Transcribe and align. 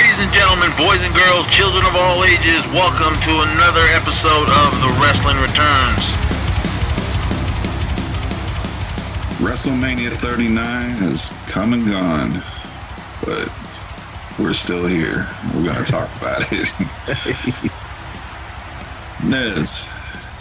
Ladies 0.00 0.18
and 0.18 0.32
gentlemen, 0.32 0.70
boys 0.78 0.98
and 1.02 1.14
girls, 1.14 1.46
children 1.48 1.84
of 1.84 1.94
all 1.94 2.24
ages, 2.24 2.64
welcome 2.72 3.12
to 3.20 3.42
another 3.52 3.84
episode 3.92 4.48
of 4.48 4.80
The 4.80 4.88
Wrestling 4.98 5.36
Returns. 5.36 6.00
WrestleMania 9.44 10.10
39 10.10 10.90
has 10.92 11.34
come 11.48 11.74
and 11.74 11.86
gone, 11.86 12.42
but 13.26 13.52
we're 14.38 14.54
still 14.54 14.86
here. 14.86 15.28
We're 15.54 15.64
going 15.64 15.84
to 15.84 15.92
talk 15.92 16.08
about 16.16 16.50
it. 16.50 16.72
Nez, 19.22 19.86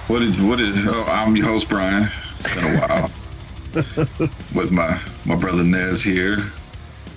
what 0.08 0.20
did, 0.20 0.42
what 0.42 0.60
did, 0.60 0.88
oh, 0.88 1.04
I'm 1.04 1.36
your 1.36 1.48
host, 1.48 1.68
Brian. 1.68 2.08
It's 2.32 2.48
been 2.56 2.64
a 2.64 2.80
while. 2.80 3.12
With 4.56 4.72
my, 4.72 5.02
my 5.26 5.36
brother 5.36 5.66
Nez 5.66 6.02
here. 6.02 6.38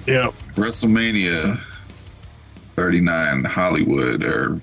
Yep. 0.09 0.34
WrestleMania 0.56 1.60
39 2.82 3.45
Hollywood 3.45 4.24
or 4.24 4.60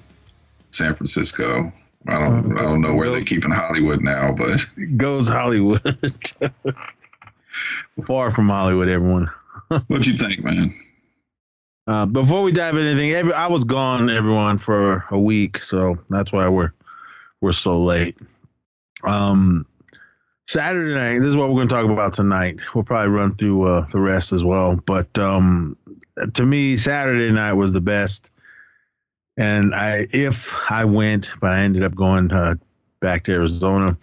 San 0.71 0.93
Francisco. 0.93 1.71
I 2.05 2.19
don't 2.19 2.59
I 2.59 2.63
don't 2.63 2.81
know 2.81 2.93
where 2.93 3.09
they're 3.09 3.23
keeping 3.23 3.51
Hollywood 3.51 4.01
now, 4.01 4.33
but 4.33 4.59
Goes 4.97 5.29
Hollywood. 5.29 6.33
Far 8.05 8.31
from 8.31 8.49
Hollywood, 8.49 8.89
everyone. 8.89 9.31
what 9.87 10.05
you 10.05 10.17
think, 10.17 10.43
man? 10.43 10.71
Uh, 11.87 12.05
before 12.05 12.43
we 12.43 12.51
dive 12.51 12.75
into 12.75 12.89
anything, 12.89 13.11
every, 13.11 13.33
I 13.33 13.47
was 13.47 13.63
gone, 13.63 14.09
everyone, 14.09 14.57
for 14.57 15.05
a 15.09 15.19
week, 15.19 15.63
so 15.63 15.97
that's 16.09 16.33
why 16.33 16.49
we're 16.49 16.73
we're 17.39 17.53
so 17.53 17.81
late. 17.81 18.17
Um, 19.03 19.65
Saturday 20.45 20.93
night. 20.93 21.19
This 21.19 21.29
is 21.29 21.37
what 21.37 21.47
we're 21.47 21.55
going 21.55 21.69
to 21.69 21.75
talk 21.75 21.89
about 21.89 22.15
tonight. 22.15 22.59
We'll 22.73 22.83
probably 22.83 23.11
run 23.11 23.35
through 23.35 23.63
uh, 23.63 23.85
the 23.85 24.01
rest 24.01 24.33
as 24.33 24.43
well. 24.43 24.75
But 24.75 25.17
um, 25.17 25.77
to 26.33 26.45
me, 26.45 26.77
Saturday 26.77 27.31
night 27.31 27.53
was 27.53 27.73
the 27.73 27.81
best. 27.81 28.31
And 29.37 29.73
I, 29.73 30.07
if 30.11 30.53
I 30.69 30.85
went, 30.85 31.31
but 31.39 31.51
I 31.51 31.61
ended 31.61 31.83
up 31.83 31.95
going 31.95 32.31
uh, 32.31 32.55
back 32.99 33.23
to 33.23 33.31
Arizona, 33.31 33.97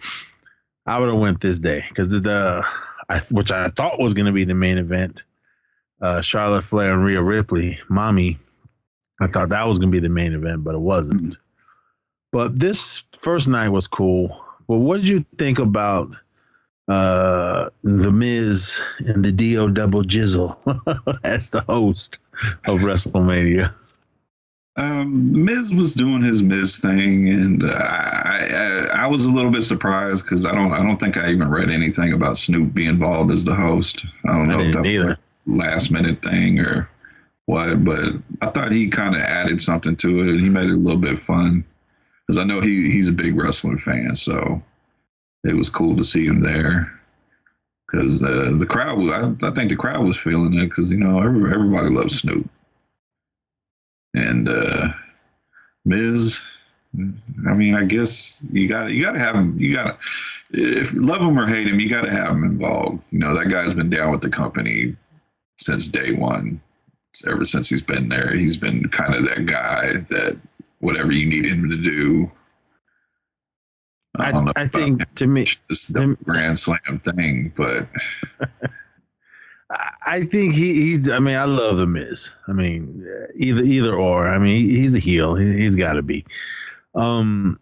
I 0.85 0.99
would 0.99 1.09
have 1.09 1.19
went 1.19 1.41
this 1.41 1.59
day 1.59 1.85
because 1.87 2.09
the, 2.09 2.65
I, 3.09 3.19
which 3.31 3.51
I 3.51 3.69
thought 3.69 3.99
was 3.99 4.13
going 4.13 4.25
to 4.25 4.31
be 4.31 4.45
the 4.45 4.55
main 4.55 4.77
event, 4.77 5.25
uh, 6.01 6.21
Charlotte 6.21 6.63
Flair 6.63 6.93
and 6.93 7.03
Rhea 7.03 7.21
Ripley, 7.21 7.79
mommy. 7.89 8.39
I 9.19 9.27
thought 9.27 9.49
that 9.49 9.67
was 9.67 9.79
going 9.79 9.91
to 9.91 9.95
be 9.95 9.99
the 9.99 10.09
main 10.13 10.33
event, 10.33 10.63
but 10.63 10.75
it 10.75 10.81
wasn't. 10.81 11.37
But 12.31 12.59
this 12.59 13.03
first 13.13 13.47
night 13.47 13.69
was 13.69 13.87
cool. 13.87 14.43
Well, 14.67 14.79
what 14.79 14.97
did 14.97 15.07
you 15.07 15.25
think 15.37 15.59
about 15.59 16.15
uh, 16.87 17.69
The 17.83 18.11
Miz 18.11 18.81
and 18.99 19.23
the 19.23 19.31
Do 19.31 19.69
Double 19.71 20.03
Jizzle 20.03 20.57
as 21.23 21.49
the 21.49 21.61
host 21.61 22.19
of 22.65 22.79
WrestleMania? 22.81 23.73
Um, 24.77 25.25
Miz 25.33 25.73
was 25.73 25.95
doing 25.95 26.21
his 26.21 26.43
Miz 26.43 26.77
thing, 26.77 27.29
and 27.29 27.63
I, 27.65 28.85
I, 28.93 29.03
I 29.03 29.07
was 29.07 29.25
a 29.25 29.31
little 29.31 29.49
bit 29.49 29.63
surprised 29.63 30.23
because 30.23 30.45
I 30.45 30.53
don't 30.53 30.71
I 30.71 30.83
don't 30.83 30.99
think 30.99 31.17
I 31.17 31.29
even 31.31 31.49
read 31.49 31.71
anything 31.71 32.13
about 32.13 32.37
Snoop 32.37 32.75
being 32.75 32.89
involved 32.89 33.31
as 33.31 33.43
the 33.43 33.55
host. 33.55 34.05
I 34.27 34.37
don't 34.37 34.47
know 34.47 34.59
I 34.59 34.61
if 34.67 34.73
that 34.75 34.83
didn't 34.83 34.83
was 34.83 34.91
either. 34.91 35.11
a 35.13 35.17
last 35.47 35.91
minute 35.91 36.21
thing 36.21 36.59
or 36.59 36.87
what, 37.47 37.83
but 37.83 38.09
I 38.41 38.47
thought 38.51 38.71
he 38.71 38.87
kind 38.89 39.15
of 39.15 39.21
added 39.21 39.63
something 39.63 39.95
to 39.95 40.19
it. 40.21 40.27
And 40.27 40.41
he 40.41 40.49
made 40.49 40.69
it 40.69 40.73
a 40.73 40.77
little 40.77 41.01
bit 41.01 41.17
fun 41.17 41.65
because 42.27 42.37
I 42.37 42.43
know 42.43 42.61
he 42.61 42.91
he's 42.91 43.09
a 43.09 43.13
big 43.13 43.35
wrestling 43.35 43.79
fan, 43.79 44.15
so 44.15 44.61
it 45.47 45.55
was 45.55 45.69
cool 45.69 45.95
to 45.95 46.03
see 46.03 46.25
him 46.25 46.41
there. 46.41 46.93
Because 47.89 48.21
uh, 48.21 48.51
the 48.57 48.65
crowd, 48.65 48.99
I, 49.09 49.47
I 49.47 49.51
think 49.51 49.69
the 49.69 49.77
crowd 49.77 50.03
was 50.03 50.17
feeling 50.17 50.53
it 50.55 50.65
because 50.65 50.91
you 50.91 50.97
know 50.97 51.21
every, 51.21 51.51
everybody 51.53 51.89
loves 51.89 52.19
Snoop 52.19 52.49
and 54.13 54.49
uh 54.49 54.89
Miz. 55.85 56.57
I 57.47 57.53
mean, 57.53 57.75
I 57.75 57.85
guess 57.85 58.43
you 58.51 58.67
got 58.67 58.91
you 58.91 59.03
got 59.03 59.13
to 59.13 59.19
have 59.19 59.35
him. 59.35 59.57
You 59.59 59.73
got 59.73 60.01
to 60.01 60.07
if 60.51 60.93
love 60.93 61.21
him 61.21 61.39
or 61.39 61.47
hate 61.47 61.67
him, 61.67 61.79
you 61.79 61.89
got 61.89 62.03
to 62.03 62.11
have 62.11 62.31
him 62.31 62.43
involved. 62.43 63.03
You 63.09 63.19
know 63.19 63.33
that 63.35 63.49
guy's 63.49 63.73
been 63.73 63.89
down 63.89 64.11
with 64.11 64.21
the 64.21 64.29
company 64.29 64.95
since 65.57 65.87
day 65.87 66.13
one. 66.13 66.61
Ever 67.25 67.45
since 67.45 67.69
he's 67.69 67.81
been 67.81 68.09
there, 68.09 68.31
he's 68.33 68.57
been 68.57 68.83
kind 68.89 69.15
of 69.15 69.25
that 69.25 69.45
guy 69.45 69.93
that 69.93 70.37
whatever 70.79 71.11
you 71.11 71.27
need 71.27 71.45
him 71.45 71.69
to 71.69 71.77
do. 71.77 72.31
I, 74.19 74.31
don't 74.31 74.45
know 74.45 74.51
I 74.55 74.63
about 74.63 74.73
think 74.73 75.15
to 75.15 75.27
me, 75.27 75.45
it's 75.69 75.87
the 75.87 76.17
grand 76.25 76.57
slam 76.59 76.99
thing, 77.03 77.53
but 77.55 77.87
I- 79.71 79.91
I 80.05 80.25
think 80.25 80.53
he, 80.55 80.73
he's. 80.73 81.09
I 81.09 81.19
mean, 81.19 81.35
I 81.35 81.43
love 81.43 81.75
the 81.77 81.85
Miz. 81.87 82.33
I 82.47 82.53
mean, 82.53 83.05
either 83.35 83.61
either 83.61 83.93
or. 83.93 84.29
I 84.29 84.39
mean, 84.39 84.69
he's 84.69 84.95
a 84.95 84.99
heel. 84.99 85.35
He, 85.35 85.57
he's 85.57 85.75
got 85.75 85.93
to 85.93 86.01
be. 86.01 86.23
Um, 86.95 87.59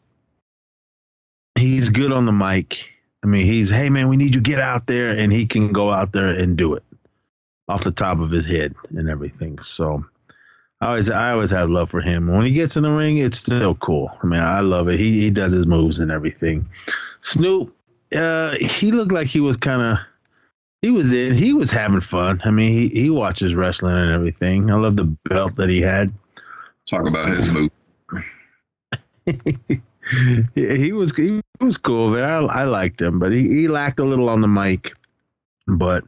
he's 1.56 1.90
good 1.90 2.12
on 2.12 2.26
the 2.28 2.32
mic. 2.32 2.88
I 3.24 3.28
mean, 3.28 3.46
he's 3.48 3.70
hey 3.72 3.90
man, 3.90 4.08
we 4.08 4.18
need 4.18 4.36
you 4.36 4.42
to 4.42 4.50
get 4.50 4.60
out 4.60 4.86
there, 4.86 5.10
and 5.10 5.34
he 5.34 5.48
can 5.48 5.72
go 5.72 5.90
out 5.90 6.12
there 6.12 6.28
and 6.28 6.56
do 6.56 6.76
it 6.76 6.84
off 7.68 7.84
the 7.84 7.92
top 7.92 8.20
of 8.20 8.30
his 8.30 8.46
head 8.46 8.76
and 8.96 9.10
everything. 9.10 9.58
So. 9.64 10.06
I 10.85 10.90
always, 10.90 11.09
I 11.09 11.31
always 11.31 11.50
have 11.50 11.72
love 11.72 11.90
for 11.90 12.00
him. 12.00 12.28
When 12.28 12.46
he 12.46 12.51
gets 12.51 12.78
in 12.78 12.84
the 12.84 12.91
ring, 12.91 13.18
it's 13.18 13.40
still 13.40 13.73
cool. 13.73 14.16
I 14.22 14.28
mean, 14.28 14.40
I 14.40 14.59
love 14.59 14.88
it. 14.88 15.00
He, 15.00 15.19
he 15.19 15.31
does 15.31 15.51
his 15.51 15.66
moves 15.66 15.97
and 15.97 16.12
everything. 16.12 16.69
Snoop, 17.22 17.75
uh, 18.13 18.56
he 18.62 18.91
looked 18.91 19.12
like 19.12 19.25
he 19.25 19.40
was 19.40 19.57
kind 19.57 19.81
of 19.81 19.97
he 20.84 20.91
was 20.91 21.12
in. 21.12 21.34
He 21.34 21.53
was 21.53 21.72
having 21.72 22.01
fun. 22.01 22.40
I 22.46 22.51
mean, 22.51 22.72
he, 22.72 22.90
he 22.90 23.09
watches 23.09 23.56
wrestling 23.56 23.96
and 23.96 24.12
everything. 24.12 24.69
I 24.69 24.75
love 24.75 24.96
the 24.96 25.06
belt 25.06 25.56
that 25.56 25.69
he 25.69 25.81
had. 25.81 26.13
talk 26.88 27.07
about 27.07 27.29
his 27.29 27.50
move. 27.50 27.72
Yeah, 30.53 30.75
he 30.75 30.91
was 30.91 31.16
he 31.16 31.41
was 31.59 31.78
cool, 31.78 32.12
man. 32.12 32.23
I, 32.23 32.38
I 32.38 32.63
liked 32.66 33.02
him, 33.02 33.17
but 33.17 33.31
he, 33.31 33.41
he 33.50 33.67
lacked 33.67 34.00
a 34.00 34.06
little 34.06 34.29
on 34.29 34.41
the 34.41 34.47
mic. 34.47 34.94
But 35.66 36.03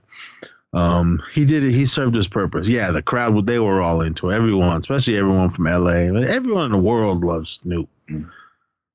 um, 0.74 1.24
he 1.34 1.46
did 1.46 1.64
it. 1.64 1.72
He 1.72 1.86
served 1.86 2.16
his 2.16 2.28
purpose. 2.28 2.68
Yeah, 2.68 2.92
the 2.92 3.02
crowd 3.02 3.46
they 3.48 3.60
were 3.60 3.82
all 3.82 4.02
into 4.02 4.30
it. 4.30 4.36
Everyone, 4.36 4.80
especially 4.80 5.18
everyone 5.18 5.50
from 5.50 5.66
LA. 5.66 6.20
Everyone 6.22 6.66
in 6.66 6.72
the 6.72 6.78
world 6.78 7.24
loves 7.24 7.52
Snoop. 7.52 7.90
Mm. 8.10 8.30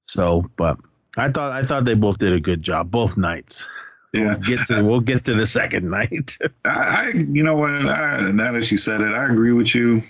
So, 0.06 0.50
but 0.56 0.78
I 1.16 1.30
thought 1.30 1.52
I 1.52 1.64
thought 1.64 1.84
they 1.84 1.94
both 1.94 2.18
did 2.18 2.32
a 2.32 2.40
good 2.40 2.62
job 2.62 2.90
both 2.90 3.16
nights. 3.16 3.68
Yeah, 4.12 4.36
Get 4.36 4.66
to 4.66 4.82
we'll 4.82 5.00
get 5.00 5.24
to 5.24 5.34
the 5.34 5.46
second 5.46 5.88
night. 5.88 6.36
I, 6.64 7.12
I 7.14 7.18
you 7.18 7.42
know 7.42 7.56
what? 7.56 7.70
I, 7.70 8.30
now 8.32 8.52
that 8.52 8.64
she 8.64 8.76
said 8.76 9.00
it, 9.00 9.12
I 9.12 9.24
agree 9.26 9.52
with 9.52 9.74
you. 9.74 10.02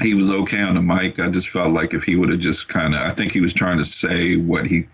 He 0.00 0.14
was 0.14 0.30
okay 0.30 0.60
on 0.60 0.74
the 0.74 0.82
mic. 0.82 1.20
I 1.20 1.28
just 1.28 1.50
felt 1.50 1.72
like 1.72 1.94
if 1.94 2.02
he 2.02 2.16
would 2.16 2.30
have 2.30 2.40
just 2.40 2.68
kind 2.68 2.94
of, 2.94 3.02
I 3.02 3.10
think 3.10 3.30
he 3.30 3.40
was 3.40 3.54
trying 3.54 3.76
to 3.76 3.84
say 3.84 4.36
what 4.36 4.66
he 4.66 4.88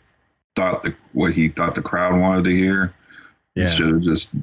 thought 0.55 0.83
the 0.83 0.95
what 1.13 1.33
he 1.33 1.49
thought 1.49 1.75
the 1.75 1.83
crowd 1.83 2.21
wanted 2.21 2.45
to 2.45 2.51
hear 2.51 2.93
yeah. 3.55 3.63
instead 3.63 3.89
of 3.91 4.03
just 4.03 4.35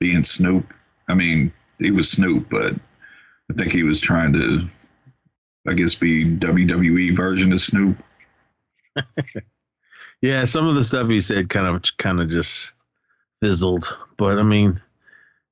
being 0.00 0.24
Snoop. 0.24 0.66
I 1.10 1.14
mean, 1.14 1.52
he 1.78 1.90
was 1.90 2.10
Snoop, 2.10 2.48
but 2.48 2.74
I 3.50 3.54
think 3.54 3.72
he 3.72 3.82
was 3.82 4.00
trying 4.00 4.32
to, 4.34 4.68
I 5.68 5.74
guess, 5.74 5.94
be 5.94 6.24
WWE 6.24 7.16
version 7.16 7.52
of 7.52 7.60
Snoop. 7.60 7.96
Yeah, 10.22 10.44
some 10.44 10.68
of 10.68 10.74
the 10.74 10.84
stuff 10.84 11.08
he 11.08 11.20
said 11.20 11.48
kind 11.48 11.66
of 11.66 11.82
kind 11.96 12.20
of 12.20 12.28
just 12.28 12.72
fizzled, 13.42 13.96
but 14.18 14.38
I 14.38 14.42
mean, 14.42 14.80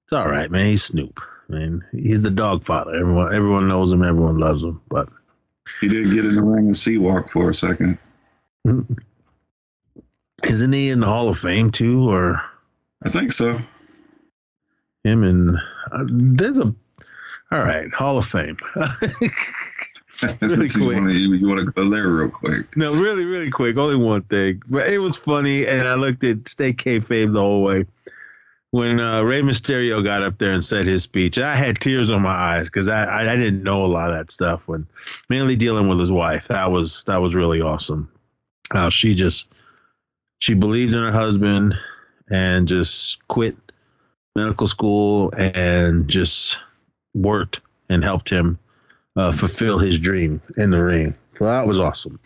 it's 0.05 0.13
all 0.13 0.29
right, 0.29 0.51
man. 0.51 0.67
He's 0.67 0.85
Snoop. 0.85 1.21
I 1.49 1.55
mean, 1.55 1.85
he's 1.93 2.21
the 2.21 2.31
dog 2.31 2.65
father. 2.65 2.95
Everyone 2.95 3.35
everyone 3.35 3.69
knows 3.69 3.91
him. 3.91 4.03
Everyone 4.03 4.37
loves 4.37 4.63
him. 4.63 4.83
But 4.91 5.09
He 5.81 5.89
did 5.89 6.11
get 6.11 6.27
in 6.27 6.35
the 6.35 6.43
ring 6.43 6.67
and 6.67 6.77
sea 6.77 6.99
walk 6.99 7.31
for 7.31 7.49
a 7.49 7.55
second. 7.55 7.99
isn't 10.45 10.73
he 10.73 10.91
in 10.91 11.01
the 11.01 11.07
Hall 11.07 11.31
of 11.31 11.39
Fame 11.39 11.71
too, 11.71 12.07
or 12.07 12.43
I 13.03 13.09
think 13.09 13.33
so. 13.33 13.59
Him 15.09 15.23
and 15.25 15.57
uh, 15.93 16.05
there's 16.09 16.59
a 16.59 16.75
all 17.51 17.59
right 17.61 17.91
Hall 17.93 18.19
of 18.19 18.27
Fame. 18.27 18.57
Really 20.41 20.67
you, 20.67 20.85
quick. 20.85 20.97
want 20.97 21.11
to, 21.11 21.17
you 21.17 21.47
want 21.47 21.61
to 21.61 21.67
go 21.67 21.89
there 21.89 22.09
real 22.09 22.31
quick. 22.31 22.77
no, 22.77 22.93
really, 22.93 23.25
really 23.25 23.51
quick. 23.51 23.77
Only 23.77 23.97
one 23.97 24.23
thing, 24.23 24.63
but 24.69 24.89
it 24.89 24.99
was 24.99 25.17
funny, 25.17 25.67
and 25.67 25.87
I 25.87 25.95
looked 25.95 26.25
at 26.25 26.49
Stay 26.49 26.73
Kayfabe 26.73 27.33
the 27.33 27.41
whole 27.41 27.63
way. 27.63 27.87
When 28.71 29.01
uh, 29.01 29.23
Rey 29.23 29.43
Mysterio 29.43 30.03
got 30.05 30.23
up 30.23 30.37
there 30.39 30.51
and 30.51 30.65
said 30.65 30.87
his 30.87 31.05
speech, 31.05 31.39
I 31.39 31.55
had 31.55 31.81
tears 31.81 32.11
on 32.11 32.23
my 32.23 32.33
eyes 32.33 32.67
because 32.67 32.89
I, 32.89 33.05
I 33.05 33.33
I 33.33 33.37
didn't 33.37 33.63
know 33.63 33.85
a 33.85 33.87
lot 33.87 34.11
of 34.11 34.17
that 34.17 34.31
stuff. 34.31 34.67
When 34.67 34.87
mainly 35.31 35.57
dealing 35.57 35.89
with 35.89 36.01
his 36.01 36.11
wife, 36.11 36.49
that 36.49 36.71
was 36.71 37.05
that 37.05 37.19
was 37.19 37.35
really 37.35 37.61
awesome. 37.63 38.11
How 38.73 38.91
she 38.91 39.15
just 39.15 39.49
she 40.41 40.55
believed 40.55 40.95
in 40.95 41.03
her 41.03 41.13
husband 41.13 41.77
and 42.29 42.69
just 42.69 43.27
quit 43.29 43.57
medical 44.39 44.67
school 44.69 45.33
and 45.37 46.09
just 46.09 46.59
worked 47.15 47.61
and 47.89 48.05
helped 48.05 48.29
him 48.29 48.59
uh, 49.17 49.33
fulfill 49.33 49.79
his 49.79 49.99
dream 49.99 50.41
in 50.57 50.71
the 50.71 50.83
ring. 50.83 51.15
So 51.39 51.47
that 51.47 51.67
was 51.67 51.81
awesome. 51.81 52.21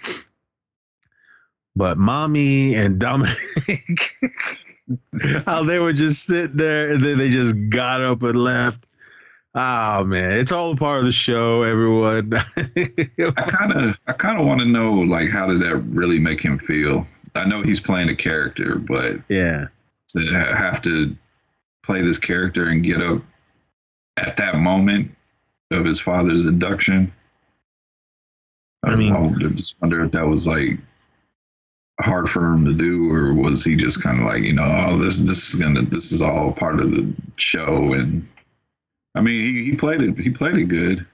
But 1.75 1.97
mommy 1.97 2.75
and 2.75 3.01
Dominik, 3.01 4.11
how 5.47 5.65
they 5.65 5.79
were 5.79 5.95
just 5.95 6.27
sitting 6.27 6.57
there 6.57 6.93
and 6.93 7.03
then 7.03 7.17
they 7.17 7.31
just 7.31 7.55
got 7.71 8.03
up 8.03 8.23
and 8.23 8.37
left. 8.37 8.87
Oh 9.55 10.05
man, 10.05 10.39
it's 10.39 10.53
all 10.53 10.73
a 10.73 10.77
part 10.77 11.01
of 11.01 11.05
the 11.07 11.13
show, 11.13 11.63
everyone. 11.63 12.33
I 12.57 13.43
kind 13.47 13.73
of, 13.73 13.99
I 14.07 14.13
kind 14.13 14.39
of 14.39 14.47
want 14.47 14.61
to 14.61 14.67
know, 14.67 14.95
like, 14.95 15.31
how 15.31 15.47
did 15.47 15.61
that 15.61 15.77
really 15.77 16.19
make 16.19 16.43
him 16.43 16.59
feel? 16.59 17.07
I 17.35 17.47
know 17.47 17.63
he's 17.63 17.81
playing 17.81 18.09
a 18.11 18.15
character, 18.15 18.79
but 18.79 19.21
yeah, 19.29 19.67
to 20.09 20.21
have 20.35 20.83
to 20.83 21.17
play 21.83 22.03
this 22.03 22.19
character 22.19 22.69
and 22.69 22.83
get 22.85 23.01
up 23.03 23.23
at 24.17 24.37
that 24.37 24.57
moment 24.57 25.11
of 25.71 25.85
his 25.85 25.99
father's 26.01 26.47
induction. 26.47 27.13
I, 28.85 28.91
I 28.91 28.97
mean- 28.97 29.15
I 29.15 29.31
just 29.49 29.81
wonder 29.81 30.05
if 30.05 30.13
that 30.13 30.27
was 30.27 30.47
like 30.47 30.79
hard 32.01 32.29
for 32.29 32.53
him 32.53 32.65
to 32.65 32.75
do, 32.75 33.11
or 33.13 33.33
was 33.33 33.63
he 33.65 33.77
just 33.77 34.03
kind 34.03 34.19
of 34.21 34.27
like, 34.27 34.43
you 34.43 34.53
know, 34.53 34.65
oh, 34.89 34.99
this 34.99 35.21
this 35.21 35.55
is 35.55 35.61
gonna, 35.61 35.83
this 35.83 36.11
is 36.13 36.21
all 36.23 36.53
part 36.53 36.81
of 36.81 36.91
the 36.91 37.13
show, 37.37 37.93
and 37.93 38.27
I 39.15 39.21
mean, 39.21 39.41
he, 39.41 39.65
he 39.65 39.77
played 39.77 40.01
it, 40.01 40.19
he 40.19 40.31
played 40.31 40.57
it 40.57 40.65
good. 40.69 41.07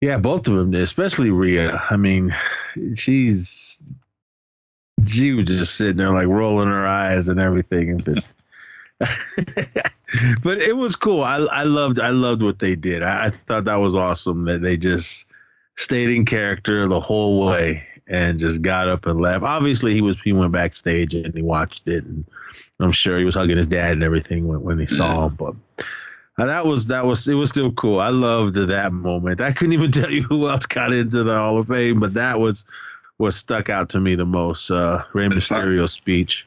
yeah, 0.00 0.18
both 0.18 0.46
of 0.48 0.54
them 0.54 0.74
especially 0.74 1.30
Rhea. 1.30 1.82
I 1.90 1.96
mean, 1.96 2.34
she's 2.94 3.78
she 5.06 5.32
was 5.32 5.46
just 5.46 5.74
sitting 5.76 5.96
there 5.96 6.10
like 6.10 6.26
rolling 6.28 6.68
her 6.68 6.86
eyes 6.86 7.28
and 7.28 7.40
everything, 7.40 7.90
and 7.90 8.04
just. 8.04 8.26
but 10.42 10.58
it 10.60 10.76
was 10.76 10.96
cool. 10.96 11.22
I 11.22 11.36
I 11.36 11.62
loved 11.64 11.98
I 11.98 12.10
loved 12.10 12.42
what 12.42 12.58
they 12.58 12.76
did. 12.76 13.02
I, 13.02 13.26
I 13.26 13.30
thought 13.30 13.64
that 13.64 13.76
was 13.76 13.96
awesome 13.96 14.44
that 14.44 14.60
they 14.62 14.76
just 14.76 15.26
stayed 15.76 16.10
in 16.10 16.26
character 16.26 16.86
the 16.88 17.00
whole 17.00 17.46
way 17.46 17.86
and 18.06 18.38
just 18.40 18.60
got 18.60 18.88
up 18.88 19.06
and 19.06 19.20
left. 19.20 19.44
Obviously, 19.44 19.94
he 19.94 20.02
was 20.02 20.20
he 20.22 20.32
went 20.32 20.52
backstage 20.52 21.14
and 21.14 21.34
he 21.34 21.42
watched 21.42 21.86
it, 21.88 22.04
and 22.04 22.24
I'm 22.78 22.92
sure 22.92 23.18
he 23.18 23.24
was 23.24 23.34
hugging 23.36 23.56
his 23.56 23.66
dad 23.68 23.92
and 23.92 24.02
everything 24.02 24.46
when, 24.48 24.60
when 24.62 24.78
he 24.78 24.86
saw 24.86 25.26
him. 25.28 25.36
But 25.36 25.54
uh, 26.38 26.46
that 26.46 26.66
was 26.66 26.86
that 26.86 27.06
was 27.06 27.26
it 27.28 27.34
was 27.34 27.50
still 27.50 27.72
cool. 27.72 28.00
I 28.00 28.10
loved 28.10 28.56
that 28.56 28.92
moment. 28.92 29.40
I 29.40 29.52
couldn't 29.52 29.72
even 29.74 29.92
tell 29.92 30.10
you 30.10 30.22
who 30.24 30.48
else 30.48 30.66
got 30.66 30.92
into 30.92 31.22
the 31.22 31.36
Hall 31.36 31.58
of 31.58 31.68
Fame, 31.68 32.00
but 32.00 32.14
that 32.14 32.38
was 32.40 32.64
what 33.16 33.32
stuck 33.32 33.68
out 33.70 33.90
to 33.90 34.00
me 34.00 34.14
the 34.16 34.26
most. 34.26 34.70
Uh, 34.70 35.02
like- 35.14 35.30
Mysterio's 35.30 35.92
speech. 35.92 36.46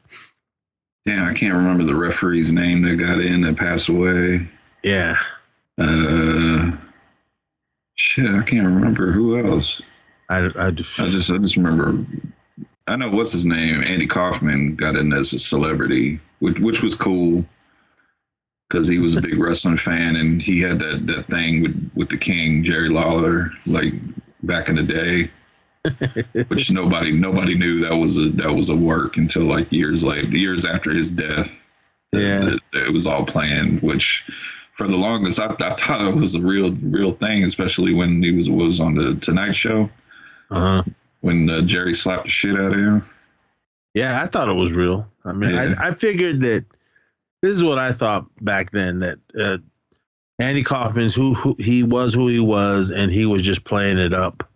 Yeah, 1.05 1.27
I 1.27 1.33
can't 1.33 1.53
remember 1.53 1.83
the 1.83 1.95
referee's 1.95 2.51
name 2.51 2.81
that 2.83 2.95
got 2.95 3.19
in 3.19 3.41
that 3.41 3.57
passed 3.57 3.89
away. 3.89 4.47
Yeah, 4.83 5.17
Uh, 5.77 6.71
shit, 7.95 8.29
I 8.29 8.43
can't 8.43 8.65
remember 8.67 9.11
who 9.11 9.37
else. 9.45 9.81
I, 10.29 10.49
I 10.55 10.71
just, 10.71 10.99
I 10.99 11.07
just 11.07 11.31
I 11.31 11.37
just 11.37 11.57
remember 11.57 12.05
I 12.87 12.95
know 12.95 13.11
what's 13.11 13.33
his 13.33 13.45
name 13.45 13.83
Andy 13.85 14.07
Kaufman 14.07 14.75
got 14.75 14.95
in 14.95 15.11
as 15.13 15.33
a 15.33 15.39
celebrity 15.39 16.19
which 16.39 16.59
which 16.59 16.81
was 16.81 16.95
cool 16.95 17.45
because 18.67 18.87
he 18.87 18.99
was 18.99 19.15
a 19.15 19.21
big 19.21 19.37
wrestling 19.37 19.77
fan 19.77 20.15
and 20.15 20.41
he 20.41 20.61
had 20.61 20.79
that 20.79 21.05
that 21.07 21.27
thing 21.27 21.61
with 21.61 21.91
with 21.93 22.09
the 22.09 22.17
King 22.17 22.63
Jerry 22.63 22.89
Lawler 22.89 23.51
like 23.65 23.93
back 24.43 24.69
in 24.69 24.75
the 24.75 24.83
day 24.83 25.29
which 26.47 26.71
nobody 26.71 27.11
nobody 27.11 27.55
knew 27.55 27.79
that 27.79 27.95
was 27.95 28.17
a 28.17 28.29
that 28.29 28.53
was 28.53 28.69
a 28.69 28.75
work 28.75 29.17
until 29.17 29.43
like 29.43 29.71
years 29.71 30.03
later 30.03 30.27
years 30.27 30.65
after 30.65 30.91
his 30.91 31.11
death 31.11 31.65
Yeah. 32.13 32.53
it, 32.53 32.59
it 32.73 32.93
was 32.93 33.05
all 33.05 33.25
planned 33.25 33.81
which 33.81 34.23
for 34.77 34.87
the 34.87 34.95
longest 34.95 35.39
I, 35.41 35.47
I 35.59 35.73
thought 35.73 36.07
it 36.07 36.15
was 36.15 36.35
a 36.35 36.41
real 36.41 36.71
real 36.71 37.11
thing 37.11 37.43
especially 37.43 37.93
when 37.93 38.23
he 38.23 38.31
was 38.31 38.49
was 38.49 38.79
on 38.79 38.95
the 38.95 39.15
Tonight 39.15 39.55
Show 39.55 39.89
uh-huh. 40.49 40.83
when 41.21 41.49
uh, 41.49 41.61
Jerry 41.61 41.93
slapped 41.93 42.23
the 42.25 42.29
shit 42.29 42.55
out 42.59 42.71
of 42.73 42.79
him. 42.79 43.01
Yeah, 43.93 44.21
I 44.21 44.27
thought 44.27 44.49
it 44.49 44.55
was 44.55 44.71
real. 44.71 45.07
I 45.25 45.33
mean, 45.33 45.51
Yeah. 45.51 45.75
I, 45.79 45.87
I 45.87 45.91
figured 45.91 46.41
that 46.41 46.65
this 47.41 47.53
is 47.53 47.63
what 47.63 47.77
I 47.79 47.91
thought 47.91 48.25
back 48.43 48.71
then 48.71 48.99
that 48.99 49.19
uh, 49.37 49.57
Andy 50.39 50.63
Kaufman's 50.63 51.13
who, 51.15 51.33
who 51.33 51.55
he 51.59 51.83
was, 51.83 52.13
who 52.13 52.27
he 52.27 52.39
was, 52.39 52.91
and 52.91 53.11
he 53.11 53.25
was 53.25 53.41
just 53.41 53.63
playing 53.65 53.97
it 53.97 54.13
up 54.13 54.49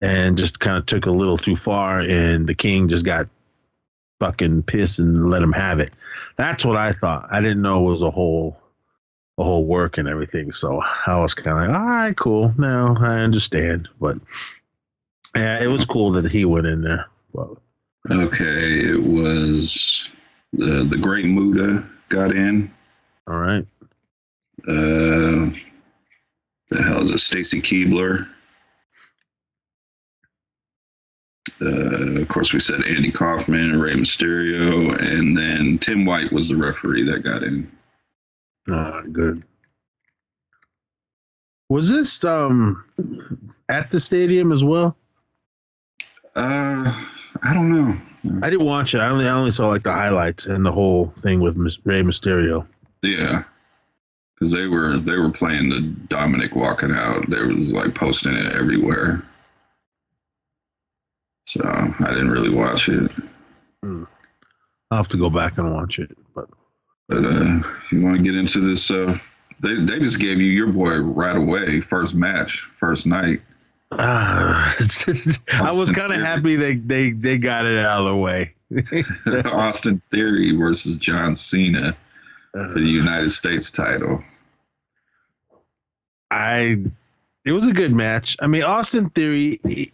and 0.00 0.38
just 0.38 0.60
kind 0.60 0.78
of 0.78 0.86
took 0.86 1.06
a 1.06 1.10
little 1.10 1.38
too 1.38 1.56
far, 1.56 2.00
and 2.00 2.46
the 2.46 2.54
king 2.54 2.88
just 2.88 3.04
got 3.04 3.28
fucking 4.20 4.62
pissed 4.64 4.98
and 4.98 5.30
let 5.30 5.42
him 5.42 5.52
have 5.52 5.78
it. 5.80 5.92
That's 6.36 6.64
what 6.64 6.76
I 6.76 6.92
thought. 6.92 7.28
I 7.30 7.40
didn't 7.40 7.62
know 7.62 7.86
it 7.88 7.90
was 7.92 8.02
a 8.02 8.10
whole 8.10 8.60
a 9.38 9.44
whole 9.44 9.64
work 9.64 9.98
and 9.98 10.08
everything. 10.08 10.52
So 10.52 10.82
I 11.06 11.20
was 11.20 11.32
kind 11.34 11.56
of 11.58 11.68
like, 11.70 11.80
all 11.80 11.86
right, 11.88 12.16
cool. 12.16 12.52
Now 12.58 12.96
I 12.98 13.20
understand, 13.20 13.88
but 14.00 14.18
yeah, 15.36 15.62
it 15.62 15.68
was 15.68 15.84
cool 15.84 16.12
that 16.12 16.28
he 16.30 16.44
went 16.44 16.66
in 16.66 16.80
there. 16.82 17.06
But 17.32 17.50
Okay, 18.10 18.80
it 18.90 19.02
was 19.02 20.10
the 20.52 20.82
the 20.84 20.96
Great 20.96 21.26
Muta 21.26 21.84
got 22.08 22.34
in. 22.34 22.72
all 23.28 23.36
right. 23.38 23.66
Uh, 24.66 25.50
the 26.70 26.82
hell 26.82 27.02
is 27.02 27.10
it? 27.12 27.18
Stacy 27.18 27.60
Keibler. 27.60 28.28
Uh, 31.60 32.20
of 32.20 32.28
course, 32.28 32.52
we 32.52 32.60
said 32.60 32.84
Andy 32.86 33.10
Kaufman 33.10 33.70
and 33.70 33.82
Rey 33.82 33.94
Mysterio, 33.94 34.96
and 35.00 35.36
then 35.36 35.78
Tim 35.78 36.04
White 36.04 36.32
was 36.32 36.48
the 36.48 36.56
referee 36.56 37.04
that 37.04 37.22
got 37.22 37.42
in. 37.42 37.70
Ah, 38.70 39.02
good. 39.12 39.42
Was 41.68 41.90
this 41.90 42.24
um 42.24 42.84
at 43.68 43.90
the 43.90 44.00
stadium 44.00 44.52
as 44.52 44.64
well? 44.64 44.96
Uh, 46.34 46.92
I 47.42 47.54
don't 47.54 47.70
know. 47.70 47.96
I 48.42 48.50
didn't 48.50 48.66
watch 48.66 48.94
it. 48.94 48.98
I 48.98 49.08
only 49.08 49.26
I 49.26 49.32
only 49.32 49.50
saw 49.50 49.68
like 49.68 49.82
the 49.82 49.92
highlights 49.92 50.46
and 50.46 50.64
the 50.64 50.72
whole 50.72 51.12
thing 51.20 51.40
with 51.40 51.56
Rey 51.84 52.02
Mysterio. 52.02 52.66
Yeah, 53.02 53.44
because 54.34 54.52
they 54.52 54.66
were 54.66 54.98
they 54.98 55.18
were 55.18 55.30
playing 55.30 55.68
the 55.68 55.94
Dominik 56.14 56.54
walking 56.54 56.92
out. 56.92 57.28
There 57.28 57.48
was 57.48 57.72
like 57.72 57.94
posting 57.94 58.34
it 58.34 58.52
everywhere. 58.54 59.22
So 61.48 61.62
I 61.64 62.10
didn't 62.10 62.30
really 62.30 62.50
watch 62.50 62.90
it. 62.90 63.10
I'll 63.82 64.06
have 64.90 65.08
to 65.08 65.16
go 65.16 65.30
back 65.30 65.56
and 65.56 65.72
watch 65.72 65.98
it. 65.98 66.14
But 66.34 66.50
But 67.08 67.24
uh, 67.24 67.60
if 67.82 67.90
you 67.90 68.02
want 68.02 68.18
to 68.18 68.22
get 68.22 68.36
into 68.36 68.60
this, 68.60 68.90
uh, 68.90 69.18
they 69.62 69.76
they 69.76 69.98
just 69.98 70.20
gave 70.20 70.42
you 70.42 70.50
your 70.50 70.70
boy 70.70 70.98
right 70.98 71.36
away, 71.36 71.80
first 71.80 72.14
match, 72.14 72.68
first 72.76 73.06
night. 73.06 73.40
ah, 73.92 74.76
I 75.54 75.72
was 75.72 75.90
kind 75.90 76.12
of 76.12 76.20
happy 76.20 76.56
they, 76.56 76.74
they 76.74 77.12
they 77.12 77.38
got 77.38 77.64
it 77.64 77.78
out 77.78 78.02
of 78.02 78.08
the 78.08 78.16
way. 78.16 78.52
Austin 79.50 80.02
Theory 80.10 80.54
versus 80.54 80.98
John 80.98 81.34
Cena 81.34 81.96
for 82.52 82.74
the 82.74 82.82
United 82.82 83.30
States 83.30 83.70
title. 83.70 84.22
I 86.30 86.84
it 87.46 87.52
was 87.52 87.66
a 87.66 87.72
good 87.72 87.94
match. 87.94 88.36
I 88.40 88.46
mean, 88.48 88.64
Austin 88.64 89.08
Theory, 89.08 89.60
he, 89.66 89.92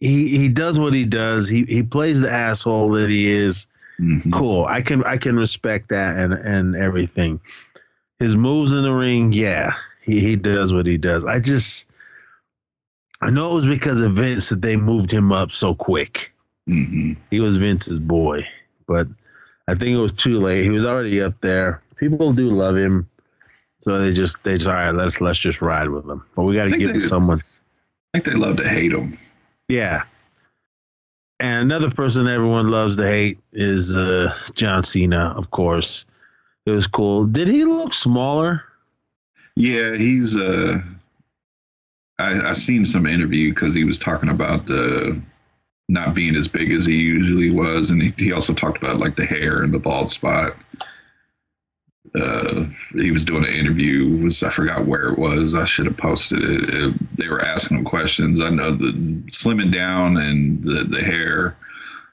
he 0.00 0.28
he 0.36 0.48
does 0.48 0.78
what 0.80 0.92
he 0.94 1.04
does. 1.04 1.48
He 1.48 1.64
he 1.64 1.82
plays 1.82 2.20
the 2.20 2.30
asshole 2.30 2.90
that 2.92 3.08
he 3.10 3.30
is. 3.30 3.66
Mhm. 4.00 4.32
Cool. 4.32 4.64
I 4.64 4.80
can 4.82 5.04
I 5.04 5.18
can 5.18 5.36
respect 5.36 5.90
that 5.90 6.16
and 6.16 6.32
and 6.32 6.74
everything. 6.74 7.40
His 8.18 8.34
moves 8.34 8.72
in 8.72 8.82
the 8.82 8.92
ring, 8.92 9.32
yeah, 9.32 9.72
he 10.02 10.20
he 10.20 10.36
does 10.36 10.72
what 10.72 10.86
he 10.86 10.96
does. 10.98 11.24
I 11.24 11.38
just 11.40 11.86
I 13.20 13.30
know 13.30 13.52
it 13.52 13.54
was 13.56 13.66
because 13.66 14.00
of 14.00 14.14
Vince 14.14 14.48
that 14.48 14.62
they 14.62 14.76
moved 14.76 15.10
him 15.10 15.32
up 15.32 15.52
so 15.52 15.74
quick. 15.74 16.32
Mhm. 16.68 17.16
He 17.30 17.40
was 17.40 17.58
Vince's 17.58 17.98
boy, 17.98 18.46
but 18.86 19.06
I 19.68 19.74
think 19.74 19.90
it 19.96 20.00
was 20.00 20.12
too 20.12 20.38
late. 20.38 20.64
He 20.64 20.70
was 20.70 20.84
already 20.86 21.20
up 21.20 21.38
there. 21.42 21.82
People 21.96 22.32
do 22.32 22.48
love 22.48 22.76
him, 22.76 23.06
so 23.82 23.98
they 24.02 24.14
just 24.14 24.42
they 24.44 24.56
just 24.56 24.66
all 24.68 24.74
right. 24.74 24.90
Let's 24.94 25.20
let's 25.20 25.38
just 25.38 25.60
ride 25.60 25.90
with 25.90 26.08
him. 26.08 26.22
But 26.34 26.44
we 26.44 26.54
got 26.54 26.68
to 26.70 26.78
give 26.78 26.94
they- 26.94 27.00
someone. 27.02 27.42
I 28.14 28.18
think 28.18 28.24
they 28.24 28.40
love 28.46 28.56
to 28.56 28.66
hate 28.68 28.92
him. 28.92 29.16
Yeah. 29.70 30.02
And 31.38 31.70
another 31.70 31.90
person 31.90 32.26
everyone 32.26 32.70
loves 32.70 32.96
to 32.96 33.06
hate 33.06 33.38
is 33.52 33.96
uh, 33.96 34.36
John 34.54 34.84
Cena, 34.84 35.32
of 35.36 35.50
course. 35.50 36.04
It 36.66 36.72
was 36.72 36.86
cool. 36.86 37.24
Did 37.24 37.48
he 37.48 37.64
look 37.64 37.94
smaller? 37.94 38.64
Yeah, 39.56 39.96
he's 39.96 40.36
uh 40.36 40.78
I 42.18 42.50
I 42.50 42.52
seen 42.52 42.84
some 42.84 43.06
interview 43.06 43.54
because 43.54 43.74
he 43.74 43.84
was 43.84 43.98
talking 43.98 44.28
about 44.28 44.70
uh 44.70 45.12
not 45.88 46.14
being 46.14 46.36
as 46.36 46.46
big 46.46 46.70
as 46.72 46.86
he 46.86 47.00
usually 47.00 47.50
was, 47.50 47.90
and 47.90 48.02
he, 48.02 48.12
he 48.16 48.32
also 48.32 48.52
talked 48.52 48.78
about 48.78 49.00
like 49.00 49.16
the 49.16 49.24
hair 49.24 49.62
and 49.62 49.72
the 49.72 49.78
bald 49.78 50.10
spot. 50.10 50.56
Uh, 52.14 52.64
he 52.94 53.10
was 53.10 53.24
doing 53.24 53.44
an 53.44 53.52
interview. 53.52 54.24
Was 54.24 54.42
I 54.42 54.50
forgot 54.50 54.86
where 54.86 55.08
it 55.10 55.18
was? 55.18 55.54
I 55.54 55.64
should 55.64 55.86
have 55.86 55.96
posted 55.96 56.42
it. 56.42 56.70
it. 56.70 57.16
They 57.16 57.28
were 57.28 57.42
asking 57.42 57.78
him 57.78 57.84
questions. 57.84 58.40
I 58.40 58.50
know 58.50 58.74
the 58.74 58.92
slimming 59.30 59.72
down 59.72 60.16
and 60.16 60.62
the 60.62 60.84
the 60.84 61.02
hair 61.02 61.56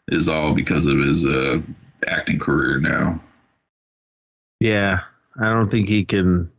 is 0.09 0.29
all 0.29 0.53
because 0.53 0.85
of 0.85 0.99
his 0.99 1.25
uh, 1.25 1.61
acting 2.05 2.39
career 2.39 2.79
now. 2.79 3.19
Yeah. 4.59 4.99
I 5.39 5.49
don't 5.49 5.69
think 5.69 5.87
he 5.87 6.03
can. 6.03 6.51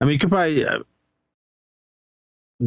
I 0.00 0.04
mean, 0.04 0.12
he 0.12 0.18
could 0.18 0.30
probably 0.30 0.64
uh, 0.64 0.80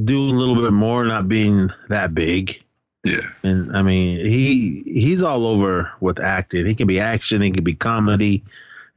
do 0.04 0.20
a 0.20 0.32
little 0.32 0.62
bit 0.62 0.74
more, 0.74 1.06
not 1.06 1.28
being 1.28 1.70
that 1.90 2.14
big. 2.14 2.62
Yeah, 3.04 3.22
And 3.44 3.76
I 3.78 3.84
mean, 3.84 4.18
he 4.18 4.82
he's 4.86 5.22
all 5.22 5.46
over 5.46 5.92
with 6.00 6.20
acting. 6.20 6.66
He 6.66 6.74
can 6.74 6.88
be 6.88 7.00
action, 7.00 7.42
he 7.42 7.52
can 7.52 7.64
be 7.64 7.76
comedy, 7.76 8.44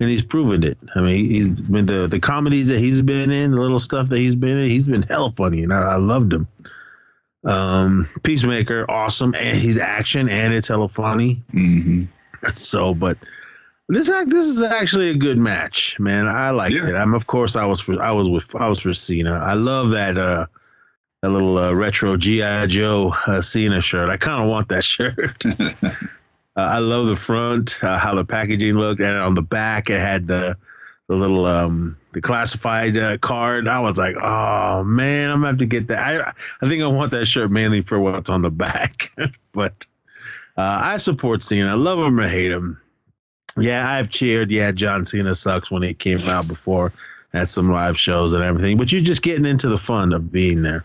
and 0.00 0.08
he's 0.08 0.22
proven 0.22 0.62
it. 0.62 0.78
I 0.94 1.00
mean, 1.00 1.24
he's 1.26 1.48
been 1.48 1.86
the 1.86 2.06
the 2.06 2.20
comedies 2.20 2.68
that 2.68 2.78
he's 2.78 3.02
been 3.02 3.30
in, 3.30 3.50
the 3.52 3.60
little 3.60 3.80
stuff 3.80 4.08
that 4.10 4.18
he's 4.18 4.34
been 4.36 4.58
in. 4.58 4.70
He's 4.70 4.86
been 4.86 5.02
hell 5.02 5.32
funny, 5.36 5.62
and 5.62 5.72
I, 5.72 5.94
I 5.94 5.96
loved 5.96 6.32
him. 6.32 6.46
Um, 7.44 8.08
Peacemaker, 8.24 8.84
awesome, 8.90 9.34
and 9.34 9.56
he's 9.58 9.78
action 9.78 10.28
and 10.28 10.52
it's 10.52 10.68
hella 10.68 10.88
funny. 10.88 11.42
hmm 11.52 12.04
So, 12.54 12.94
but 12.94 13.16
this 13.88 14.10
act 14.10 14.30
this 14.30 14.46
is 14.46 14.60
actually 14.60 15.10
a 15.10 15.16
good 15.16 15.38
match, 15.38 15.98
man. 15.98 16.26
I 16.28 16.50
like 16.50 16.72
Yeah. 16.72 16.88
it. 16.88 16.94
I'm 16.94 17.14
of 17.14 17.26
course 17.26 17.56
I 17.56 17.64
was 17.64 17.80
for 17.80 18.02
I 18.02 18.10
was 18.10 18.28
with 18.28 18.54
I 18.56 18.68
was 18.68 18.80
for 18.80 18.92
Cena. 18.92 19.32
I 19.32 19.54
love 19.54 19.90
that 19.90 20.18
uh 20.18 20.46
that 21.22 21.30
little 21.30 21.58
uh, 21.58 21.72
retro 21.72 22.16
GI 22.16 22.66
Joe 22.68 23.12
uh, 23.26 23.40
Cena 23.40 23.80
shirt. 23.80 24.08
I 24.10 24.16
kind 24.16 24.42
of 24.42 24.48
want 24.48 24.68
that 24.68 24.84
shirt. 24.84 25.42
Uh, 26.58 26.62
I 26.62 26.78
love 26.80 27.06
the 27.06 27.14
front, 27.14 27.78
uh, 27.84 28.00
how 28.00 28.16
the 28.16 28.24
packaging 28.24 28.74
looked, 28.74 29.00
and 29.00 29.16
on 29.16 29.34
the 29.36 29.42
back 29.42 29.90
it 29.90 30.00
had 30.00 30.26
the 30.26 30.56
the 31.06 31.14
little 31.14 31.46
um 31.46 31.96
the 32.10 32.20
classified 32.20 32.96
uh, 32.96 33.16
card. 33.18 33.68
I 33.68 33.78
was 33.78 33.96
like, 33.96 34.16
oh 34.20 34.82
man, 34.82 35.30
I'm 35.30 35.36
gonna 35.36 35.46
have 35.46 35.58
to 35.58 35.66
get 35.66 35.86
that. 35.86 36.00
I 36.00 36.32
I 36.60 36.68
think 36.68 36.82
I 36.82 36.88
want 36.88 37.12
that 37.12 37.26
shirt 37.26 37.52
mainly 37.52 37.80
for 37.80 38.00
what's 38.00 38.28
on 38.28 38.42
the 38.42 38.50
back, 38.50 39.12
but 39.52 39.86
uh, 40.56 40.80
I 40.82 40.96
support 40.96 41.44
Cena. 41.44 41.68
I 41.68 41.74
love 41.74 42.00
him 42.00 42.18
or 42.18 42.26
hate 42.26 42.50
him. 42.50 42.80
Yeah, 43.56 43.88
I've 43.88 44.10
cheered. 44.10 44.50
Yeah, 44.50 44.72
John 44.72 45.06
Cena 45.06 45.36
sucks 45.36 45.70
when 45.70 45.84
he 45.84 45.94
came 45.94 46.18
out 46.22 46.48
before 46.48 46.92
at 47.32 47.50
some 47.50 47.70
live 47.70 47.96
shows 47.96 48.32
and 48.32 48.42
everything, 48.42 48.78
but 48.78 48.90
you're 48.90 49.00
just 49.00 49.22
getting 49.22 49.46
into 49.46 49.68
the 49.68 49.78
fun 49.78 50.12
of 50.12 50.32
being 50.32 50.62
there. 50.62 50.84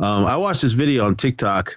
Um, 0.00 0.24
I 0.24 0.38
watched 0.38 0.62
this 0.62 0.72
video 0.72 1.04
on 1.04 1.16
TikTok 1.16 1.76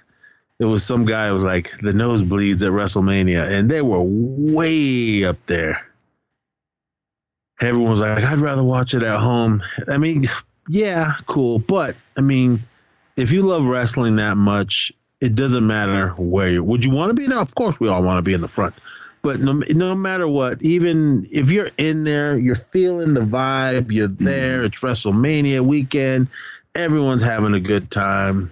it 0.60 0.66
was 0.66 0.84
some 0.84 1.06
guy 1.06 1.28
who 1.28 1.34
was 1.34 1.42
like 1.42 1.70
the 1.80 1.92
nosebleeds 1.92 2.62
at 2.62 2.70
WrestleMania, 2.70 3.50
and 3.50 3.70
they 3.70 3.80
were 3.80 4.02
way 4.02 5.24
up 5.24 5.38
there. 5.46 5.86
Everyone 7.62 7.90
was 7.90 8.02
like, 8.02 8.22
I'd 8.22 8.38
rather 8.38 8.62
watch 8.62 8.92
it 8.92 9.02
at 9.02 9.18
home. 9.18 9.62
I 9.88 9.96
mean, 9.96 10.28
yeah, 10.68 11.14
cool. 11.26 11.58
But 11.58 11.96
I 12.16 12.20
mean, 12.20 12.62
if 13.16 13.32
you 13.32 13.42
love 13.42 13.66
wrestling 13.66 14.16
that 14.16 14.36
much, 14.36 14.92
it 15.22 15.34
doesn't 15.34 15.66
matter 15.66 16.10
where 16.10 16.48
you 16.48 16.62
would 16.62 16.84
you 16.84 16.90
want 16.90 17.08
to 17.08 17.14
be 17.14 17.26
now. 17.26 17.40
Of 17.40 17.54
course 17.54 17.80
we 17.80 17.88
all 17.88 18.02
want 18.02 18.18
to 18.18 18.22
be 18.22 18.34
in 18.34 18.42
the 18.42 18.48
front. 18.48 18.74
But 19.22 19.40
no, 19.40 19.52
no 19.52 19.94
matter 19.94 20.28
what, 20.28 20.62
even 20.62 21.26
if 21.30 21.50
you're 21.50 21.70
in 21.78 22.04
there, 22.04 22.38
you're 22.38 22.56
feeling 22.56 23.14
the 23.14 23.20
vibe, 23.20 23.92
you're 23.92 24.08
there, 24.08 24.62
it's 24.64 24.78
WrestleMania 24.80 25.60
weekend, 25.60 26.28
everyone's 26.74 27.22
having 27.22 27.52
a 27.52 27.60
good 27.60 27.90
time. 27.90 28.50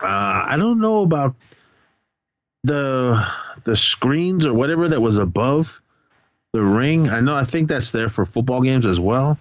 Uh, 0.00 0.44
I 0.48 0.56
don't 0.58 0.80
know 0.80 1.02
about 1.02 1.34
the 2.64 3.26
the 3.64 3.76
screens 3.76 4.46
or 4.46 4.54
whatever 4.54 4.88
that 4.88 5.00
was 5.00 5.18
above 5.18 5.80
the 6.52 6.62
ring. 6.62 7.08
I 7.08 7.20
know 7.20 7.34
I 7.34 7.44
think 7.44 7.68
that's 7.68 7.90
there 7.90 8.08
for 8.08 8.24
football 8.24 8.62
games 8.62 8.86
as 8.86 8.98
well. 8.98 9.38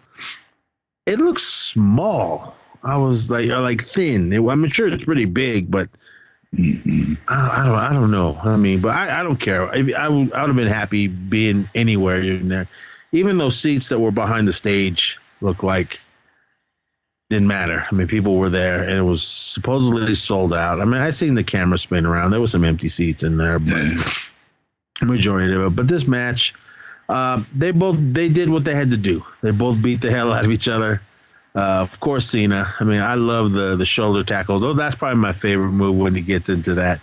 It 1.06 1.20
looks 1.20 1.44
small. 1.44 2.56
I 2.84 2.98
was 2.98 3.30
like 3.30 3.50
uh, 3.50 3.62
like 3.62 3.86
thin. 3.86 4.32
It, 4.34 4.42
I'm 4.42 4.68
sure 4.70 4.88
it's 4.88 5.04
pretty 5.06 5.26
big, 5.26 5.72
but 5.72 5.90
hmm 6.56 7.14
I, 7.28 7.62
I 7.62 7.66
don't 7.66 7.76
I 7.76 7.94
don't 7.94 8.12
know. 8.12 8.38
I 8.44 8.58
mean, 8.58 8.82
but 8.82 8.96
I, 8.96 9.20
I 9.20 9.24
don't 9.24 9.38
care. 9.38 9.70
I 9.70 9.80
would 10.10 10.34
I 10.34 10.42
would 10.42 10.50
have 10.50 10.56
been 10.56 10.68
happy 10.68 11.08
being 11.08 11.70
anywhere 11.74 12.20
in 12.22 12.50
there. 12.50 12.68
Even 13.12 13.38
those 13.38 13.58
seats 13.60 13.90
that 13.90 14.00
were 14.00 14.12
behind 14.12 14.48
the 14.48 14.54
stage 14.54 15.20
look 15.42 15.64
like 15.64 16.00
didn't 17.30 17.48
matter. 17.48 17.86
I 17.90 17.96
mean, 17.96 18.08
people 18.08 18.38
were 18.38 18.50
there, 18.50 18.84
and 18.84 18.98
it 18.98 19.02
was 19.04 19.24
supposedly 19.26 20.14
sold 20.16 20.54
out. 20.54 20.80
I 20.80 20.86
mean, 20.86 21.02
I 21.02 21.10
seen 21.10 21.36
the 21.36 21.44
camera 21.44 21.78
spin 21.78 22.06
around. 22.06 22.32
There 22.32 22.40
was 22.40 22.52
some 22.52 22.64
empty 22.64 22.88
seats 22.88 23.24
in 23.24 23.38
there, 23.38 23.60
but 23.60 23.76
majority 25.02 25.54
of 25.54 25.62
it. 25.62 25.76
But 25.76 25.88
this 25.88 26.08
match, 26.08 26.54
uh, 27.10 27.44
they 27.56 27.72
both 27.72 27.98
they 28.00 28.30
did 28.30 28.50
what 28.50 28.66
they 28.66 28.76
had 28.76 28.92
to 28.92 28.98
do. 28.98 29.26
They 29.42 29.52
both 29.52 29.82
beat 29.82 30.02
the 30.02 30.12
hell 30.12 30.32
out 30.32 30.46
of 30.46 30.52
each 30.52 30.68
other. 30.68 31.02
Uh, 31.56 31.82
of 31.82 32.00
course, 32.00 32.30
Cena. 32.30 32.74
I 32.80 32.84
mean, 32.84 33.00
I 33.02 33.16
love 33.16 33.52
the 33.52 33.76
the 33.76 33.86
shoulder 33.86 34.24
tackles. 34.24 34.64
Oh, 34.64 34.74
that's 34.74 34.96
probably 34.96 35.20
my 35.20 35.34
favorite 35.34 35.72
move 35.72 35.98
when 35.98 36.16
he 36.16 36.22
gets 36.22 36.50
into 36.50 36.76
that 36.76 37.00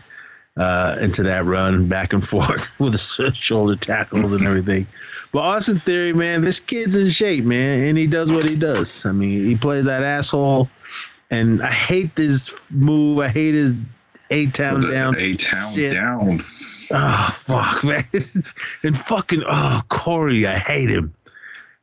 uh, 0.57 0.97
into 1.01 1.23
that 1.25 1.45
run 1.45 1.89
back 1.89 2.13
and 2.13 2.27
forth 2.29 2.71
with 2.79 2.93
the 2.93 3.33
shoulder 3.35 3.77
tackles 3.77 4.33
and 4.33 4.47
everything. 4.47 4.87
But 5.33 5.41
Austin 5.41 5.79
Theory, 5.79 6.13
man, 6.13 6.43
this 6.43 6.59
kid's 6.61 6.97
in 6.97 7.11
shape, 7.11 7.45
man, 7.45 7.85
and 7.85 7.99
he 7.99 8.07
does 8.07 8.33
what 8.33 8.45
he 8.45 8.57
does. 8.57 9.07
I 9.07 9.13
mean, 9.13 9.45
he 9.45 9.57
plays 9.57 9.85
that 9.85 10.03
asshole, 10.03 10.69
and 11.31 11.63
I 11.63 11.71
hate 11.71 12.17
this 12.17 12.53
move. 12.69 13.21
I 13.21 13.29
hate 13.29 13.55
his 13.55 13.75
eight 14.31 14.55
town 14.55 14.81
down. 14.81 15.15
A 15.19 15.35
town 15.37 15.75
shit. 15.75 15.95
down. 15.95 16.41
Oh 16.93 17.35
fuck, 17.37 17.85
man! 17.85 18.05
and 18.83 18.99
fucking 18.99 19.45
oh 19.47 19.83
Corey, 19.89 20.47
I 20.47 20.59
hate 20.59 20.91
him. 20.91 21.15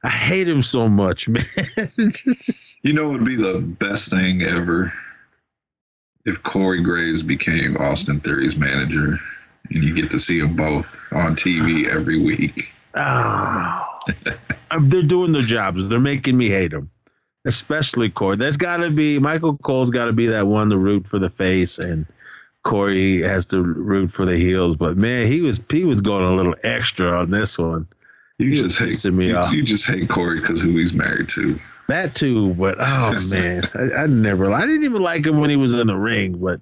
I 0.03 0.09
hate 0.09 0.47
him 0.47 0.61
so 0.61 0.89
much, 0.89 1.27
man. 1.29 1.45
You 2.81 2.93
know, 2.93 3.09
it 3.09 3.13
would 3.13 3.25
be 3.25 3.35
the 3.37 3.59
best 3.59 4.11
thing 4.11 4.41
ever 4.41 4.91
if 6.27 6.43
Corey 6.43 6.81
Graves 6.81 7.23
became 7.23 7.77
Austin 7.77 8.19
Theory's 8.19 8.57
manager, 8.57 9.17
and 9.71 9.83
you 9.83 9.95
get 9.95 10.11
to 10.11 10.19
see 10.19 10.39
them 10.41 10.55
both 10.55 11.01
on 11.13 11.35
TV 11.35 11.87
every 11.87 12.21
week. 12.21 12.73
oh. 12.95 13.83
They're 14.81 15.01
doing 15.01 15.31
their 15.31 15.41
jobs. 15.41 15.87
They're 15.87 15.99
making 15.99 16.37
me 16.37 16.49
hate 16.49 16.71
them, 16.71 16.91
especially 17.45 18.09
Corey. 18.09 18.35
There's 18.35 18.57
got 18.57 18.77
to 18.77 18.91
be 18.91 19.19
Michael 19.19 19.57
Cole's 19.57 19.89
got 19.89 20.05
to 20.05 20.13
be 20.13 20.27
that 20.27 20.47
one 20.47 20.69
to 20.69 20.77
root 20.77 21.07
for 21.07 21.17
the 21.17 21.29
face, 21.29 21.79
and 21.79 22.05
Corey 22.63 23.21
has 23.21 23.45
to 23.47 23.61
root 23.61 24.11
for 24.11 24.25
the 24.25 24.35
heels. 24.35 24.75
But 24.75 24.97
man, 24.97 25.27
he 25.27 25.41
was 25.41 25.61
he 25.69 25.85
was 25.85 26.01
going 26.01 26.25
a 26.25 26.35
little 26.35 26.55
extra 26.63 27.19
on 27.19 27.31
this 27.31 27.57
one. 27.57 27.87
You 28.39 28.55
just 28.55 28.77
hate 28.77 29.03
me 29.11 29.29
you, 29.29 29.35
off. 29.35 29.51
you 29.51 29.63
just 29.63 29.87
hate 29.87 30.07
Corey 30.09 30.39
because 30.39 30.61
who 30.61 30.77
he's 30.77 30.93
married 30.93 31.27
to. 31.29 31.57
That 31.87 32.13
too, 32.13 32.53
but 32.53 32.75
oh 32.79 33.15
man, 33.27 33.63
I, 33.73 34.03
I 34.03 34.07
never. 34.07 34.51
I 34.53 34.61
didn't 34.61 34.83
even 34.83 35.01
like 35.01 35.25
him 35.25 35.39
when 35.39 35.49
he 35.49 35.55
was 35.55 35.77
in 35.77 35.87
the 35.87 35.97
ring, 35.97 36.37
but 36.37 36.61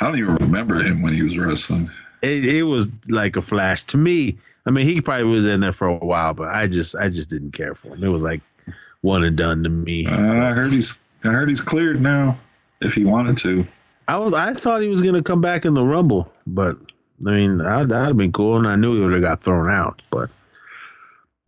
I 0.00 0.06
don't 0.06 0.18
even 0.18 0.36
remember 0.36 0.76
him 0.80 1.02
when 1.02 1.12
he 1.12 1.22
was 1.22 1.36
wrestling. 1.36 1.88
it, 2.22 2.44
it 2.44 2.62
was 2.62 2.88
like 3.08 3.34
a 3.36 3.42
flash 3.42 3.84
to 3.86 3.96
me. 3.96 4.38
I 4.66 4.70
mean, 4.70 4.86
he 4.86 5.00
probably 5.00 5.24
was 5.24 5.46
in 5.46 5.60
there 5.60 5.72
for 5.72 5.88
a 5.88 5.96
while, 5.96 6.32
but 6.32 6.48
I 6.48 6.68
just 6.68 6.94
I 6.94 7.08
just 7.08 7.28
didn't 7.28 7.52
care 7.52 7.74
for 7.74 7.88
him. 7.88 8.04
It 8.04 8.08
was 8.08 8.22
like 8.22 8.40
one 9.00 9.24
and 9.24 9.36
done 9.36 9.64
to 9.64 9.68
me. 9.68 10.06
Uh, 10.06 10.12
I 10.12 10.52
heard 10.52 10.72
he's 10.72 11.00
I 11.24 11.28
heard 11.28 11.48
he's 11.48 11.60
cleared 11.60 12.00
now. 12.00 12.38
If 12.80 12.94
he 12.94 13.04
wanted 13.04 13.36
to, 13.38 13.66
I 14.06 14.16
was 14.16 14.32
I 14.32 14.54
thought 14.54 14.80
he 14.80 14.88
was 14.88 15.02
gonna 15.02 15.24
come 15.24 15.40
back 15.40 15.64
in 15.64 15.74
the 15.74 15.84
Rumble, 15.84 16.32
but 16.46 16.76
I 17.26 17.30
mean 17.30 17.60
I'd, 17.60 17.88
that'd 17.88 18.08
have 18.08 18.16
been 18.16 18.32
cool, 18.32 18.56
and 18.56 18.68
I 18.68 18.76
knew 18.76 18.94
he 18.94 19.00
would 19.00 19.12
have 19.12 19.22
got 19.22 19.42
thrown 19.42 19.70
out. 19.70 20.02
But 20.10 20.30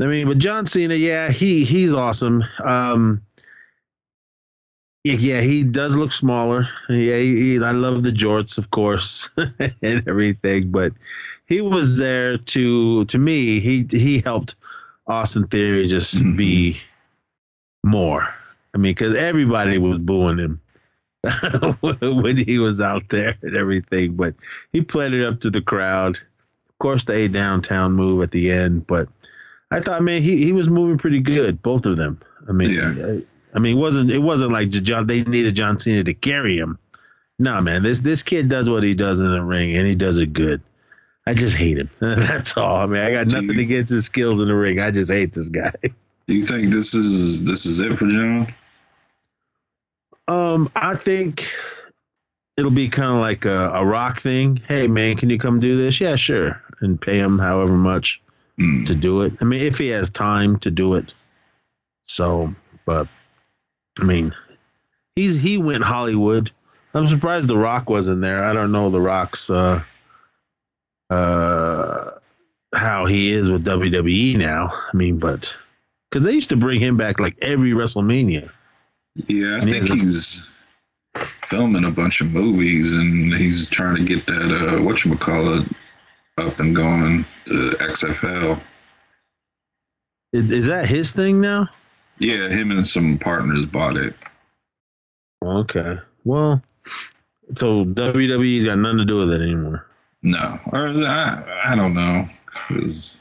I 0.02 0.06
mean, 0.06 0.26
but 0.28 0.38
John 0.38 0.66
Cena, 0.66 0.94
yeah, 0.94 1.30
he 1.30 1.64
he's 1.64 1.92
awesome. 1.94 2.42
Um, 2.64 3.22
yeah, 5.04 5.40
he 5.40 5.64
does 5.64 5.96
look 5.96 6.12
smaller. 6.12 6.68
Yeah, 6.88 7.16
he, 7.18 7.56
he- 7.58 7.64
I 7.64 7.72
love 7.72 8.02
the 8.02 8.12
jorts, 8.12 8.56
of 8.58 8.70
course, 8.70 9.30
and 9.36 10.08
everything. 10.08 10.70
But 10.70 10.92
he 11.46 11.60
was 11.60 11.96
there 11.96 12.36
to 12.38 13.04
to 13.06 13.18
me. 13.18 13.58
He 13.60 13.86
he 13.90 14.20
helped 14.20 14.54
Austin 15.06 15.46
Theory 15.48 15.86
just 15.88 16.14
Mhm. 16.16 16.36
be 16.36 16.80
more. 17.84 18.22
I 18.74 18.78
mean, 18.78 18.94
because 18.94 19.14
everybody 19.14 19.76
was 19.78 19.98
booing 19.98 20.38
him 20.38 20.60
when 21.80 22.36
he 22.38 22.58
was 22.58 22.80
out 22.80 23.08
there 23.10 23.36
and 23.42 23.56
everything. 23.56 24.14
But 24.14 24.34
he 24.72 24.80
played 24.80 25.12
it 25.12 25.24
up 25.24 25.40
to 25.40 25.50
the 25.50 25.60
crowd. 25.60 26.16
Of 26.16 26.78
course, 26.78 27.04
the 27.04 27.12
A 27.12 27.28
downtown 27.28 27.92
move 27.92 28.22
at 28.22 28.30
the 28.30 28.50
end, 28.52 28.86
but 28.86 29.08
I 29.72 29.80
thought, 29.80 30.02
man, 30.02 30.22
he, 30.22 30.44
he 30.44 30.52
was 30.52 30.68
moving 30.68 30.98
pretty 30.98 31.20
good, 31.20 31.62
both 31.62 31.86
of 31.86 31.96
them. 31.96 32.20
I 32.48 32.52
mean, 32.52 32.70
Yeah. 32.70 32.94
uh, 33.04 33.16
I 33.54 33.58
mean, 33.58 33.76
it 33.76 33.80
wasn't 33.80 34.10
it 34.10 34.18
wasn't 34.18 34.52
like 34.52 34.70
John 34.70 35.06
they 35.06 35.22
needed 35.24 35.54
John 35.54 35.78
Cena 35.78 36.02
to 36.04 36.14
carry 36.14 36.56
him. 36.56 36.78
No, 37.38 37.60
man, 37.60 37.82
this 37.82 38.00
this 38.00 38.22
kid 38.22 38.48
does 38.48 38.68
what 38.70 38.82
he 38.82 38.94
does 38.94 39.20
in 39.20 39.30
the 39.30 39.42
ring, 39.42 39.76
and 39.76 39.86
he 39.86 39.94
does 39.94 40.18
it 40.18 40.32
good. 40.32 40.62
I 41.26 41.34
just 41.34 41.56
hate 41.56 41.78
him. 41.78 41.90
That's 42.00 42.56
all. 42.56 42.76
I 42.76 42.86
mean, 42.86 43.02
I 43.02 43.10
got 43.10 43.26
nothing 43.28 43.50
you- 43.56 43.60
against 43.60 43.92
his 43.92 44.06
skills 44.06 44.40
in 44.40 44.48
the 44.48 44.54
ring. 44.54 44.80
I 44.80 44.90
just 44.90 45.10
hate 45.10 45.34
this 45.34 45.48
guy. 45.48 45.72
you 46.28 46.42
think 46.42 46.72
this 46.72 46.94
is 46.94 47.44
this 47.44 47.66
is 47.66 47.80
it 47.80 47.98
for 47.98 48.06
John? 48.06 48.46
Um, 50.28 50.70
I 50.76 50.94
think 50.94 51.52
it'll 52.56 52.70
be 52.70 52.88
kind 52.88 53.10
of 53.10 53.18
like 53.18 53.44
a, 53.44 53.68
a 53.74 53.84
rock 53.84 54.20
thing. 54.20 54.62
Hey, 54.68 54.86
man, 54.86 55.16
can 55.16 55.28
you 55.30 55.38
come 55.38 55.60
do 55.60 55.76
this? 55.76 56.00
Yeah, 56.00 56.16
sure, 56.16 56.62
and 56.80 57.00
pay 57.00 57.18
him 57.18 57.38
however 57.38 57.72
much 57.74 58.21
Hmm. 58.58 58.84
to 58.84 58.94
do 58.94 59.22
it. 59.22 59.34
I 59.40 59.44
mean, 59.44 59.62
if 59.62 59.78
he 59.78 59.88
has 59.88 60.10
time 60.10 60.58
to 60.60 60.70
do 60.70 60.94
it. 60.94 61.12
So, 62.06 62.54
but 62.84 63.08
I 63.98 64.04
mean, 64.04 64.34
he's 65.16 65.40
he 65.40 65.58
went 65.58 65.84
Hollywood. 65.84 66.50
I'm 66.94 67.08
surprised 67.08 67.48
The 67.48 67.56
Rock 67.56 67.88
wasn't 67.88 68.20
there. 68.20 68.44
I 68.44 68.52
don't 68.52 68.72
know 68.72 68.90
The 68.90 69.00
Rock's 69.00 69.48
uh 69.48 69.82
uh 71.08 72.10
how 72.74 73.06
he 73.06 73.32
is 73.32 73.48
with 73.48 73.64
WWE 73.64 74.36
now. 74.36 74.72
I 74.92 74.96
mean, 74.96 75.18
but 75.18 75.54
because 76.10 76.24
they 76.24 76.32
used 76.32 76.50
to 76.50 76.56
bring 76.56 76.80
him 76.80 76.96
back 76.96 77.18
like 77.20 77.36
every 77.40 77.70
WrestleMania. 77.70 78.50
Yeah, 79.14 79.58
I 79.58 79.60
think 79.60 79.86
he's 79.86 80.50
filming 81.42 81.84
a 81.84 81.90
bunch 81.90 82.20
of 82.20 82.30
movies 82.30 82.94
and 82.94 83.32
he's 83.34 83.68
trying 83.68 83.96
to 83.96 84.04
get 84.04 84.26
that 84.26 84.50
uh 84.50 84.80
whatchamacallit 84.80 85.74
up 86.38 86.58
and 86.60 86.74
going, 86.74 87.18
the 87.46 87.76
XFL. 87.80 88.60
Is, 90.32 90.66
that 90.66 90.86
his 90.86 91.12
thing 91.12 91.40
now? 91.40 91.68
Yeah, 92.18 92.48
him 92.48 92.70
and 92.70 92.86
some 92.86 93.18
partners 93.18 93.66
bought 93.66 93.96
it. 93.96 94.14
Okay. 95.44 95.98
Well, 96.24 96.62
so 97.56 97.84
WWE's 97.84 98.64
got 98.64 98.78
nothing 98.78 98.98
to 98.98 99.04
do 99.04 99.18
with 99.18 99.32
it 99.32 99.42
anymore. 99.42 99.86
No, 100.22 100.58
or 100.72 100.88
I, 100.88 101.62
I 101.64 101.76
don't 101.76 101.94
know 101.94 102.26
because 102.46 103.18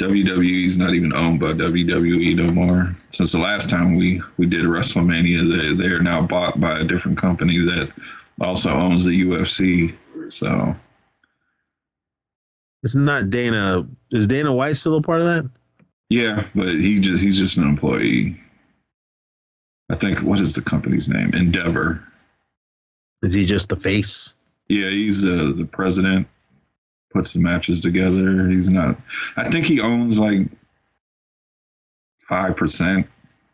WWE's 0.00 0.78
not 0.78 0.94
even 0.94 1.12
owned 1.12 1.38
by 1.38 1.52
WWE 1.52 2.34
no 2.34 2.50
more. 2.50 2.92
Since 3.10 3.32
the 3.32 3.38
last 3.38 3.68
time 3.68 3.94
we 3.94 4.22
we 4.38 4.46
did 4.46 4.64
WrestleMania, 4.64 5.54
they 5.54 5.74
they're 5.74 6.02
now 6.02 6.22
bought 6.22 6.58
by 6.58 6.78
a 6.78 6.84
different 6.84 7.18
company 7.18 7.58
that 7.58 7.92
also 8.40 8.70
owns 8.70 9.04
the 9.04 9.20
UFC. 9.20 9.94
So 10.30 10.74
It's 12.82 12.94
not 12.94 13.30
Dana. 13.30 13.86
Is 14.10 14.26
Dana 14.26 14.52
White 14.52 14.76
still 14.76 14.96
a 14.96 15.02
part 15.02 15.20
of 15.20 15.26
that? 15.26 15.50
yeah, 16.10 16.44
but 16.54 16.68
he 16.68 17.00
just 17.00 17.22
he's 17.22 17.38
just 17.38 17.56
an 17.58 17.64
employee. 17.64 18.40
I 19.90 19.96
think 19.96 20.20
what 20.20 20.40
is 20.40 20.54
the 20.54 20.62
company's 20.62 21.08
name? 21.08 21.34
Endeavor. 21.34 22.02
Is 23.22 23.32
he 23.34 23.44
just 23.46 23.68
the 23.68 23.76
face? 23.76 24.36
Yeah, 24.68 24.88
he's 24.90 25.24
uh, 25.24 25.52
the 25.56 25.64
president. 25.70 26.28
Puts 27.12 27.32
the 27.32 27.40
matches 27.40 27.80
together. 27.80 28.48
He's 28.48 28.68
not. 28.68 28.98
I 29.36 29.50
think 29.50 29.64
he 29.64 29.80
owns 29.80 30.20
like 30.20 30.46
five 32.28 32.54
percent 32.56 33.06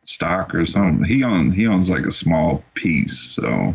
stock 0.03 0.55
or 0.55 0.67
something. 0.67 1.05
He 1.05 1.23
owns 1.25 1.55
he 1.55 1.67
owns 1.67 1.89
like 1.89 2.05
a 2.05 2.11
small 2.11 2.65
piece. 2.75 3.19
So 3.19 3.75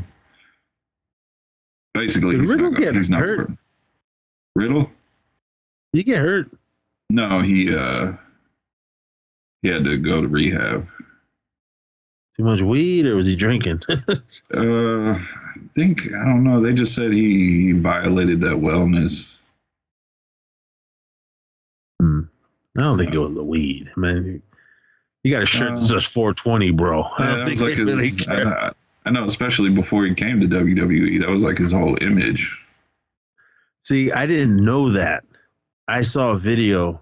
basically, 1.94 2.34
Did 2.36 2.42
he's 2.42 2.50
Riddle 2.52 2.72
not, 2.72 2.82
get 2.82 2.94
he's 2.94 3.10
not 3.10 3.22
hurt? 3.22 3.52
He 5.94 6.04
get 6.04 6.20
hurt. 6.20 6.50
No, 7.10 7.42
he 7.42 7.76
uh 7.76 8.14
he 9.62 9.70
had 9.70 9.84
to 9.86 9.98
go 9.98 10.22
to 10.22 10.28
rehab. 10.28 10.88
Too 12.38 12.44
much 12.46 12.62
weed, 12.62 13.06
or 13.06 13.16
was 13.16 13.28
he 13.28 13.36
drinking? 13.36 13.82
Uh, 14.52 15.14
I 15.14 15.60
think 15.76 16.08
I 16.14 16.26
don't 16.26 16.44
know. 16.44 16.60
They 16.60 16.74
just 16.74 16.96
said 16.96 17.12
he, 17.14 17.62
he 17.62 17.72
violated 17.74 18.42
that 18.42 18.54
wellness. 18.54 19.40
Hmm. 22.02 22.22
I 22.78 22.82
don't 22.82 22.98
think 22.98 23.14
it 23.14 23.20
was 23.20 23.34
the 23.36 23.44
weed. 23.44 23.92
Man, 23.96 24.42
you 25.24 25.32
got 25.32 25.44
a 25.44 25.46
shirt 25.46 25.76
that 25.76 25.84
Uh, 25.84 26.00
says 26.00 26.06
420, 26.06 26.72
bro. 26.72 27.04
I 27.04 27.26
don't 27.26 27.40
that 27.40 27.48
think 27.48 27.62
like 27.62 27.78
really 27.78 28.08
his, 28.10 28.22
care. 28.26 28.48
I, 28.48 28.72
I 29.06 29.12
know, 29.12 29.26
especially 29.26 29.70
before 29.70 30.06
he 30.06 30.14
came 30.16 30.40
to 30.40 30.48
WWE, 30.48 31.20
that 31.22 31.30
was 31.30 31.44
like 31.44 31.58
his 31.58 31.72
whole 31.74 31.98
image. 32.02 32.58
See, 33.84 34.12
I 34.12 34.26
didn't 34.26 34.64
know 34.64 34.92
that. 34.92 35.24
I 35.90 36.02
saw 36.02 36.32
a 36.32 36.38
video 36.38 37.02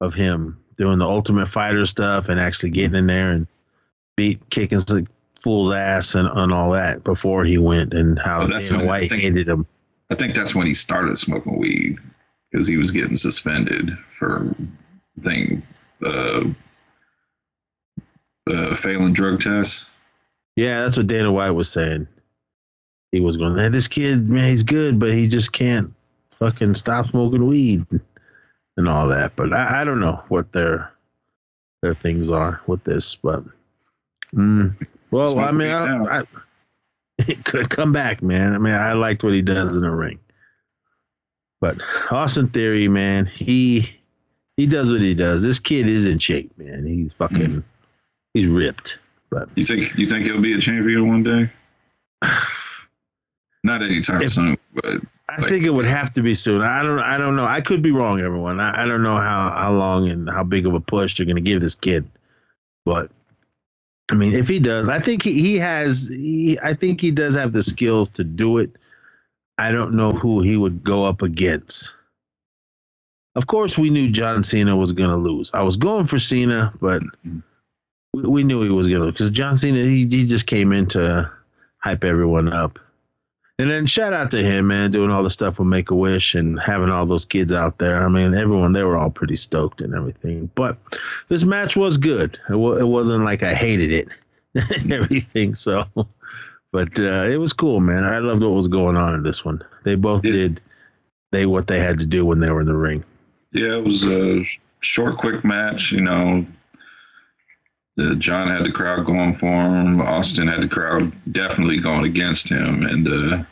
of 0.00 0.14
him 0.14 0.58
doing 0.76 0.98
the 0.98 1.06
Ultimate 1.06 1.46
Fighter 1.48 1.86
stuff 1.86 2.28
and 2.28 2.38
actually 2.40 2.70
getting 2.70 2.94
in 2.96 3.06
there 3.06 3.30
and 3.32 3.46
beat 4.16 4.48
kicking 4.50 4.78
the 4.80 5.06
fool's 5.42 5.70
ass 5.72 6.14
and, 6.14 6.28
and 6.30 6.52
all 6.52 6.72
that 6.72 7.02
before 7.04 7.44
he 7.44 7.58
went 7.58 7.94
and 7.94 8.18
how 8.18 8.42
Oh, 8.42 8.46
that's 8.46 8.68
Dana 8.68 8.82
I 8.82 8.86
White 8.86 9.10
think- 9.10 9.22
hated 9.22 9.48
him. 9.48 9.66
I 10.10 10.16
think 10.16 10.34
that's 10.34 10.54
when 10.56 10.66
he 10.66 10.74
started 10.74 11.16
smoking 11.18 11.56
weed 11.58 11.96
because 12.50 12.66
he 12.66 12.76
was 12.76 12.90
getting 12.90 13.14
suspended 13.14 13.96
for 14.10 14.54
thing 15.22 15.62
uh, 16.04 16.44
uh, 18.50 18.74
failing 18.74 19.12
drug 19.12 19.40
tests. 19.40 19.90
Yeah, 20.56 20.82
that's 20.82 20.96
what 20.96 21.06
Dana 21.06 21.30
White 21.32 21.52
was 21.52 21.70
saying. 21.70 22.08
He 23.12 23.20
was 23.20 23.36
going, 23.36 23.56
hey, 23.56 23.68
this 23.68 23.86
kid, 23.88 24.28
man, 24.28 24.50
he's 24.50 24.64
good, 24.64 24.98
but 24.98 25.10
he 25.12 25.28
just 25.28 25.52
can't 25.52 25.94
fucking 26.32 26.74
stop 26.74 27.06
smoking 27.06 27.46
weed 27.46 27.84
and 28.76 28.88
all 28.88 29.08
that. 29.08 29.36
But 29.36 29.52
I, 29.52 29.80
I 29.82 29.84
don't 29.84 30.00
know 30.00 30.22
what 30.28 30.52
their 30.52 30.92
their 31.82 31.94
things 31.94 32.28
are 32.30 32.60
with 32.66 32.84
this, 32.84 33.14
but 33.14 33.42
mm, 34.34 34.74
well, 35.10 35.38
I 35.38 35.50
mean. 35.52 35.70
I, 35.70 36.20
I, 36.20 36.22
he 37.26 37.34
could 37.34 37.68
come 37.68 37.92
back, 37.92 38.22
man. 38.22 38.54
I 38.54 38.58
mean, 38.58 38.72
I 38.72 38.94
liked 38.94 39.22
what 39.22 39.34
he 39.34 39.42
does 39.42 39.76
in 39.76 39.82
the 39.82 39.90
ring. 39.90 40.18
But 41.60 41.76
Austin 42.10 42.46
Theory, 42.48 42.88
man, 42.88 43.26
he 43.26 43.90
he 44.56 44.64
does 44.66 44.90
what 44.90 45.02
he 45.02 45.14
does. 45.14 45.42
This 45.42 45.58
kid 45.58 45.86
is 45.86 46.06
in 46.06 46.18
shape, 46.18 46.56
man. 46.56 46.86
He's 46.86 47.12
fucking 47.12 47.36
Mm. 47.38 47.64
he's 48.32 48.46
ripped. 48.46 48.98
But 49.30 49.50
You 49.54 49.66
think 49.66 49.98
you 49.98 50.06
think 50.06 50.24
he'll 50.24 50.40
be 50.40 50.54
a 50.54 50.58
champion 50.60 51.08
one 51.08 51.22
day? 51.22 51.50
Not 53.64 53.82
anytime 53.82 54.22
If- 54.22 54.32
soon, 54.32 54.56
but 54.74 55.00
I 55.38 55.48
think 55.48 55.64
it 55.64 55.70
would 55.70 55.86
have 55.86 56.12
to 56.14 56.22
be 56.22 56.34
soon. 56.34 56.62
I 56.62 56.82
don't. 56.82 56.98
I 56.98 57.16
don't 57.16 57.36
know. 57.36 57.44
I 57.44 57.60
could 57.60 57.82
be 57.82 57.90
wrong, 57.90 58.20
everyone. 58.20 58.60
I, 58.60 58.82
I 58.82 58.84
don't 58.86 59.02
know 59.02 59.16
how 59.16 59.50
how 59.50 59.72
long 59.72 60.08
and 60.08 60.28
how 60.28 60.42
big 60.42 60.66
of 60.66 60.74
a 60.74 60.80
push 60.80 61.16
they're 61.16 61.26
going 61.26 61.36
to 61.36 61.42
give 61.42 61.60
this 61.60 61.74
kid. 61.74 62.08
But 62.84 63.10
I 64.10 64.14
mean, 64.14 64.34
if 64.34 64.48
he 64.48 64.58
does, 64.58 64.88
I 64.88 64.98
think 64.98 65.22
he, 65.22 65.32
he 65.32 65.56
has. 65.58 66.08
He, 66.08 66.58
I 66.62 66.74
think 66.74 67.00
he 67.00 67.10
does 67.10 67.36
have 67.36 67.52
the 67.52 67.62
skills 67.62 68.08
to 68.10 68.24
do 68.24 68.58
it. 68.58 68.70
I 69.58 69.72
don't 69.72 69.94
know 69.94 70.10
who 70.10 70.40
he 70.40 70.56
would 70.56 70.82
go 70.82 71.04
up 71.04 71.22
against. 71.22 71.94
Of 73.36 73.46
course, 73.46 73.78
we 73.78 73.90
knew 73.90 74.10
John 74.10 74.42
Cena 74.42 74.74
was 74.74 74.92
going 74.92 75.10
to 75.10 75.16
lose. 75.16 75.50
I 75.54 75.62
was 75.62 75.76
going 75.76 76.06
for 76.06 76.18
Cena, 76.18 76.72
but 76.80 77.02
we, 78.12 78.22
we 78.22 78.42
knew 78.42 78.62
he 78.62 78.70
was 78.70 78.86
going 78.86 78.98
to 78.98 79.04
lose 79.04 79.12
because 79.12 79.30
John 79.30 79.56
Cena 79.56 79.82
he, 79.82 80.06
he 80.06 80.26
just 80.26 80.46
came 80.46 80.72
in 80.72 80.86
to 80.88 81.30
hype 81.78 82.04
everyone 82.04 82.52
up. 82.52 82.78
And 83.60 83.70
then 83.70 83.84
shout 83.84 84.14
out 84.14 84.30
to 84.30 84.42
him, 84.42 84.68
man, 84.68 84.90
doing 84.90 85.10
all 85.10 85.22
the 85.22 85.28
stuff 85.28 85.58
with 85.58 85.68
Make 85.68 85.90
a 85.90 85.94
Wish 85.94 86.34
and 86.34 86.58
having 86.58 86.88
all 86.88 87.04
those 87.04 87.26
kids 87.26 87.52
out 87.52 87.76
there. 87.76 88.02
I 88.02 88.08
mean, 88.08 88.32
everyone 88.32 88.72
they 88.72 88.84
were 88.84 88.96
all 88.96 89.10
pretty 89.10 89.36
stoked 89.36 89.82
and 89.82 89.94
everything. 89.94 90.50
But 90.54 90.78
this 91.28 91.44
match 91.44 91.76
was 91.76 91.98
good. 91.98 92.38
It, 92.48 92.54
wa- 92.54 92.76
it 92.76 92.88
wasn't 92.88 93.24
like 93.24 93.42
I 93.42 93.52
hated 93.52 93.92
it 93.92 94.08
and 94.80 94.90
everything. 94.90 95.56
So, 95.56 95.84
but 96.72 96.98
uh, 96.98 97.26
it 97.28 97.36
was 97.36 97.52
cool, 97.52 97.80
man. 97.80 98.02
I 98.04 98.20
loved 98.20 98.42
what 98.42 98.52
was 98.52 98.68
going 98.68 98.96
on 98.96 99.12
in 99.14 99.22
this 99.24 99.44
one. 99.44 99.62
They 99.84 99.94
both 99.94 100.22
did 100.22 100.62
they 101.30 101.44
what 101.44 101.66
they 101.66 101.80
had 101.80 101.98
to 101.98 102.06
do 102.06 102.24
when 102.24 102.40
they 102.40 102.50
were 102.50 102.62
in 102.62 102.66
the 102.66 102.74
ring. 102.74 103.04
Yeah, 103.52 103.76
it 103.76 103.84
was 103.84 104.06
a 104.06 104.42
short, 104.80 105.18
quick 105.18 105.44
match. 105.44 105.92
You 105.92 106.00
know, 106.00 106.46
the 107.96 108.14
John 108.16 108.48
had 108.48 108.64
the 108.64 108.72
crowd 108.72 109.04
going 109.04 109.34
for 109.34 109.46
him. 109.52 110.00
Austin 110.00 110.48
had 110.48 110.62
the 110.62 110.68
crowd 110.68 111.12
definitely 111.30 111.78
going 111.80 112.04
against 112.04 112.48
him, 112.48 112.84
and 112.86 113.08
uh, 113.08 113.44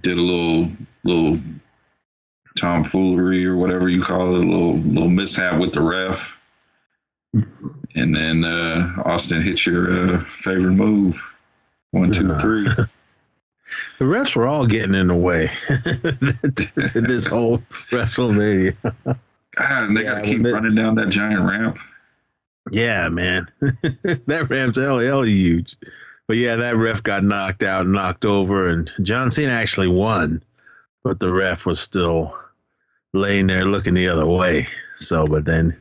did 0.00 0.18
a 0.18 0.22
little 0.22 0.70
little 1.04 1.38
tomfoolery 2.56 3.46
or 3.46 3.56
whatever 3.56 3.88
you 3.88 4.02
call 4.02 4.34
it, 4.36 4.44
a 4.44 4.48
little 4.48 4.76
little 4.78 5.08
mishap 5.08 5.58
with 5.60 5.72
the 5.72 5.80
ref. 5.82 6.38
And 7.94 8.14
then 8.14 8.44
uh, 8.44 9.02
Austin 9.04 9.42
hit 9.42 9.64
your 9.66 10.14
uh, 10.14 10.20
favorite 10.20 10.72
move. 10.72 11.34
One, 11.90 12.10
two, 12.10 12.36
three. 12.38 12.68
The 13.98 14.04
refs 14.06 14.34
were 14.34 14.46
all 14.46 14.66
getting 14.66 14.94
in 14.94 15.08
the 15.08 15.14
way 15.14 15.50
this 16.94 17.26
whole 17.26 17.58
WrestleMania. 17.90 18.76
God, 19.04 19.18
and 19.56 19.96
they 19.96 20.04
Yeah, 20.04 20.14
got 20.14 20.24
to 20.24 20.30
keep 20.30 20.42
when 20.42 20.52
running 20.54 20.74
down 20.74 20.94
that 20.94 21.10
giant 21.10 21.42
ramp. 21.48 21.78
Yeah, 22.70 23.08
man. 23.08 23.48
that 23.60 24.72
hell, 24.76 24.98
hell 24.98 25.22
huge. 25.22 25.76
But 26.26 26.36
yeah, 26.36 26.56
that 26.56 26.76
ref 26.76 27.02
got 27.02 27.24
knocked 27.24 27.62
out, 27.62 27.82
and 27.82 27.92
knocked 27.92 28.24
over, 28.24 28.68
and 28.68 28.90
John 29.02 29.30
Cena 29.30 29.52
actually 29.52 29.88
won, 29.88 30.42
but 31.02 31.18
the 31.18 31.32
ref 31.32 31.64
was 31.64 31.80
still 31.80 32.36
laying 33.14 33.46
there 33.46 33.64
looking 33.64 33.94
the 33.94 34.08
other 34.08 34.26
way. 34.26 34.68
So, 34.96 35.26
but 35.26 35.46
then 35.46 35.76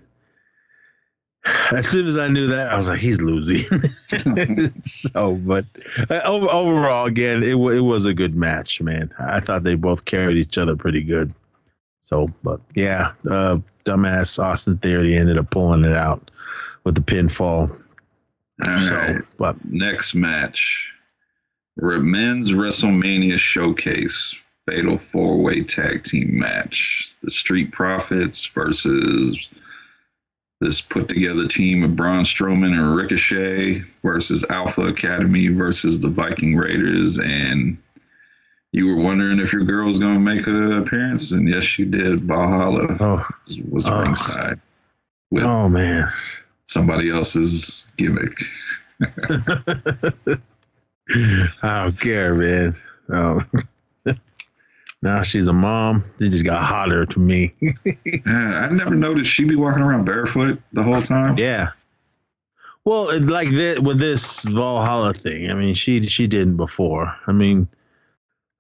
as 1.71 1.88
soon 1.88 2.08
as 2.08 2.17
I 2.17 2.28
knew 2.28 2.47
that, 2.47 2.69
I 2.69 2.78
was 2.78 2.88
like, 2.88 3.00
he's 3.00 3.21
losing. 3.21 3.65
so, 4.84 5.36
but 5.36 5.65
uh, 6.10 6.21
overall, 6.23 7.06
again, 7.06 7.43
it, 7.43 7.56
wa- 7.56 7.71
it 7.71 7.82
was 7.82 8.06
a 8.06 8.13
good 8.13 8.36
match, 8.36 8.82
man. 8.82 9.12
I 9.19 9.39
thought 9.39 9.63
they 9.63 9.76
both 9.76 10.06
carried 10.06 10.38
each 10.38 10.58
other 10.58 10.76
pretty 10.76 11.04
good. 11.04 11.34
So, 12.06 12.30
but 12.43 12.62
yeah, 12.73 13.12
uh, 13.30 13.60
dumbass 13.84 14.41
Austin 14.41 14.78
Theory 14.78 15.15
ended 15.15 15.38
up 15.38 15.50
pulling 15.50 15.84
it 15.84 15.95
out 15.95 16.32
with 16.88 16.95
the 16.95 17.02
pinfall. 17.02 17.69
All 18.63 18.78
so, 18.80 18.95
right. 18.95 19.21
but 19.38 19.58
Next 19.65 20.15
match, 20.15 20.93
men's 21.76 22.54
WrestleMania 22.54 23.38
Showcase 23.38 24.41
Fatal 24.65 24.97
Four 24.97 25.43
Way 25.43 25.63
Tag 25.63 26.06
Team 26.06 26.39
match. 26.39 27.13
The 27.21 27.30
Street 27.30 27.73
Profits 27.73 28.45
versus 28.47 29.50
this 30.62 30.80
put 30.80 31.10
together 31.10 31.45
team 31.45 31.84
of 31.84 31.97
Braun 31.97 32.23
Strowman 32.23 32.71
and 32.71 32.95
Ricochet 32.95 33.84
versus 34.02 34.45
Alpha 34.50 34.84
Academy 34.84 35.50
versus 35.50 36.00
the 36.00 36.08
Viking 36.08 36.56
Raiders. 36.56 37.19
And 37.19 37.80
you 38.71 38.88
were 38.88 39.04
wondering 39.04 39.39
if 39.39 39.52
your 39.52 39.65
girl 39.65 39.88
was 39.88 39.97
going 39.97 40.13
to 40.13 40.19
make 40.21 40.47
an 40.47 40.71
appearance, 40.71 41.34
and 41.34 41.50
yes, 41.50 41.63
she 41.63 41.84
did. 41.84 42.21
Valhalla 42.21 42.97
oh, 42.97 43.28
was 43.69 43.89
Oh. 43.89 44.02
ringside 44.02 44.62
with 45.32 45.43
oh 45.43 45.67
man, 45.67 46.10
somebody 46.67 47.10
else's 47.10 47.91
gimmick. 47.97 48.38
I 51.63 51.84
don't 51.84 51.99
care, 51.99 52.36
man. 52.36 52.75
Um, 53.10 53.49
oh. 54.06 54.13
Now 55.01 55.21
she's 55.21 55.47
a 55.47 55.53
mom. 55.53 56.03
She 56.19 56.30
just 56.30 56.43
got 56.43 56.63
hotter 56.63 57.06
to 57.06 57.19
me. 57.19 57.53
I 58.25 58.69
never 58.71 58.95
noticed 58.95 59.32
she'd 59.32 59.47
be 59.47 59.56
walking 59.56 59.84
around 59.84 60.06
barefoot 60.06 60.62
the 60.73 60.84
whole 60.84 61.01
time. 61.01 61.38
yeah. 61.38 61.69
Well, 62.84 63.19
like 63.19 63.49
this, 63.49 63.80
with 63.80 63.99
this 63.99 64.43
Valhalla 64.43 65.13
thing, 65.13 65.51
I 65.51 65.56
mean, 65.56 65.75
she 65.75 66.08
she 66.08 66.25
didn't 66.25 66.56
before. 66.56 67.13
I 67.27 67.34
mean, 67.34 67.67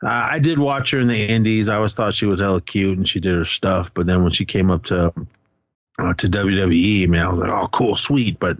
I, 0.03 0.35
I 0.35 0.39
did 0.39 0.59
watch 0.59 0.91
her 0.91 0.99
in 0.99 1.07
the 1.07 1.27
Indies. 1.27 1.69
I 1.69 1.77
always 1.77 1.93
thought 1.93 2.13
she 2.13 2.25
was 2.25 2.41
hella 2.41 2.61
cute 2.61 2.97
and 2.97 3.07
she 3.07 3.21
did 3.21 3.33
her 3.33 3.45
stuff. 3.45 3.93
But 3.93 4.05
then 4.05 4.23
when 4.23 4.33
she 4.33 4.43
came 4.43 4.69
up 4.69 4.83
to 4.85 5.13
uh, 5.99 6.13
to 6.15 6.27
WWE, 6.27 7.07
man, 7.07 7.25
I 7.25 7.29
was 7.29 7.39
like, 7.39 7.49
oh, 7.49 7.67
cool, 7.71 7.95
sweet. 7.95 8.39
But 8.39 8.57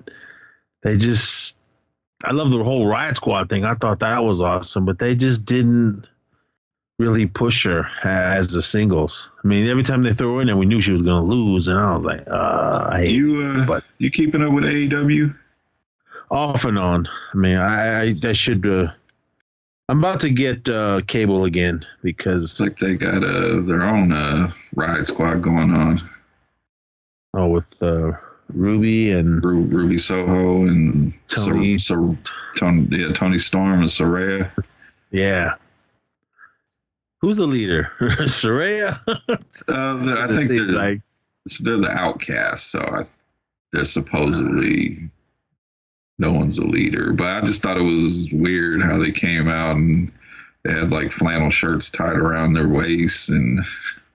they 0.84 0.98
just, 0.98 1.58
I 2.24 2.32
love 2.32 2.52
the 2.52 2.64
whole 2.64 2.88
Riot 2.88 3.16
Squad 3.16 3.50
thing. 3.50 3.66
I 3.66 3.76
thought 3.76 4.00
that 4.00 4.24
was 4.24 4.42
awesome, 4.42 4.86
but 4.86 5.00
they 5.00 5.16
just 5.16 5.46
didn't 5.46 6.08
really 7.00 7.28
push 7.28 7.66
her 7.66 7.88
as 8.04 8.48
the 8.48 8.62
singles. 8.62 9.30
I 9.44 9.48
mean, 9.48 9.68
every 9.68 9.84
time 9.84 10.02
they 10.02 10.14
threw 10.14 10.36
her 10.36 10.42
in 10.42 10.48
there, 10.48 10.58
we 10.58 10.66
knew 10.66 10.82
she 10.82 10.92
was 10.94 11.04
going 11.04 11.22
to 11.24 11.32
lose, 11.32 11.68
and 11.68 11.80
I 11.80 11.96
was 11.96 12.04
like, 12.04 12.24
uh, 12.28 12.90
I 12.92 13.02
hate 13.02 13.12
You 13.12 13.42
uh, 13.44 13.66
But- 13.66 13.84
you 14.00 14.10
keeping 14.10 14.42
up 14.42 14.52
with 14.54 14.64
AEW? 14.66 15.36
off 16.30 16.66
and 16.66 16.78
on. 16.78 17.08
I 17.34 17.38
mean, 17.38 17.56
I 17.56 18.02
I, 18.02 18.14
I 18.24 18.34
should. 18.34 18.66
Uh, 18.66 18.92
I'm 19.88 20.00
about 20.00 20.20
to 20.22 20.30
get 20.30 20.68
uh, 20.68 21.00
cable 21.08 21.46
again 21.46 21.86
because 22.04 22.44
It's 22.44 22.60
like 22.60 22.78
they 22.78 22.96
got 22.96 23.24
uh, 23.24 23.62
their 23.62 23.84
own 23.84 24.12
uh, 24.12 24.52
Riot 24.76 25.08
Squad 25.08 25.42
going 25.42 25.72
on. 25.74 26.02
Oh, 27.38 27.48
with 27.48 27.84
uh, 27.84 28.14
Ruby 28.52 29.12
and 29.12 29.44
Ru- 29.44 29.62
Ruby 29.62 30.00
Soho 30.00 30.64
and 30.64 31.14
Toni. 31.28 31.78
Toni, 31.78 32.88
yeah, 32.90 33.14
Toni 33.14 33.38
Storm 33.38 33.80
and 33.82 33.90
Saraya. 33.90 34.52
yeah. 35.12 35.54
Who's 37.22 37.38
the 37.38 37.46
leader? 37.46 37.92
Saraya. 38.00 39.00
Uh, 39.68 39.98
the, 39.98 40.22
I 40.22 40.28
think 40.34 40.50
they're 40.50 40.62
like 40.68 41.02
they're 41.62 41.78
the 41.78 41.92
outcasts, 41.92 42.72
so 42.72 42.80
I, 42.80 43.02
they're 43.74 43.86
supposedly 43.86 45.10
no 46.20 46.32
one's 46.32 46.58
the 46.58 46.66
leader. 46.66 47.14
But 47.14 47.28
I 47.28 47.42
just 47.42 47.62
thought 47.62 47.78
it 47.78 47.84
was 47.84 48.30
weird 48.32 48.82
how 48.84 48.98
they 48.98 49.12
came 49.12 49.48
out 49.48 49.76
and 49.76 50.12
they 50.64 50.74
had 50.74 50.92
like 50.92 51.12
flannel 51.12 51.50
shirts 51.50 51.90
tied 51.90 52.18
around 52.18 52.54
their 52.54 52.68
waists 52.68 53.30
and 53.30 53.60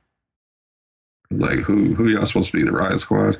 like 1.38 1.58
who 1.58 1.94
who 1.94 2.08
y'all 2.08 2.26
supposed 2.26 2.50
to 2.50 2.56
be 2.56 2.64
the 2.64 2.72
riot 2.72 2.98
squad? 2.98 3.38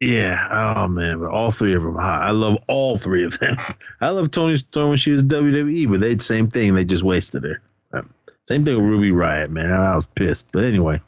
yeah. 0.00 0.48
Oh 0.50 0.88
man, 0.88 1.20
but 1.20 1.30
all 1.30 1.50
three 1.52 1.74
of 1.74 1.82
them. 1.82 1.96
I 1.96 2.28
I 2.28 2.30
love 2.30 2.58
all 2.66 2.98
three 2.98 3.24
of 3.24 3.38
them. 3.38 3.56
I 4.00 4.08
love 4.10 4.30
Toni 4.30 4.56
Storm 4.56 4.90
when 4.90 4.98
she 4.98 5.12
was 5.12 5.24
WWE, 5.24 5.90
but 5.90 6.00
they 6.00 6.18
same 6.18 6.50
thing. 6.50 6.74
They 6.74 6.84
just 6.84 7.04
wasted 7.04 7.44
her. 7.44 7.62
Um, 7.92 8.12
Same 8.44 8.64
thing 8.64 8.76
with 8.76 8.84
Ruby 8.84 9.12
Riot, 9.12 9.50
man. 9.50 9.70
I 9.70 9.94
was 9.96 10.06
pissed. 10.06 10.48
But 10.52 10.64
anyway, 10.64 11.00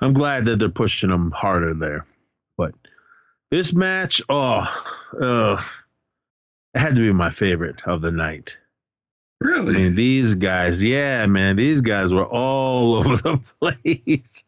I'm 0.00 0.12
glad 0.12 0.44
that 0.44 0.58
they're 0.58 0.68
pushing 0.68 1.10
them 1.10 1.30
harder 1.32 1.74
there. 1.74 2.06
But 2.56 2.74
this 3.50 3.72
match, 3.72 4.22
oh, 4.28 4.64
uh, 5.20 5.62
it 6.74 6.78
had 6.78 6.94
to 6.94 7.00
be 7.00 7.12
my 7.12 7.30
favorite 7.30 7.80
of 7.86 8.00
the 8.00 8.12
night. 8.12 8.58
Really? 9.40 9.74
I 9.74 9.78
mean, 9.78 9.94
these 9.94 10.34
guys, 10.34 10.82
yeah, 10.82 11.26
man, 11.26 11.56
these 11.56 11.80
guys 11.80 12.12
were 12.12 12.24
all 12.24 12.94
over 12.96 13.16
the 13.16 13.38
place. 13.60 14.44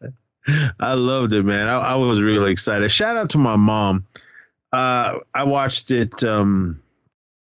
I 0.79 0.93
loved 0.93 1.33
it, 1.33 1.43
man. 1.43 1.67
I, 1.67 1.79
I 1.79 1.95
was 1.95 2.21
really 2.21 2.51
excited. 2.51 2.89
Shout 2.91 3.17
out 3.17 3.31
to 3.31 3.37
my 3.37 3.55
mom. 3.55 4.05
Uh, 4.71 5.19
I 5.33 5.43
watched 5.43 5.91
it 5.91 6.23
um, 6.23 6.81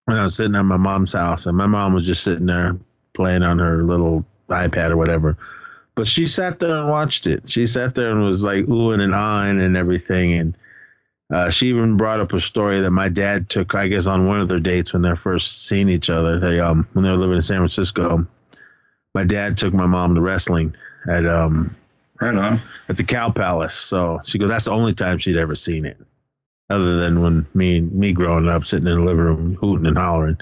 when 0.04 0.18
I 0.18 0.24
was 0.24 0.36
sitting 0.36 0.54
at 0.54 0.62
my 0.62 0.76
mom's 0.76 1.12
house, 1.12 1.46
and 1.46 1.56
my 1.56 1.66
mom 1.66 1.94
was 1.94 2.06
just 2.06 2.22
sitting 2.22 2.46
there 2.46 2.76
playing 3.14 3.42
on 3.42 3.58
her 3.58 3.82
little 3.82 4.24
iPad 4.48 4.90
or 4.90 4.96
whatever. 4.96 5.36
But 5.94 6.06
she 6.06 6.26
sat 6.26 6.60
there 6.60 6.76
and 6.76 6.88
watched 6.88 7.26
it. 7.26 7.50
She 7.50 7.66
sat 7.66 7.94
there 7.94 8.10
and 8.10 8.22
was 8.22 8.44
like 8.44 8.66
oohing 8.66 9.00
and 9.00 9.12
ahhing 9.12 9.60
and 9.60 9.76
everything. 9.76 10.32
And 10.32 10.56
uh, 11.32 11.50
she 11.50 11.68
even 11.68 11.96
brought 11.96 12.20
up 12.20 12.32
a 12.32 12.40
story 12.40 12.80
that 12.80 12.90
my 12.92 13.08
dad 13.08 13.48
took, 13.48 13.74
I 13.74 13.88
guess, 13.88 14.06
on 14.06 14.26
one 14.26 14.40
of 14.40 14.48
their 14.48 14.60
dates 14.60 14.92
when 14.92 15.02
they're 15.02 15.16
first 15.16 15.66
seeing 15.66 15.88
each 15.88 16.08
other. 16.08 16.38
They 16.38 16.60
um 16.60 16.86
when 16.92 17.04
they 17.04 17.10
were 17.10 17.16
living 17.16 17.36
in 17.36 17.42
San 17.42 17.58
Francisco. 17.58 18.26
My 19.14 19.24
dad 19.24 19.56
took 19.56 19.74
my 19.74 19.86
mom 19.86 20.14
to 20.14 20.20
wrestling 20.20 20.76
at 21.08 21.26
um 21.26 21.74
Right 22.20 22.34
on. 22.34 22.60
at 22.88 22.96
the 22.96 23.04
Cow 23.04 23.30
Palace. 23.30 23.74
So 23.74 24.20
she 24.24 24.38
goes, 24.38 24.48
that's 24.48 24.64
the 24.64 24.72
only 24.72 24.92
time 24.92 25.18
she'd 25.18 25.36
ever 25.36 25.54
seen 25.54 25.84
it, 25.86 25.98
other 26.68 26.98
than 27.00 27.22
when 27.22 27.46
me 27.54 27.80
me 27.80 28.12
growing 28.12 28.48
up 28.48 28.64
sitting 28.64 28.88
in 28.88 28.94
the 28.94 29.00
living 29.02 29.24
room 29.24 29.54
hooting 29.54 29.86
and 29.86 29.98
hollering. 29.98 30.38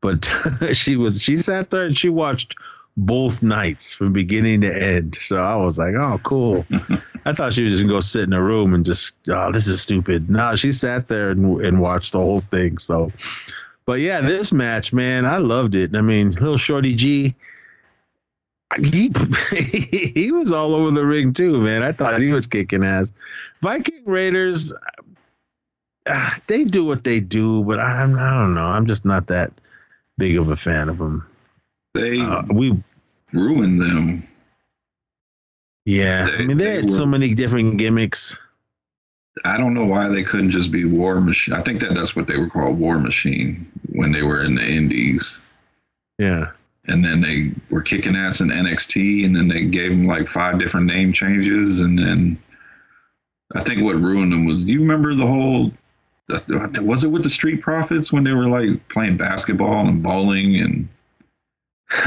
But 0.00 0.30
she 0.72 0.96
was 0.96 1.20
she 1.20 1.38
sat 1.38 1.70
there 1.70 1.86
and 1.86 1.96
she 1.96 2.08
watched 2.08 2.56
both 2.96 3.42
nights 3.42 3.92
from 3.92 4.12
beginning 4.12 4.62
to 4.62 4.74
end. 4.74 5.18
So 5.20 5.36
I 5.36 5.56
was 5.56 5.78
like, 5.78 5.94
oh, 5.94 6.18
cool. 6.22 6.64
I 7.24 7.32
thought 7.32 7.52
she 7.52 7.64
was 7.64 7.72
just 7.72 7.82
gonna 7.82 7.92
go 7.92 8.00
sit 8.00 8.22
in 8.22 8.32
a 8.32 8.42
room 8.42 8.72
and 8.72 8.86
just, 8.86 9.14
oh, 9.28 9.52
this 9.52 9.66
is 9.66 9.82
stupid. 9.82 10.30
No, 10.30 10.56
she 10.56 10.72
sat 10.72 11.08
there 11.08 11.30
and, 11.30 11.60
and 11.60 11.80
watched 11.80 12.12
the 12.12 12.20
whole 12.20 12.40
thing. 12.40 12.78
So, 12.78 13.12
but 13.84 14.00
yeah, 14.00 14.20
this 14.20 14.52
match, 14.52 14.92
man, 14.92 15.26
I 15.26 15.38
loved 15.38 15.74
it. 15.74 15.94
I 15.94 16.00
mean, 16.00 16.30
little 16.32 16.56
Shorty 16.56 16.94
G, 16.94 17.34
he 18.84 19.12
he 20.14 20.32
was 20.32 20.52
all 20.52 20.74
over 20.74 20.90
the 20.90 21.04
ring 21.06 21.32
too, 21.32 21.60
man. 21.60 21.82
I 21.82 21.92
thought 21.92 22.20
he 22.20 22.30
was 22.32 22.46
kicking 22.46 22.84
ass. 22.84 23.12
Viking 23.62 24.02
Raiders, 24.04 24.72
uh, 26.06 26.30
they 26.46 26.64
do 26.64 26.84
what 26.84 27.04
they 27.04 27.20
do, 27.20 27.62
but 27.64 27.80
I'm 27.80 28.18
I 28.18 28.30
don't 28.30 28.54
know. 28.54 28.66
I'm 28.66 28.86
just 28.86 29.04
not 29.04 29.26
that 29.28 29.52
big 30.18 30.36
of 30.36 30.48
a 30.50 30.56
fan 30.56 30.88
of 30.88 30.98
them. 30.98 31.26
They 31.94 32.20
Uh, 32.20 32.42
we 32.50 32.82
ruined 33.32 33.80
them. 33.80 34.22
yeah, 35.84 36.24
They- 36.24 36.32
I 36.34 36.46
mean 36.46 36.56
they, 36.58 36.64
they 36.64 36.74
had 36.76 36.84
were- 36.84 36.90
so 36.90 37.06
many 37.06 37.34
different 37.34 37.76
gimmicks. 37.78 38.38
I 39.44 39.58
don't 39.58 39.74
know 39.74 39.84
why 39.84 40.08
they 40.08 40.22
couldn't 40.22 40.48
just 40.48 40.72
be 40.72 40.86
War 40.86 41.20
Machine. 41.20 41.52
I 41.54 41.60
think 41.60 41.80
that 41.80 41.94
that's 41.94 42.16
what 42.16 42.26
they 42.26 42.38
were 42.38 42.48
called, 42.48 42.78
War 42.78 42.98
Machine, 42.98 43.70
when 43.92 44.10
they 44.10 44.22
were 44.22 44.42
in 44.42 44.54
the 44.54 44.66
Indies. 44.66 45.42
Yeah, 46.18 46.52
And 46.88 47.04
then 47.04 47.20
they 47.20 47.52
were 47.68 47.82
kicking 47.82 48.14
ass 48.14 48.40
in 48.40 48.48
NXT, 48.48 49.24
and 49.26 49.34
then 49.34 49.48
they 49.48 49.64
gave 49.64 49.90
them 49.90 50.06
like 50.06 50.28
five 50.28 50.58
different 50.58 50.86
name 50.86 51.12
changes. 51.12 51.80
And 51.80 51.98
then 51.98 52.40
I 53.54 53.62
think 53.62 53.82
what 53.82 53.96
ruined 53.96 54.32
them 54.32 54.46
was, 54.46 54.64
you 54.64 54.80
remember 54.80 55.14
the 55.14 55.26
whole? 55.26 55.72
Was 56.82 57.04
it 57.04 57.08
with 57.08 57.22
the 57.22 57.30
Street 57.30 57.60
Profits 57.60 58.12
when 58.12 58.24
they 58.24 58.34
were 58.34 58.48
like 58.48 58.88
playing 58.88 59.16
basketball 59.16 59.86
and 59.86 60.02
bowling 60.02 60.56
and? 60.56 60.88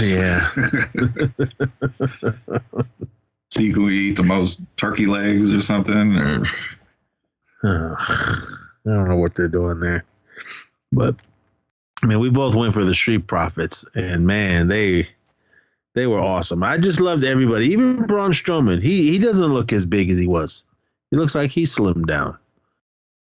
yeah. 0.00 0.48
See 3.50 3.70
who 3.70 3.90
eat 3.90 4.16
the 4.16 4.22
most 4.22 4.64
turkey 4.78 5.04
legs 5.04 5.54
or 5.54 5.60
something, 5.60 6.16
or 6.16 6.42
I 7.64 8.36
don't 8.86 9.08
know 9.08 9.16
what 9.16 9.34
they're 9.34 9.48
doing 9.48 9.80
there, 9.80 10.04
but 10.90 11.16
I 12.02 12.06
mean, 12.06 12.18
we 12.18 12.30
both 12.30 12.54
went 12.54 12.74
for 12.74 12.84
the 12.84 12.94
Street 12.94 13.26
Profits, 13.26 13.84
and 13.94 14.26
man, 14.26 14.68
they 14.68 15.08
they 15.94 16.06
were 16.06 16.20
awesome. 16.20 16.62
I 16.62 16.78
just 16.78 17.00
loved 17.00 17.24
everybody, 17.24 17.68
even 17.68 18.06
Braun 18.06 18.32
Strowman. 18.32 18.82
He 18.82 19.10
he 19.10 19.18
doesn't 19.18 19.52
look 19.52 19.72
as 19.72 19.86
big 19.86 20.10
as 20.10 20.18
he 20.18 20.26
was. 20.26 20.64
He 21.10 21.16
looks 21.16 21.34
like 21.34 21.50
he 21.50 21.64
slimmed 21.64 22.06
down. 22.06 22.38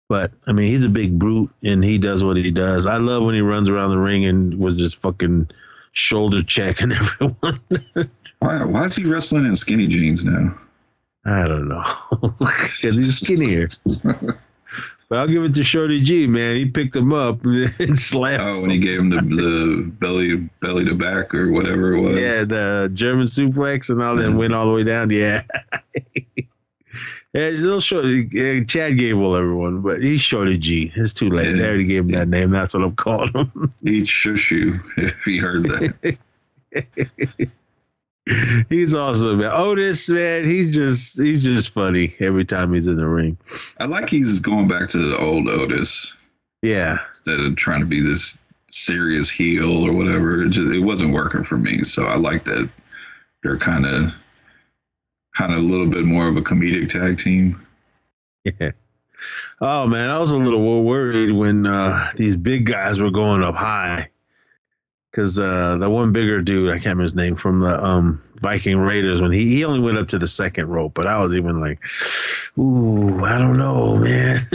But 0.09 0.31
I 0.47 0.51
mean, 0.51 0.67
he's 0.67 0.83
a 0.83 0.89
big 0.89 1.17
brute, 1.19 1.51
and 1.63 1.83
he 1.83 1.97
does 1.97 2.23
what 2.23 2.37
he 2.37 2.51
does. 2.51 2.85
I 2.85 2.97
love 2.97 3.23
when 3.25 3.35
he 3.35 3.41
runs 3.41 3.69
around 3.69 3.91
the 3.91 3.99
ring 3.99 4.25
and 4.25 4.59
was 4.59 4.75
just 4.75 4.97
fucking 4.97 5.49
shoulder 5.91 6.41
checking 6.43 6.91
everyone. 6.91 7.61
why, 8.39 8.63
why 8.63 8.85
is 8.85 8.95
he 8.95 9.05
wrestling 9.05 9.45
in 9.45 9.55
skinny 9.55 9.87
jeans 9.87 10.25
now? 10.25 10.57
I 11.23 11.47
don't 11.47 11.67
know, 11.67 11.83
because 12.39 12.97
he's 12.97 13.19
skinnier. 13.19 13.67
But 15.11 15.19
I'll 15.19 15.27
give 15.27 15.43
it 15.43 15.53
to 15.55 15.63
Shorty 15.65 15.99
G, 16.01 16.25
man. 16.25 16.55
He 16.55 16.65
picked 16.67 16.95
him 16.95 17.11
up 17.11 17.41
and 17.43 17.99
slammed. 17.99 18.41
Oh, 18.41 18.61
when 18.61 18.69
he 18.69 18.77
gave 18.77 18.97
him 18.99 19.09
the, 19.09 19.17
the 19.17 19.91
belly 19.99 20.37
belly 20.61 20.85
to 20.85 20.95
back 20.95 21.35
or 21.35 21.51
whatever 21.51 21.91
it 21.91 21.99
was. 21.99 22.15
Yeah, 22.17 22.45
the 22.45 22.89
German 22.93 23.27
suplex 23.27 23.89
and 23.89 24.01
all 24.01 24.15
that 24.15 24.29
Yeah. 24.29 24.37
went 24.37 24.53
all 24.53 24.67
the 24.67 24.73
way 24.73 24.85
down. 24.85 25.09
Yeah. 25.09 25.43
Yeah, 27.33 27.47
little 27.47 27.79
short. 27.79 28.03
uh, 28.03 28.63
Chad 28.65 28.97
Gable, 28.97 29.37
everyone, 29.37 29.79
but 29.81 30.01
he's 30.03 30.19
Shorty 30.19 30.57
G. 30.57 30.91
It's 30.97 31.13
too 31.13 31.29
late. 31.29 31.55
They 31.55 31.63
already 31.65 31.85
gave 31.85 32.01
him 32.03 32.09
that 32.09 32.27
name. 32.27 32.51
That's 32.51 32.73
what 32.73 32.83
I'm 32.83 32.93
calling 32.93 33.31
him. 33.33 33.73
He'd 33.85 34.05
shush 34.05 34.51
you 34.51 34.73
if 34.97 35.23
he 35.23 35.37
heard 35.37 35.63
that. 35.63 36.17
He's 38.69 38.93
awesome, 38.93 39.39
man. 39.39 39.51
Otis, 39.51 40.09
man, 40.09 40.45
he's 40.45 40.71
just 40.71 41.19
he's 41.19 41.43
just 41.43 41.69
funny 41.69 42.15
every 42.19 42.45
time 42.45 42.73
he's 42.73 42.87
in 42.87 42.97
the 42.97 43.07
ring. 43.07 43.37
I 43.79 43.85
like 43.85 44.09
he's 44.09 44.39
going 44.39 44.67
back 44.67 44.89
to 44.89 44.97
the 44.97 45.17
old 45.17 45.49
Otis 45.49 46.15
Yeah, 46.61 46.97
instead 47.09 47.39
of 47.39 47.55
trying 47.55 47.79
to 47.79 47.85
be 47.85 47.99
this 47.99 48.37
serious 48.69 49.29
heel 49.29 49.87
or 49.87 49.93
whatever. 49.93 50.43
It, 50.43 50.49
just, 50.49 50.71
it 50.71 50.81
wasn't 50.81 51.13
working 51.13 51.43
for 51.43 51.57
me. 51.57 51.83
So 51.83 52.05
I 52.05 52.15
like 52.15 52.45
that 52.45 52.69
they're 53.43 53.57
kind 53.57 53.85
of 53.85 54.13
kind 55.35 55.53
of 55.53 55.59
a 55.59 55.63
little 55.63 55.87
bit 55.87 56.05
more 56.05 56.27
of 56.27 56.37
a 56.37 56.41
comedic 56.41 56.89
tag 56.89 57.17
team. 57.17 57.65
Yeah. 58.43 58.71
Oh 59.59 59.87
man, 59.87 60.09
I 60.09 60.19
was 60.19 60.31
a 60.31 60.37
little 60.37 60.83
worried 60.83 61.31
when 61.31 61.65
uh, 61.67 62.11
these 62.15 62.35
big 62.35 62.65
guys 62.65 62.99
were 62.99 63.11
going 63.11 63.43
up 63.43 63.55
high. 63.55 64.09
Because 65.11 65.37
uh, 65.37 65.77
the 65.77 65.89
one 65.89 66.13
bigger 66.13 66.41
dude, 66.41 66.69
I 66.69 66.75
can't 66.75 66.97
remember 66.97 67.03
his 67.03 67.15
name 67.15 67.35
from 67.35 67.59
the 67.59 67.83
um, 67.83 68.23
Viking 68.41 68.77
Raiders, 68.77 69.21
when 69.21 69.31
he, 69.31 69.49
he 69.49 69.65
only 69.65 69.81
went 69.81 69.97
up 69.97 70.07
to 70.09 70.19
the 70.19 70.27
second 70.27 70.67
rope, 70.67 70.93
but 70.93 71.05
I 71.05 71.19
was 71.19 71.35
even 71.35 71.59
like, 71.59 71.79
ooh, 72.57 73.23
I 73.23 73.37
don't 73.37 73.57
know, 73.57 73.97
man. 73.97 74.47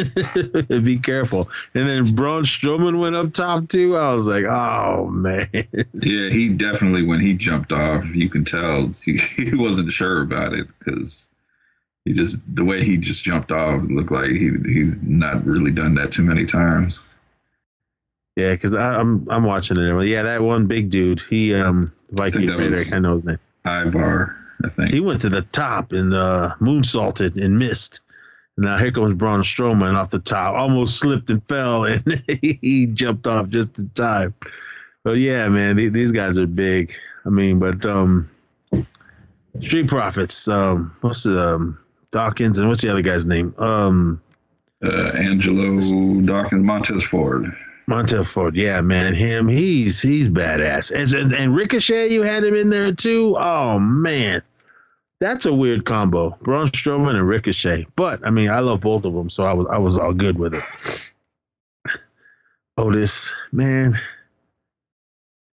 Be 0.84 0.98
careful. 0.98 1.46
And 1.74 1.86
then 1.86 2.14
Braun 2.14 2.44
Strowman 2.44 2.98
went 2.98 3.16
up 3.16 3.34
top 3.34 3.68
too. 3.68 3.96
I 3.96 4.12
was 4.14 4.26
like, 4.26 4.44
oh 4.44 5.08
man. 5.08 5.48
Yeah, 5.92 6.30
he 6.30 6.50
definitely 6.50 7.04
when 7.04 7.20
he 7.20 7.34
jumped 7.34 7.72
off, 7.72 8.04
you 8.14 8.28
can 8.28 8.44
tell 8.44 8.90
he, 9.04 9.16
he 9.16 9.54
wasn't 9.54 9.92
sure 9.92 10.22
about 10.22 10.54
it 10.54 10.66
because 10.78 11.28
he 12.04 12.12
just 12.12 12.40
the 12.54 12.64
way 12.64 12.82
he 12.82 12.96
just 12.96 13.24
jumped 13.24 13.52
off 13.52 13.82
looked 13.84 14.12
like 14.12 14.30
he 14.30 14.50
he's 14.64 15.00
not 15.02 15.44
really 15.44 15.70
done 15.70 15.94
that 15.94 16.12
too 16.12 16.22
many 16.22 16.44
times. 16.44 17.15
Yeah, 18.36 18.52
because 18.52 18.74
I'm 18.74 19.26
I'm 19.30 19.44
watching 19.44 19.78
it. 19.78 20.06
Yeah, 20.06 20.22
that 20.24 20.42
one 20.42 20.66
big 20.66 20.90
dude, 20.90 21.22
he 21.28 21.54
um 21.54 21.92
Viking 22.10 22.46
Raider, 22.46 22.82
I 22.94 22.98
know 22.98 23.14
his 23.14 23.24
name. 23.24 23.38
Ivar, 23.64 24.36
I 24.62 24.68
think. 24.68 24.92
He 24.92 25.00
went 25.00 25.22
to 25.22 25.28
the 25.28 25.42
top 25.42 25.92
and 25.92 26.14
uh, 26.14 26.54
moonsaulted 26.60 27.42
and 27.42 27.58
missed. 27.58 28.00
Now 28.58 28.78
here 28.78 28.92
comes 28.92 29.14
Braun 29.14 29.42
Strowman 29.42 29.96
off 29.96 30.10
the 30.10 30.18
top, 30.18 30.54
almost 30.54 30.98
slipped 30.98 31.30
and 31.30 31.42
fell, 31.48 31.84
and 31.86 32.22
he 32.28 32.86
jumped 32.86 33.26
off 33.26 33.48
just 33.48 33.78
in 33.78 33.88
time. 33.90 34.34
But 35.02 35.18
yeah, 35.18 35.48
man, 35.48 35.76
these 35.76 36.12
guys 36.12 36.38
are 36.38 36.46
big. 36.46 36.94
I 37.24 37.28
mean, 37.28 37.58
but 37.58 37.84
um, 37.86 38.30
Street 39.62 39.88
Profits, 39.88 40.46
um, 40.48 40.94
what's 41.00 41.24
the 41.24 41.54
um, 41.54 41.78
Dawkins 42.12 42.58
and 42.58 42.68
what's 42.68 42.82
the 42.82 42.90
other 42.90 43.02
guy's 43.02 43.26
name? 43.26 43.54
Um, 43.58 44.22
uh, 44.82 45.10
Angelo 45.14 46.20
Dawkins, 46.22 46.64
Montez 46.64 47.02
Ford. 47.02 47.54
Montez 47.88 48.26
Ford, 48.26 48.56
yeah, 48.56 48.80
man, 48.80 49.14
him, 49.14 49.46
he's 49.46 50.02
he's 50.02 50.28
badass. 50.28 50.90
And, 50.90 51.32
and 51.32 51.54
Ricochet, 51.54 52.08
you 52.12 52.22
had 52.22 52.42
him 52.42 52.56
in 52.56 52.68
there 52.68 52.92
too. 52.92 53.36
Oh 53.38 53.78
man, 53.78 54.42
that's 55.20 55.46
a 55.46 55.54
weird 55.54 55.84
combo, 55.84 56.36
Braun 56.42 56.66
Strowman 56.66 57.14
and 57.14 57.28
Ricochet. 57.28 57.86
But 57.94 58.26
I 58.26 58.30
mean, 58.30 58.50
I 58.50 58.60
love 58.60 58.80
both 58.80 59.04
of 59.04 59.14
them, 59.14 59.30
so 59.30 59.44
I 59.44 59.52
was 59.52 59.68
I 59.68 59.78
was 59.78 59.98
all 59.98 60.12
good 60.12 60.36
with 60.36 60.54
it. 60.54 60.64
Otis, 62.76 63.32
man, 63.52 63.98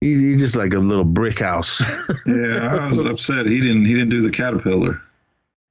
he's, 0.01 0.19
he's 0.19 0.41
just 0.41 0.57
like 0.57 0.73
a 0.73 0.79
little 0.79 1.05
brick 1.05 1.39
house. 1.39 1.83
yeah, 2.27 2.79
I 2.81 2.89
was 2.89 3.05
upset 3.05 3.47
he 3.47 3.61
didn't 3.61 3.85
he 3.85 3.93
didn't 3.93 4.09
do 4.11 4.23
the 4.23 4.31
caterpillar. 4.31 5.03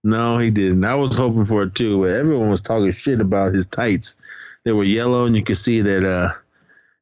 No, 0.04 0.38
he 0.38 0.52
didn't. 0.52 0.84
I 0.84 0.96
was 0.96 1.18
hoping 1.18 1.46
for 1.46 1.64
it 1.64 1.76
too, 1.76 2.02
but 2.02 2.12
everyone 2.12 2.50
was 2.50 2.62
talking 2.62 2.94
shit 2.94 3.20
about 3.20 3.54
his 3.54 3.66
tights. 3.66 4.16
They 4.64 4.72
were 4.72 4.84
yellow, 4.84 5.26
and 5.26 5.36
you 5.36 5.44
could 5.44 5.58
see 5.58 5.82
that 5.82 6.08
uh, 6.08 6.34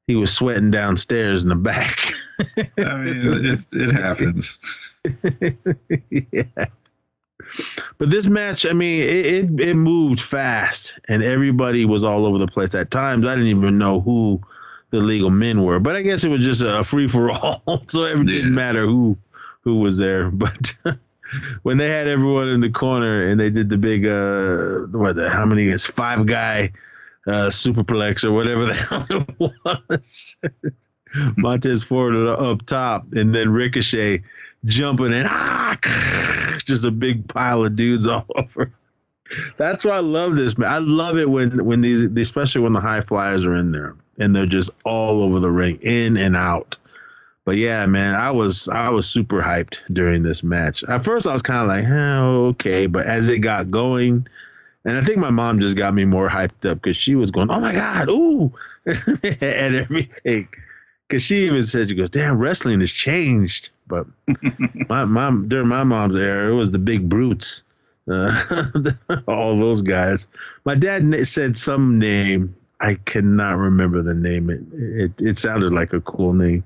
he 0.10 0.16
was 0.16 0.34
sweating 0.34 0.72
downstairs 0.72 1.44
in 1.44 1.50
the 1.50 1.56
back. 1.56 2.14
I 2.80 2.96
mean, 2.96 3.46
it, 3.46 3.60
it 3.72 3.92
happens. 3.92 4.96
yeah. 6.10 6.66
But 8.00 8.10
this 8.10 8.28
match, 8.28 8.66
I 8.66 8.74
mean, 8.74 9.04
it, 9.04 9.26
it, 9.28 9.60
it 9.60 9.74
moved 9.76 10.20
fast, 10.20 10.98
and 11.08 11.22
everybody 11.22 11.86
was 11.86 12.04
all 12.04 12.26
over 12.26 12.40
the 12.40 12.48
place. 12.48 12.74
At 12.74 12.90
times, 12.90 13.24
I 13.24 13.36
didn't 13.36 13.52
even 13.52 13.78
know 13.78 14.02
who 14.02 14.42
the 14.90 14.98
legal 14.98 15.30
men 15.30 15.62
were, 15.62 15.80
but 15.80 15.96
I 15.96 16.02
guess 16.02 16.24
it 16.24 16.30
was 16.30 16.44
just 16.44 16.64
a 16.66 16.84
free 16.84 17.08
for 17.08 17.30
all, 17.30 17.62
so 17.88 18.06
it 18.06 18.26
didn't 18.26 18.56
matter 18.56 18.88
who 18.88 19.16
who 19.62 19.76
was 19.76 20.00
there. 20.00 20.32
But 20.32 20.76
when 21.62 21.78
they 21.78 21.88
had 21.88 22.08
everyone 22.08 22.50
in 22.50 22.62
the 22.62 22.72
corner 22.72 23.30
and 23.30 23.40
they 23.40 23.52
did 23.52 23.70
the 23.70 23.78
big 23.78 24.08
uh, 24.08 24.88
what 24.98 25.18
the 25.18 25.30
how 25.30 25.46
many? 25.46 25.68
It's 25.68 25.86
five 25.86 26.26
guy 26.26 26.72
uh, 27.30 27.50
superplex 27.50 28.24
or 28.24 28.32
whatever 28.32 28.66
the 28.66 28.74
hell 28.74 29.06
it 29.10 29.54
was. 29.64 30.38
Montez 31.38 31.84
Ford 31.84 32.16
up 32.16 32.66
top, 32.66 33.12
and 33.14 33.34
then 33.34 33.50
Ricochet 33.50 34.24
jumping 34.66 35.14
and 35.14 35.28
ah, 35.30 35.78
just 36.66 36.86
a 36.86 36.92
big 36.92 37.28
pile 37.28 37.66
of 37.66 37.76
dudes 37.76 38.08
all 38.08 38.26
over. 38.36 38.74
That's 39.58 39.86
why 39.86 39.98
I 39.98 40.00
love 40.00 40.36
this 40.36 40.58
man. 40.58 40.70
I 40.70 40.80
love 40.80 41.18
it 41.18 41.30
when 41.30 41.64
when 41.64 41.82
these, 41.82 42.02
especially 42.02 42.62
when 42.62 42.74
the 42.74 42.82
high 42.82 43.02
flyers 43.02 43.46
are 43.46 43.56
in 43.56 43.72
there 43.72 43.96
and 44.18 44.36
they're 44.36 44.46
just 44.46 44.72
all 44.86 45.22
over 45.22 45.40
the 45.40 45.52
ring, 45.52 45.80
in 45.82 46.18
and 46.18 46.36
out. 46.36 46.78
But 47.46 47.58
yeah, 47.58 47.86
man, 47.86 48.16
I 48.16 48.32
was 48.32 48.68
I 48.68 48.90
was 48.90 49.08
super 49.08 49.42
hyped 49.42 49.80
during 49.92 50.24
this 50.24 50.44
match. 50.44 50.84
At 50.84 51.04
first, 51.04 51.28
I 51.28 51.34
was 51.34 51.42
kind 51.42 51.62
of 51.62 51.68
like, 51.68 51.86
oh, 51.88 52.48
okay, 52.48 52.88
but 52.88 53.06
as 53.06 53.30
it 53.30 53.40
got 53.40 53.72
going, 53.72 54.28
and 54.86 54.98
I 54.98 55.04
think 55.04 55.18
my 55.18 55.30
mom 55.30 55.60
just 55.60 55.76
got 55.76 55.94
me 55.94 56.06
more 56.06 56.30
hyped 56.30 56.70
up 56.70 56.82
because 56.82 56.98
she 56.98 57.16
was 57.16 57.32
going, 57.32 57.52
"Oh 57.52 57.60
my 57.60 57.74
god, 57.74 58.10
ooh!" 58.10 58.54
and 58.86 59.76
everything. 59.76 60.48
Because 61.08 61.24
she 61.24 61.46
even 61.46 61.64
said, 61.64 61.90
"She 61.90 61.96
goes, 61.96 62.10
damn, 62.10 62.38
wrestling 62.38 62.80
has 62.80 62.92
changed." 62.92 63.70
But 63.88 64.08
my 64.90 65.06
mom 65.06 65.48
during 65.48 65.68
my 65.68 65.84
mom's 65.84 66.16
era, 66.16 66.52
it 66.52 66.56
was 66.56 66.72
the 66.72 66.80
big 66.80 67.10
brutes, 67.10 67.64
uh, 68.10 68.66
all 69.28 69.58
those 69.60 69.82
guys. 69.82 70.28
My 70.64 70.76
dad 70.76 71.28
said 71.28 71.58
some 71.58 72.00
name. 72.00 72.56
I 72.80 72.96
cannot 72.96 73.58
remember 73.58 74.02
the 74.02 74.14
name. 74.14 74.50
It 74.50 74.62
it, 74.72 75.22
it 75.22 75.40
sounded 75.40 75.74
like 75.74 75.92
a 75.92 76.00
cool 76.00 76.34
name 76.34 76.64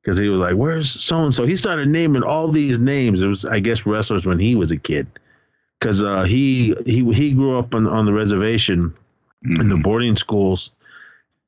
because 0.00 0.16
he 0.16 0.28
was 0.28 0.40
like, 0.40 0.56
"Where's 0.56 0.88
so 0.90 1.22
and 1.24 1.34
so?" 1.34 1.44
He 1.44 1.58
started 1.58 1.88
naming 1.88 2.22
all 2.22 2.48
these 2.48 2.78
names. 2.78 3.20
It 3.20 3.26
was, 3.26 3.44
I 3.44 3.60
guess, 3.60 3.84
wrestlers 3.84 4.24
when 4.24 4.38
he 4.38 4.54
was 4.54 4.70
a 4.70 4.78
kid 4.78 5.06
because 5.84 6.02
uh, 6.02 6.22
he 6.22 6.74
he 6.86 7.12
he 7.12 7.34
grew 7.34 7.58
up 7.58 7.74
on, 7.74 7.86
on 7.86 8.06
the 8.06 8.12
reservation 8.14 8.94
mm-hmm. 9.44 9.60
in 9.60 9.68
the 9.68 9.74
mm-hmm. 9.74 9.82
boarding 9.82 10.16
schools, 10.16 10.70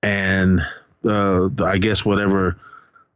and 0.03 0.61
uh, 0.61 1.49
the, 1.51 1.65
I 1.65 1.79
guess 1.79 2.05
whatever 2.05 2.59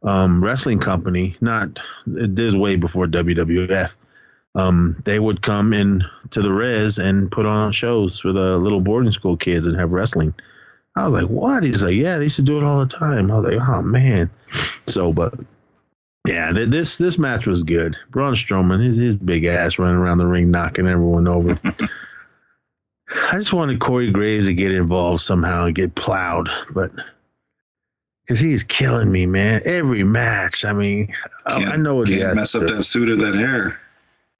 um, 0.01 0.43
wrestling 0.43 0.79
company, 0.79 1.37
not 1.39 1.79
this 2.07 2.55
way 2.55 2.75
before 2.75 3.05
WWF, 3.05 3.91
um, 4.55 4.99
they 5.05 5.19
would 5.19 5.43
come 5.43 5.73
in 5.73 6.03
to 6.31 6.41
the 6.41 6.51
res 6.51 6.97
and 6.97 7.31
put 7.31 7.45
on 7.45 7.71
shows 7.71 8.17
for 8.17 8.33
the 8.33 8.57
little 8.57 8.81
boarding 8.81 9.11
school 9.11 9.37
kids 9.37 9.67
and 9.67 9.79
have 9.79 9.91
wrestling. 9.91 10.33
I 10.95 11.05
was 11.05 11.13
like, 11.13 11.27
what? 11.27 11.63
He's 11.63 11.83
like, 11.83 11.93
yeah, 11.93 12.17
they 12.17 12.25
used 12.25 12.37
to 12.37 12.41
do 12.41 12.57
it 12.57 12.63
all 12.63 12.79
the 12.79 12.87
time. 12.87 13.29
I 13.29 13.35
was 13.35 13.45
like, 13.45 13.61
oh 13.61 13.83
man. 13.83 14.31
So, 14.87 15.13
but 15.13 15.35
yeah, 16.27 16.51
this 16.51 16.97
this 16.97 17.17
match 17.17 17.47
was 17.47 17.63
good. 17.63 17.97
Braun 18.09 18.35
Strowman, 18.35 18.83
his 18.83 18.97
his 18.97 19.15
big 19.15 19.45
ass 19.45 19.79
running 19.79 19.97
around 19.97 20.19
the 20.19 20.27
ring, 20.27 20.51
knocking 20.51 20.87
everyone 20.87 21.27
over. 21.27 21.59
I 23.13 23.37
just 23.37 23.53
wanted 23.53 23.79
Corey 23.79 24.11
Graves 24.11 24.47
to 24.47 24.53
get 24.53 24.71
involved 24.71 25.21
somehow 25.21 25.65
and 25.65 25.75
get 25.75 25.95
plowed, 25.95 26.49
but 26.73 26.91
because 28.21 28.39
he's 28.39 28.63
killing 28.63 29.11
me, 29.11 29.25
man. 29.25 29.61
Every 29.65 30.03
match. 30.03 30.63
I 30.63 30.73
mean, 30.73 31.13
can't, 31.47 31.67
I 31.67 31.75
know 31.75 31.95
what 31.95 32.07
he 32.07 32.19
has. 32.19 32.35
Mess 32.35 32.55
up 32.55 32.67
that 32.67 32.83
suit 32.83 33.09
or 33.09 33.15
that 33.17 33.35
hair. 33.35 33.81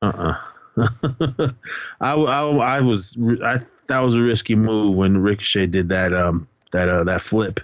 Uh 0.02 0.36
uh-uh. 0.78 0.82
uh 0.82 1.52
I, 2.00 2.14
I, 2.14 2.78
I 2.78 2.82
was 2.82 3.18
I 3.44 3.60
that 3.88 4.00
was 4.00 4.16
a 4.16 4.22
risky 4.22 4.56
move 4.56 4.96
when 4.96 5.18
Ricochet 5.18 5.68
did 5.68 5.90
that 5.90 6.14
um 6.14 6.48
that 6.72 6.88
uh 6.88 7.04
that 7.04 7.22
flip 7.22 7.60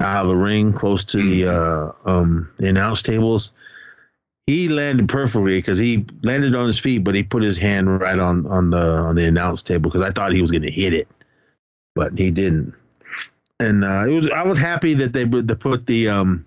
out 0.00 0.22
of 0.22 0.28
the 0.28 0.36
ring 0.36 0.72
close 0.72 1.04
to 1.04 1.16
the 1.18 1.42
mm-hmm. 1.42 2.08
uh, 2.08 2.12
um, 2.12 2.50
the 2.58 2.68
announce 2.68 3.02
tables. 3.02 3.52
He 4.46 4.68
landed 4.68 5.08
perfectly 5.08 5.56
because 5.58 5.78
he 5.78 6.06
landed 6.22 6.54
on 6.54 6.68
his 6.68 6.78
feet, 6.78 6.98
but 6.98 7.14
he 7.14 7.24
put 7.24 7.42
his 7.42 7.56
hand 7.56 8.00
right 8.00 8.18
on 8.18 8.46
on 8.46 8.70
the 8.70 8.78
on 8.78 9.16
the 9.16 9.26
announce 9.26 9.62
table 9.62 9.90
because 9.90 10.02
I 10.02 10.12
thought 10.12 10.32
he 10.32 10.42
was 10.42 10.50
going 10.52 10.62
to 10.62 10.70
hit 10.70 10.92
it, 10.92 11.08
but 11.94 12.16
he 12.16 12.30
didn't. 12.30 12.74
And 13.58 13.84
uh, 13.84 14.04
it 14.06 14.12
was 14.12 14.30
I 14.30 14.44
was 14.44 14.58
happy 14.58 14.94
that 14.94 15.12
they 15.12 15.24
they 15.24 15.54
put 15.54 15.86
the 15.86 16.08
um 16.08 16.46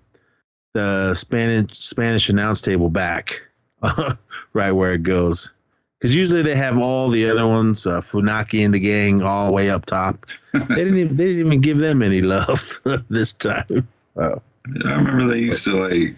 the 0.72 1.14
Spanish 1.14 1.78
Spanish 1.78 2.28
announce 2.28 2.60
table 2.60 2.88
back 2.88 3.42
right 4.52 4.72
where 4.72 4.94
it 4.94 5.02
goes 5.02 5.52
because 6.00 6.14
usually 6.14 6.42
they 6.42 6.56
have 6.56 6.78
all 6.78 7.10
the 7.10 7.28
other 7.28 7.46
ones, 7.46 7.86
uh, 7.86 8.00
Funaki 8.00 8.64
and 8.64 8.72
the 8.72 8.80
gang, 8.80 9.22
all 9.22 9.46
the 9.46 9.52
way 9.52 9.68
up 9.68 9.84
top. 9.84 10.26
they 10.54 10.76
didn't 10.76 10.98
even 10.98 11.16
they 11.16 11.26
didn't 11.26 11.46
even 11.46 11.60
give 11.60 11.78
them 11.78 12.02
any 12.02 12.22
love 12.22 12.80
this 13.10 13.34
time. 13.34 13.86
Wow. 14.14 14.42
I 14.84 14.94
remember 14.96 15.24
they 15.24 15.40
used 15.40 15.64
to 15.66 15.72
like 15.72 16.16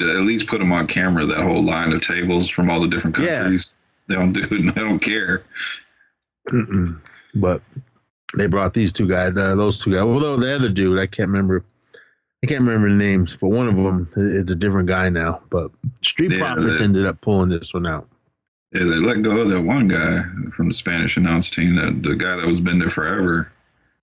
at 0.00 0.22
least 0.22 0.46
put 0.46 0.60
them 0.60 0.72
on 0.72 0.86
camera. 0.86 1.26
That 1.26 1.42
whole 1.42 1.62
line 1.62 1.92
of 1.92 2.00
tables 2.00 2.48
from 2.48 2.70
all 2.70 2.80
the 2.80 2.88
different 2.88 3.16
countries. 3.16 3.74
Yeah. 4.08 4.14
They 4.14 4.20
don't 4.20 4.32
do 4.32 4.42
it. 4.42 4.50
They 4.74 4.80
don't 4.80 4.98
care. 4.98 5.44
Mm-mm. 6.48 7.00
But 7.34 7.62
they 8.36 8.46
brought 8.46 8.74
these 8.74 8.92
two 8.92 9.06
guys. 9.06 9.36
Uh, 9.36 9.54
those 9.54 9.78
two 9.78 9.92
guys. 9.92 10.00
Although 10.00 10.36
the 10.36 10.54
other 10.54 10.70
dude, 10.70 10.98
I 10.98 11.06
can't 11.06 11.28
remember. 11.28 11.64
I 12.42 12.46
can't 12.46 12.62
remember 12.62 12.88
the 12.88 12.94
names, 12.94 13.36
but 13.38 13.48
one 13.48 13.68
of 13.68 13.76
them 13.76 14.10
is 14.16 14.50
a 14.50 14.56
different 14.56 14.88
guy 14.88 15.10
now. 15.10 15.42
But 15.50 15.70
Street 16.02 16.32
yeah, 16.32 16.54
Profits 16.54 16.80
ended 16.80 17.04
up 17.04 17.20
pulling 17.20 17.50
this 17.50 17.74
one 17.74 17.86
out. 17.86 18.08
Yeah, 18.72 18.84
they 18.84 18.96
let 18.96 19.22
go 19.22 19.40
of 19.40 19.50
that 19.50 19.62
one 19.62 19.88
guy 19.88 20.22
from 20.52 20.68
the 20.68 20.74
Spanish 20.74 21.16
announce 21.16 21.50
team, 21.50 21.74
that 21.74 22.02
the 22.02 22.14
guy 22.14 22.36
that 22.36 22.46
was 22.46 22.60
been 22.60 22.78
there 22.78 22.90
forever. 22.90 23.50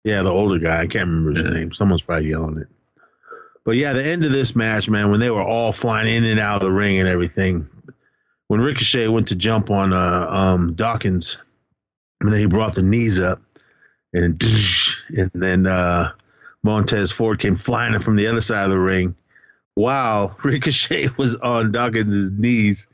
Yeah, 0.03 0.23
the 0.23 0.31
older 0.31 0.59
guy. 0.59 0.81
I 0.81 0.87
can't 0.87 1.07
remember 1.07 1.31
his 1.31 1.43
yeah. 1.43 1.59
name. 1.59 1.73
Someone's 1.73 2.01
probably 2.01 2.29
yelling 2.29 2.57
it. 2.59 2.67
But 3.63 3.75
yeah, 3.75 3.93
the 3.93 4.05
end 4.05 4.23
of 4.23 4.31
this 4.31 4.55
match, 4.55 4.89
man, 4.89 5.11
when 5.11 5.19
they 5.19 5.29
were 5.29 5.43
all 5.43 5.71
flying 5.71 6.13
in 6.13 6.23
and 6.23 6.39
out 6.39 6.61
of 6.61 6.67
the 6.67 6.73
ring 6.73 6.99
and 6.99 7.07
everything, 7.07 7.67
when 8.47 8.61
Ricochet 8.61 9.07
went 9.07 9.29
to 9.29 9.35
jump 9.35 9.69
on 9.69 9.93
uh, 9.93 10.27
um, 10.29 10.73
Dawkins, 10.73 11.37
and 12.21 12.31
then 12.31 12.39
he 12.39 12.45
brought 12.45 12.75
the 12.75 12.83
knees 12.83 13.19
up, 13.19 13.41
and 14.13 14.41
and 15.09 15.31
then 15.33 15.67
uh, 15.67 16.11
Montez 16.63 17.11
Ford 17.11 17.39
came 17.39 17.55
flying 17.55 17.93
in 17.93 17.99
from 17.99 18.15
the 18.15 18.27
other 18.27 18.41
side 18.41 18.65
of 18.65 18.71
the 18.71 18.79
ring 18.79 19.15
while 19.77 20.35
Ricochet 20.43 21.09
was 21.17 21.35
on 21.35 21.71
Dawkins' 21.71 22.31
knees, 22.31 22.87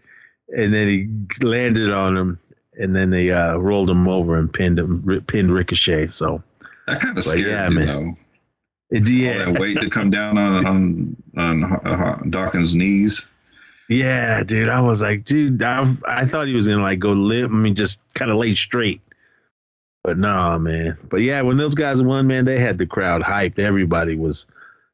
and 0.57 0.73
then 0.73 0.87
he 0.87 1.45
landed 1.45 1.89
on 1.91 2.15
him, 2.15 2.39
and 2.79 2.95
then 2.95 3.09
they 3.09 3.31
uh, 3.31 3.57
rolled 3.57 3.89
him 3.89 4.07
over 4.07 4.37
and 4.37 4.51
pinned 4.51 4.79
him, 4.79 5.23
pinned 5.27 5.51
Ricochet. 5.51 6.07
So 6.07 6.41
That 6.87 7.01
kind 7.01 7.17
of 7.17 7.23
scared 7.23 7.47
yeah, 7.47 7.69
me 7.69 7.85
though. 7.85 8.13
it, 8.91 9.37
All 9.47 9.53
that 9.53 9.59
weight 9.61 9.81
to 9.81 9.89
come 9.89 10.09
down 10.09 10.37
on 10.37 10.65
on 10.65 11.17
on 11.37 11.63
uh, 11.63 12.19
Dawkins' 12.29 12.75
knees. 12.75 13.31
yeah, 13.89 14.43
dude. 14.43 14.69
I 14.69 14.81
was 14.81 15.01
like, 15.01 15.25
dude, 15.25 15.61
I 15.63 15.91
I 16.07 16.25
thought 16.25 16.47
he 16.47 16.53
was 16.55 16.67
gonna 16.67 16.81
like 16.81 16.99
go 16.99 17.11
limp. 17.11 17.51
I 17.51 17.55
mean, 17.55 17.75
just 17.75 17.99
kind 18.13 18.31
of 18.31 18.37
lay 18.37 18.55
straight. 18.55 19.01
But 20.03 20.17
nah, 20.17 20.57
man. 20.57 20.97
But 21.09 21.21
yeah, 21.21 21.41
when 21.41 21.57
those 21.57 21.75
guys 21.75 22.03
won, 22.03 22.27
man, 22.27 22.43
they 22.45 22.59
had 22.59 22.77
the 22.77 22.85
crowd 22.85 23.21
hyped. 23.21 23.57
Everybody 23.57 24.15
was 24.15 24.45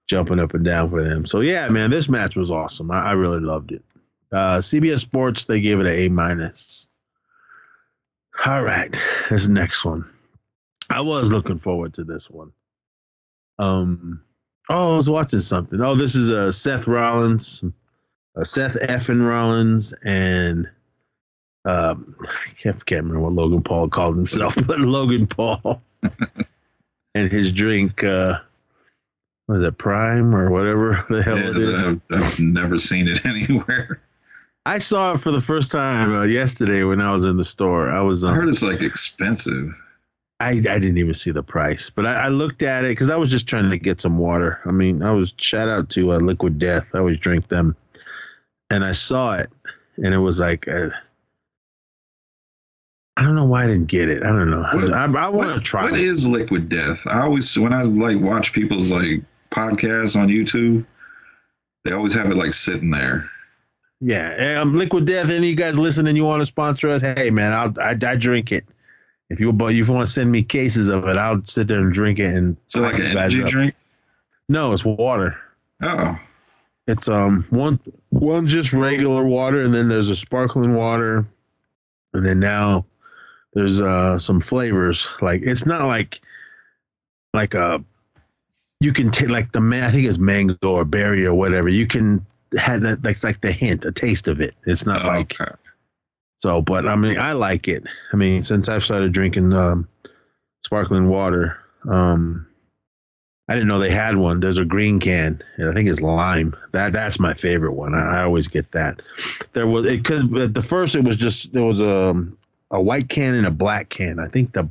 jumping 0.08 0.40
up 0.40 0.54
and 0.54 0.64
down 0.64 0.90
for 0.90 1.04
them. 1.04 1.26
So 1.26 1.40
yeah, 1.42 1.68
man, 1.70 1.90
this 1.90 2.08
match 2.10 2.36
was 2.36 2.52
awesome. 2.52 2.92
I, 2.92 3.00
I 3.00 3.12
really 3.14 3.40
loved 3.40 3.72
it. 3.72 3.84
Uh, 4.32 4.60
CBS 4.60 5.00
Sports 5.00 5.46
they 5.46 5.62
gave 5.62 5.80
it 5.80 5.86
an 5.86 5.94
A 5.94 6.10
minus. 6.10 6.90
All 8.46 8.64
right, 8.64 8.96
this 9.30 9.48
next 9.48 9.84
one. 9.84 10.10
I 10.90 11.02
was 11.02 11.32
looking 11.32 11.58
forward 11.58 11.96
to 11.96 12.04
this 12.04 12.30
one. 12.30 12.52
Um, 13.60 14.24
oh, 14.70 14.94
I 14.94 14.98
was 14.98 15.10
watching 15.10 15.42
something. 15.42 15.82
Oh, 15.82 15.96
this 15.96 16.16
is 16.16 16.32
uh, 16.32 16.52
Seth 16.52 16.88
Rollins, 16.88 17.64
uh, 18.36 18.44
Seth 18.44 18.76
effing 18.80 19.28
Rollins, 19.28 19.94
and 20.04 20.70
um, 21.66 22.16
I 22.22 22.52
can't, 22.58 22.84
can't 22.86 23.04
remember 23.04 23.20
what 23.20 23.34
Logan 23.34 23.62
Paul 23.62 23.90
called 23.90 24.16
himself, 24.16 24.56
but 24.68 24.80
Logan 24.80 25.28
Paul 25.28 25.82
and 27.16 27.32
his 27.32 27.52
drink. 27.52 28.04
Uh, 28.04 28.40
was 29.48 29.64
it 29.64 29.78
Prime 29.80 30.36
or 30.36 30.52
whatever 30.52 31.06
the 31.10 31.24
hell 31.24 31.38
Yeah, 31.38 31.50
it 31.50 31.58
is? 31.58 31.84
I've, 31.84 32.02
I've 32.12 32.40
never 32.40 32.78
seen 32.78 33.08
it 33.08 33.26
anywhere. 33.26 34.02
I 34.70 34.78
saw 34.78 35.14
it 35.14 35.18
for 35.18 35.32
the 35.32 35.42
first 35.42 35.72
time 35.72 36.14
uh, 36.14 36.24
yesterday 36.26 36.84
when 36.84 37.02
I 37.02 37.12
was 37.12 37.26
in 37.26 37.38
the 37.38 37.44
store. 37.44 37.90
I 37.90 38.02
was 38.02 38.24
I 38.24 38.30
um, 38.30 38.36
heard 38.36 38.50
it's 38.50 38.62
like 38.62 38.84
expensive. 38.84 39.74
I, 40.40 40.52
I 40.52 40.60
didn't 40.78 41.00
even 41.00 41.16
see 41.16 41.32
the 41.32 41.42
price, 41.42 41.90
but 41.90 42.06
I, 42.06 42.26
I 42.26 42.28
looked 42.28 42.62
at 42.62 42.86
it 42.86 42.90
because 42.90 43.10
I 43.10 43.16
was 43.16 43.32
just 43.32 43.48
trying 43.48 43.72
to 43.72 43.80
get 43.80 44.00
some 44.00 44.20
water. 44.20 44.60
I 44.66 44.72
mean, 44.72 45.02
I 45.02 45.12
was 45.12 45.34
shout 45.38 45.68
out 45.68 45.90
to 45.92 46.14
uh, 46.14 46.18
Liquid 46.20 46.60
Death. 46.60 46.86
I 46.94 47.00
always 47.00 47.18
drink 47.18 47.48
them, 47.48 47.76
and 48.70 48.86
I 48.86 48.92
saw 48.92 49.38
it, 49.38 49.50
and 49.98 50.14
it 50.14 50.20
was 50.20 50.40
like, 50.40 50.68
uh, 50.68 50.90
I 53.18 53.24
don't 53.24 53.34
know 53.36 53.46
why 53.46 53.64
I 53.64 53.68
didn't 53.68 53.88
get 53.88 54.08
it. 54.08 54.22
I 54.22 54.28
don't 54.28 54.52
know. 54.52 54.62
What- 54.72 54.94
I, 54.94 55.06
I 55.06 55.30
want 55.30 55.50
to 55.56 55.62
try 55.62 55.86
What 55.86 55.96
it. 56.00 56.02
is 56.06 56.28
liquid 56.28 56.70
death? 56.70 57.08
I 57.08 57.22
always 57.22 57.58
when 57.58 57.74
I 57.74 57.82
like 57.82 58.20
watch 58.22 58.54
people's 58.54 58.92
like 58.92 59.24
podcasts 59.50 60.16
on 60.16 60.28
YouTube, 60.28 60.86
they 61.86 61.92
always 61.92 62.14
have 62.14 62.30
it 62.30 62.38
like 62.38 62.54
sitting 62.54 62.92
there. 62.92 63.28
Yeah, 64.02 64.62
um, 64.62 64.76
Liquid 64.76 65.06
Death. 65.06 65.26
Any 65.26 65.38
of 65.38 65.44
you 65.44 65.56
guys 65.56 65.78
listening? 65.78 66.16
You 66.16 66.24
want 66.26 66.42
to 66.42 66.46
sponsor 66.46 66.90
us? 66.90 67.02
Hey, 67.02 67.30
man, 67.32 67.52
I'll 67.52 67.74
I, 67.80 67.98
I 68.02 68.16
drink 68.16 68.52
it. 68.52 68.66
If 69.30 69.40
you 69.40 69.52
but 69.54 69.72
if 69.72 69.76
you 69.88 69.94
want 69.94 70.08
to 70.08 70.12
send 70.12 70.32
me 70.32 70.42
cases 70.44 70.90
of 70.90 71.06
it, 71.08 71.18
I'll 71.18 71.44
sit 71.44 71.68
there 71.68 71.80
and 71.80 71.92
drink 71.94 72.20
it 72.20 72.34
and 72.34 72.58
So 72.68 72.82
like 72.82 72.96
an 72.96 73.06
energy 73.08 73.44
up. 73.44 73.50
drink. 73.50 73.76
No, 74.48 74.74
it's 74.74 74.84
water. 74.86 75.38
Oh, 75.82 76.16
It's 76.88 77.08
um 77.08 77.46
one 77.50 77.80
one 78.10 78.48
just 78.48 78.74
regular 78.74 79.24
water, 79.24 79.62
and 79.62 79.74
then 79.74 79.90
there's 79.90 80.10
a 80.10 80.16
sparkling 80.16 80.74
water, 80.76 81.28
and 82.14 82.26
then 82.26 82.40
now 82.40 82.86
there's 83.54 83.80
uh 83.82 84.18
some 84.18 84.40
flavors. 84.42 85.08
Like 85.22 85.42
it's 85.44 85.66
not 85.66 85.86
like 85.86 86.22
like 87.34 87.54
a 87.54 87.84
you 88.80 88.94
can 88.94 89.12
take 89.12 89.30
like 89.30 89.52
the 89.52 89.62
man 89.62 89.84
I 89.84 89.92
think 89.92 90.08
it's 90.08 90.18
mango 90.18 90.56
or 90.64 90.86
berry 90.86 91.26
or 91.26 91.34
whatever. 91.36 91.68
You 91.70 91.86
can 91.86 92.26
have 92.58 92.82
that 92.82 93.04
like 93.04 93.24
like 93.24 93.42
the 93.42 93.52
hint, 93.52 93.86
a 93.86 93.92
taste 93.92 94.28
of 94.28 94.42
it. 94.42 94.56
It's 94.66 94.86
not 94.86 95.04
oh, 95.04 95.08
like 95.08 95.40
okay. 95.40 95.52
so, 96.40 96.62
but 96.62 96.88
I 96.88 96.96
mean 96.96 97.18
I 97.18 97.34
like 97.34 97.68
it. 97.68 97.84
I 98.14 98.16
mean 98.16 98.42
since 98.42 98.70
I've 98.70 98.84
started 98.84 99.12
drinking 99.12 99.54
um 99.54 99.88
sparkling 100.64 101.10
water, 101.10 101.58
um 101.88 102.48
I 103.50 103.54
didn't 103.54 103.68
know 103.68 103.80
they 103.80 103.90
had 103.90 104.16
one. 104.16 104.40
There's 104.40 104.60
a 104.60 104.66
green 104.66 105.00
can, 105.00 105.42
and 105.58 105.70
I 105.72 105.74
think 105.74 105.90
it's 105.90 106.00
lime. 106.00 106.56
That 106.72 106.94
that's 106.94 107.20
my 107.20 107.34
favorite 107.34 107.74
one. 107.74 107.96
I, 107.96 108.20
I 108.20 108.24
always 108.24 108.48
get 108.48 108.72
that. 108.74 109.02
There 109.54 109.66
was 109.66 109.88
it 109.88 110.06
could 110.06 110.38
at 110.38 110.54
the 110.54 110.62
first 110.62 110.96
it 110.96 111.04
was 111.04 111.16
just 111.16 111.52
there 111.52 111.64
was 111.64 111.82
a 111.82 112.28
a 112.70 112.80
white 112.80 113.10
can 113.10 113.34
and 113.34 113.48
a 113.48 113.52
black 113.52 113.90
can. 113.90 114.20
I 114.20 114.28
think 114.28 114.54
the 114.54 114.70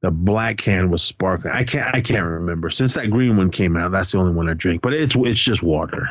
the 0.00 0.12
black 0.12 0.58
can 0.58 0.90
was 0.90 1.02
sparkling. 1.02 1.52
I 1.52 1.64
can't 1.64 1.92
I 1.92 2.00
can't 2.00 2.24
remember. 2.24 2.70
Since 2.70 2.94
that 2.94 3.10
green 3.10 3.36
one 3.36 3.50
came 3.50 3.76
out, 3.76 3.90
that's 3.90 4.12
the 4.12 4.18
only 4.18 4.32
one 4.32 4.48
I 4.48 4.54
drink. 4.54 4.80
But 4.80 4.94
it's 4.94 5.16
it's 5.16 5.42
just 5.42 5.60
water. 5.60 6.08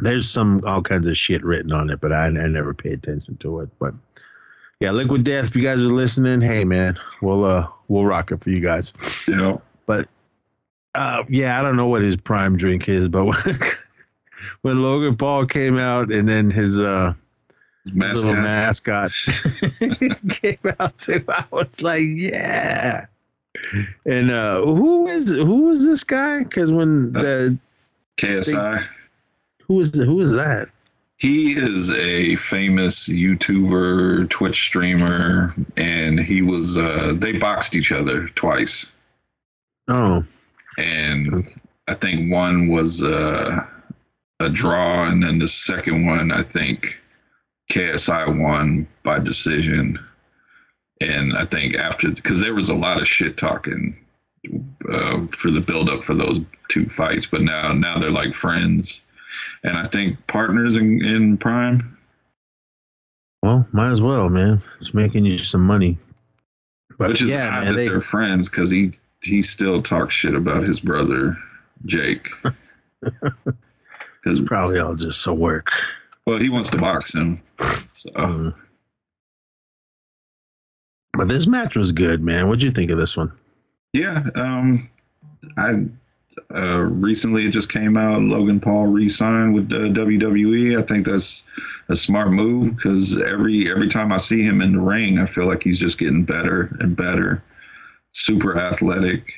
There's 0.00 0.28
some 0.30 0.62
all 0.64 0.82
kinds 0.82 1.06
of 1.06 1.16
shit 1.16 1.44
written 1.44 1.72
on 1.72 1.90
it, 1.90 2.00
but 2.00 2.12
I, 2.12 2.26
I 2.26 2.46
never 2.46 2.74
pay 2.74 2.90
attention 2.90 3.36
to 3.38 3.60
it. 3.60 3.68
But 3.78 3.94
yeah, 4.80 4.90
Liquid 4.92 5.24
Death. 5.24 5.46
If 5.46 5.56
you 5.56 5.62
guys 5.62 5.80
are 5.80 5.84
listening, 5.84 6.40
hey 6.40 6.64
man, 6.64 6.98
we'll 7.22 7.44
uh 7.44 7.68
we'll 7.88 8.06
rock 8.06 8.32
it 8.32 8.42
for 8.42 8.50
you 8.50 8.60
guys. 8.60 8.92
You 9.26 9.36
know, 9.36 9.62
Uh, 10.94 11.22
yeah, 11.28 11.58
I 11.58 11.62
don't 11.62 11.76
know 11.76 11.86
what 11.86 12.02
his 12.02 12.16
prime 12.16 12.56
drink 12.56 12.88
is, 12.88 13.08
but 13.08 13.24
when, 13.44 13.58
when 14.62 14.82
Logan 14.82 15.16
Paul 15.16 15.46
came 15.46 15.78
out 15.78 16.10
and 16.10 16.28
then 16.28 16.50
his 16.50 16.80
uh 16.80 17.14
little 17.94 18.34
mascot. 18.34 19.12
came 20.28 20.58
out 20.78 20.98
too, 20.98 21.24
I 21.28 21.44
was 21.50 21.82
like, 21.82 22.02
yeah. 22.04 23.06
And 24.06 24.30
uh, 24.30 24.62
who 24.62 25.06
is 25.08 25.30
who 25.30 25.70
is 25.70 25.84
this 25.84 26.04
guy? 26.04 26.42
Because 26.42 26.72
when 26.72 27.12
the 27.12 27.58
KSI. 28.16 28.84
Who 29.70 29.80
is 29.80 29.94
who 29.94 30.20
is 30.20 30.34
that? 30.34 30.68
He 31.18 31.52
is 31.52 31.92
a 31.92 32.34
famous 32.34 33.08
YouTuber, 33.08 34.28
Twitch 34.28 34.64
streamer, 34.64 35.54
and 35.76 36.18
he 36.18 36.42
was. 36.42 36.76
Uh, 36.76 37.12
they 37.14 37.38
boxed 37.38 37.76
each 37.76 37.92
other 37.92 38.26
twice, 38.26 38.90
Oh, 39.86 40.24
and 40.76 41.46
I 41.86 41.94
think 41.94 42.32
one 42.32 42.66
was 42.66 43.00
uh, 43.00 43.60
a 44.40 44.48
draw, 44.48 45.04
and 45.04 45.22
then 45.22 45.38
the 45.38 45.46
second 45.46 46.04
one, 46.04 46.32
I 46.32 46.42
think 46.42 47.00
KSI 47.70 48.40
won 48.42 48.88
by 49.04 49.20
decision. 49.20 50.00
And 51.00 51.38
I 51.38 51.44
think 51.44 51.76
after, 51.76 52.10
because 52.10 52.40
there 52.40 52.54
was 52.54 52.70
a 52.70 52.74
lot 52.74 53.00
of 53.00 53.06
shit 53.06 53.36
talking 53.36 54.04
uh, 54.90 55.26
for 55.28 55.52
the 55.52 55.60
build 55.64 55.88
up 55.88 56.02
for 56.02 56.14
those 56.14 56.40
two 56.68 56.86
fights, 56.86 57.28
but 57.28 57.42
now 57.42 57.72
now 57.72 57.98
they're 57.98 58.10
like 58.10 58.34
friends, 58.34 59.02
and 59.64 59.76
I 59.76 59.84
think 59.84 60.26
partners 60.26 60.76
in, 60.76 61.04
in 61.04 61.36
Prime. 61.38 61.96
well, 63.42 63.66
might 63.72 63.90
as 63.90 64.00
well, 64.00 64.28
man. 64.28 64.62
It's 64.80 64.94
making 64.94 65.24
you 65.26 65.38
some 65.38 65.66
money. 65.66 65.98
But 66.98 67.08
Which 67.10 67.22
is 67.22 67.30
yeah, 67.30 67.48
odd 67.48 67.64
man, 67.64 67.66
that 67.66 67.72
they, 67.74 67.88
they're 67.88 68.00
friends 68.00 68.48
because 68.50 68.70
he 68.70 68.90
he 69.22 69.42
still 69.42 69.80
talks 69.82 70.14
shit 70.14 70.34
about 70.34 70.62
his 70.62 70.80
brother 70.80 71.36
Jake. 71.86 72.28
Because 74.22 74.40
probably 74.44 74.78
all 74.78 74.94
just 74.96 75.22
so 75.22 75.32
work. 75.32 75.70
well, 76.26 76.38
he 76.38 76.50
wants 76.50 76.68
to 76.70 76.76
box 76.78 77.14
him. 77.14 77.40
So 77.94 78.10
Mm. 78.10 78.54
But 81.14 81.28
this 81.28 81.46
match 81.46 81.74
was 81.74 81.92
good, 81.92 82.22
man. 82.22 82.46
What'd 82.46 82.62
you 82.62 82.70
think 82.70 82.90
of 82.90 82.98
this 82.98 83.16
one? 83.16 83.32
yeah, 83.94 84.26
um, 84.34 84.90
I 85.56 85.86
uh, 86.54 86.82
recently 86.82 87.46
it 87.46 87.50
just 87.50 87.72
came 87.72 87.96
out. 87.96 88.22
Logan 88.22 88.60
Paul 88.60 88.86
re-signed 88.86 89.54
with 89.54 89.72
uh, 89.72 89.88
WWE. 89.88 90.78
I 90.78 90.82
think 90.82 91.06
that's 91.06 91.44
a 91.88 91.96
smart 91.96 92.30
move 92.30 92.76
because 92.76 93.20
every 93.20 93.70
every 93.70 93.88
time 93.88 94.12
I 94.12 94.16
see 94.16 94.42
him 94.42 94.60
in 94.60 94.72
the 94.72 94.80
ring, 94.80 95.18
I 95.18 95.26
feel 95.26 95.46
like 95.46 95.62
he's 95.62 95.80
just 95.80 95.98
getting 95.98 96.24
better 96.24 96.76
and 96.80 96.96
better. 96.96 97.42
Super 98.12 98.56
athletic. 98.56 99.34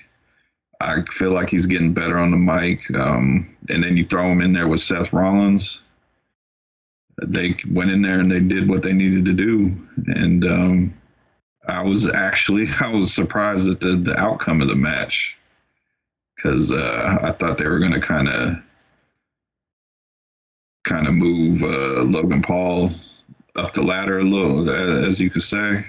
I 0.81 1.03
feel 1.03 1.31
like 1.31 1.49
he's 1.49 1.67
getting 1.67 1.95
better 1.95 2.19
on 2.19 2.31
the 2.31 2.37
mic. 2.37 2.83
Um, 2.95 3.57
and 3.69 3.85
then 3.85 3.97
you 3.97 4.05
throw 4.05 4.31
him 4.31 4.41
in 4.41 4.53
there 4.53 4.69
with 4.69 4.81
Seth 4.81 5.13
Rollins. 5.13 5.81
They 7.23 7.55
went 7.71 7.91
in 7.91 8.03
there 8.03 8.19
and 8.19 8.33
they 8.33 8.41
did 8.41 8.69
what 8.69 8.83
they 8.83 8.93
needed 8.93 9.25
to 9.27 9.33
do. 9.33 9.77
And 10.09 10.45
um, 10.45 10.95
I 11.69 11.83
was 11.83 12.13
actually 12.13 12.67
I 12.81 12.89
was 12.89 13.15
surprised 13.15 13.69
at 13.69 13.81
the, 13.81 13.97
the 13.97 14.19
outcome 14.19 14.61
of 14.61 14.69
the 14.69 14.75
match 14.75 15.39
because 16.43 16.73
uh, 16.73 17.19
I 17.23 17.33
thought 17.33 17.59
they 17.59 17.69
were 17.69 17.79
going 17.79 17.93
to 17.93 18.01
kind 18.01 18.29
of 18.29 18.57
kind 20.85 21.07
of 21.07 21.15
move 21.15 21.63
uh, 21.63 22.03
Logan 22.03 22.43
Paul 22.43 22.91
up 23.55 23.73
the 23.73 23.83
ladder 23.83 24.19
a 24.19 24.25
little, 24.25 24.69
as 24.69 25.21
you 25.21 25.31
could 25.31 25.43
say. 25.43 25.87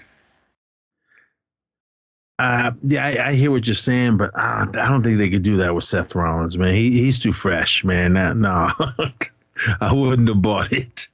Uh, 2.38 2.72
yeah, 2.84 3.06
I, 3.06 3.30
I 3.30 3.34
hear 3.34 3.52
what 3.52 3.66
you're 3.66 3.74
saying, 3.74 4.18
but 4.18 4.32
uh, 4.36 4.68
I 4.74 4.90
don't 4.90 5.04
think 5.04 5.18
they 5.18 5.30
could 5.30 5.44
do 5.44 5.58
that 5.58 5.74
with 5.74 5.84
Seth 5.84 6.16
Rollins, 6.16 6.58
man. 6.58 6.74
He, 6.74 6.92
he's 6.92 7.20
too 7.20 7.32
fresh, 7.32 7.84
man. 7.84 8.14
That, 8.14 8.36
no, 8.36 8.70
I 9.82 9.94
wouldn't 9.94 10.28
have 10.28 10.42
bought 10.42 10.72
it. 10.72 11.08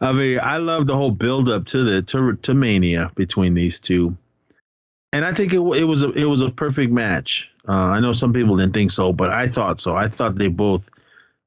I 0.00 0.12
mean, 0.12 0.40
I 0.42 0.58
love 0.58 0.86
the 0.86 0.96
whole 0.96 1.10
build 1.10 1.48
up 1.48 1.66
to 1.66 1.84
the 1.84 2.02
to, 2.02 2.36
to 2.36 2.54
Mania 2.54 3.10
between 3.14 3.54
these 3.54 3.80
two, 3.80 4.16
and 5.12 5.24
I 5.24 5.32
think 5.32 5.52
it, 5.52 5.60
it 5.60 5.84
was 5.84 6.02
a 6.02 6.10
it 6.10 6.24
was 6.24 6.40
a 6.40 6.50
perfect 6.50 6.92
match. 6.92 7.50
Uh, 7.68 7.72
I 7.72 8.00
know 8.00 8.12
some 8.12 8.32
people 8.32 8.56
didn't 8.56 8.74
think 8.74 8.90
so, 8.90 9.12
but 9.12 9.30
I 9.30 9.48
thought 9.48 9.80
so. 9.80 9.94
I 9.94 10.08
thought 10.08 10.36
they 10.36 10.48
both 10.48 10.88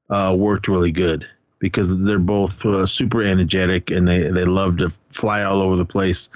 uh, 0.08 0.34
worked 0.38 0.68
really 0.68 0.92
good 0.92 1.26
because 1.58 2.04
they're 2.04 2.18
both 2.18 2.64
uh, 2.64 2.86
super 2.86 3.22
energetic 3.22 3.90
and 3.90 4.06
they 4.06 4.30
they 4.30 4.44
love 4.44 4.78
to 4.78 4.92
fly 5.10 5.42
all 5.42 5.60
over 5.60 5.76
the 5.76 5.84
place. 5.84 6.30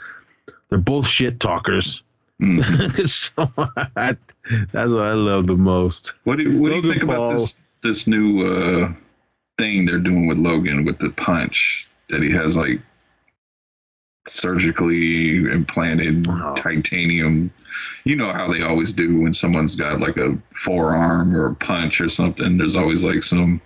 They're 0.68 0.78
both 0.78 1.06
shit 1.06 1.40
talkers. 1.40 2.02
Mhm. 2.40 3.08
so 3.08 3.50
I, 3.96 4.16
that's 4.72 4.92
what 4.92 5.04
I 5.04 5.12
love 5.12 5.46
the 5.46 5.56
most. 5.56 6.14
What 6.24 6.38
do 6.38 6.44
you, 6.44 6.58
what 6.58 6.70
do 6.70 6.76
you 6.76 6.82
think 6.82 7.02
about 7.02 7.28
this 7.30 7.60
this 7.82 8.06
new 8.06 8.46
uh, 8.46 8.92
thing 9.58 9.86
they're 9.86 9.98
doing 9.98 10.26
with 10.26 10.38
Logan 10.38 10.84
with 10.84 10.98
the 10.98 11.10
punch 11.10 11.88
that 12.08 12.22
he 12.22 12.30
has 12.30 12.56
like 12.56 12.80
surgically 14.26 15.36
implanted 15.50 16.26
Oh. 16.28 16.54
titanium? 16.56 17.50
You 18.04 18.16
know 18.16 18.32
how 18.32 18.52
they 18.52 18.62
always 18.62 18.92
do 18.92 19.20
when 19.20 19.32
someone's 19.32 19.76
got 19.76 20.00
like 20.00 20.16
a 20.16 20.38
forearm 20.50 21.34
or 21.36 21.46
a 21.46 21.54
punch 21.54 22.00
or 22.00 22.08
something. 22.08 22.56
There's 22.58 22.76
always 22.76 23.04
like 23.04 23.22
some 23.22 23.60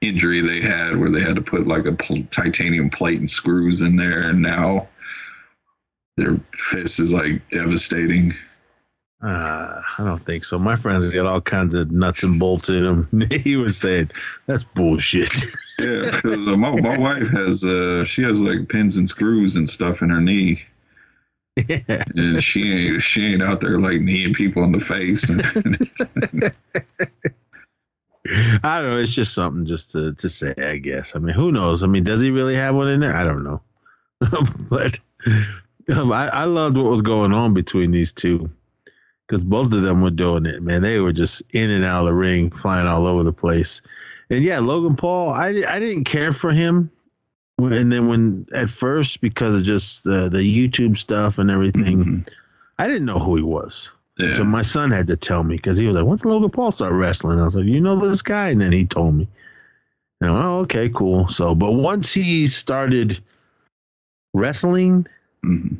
injury 0.00 0.40
they 0.40 0.60
had 0.60 0.96
where 0.96 1.10
they 1.10 1.20
had 1.20 1.36
to 1.36 1.42
put 1.42 1.66
like 1.66 1.86
a 1.86 1.92
pl- 1.92 2.22
titanium 2.30 2.90
plate 2.90 3.18
and 3.18 3.30
screws 3.30 3.82
in 3.82 3.96
there, 3.96 4.28
and 4.30 4.40
now 4.40 4.88
their 6.16 6.38
fist 6.52 7.00
is 7.00 7.12
like 7.12 7.48
devastating. 7.50 8.32
Uh, 9.20 9.82
I 9.98 10.04
don't 10.04 10.24
think 10.24 10.44
so. 10.44 10.60
My 10.60 10.76
friends 10.76 11.10
got 11.10 11.26
all 11.26 11.40
kinds 11.40 11.74
of 11.74 11.90
nuts 11.90 12.22
and 12.22 12.38
bolts 12.38 12.68
in 12.68 12.84
them. 12.84 13.28
he 13.30 13.56
was 13.56 13.76
saying 13.76 14.10
that's 14.46 14.62
bullshit. 14.62 15.34
Yeah, 15.80 16.04
because 16.04 16.24
uh, 16.24 16.56
my, 16.56 16.80
my 16.80 16.98
wife 16.98 17.28
has 17.30 17.64
uh 17.64 18.04
she 18.04 18.22
has 18.22 18.40
like 18.40 18.68
pins 18.68 18.96
and 18.96 19.08
screws 19.08 19.56
and 19.56 19.68
stuff 19.68 20.02
in 20.02 20.10
her 20.10 20.20
knee, 20.20 20.62
yeah. 21.56 22.04
and 22.14 22.42
she 22.42 22.72
ain't 22.72 23.02
she 23.02 23.32
ain't 23.32 23.42
out 23.42 23.60
there 23.60 23.80
like 23.80 24.00
kneeing 24.00 24.34
people 24.34 24.62
in 24.62 24.70
the 24.70 24.78
face. 24.78 25.28
I 28.62 28.80
don't 28.80 28.90
know. 28.90 28.98
It's 28.98 29.10
just 29.10 29.34
something 29.34 29.66
just 29.66 29.92
to, 29.92 30.14
to 30.14 30.28
say, 30.28 30.54
I 30.58 30.76
guess. 30.76 31.16
I 31.16 31.18
mean, 31.18 31.34
who 31.34 31.50
knows? 31.50 31.82
I 31.82 31.86
mean, 31.86 32.04
does 32.04 32.20
he 32.20 32.30
really 32.30 32.56
have 32.56 32.74
one 32.74 32.88
in 32.88 33.00
there? 33.00 33.16
I 33.16 33.24
don't 33.24 33.42
know. 33.42 33.62
but 34.68 35.00
um, 35.90 36.12
I, 36.12 36.28
I 36.28 36.44
loved 36.44 36.76
what 36.76 36.86
was 36.86 37.02
going 37.02 37.32
on 37.32 37.54
between 37.54 37.90
these 37.90 38.12
two 38.12 38.50
because 39.28 39.44
both 39.44 39.72
of 39.74 39.82
them 39.82 40.00
were 40.02 40.10
doing 40.10 40.46
it, 40.46 40.62
man. 40.62 40.80
They 40.82 40.98
were 41.00 41.12
just 41.12 41.42
in 41.52 41.68
and 41.70 41.84
out 41.84 42.00
of 42.00 42.06
the 42.06 42.14
ring, 42.14 42.50
flying 42.50 42.86
all 42.86 43.06
over 43.06 43.22
the 43.22 43.32
place. 43.32 43.82
And 44.30 44.42
yeah, 44.42 44.58
Logan 44.58 44.96
Paul, 44.96 45.28
I, 45.30 45.48
I 45.68 45.78
didn't 45.78 46.04
care 46.04 46.32
for 46.32 46.50
him. 46.50 46.90
And 47.58 47.92
then 47.92 48.08
when 48.08 48.46
at 48.54 48.70
first, 48.70 49.20
because 49.20 49.56
of 49.56 49.64
just 49.64 50.04
the, 50.04 50.28
the 50.28 50.38
YouTube 50.38 50.96
stuff 50.96 51.38
and 51.38 51.50
everything, 51.50 52.04
Mhm. 52.04 52.28
I 52.78 52.86
didn't 52.86 53.04
know 53.06 53.18
who 53.18 53.36
he 53.36 53.42
was. 53.42 53.90
yeah, 54.18 54.32
So 54.32 54.44
my 54.44 54.62
son 54.62 54.90
had 54.92 55.08
to 55.08 55.16
tell 55.16 55.42
me 55.44 55.56
because 55.56 55.76
he 55.76 55.86
was 55.86 55.96
like, 55.96 56.04
"When's 56.06 56.24
Logan 56.24 56.50
Paul 56.50 56.70
start 56.70 56.92
wrestling?" 56.92 57.40
I 57.40 57.44
was 57.44 57.56
like, 57.56 57.64
"You 57.66 57.80
know 57.80 57.96
this 57.96 58.22
guy?" 58.22 58.48
And 58.50 58.60
then 58.60 58.72
he 58.72 58.84
told 58.86 59.14
me. 59.16 59.28
And 60.20 60.30
I 60.30 60.34
went, 60.34 60.44
oh, 60.46 60.58
okay, 60.60 60.88
cool. 60.88 61.28
So, 61.28 61.54
but 61.54 61.72
once 61.72 62.12
he 62.14 62.46
started 62.46 63.20
wrestling, 64.34 65.06
Mhm. 65.44 65.78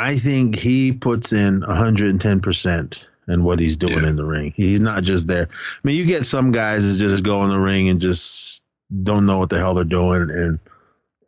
I 0.00 0.16
think 0.16 0.56
he 0.56 0.92
puts 0.92 1.32
in 1.32 1.60
110 1.60 2.40
percent 2.40 3.06
in 3.28 3.44
what 3.44 3.58
he's 3.60 3.76
doing 3.76 4.02
Yeah. 4.02 4.10
in 4.10 4.16
the 4.16 4.24
ring. 4.24 4.52
He's 4.56 4.80
not 4.80 5.04
just 5.04 5.28
there. 5.28 5.48
I 5.52 5.78
mean, 5.84 5.96
you 5.96 6.04
get 6.04 6.26
some 6.26 6.52
guys 6.52 6.90
that 6.90 6.98
just 6.98 7.22
go 7.22 7.42
in 7.44 7.50
the 7.50 7.58
ring 7.58 7.88
and 7.88 8.00
just 8.00 8.62
don't 9.04 9.26
know 9.26 9.38
what 9.38 9.50
the 9.50 9.58
hell 9.58 9.74
they're 9.74 9.84
doing 9.84 10.30
and 10.30 10.58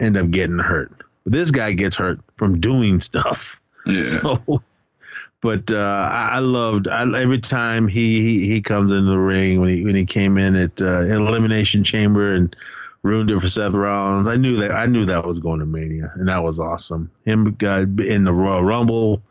end 0.01 0.17
up 0.17 0.31
getting 0.31 0.59
hurt. 0.59 0.91
This 1.25 1.51
guy 1.53 1.73
gets 1.73 1.95
hurt 1.95 2.19
from 2.37 2.61
doing 2.61 3.01
stuff. 3.01 3.61
yeah. 3.87 4.03
So, 4.21 4.63
but 5.41 5.73
uh, 5.73 6.09
I, 6.11 6.39
loved 6.39 6.87
I, 6.87 7.03
every 7.21 7.41
time 7.41 7.89
he, 7.89 8.21
he 8.23 8.47
he 8.47 8.63
comes 8.63 8.93
into 8.93 9.11
the 9.11 9.19
ring 9.19 9.61
when 9.61 9.69
he 9.71 9.85
when 9.85 9.97
he 9.97 10.07
came 10.07 10.39
in 10.39 10.55
at 10.55 10.81
uh, 10.81 11.01
Elimination 11.03 11.83
Chamber 11.83 12.33
and 12.33 12.55
ruined 13.03 13.31
it 13.31 13.41
for 13.41 13.49
Seth 13.49 13.75
Rollins. 13.75 14.29
I 14.29 14.37
knew 14.37 14.57
that 14.57 14.71
I 14.73 14.87
knew 14.87 15.05
that 15.07 15.25
was 15.25 15.39
going 15.39 15.61
to 15.61 15.67
Mania, 15.67 16.13
and 16.15 16.29
that 16.29 16.43
was 16.43 16.59
awesome. 16.59 17.11
Him 17.25 17.57
uh, 17.63 17.85
in 17.99 18.25
the 18.25 18.33
Royal 18.33 18.63
Rumble 18.63 19.23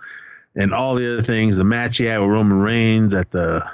and 0.55 0.73
all 0.73 0.95
the 0.95 1.13
other 1.13 1.23
things. 1.23 1.57
The 1.57 1.63
match 1.63 1.97
he 1.97 2.05
had 2.05 2.19
with 2.19 2.29
Roman 2.29 2.59
Reigns 2.59 3.13
at 3.13 3.31
the 3.31 3.65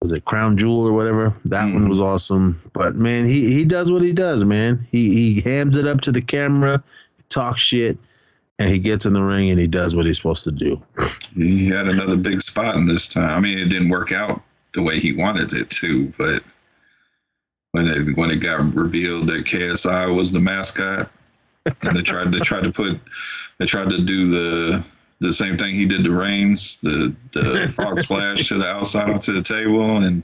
was 0.00 0.12
it 0.12 0.24
Crown 0.24 0.56
Jewel 0.56 0.86
or 0.86 0.92
whatever. 0.92 1.34
That 1.46 1.72
one 1.72 1.86
Mhm. 1.86 1.88
was 1.88 2.00
awesome. 2.00 2.60
But 2.72 2.94
man, 2.96 3.26
he 3.26 3.52
he 3.52 3.64
does 3.64 3.90
what 3.90 4.02
he 4.02 4.12
does, 4.12 4.44
man. 4.44 4.86
He 4.90 5.12
he 5.34 5.40
hams 5.40 5.76
it 5.76 5.86
up 5.86 6.02
to 6.02 6.12
the 6.12 6.22
camera, 6.22 6.82
talks 7.28 7.62
shit, 7.62 7.98
and 8.58 8.70
he 8.70 8.78
gets 8.78 9.06
in 9.06 9.14
the 9.14 9.22
ring 9.22 9.50
and 9.50 9.58
he 9.58 9.66
does 9.66 9.96
what 9.96 10.06
he's 10.06 10.18
supposed 10.18 10.44
to 10.44 10.52
do. 10.52 10.80
He 11.34 11.66
had 11.68 11.88
another 11.88 12.16
big 12.16 12.40
spot 12.40 12.76
in 12.76 12.86
this 12.86 13.08
time. 13.08 13.30
I 13.30 13.40
mean, 13.40 13.58
it 13.58 13.68
didn't 13.68 13.88
work 13.88 14.12
out 14.12 14.42
the 14.74 14.82
way 14.82 15.00
he 15.00 15.12
wanted 15.12 15.52
it 15.54 15.70
to, 15.70 16.12
but 16.18 16.42
when 17.76 17.88
it 17.88 18.16
when 18.16 18.30
it 18.30 18.36
got 18.36 18.74
revealed 18.74 19.26
that 19.26 19.44
KSI 19.44 20.14
was 20.14 20.32
the 20.32 20.40
mascot, 20.40 21.10
and 21.66 21.94
they 21.94 22.00
tried 22.00 22.32
they 22.32 22.38
tried 22.38 22.62
to 22.62 22.72
put 22.72 22.98
they 23.58 23.66
tried 23.66 23.90
to 23.90 24.00
do 24.00 24.24
the 24.24 24.86
the 25.20 25.30
same 25.32 25.58
thing 25.58 25.74
he 25.74 25.84
did 25.84 26.02
to 26.04 26.10
Reigns, 26.10 26.78
the 26.78 27.14
the 27.32 27.70
frog 27.74 28.00
splash 28.00 28.48
to 28.48 28.54
the 28.54 28.66
outside 28.66 29.10
onto 29.10 29.34
the 29.34 29.42
table, 29.42 29.98
and 29.98 30.22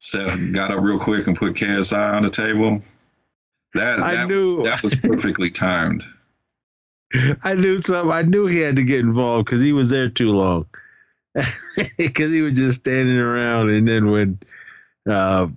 Seth 0.00 0.38
got 0.52 0.70
up 0.70 0.82
real 0.82 0.98
quick 0.98 1.26
and 1.26 1.34
put 1.36 1.54
KSI 1.54 2.14
on 2.14 2.24
the 2.24 2.30
table. 2.30 2.82
That 3.72 4.00
I 4.00 4.14
that, 4.16 4.28
knew- 4.28 4.62
that 4.64 4.82
was 4.82 4.94
perfectly 4.94 5.48
timed. 5.48 6.04
I 7.42 7.54
knew 7.54 7.80
some. 7.80 8.10
I 8.10 8.20
knew 8.20 8.46
he 8.46 8.58
had 8.58 8.76
to 8.76 8.82
get 8.82 9.00
involved 9.00 9.46
because 9.46 9.62
he 9.62 9.72
was 9.72 9.88
there 9.88 10.10
too 10.10 10.28
long. 10.28 10.66
Because 11.98 12.32
he 12.32 12.40
was 12.40 12.56
just 12.56 12.78
standing 12.78 13.16
around, 13.16 13.70
and 13.70 13.88
then 13.88 14.10
when 14.12 14.38
uh, 15.10 15.48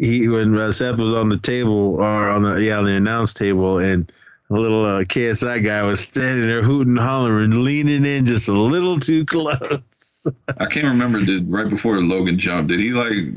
he 0.00 0.28
when 0.28 0.56
uh, 0.58 0.72
Seth 0.72 0.98
was 0.98 1.12
on 1.12 1.28
the 1.28 1.38
table 1.38 1.96
or 1.96 2.28
on 2.28 2.42
the 2.42 2.54
yeah 2.62 2.78
on 2.78 2.84
the 2.84 2.92
announce 2.92 3.34
table, 3.34 3.78
and 3.78 4.10
a 4.50 4.54
little 4.54 4.84
uh, 4.84 5.04
KSI 5.04 5.64
guy 5.64 5.82
was 5.82 6.00
standing 6.00 6.46
there 6.46 6.62
hooting, 6.62 6.96
and 6.96 7.06
hollering, 7.06 7.64
leaning 7.64 8.04
in 8.04 8.26
just 8.26 8.48
a 8.48 8.52
little 8.52 8.98
too 8.98 9.24
close. 9.24 10.26
I 10.48 10.66
can't 10.66 10.88
remember. 10.88 11.20
Did 11.20 11.50
right 11.50 11.68
before 11.68 12.00
Logan 12.00 12.38
jumped, 12.38 12.70
did 12.70 12.80
he 12.80 12.90
like 12.90 13.34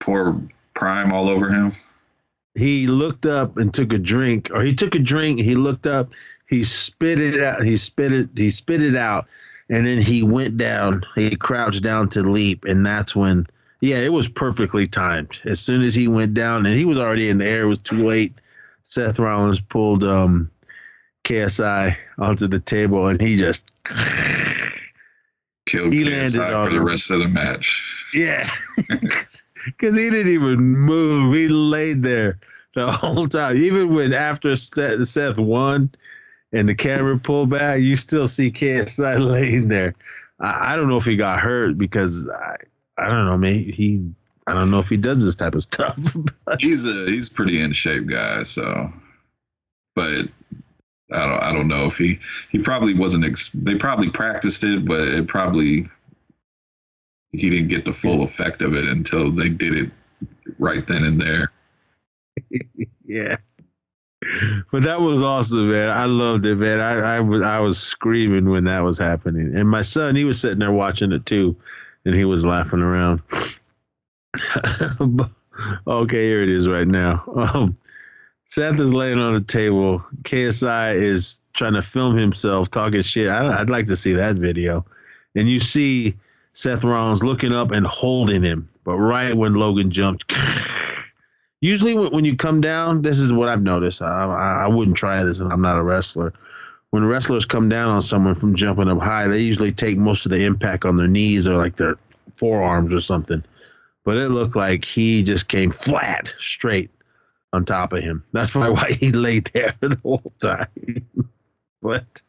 pour 0.00 0.40
prime 0.74 1.12
all 1.12 1.28
over 1.28 1.50
him? 1.50 1.70
he 2.54 2.86
looked 2.86 3.26
up 3.26 3.56
and 3.56 3.74
took 3.74 3.92
a 3.92 3.98
drink, 3.98 4.50
or 4.52 4.62
he 4.62 4.74
took 4.74 4.94
a 4.94 5.00
drink. 5.00 5.40
He 5.40 5.54
looked 5.54 5.86
up, 5.86 6.12
he 6.48 6.62
spit 6.62 7.20
it 7.20 7.42
out. 7.42 7.62
He 7.62 7.76
spit 7.76 8.12
it. 8.12 8.28
He 8.36 8.50
spit 8.50 8.82
it 8.82 8.96
out, 8.96 9.26
and 9.68 9.86
then 9.86 10.00
he 10.00 10.22
went 10.22 10.56
down. 10.56 11.04
He 11.14 11.34
crouched 11.36 11.82
down 11.82 12.10
to 12.10 12.22
leap, 12.22 12.64
and 12.64 12.86
that's 12.86 13.16
when, 13.16 13.46
yeah, 13.84 13.98
it 13.98 14.12
was 14.12 14.28
perfectly 14.28 14.86
timed. 14.86 15.40
As 15.44 15.60
soon 15.60 15.82
as 15.82 15.94
he 15.94 16.08
went 16.08 16.34
down, 16.34 16.66
and 16.66 16.76
he 16.76 16.84
was 16.84 16.98
already 16.98 17.28
in 17.28 17.38
the 17.38 17.46
air. 17.46 17.62
It 17.64 17.68
was 17.68 17.78
too 17.78 18.06
late. 18.06 18.34
Seth 18.84 19.18
Rollins 19.18 19.60
pulled 19.60 20.04
um, 20.04 20.50
KSI 21.24 21.96
onto 22.18 22.46
the 22.48 22.60
table, 22.60 23.06
and 23.08 23.20
he 23.20 23.36
just, 23.36 23.64
Killed 25.66 25.92
He 25.92 26.04
landed 26.04 26.32
KSI 26.40 26.64
for 26.64 26.70
the 26.70 26.76
him. 26.76 26.84
rest 26.84 27.10
of 27.10 27.20
the 27.20 27.28
match. 27.28 28.10
yeah, 28.14 28.48
because 28.76 29.96
he 29.96 30.10
didn't 30.10 30.32
even 30.32 30.58
move. 30.60 31.34
He 31.34 31.48
laid 31.48 32.02
there 32.02 32.38
the 32.74 32.90
whole 32.92 33.28
time. 33.28 33.56
Even 33.56 33.94
when 33.94 34.12
after 34.12 34.54
Seth, 34.56 35.06
Seth 35.08 35.38
won 35.38 35.90
and 36.52 36.68
the 36.68 36.74
camera 36.74 37.18
pulled 37.18 37.50
back, 37.50 37.80
you 37.80 37.96
still 37.96 38.28
see 38.28 38.50
KSI 38.50 39.18
laying 39.26 39.68
there. 39.68 39.94
I, 40.38 40.72
I 40.72 40.76
don't 40.76 40.88
know 40.88 40.96
if 40.96 41.04
he 41.06 41.16
got 41.16 41.40
hurt 41.40 41.78
because 41.78 42.28
I, 42.28 42.56
I 42.96 43.08
don't 43.08 43.26
know. 43.26 43.36
Maybe 43.36 43.72
he. 43.72 44.10
I 44.46 44.52
don't 44.52 44.70
know 44.70 44.78
if 44.78 44.88
he 44.90 44.96
does 44.98 45.24
this 45.24 45.36
type 45.36 45.54
of 45.54 45.62
stuff. 45.62 45.98
but 46.44 46.60
He's 46.60 46.84
a 46.84 47.06
he's 47.06 47.30
pretty 47.30 47.60
in 47.60 47.72
shape 47.72 48.06
guy, 48.06 48.42
so 48.42 48.90
but 49.94 50.28
I 51.12 51.26
don't 51.26 51.42
I 51.42 51.52
don't 51.52 51.68
know 51.68 51.86
if 51.86 51.96
he 51.96 52.18
he 52.50 52.58
probably 52.58 52.94
wasn't 52.94 53.24
ex- 53.24 53.50
they 53.54 53.74
probably 53.74 54.10
practiced 54.10 54.64
it, 54.64 54.84
but 54.84 55.08
it 55.08 55.28
probably 55.28 55.88
he 57.32 57.50
didn't 57.50 57.68
get 57.68 57.84
the 57.84 57.92
full 57.92 58.22
effect 58.22 58.62
of 58.62 58.74
it 58.74 58.84
until 58.86 59.30
they 59.30 59.48
did 59.48 59.74
it 59.74 59.90
right 60.58 60.86
then 60.86 61.04
and 61.04 61.20
there. 61.20 61.52
yeah. 63.04 63.36
But 64.72 64.84
that 64.84 65.00
was 65.00 65.20
awesome, 65.20 65.70
man. 65.70 65.90
I 65.90 66.06
loved 66.06 66.46
it, 66.46 66.54
man. 66.54 66.80
I, 66.80 67.16
I 67.16 67.20
was 67.20 67.42
I 67.42 67.60
was 67.60 67.78
screaming 67.78 68.48
when 68.48 68.64
that 68.64 68.80
was 68.80 68.96
happening, 68.96 69.54
and 69.54 69.68
my 69.68 69.82
son 69.82 70.16
he 70.16 70.24
was 70.24 70.40
sitting 70.40 70.60
there 70.60 70.72
watching 70.72 71.12
it 71.12 71.26
too, 71.26 71.56
and 72.04 72.14
he 72.14 72.24
was 72.24 72.44
laughing 72.44 72.80
around. 72.80 73.22
okay, 75.86 76.26
here 76.26 76.42
it 76.42 76.48
is 76.48 76.68
right 76.68 76.86
now. 76.86 77.24
Um, 77.34 77.76
Seth 78.50 78.78
is 78.78 78.94
laying 78.94 79.18
on 79.18 79.34
the 79.34 79.40
table. 79.40 80.04
KSI 80.22 80.94
is 80.94 81.40
trying 81.54 81.74
to 81.74 81.82
film 81.82 82.16
himself 82.16 82.70
talking 82.70 83.02
shit. 83.02 83.28
I, 83.28 83.60
I'd 83.60 83.70
like 83.70 83.86
to 83.86 83.96
see 83.96 84.12
that 84.12 84.36
video. 84.36 84.84
And 85.34 85.48
you 85.48 85.60
see 85.60 86.16
Seth 86.52 86.84
Rollins 86.84 87.24
looking 87.24 87.52
up 87.52 87.72
and 87.72 87.86
holding 87.86 88.42
him, 88.42 88.68
but 88.84 88.96
right 88.98 89.34
when 89.34 89.54
Logan 89.54 89.90
jumped. 89.90 90.32
Usually, 91.60 91.94
when, 91.94 92.12
when 92.12 92.24
you 92.24 92.36
come 92.36 92.60
down, 92.60 93.02
this 93.02 93.18
is 93.18 93.32
what 93.32 93.48
I've 93.48 93.62
noticed. 93.62 94.02
I, 94.02 94.26
I, 94.26 94.64
I 94.64 94.68
wouldn't 94.68 94.96
try 94.96 95.24
this, 95.24 95.40
and 95.40 95.52
I'm 95.52 95.62
not 95.62 95.78
a 95.78 95.82
wrestler. 95.82 96.34
When 96.94 97.04
wrestlers 97.04 97.44
come 97.44 97.68
down 97.68 97.88
on 97.90 98.02
someone 98.02 98.36
from 98.36 98.54
jumping 98.54 98.86
up 98.86 99.00
high, 99.00 99.26
they 99.26 99.40
usually 99.40 99.72
take 99.72 99.98
most 99.98 100.26
of 100.26 100.30
the 100.30 100.44
impact 100.44 100.84
on 100.84 100.96
their 100.96 101.08
knees 101.08 101.48
or 101.48 101.56
like 101.56 101.74
their 101.74 101.96
forearms 102.36 102.94
or 102.94 103.00
something. 103.00 103.42
but 104.04 104.16
it 104.16 104.28
looked 104.28 104.54
like 104.54 104.84
he 104.84 105.24
just 105.24 105.48
came 105.48 105.72
flat 105.72 106.32
straight 106.38 106.90
on 107.52 107.64
top 107.64 107.92
of 107.92 108.04
him. 108.04 108.22
That's 108.32 108.52
probably 108.52 108.70
why 108.74 108.92
he 108.92 109.10
laid 109.10 109.50
there 109.52 109.74
the 109.80 109.98
whole 110.04 110.32
time. 110.40 110.68
but 111.82 112.22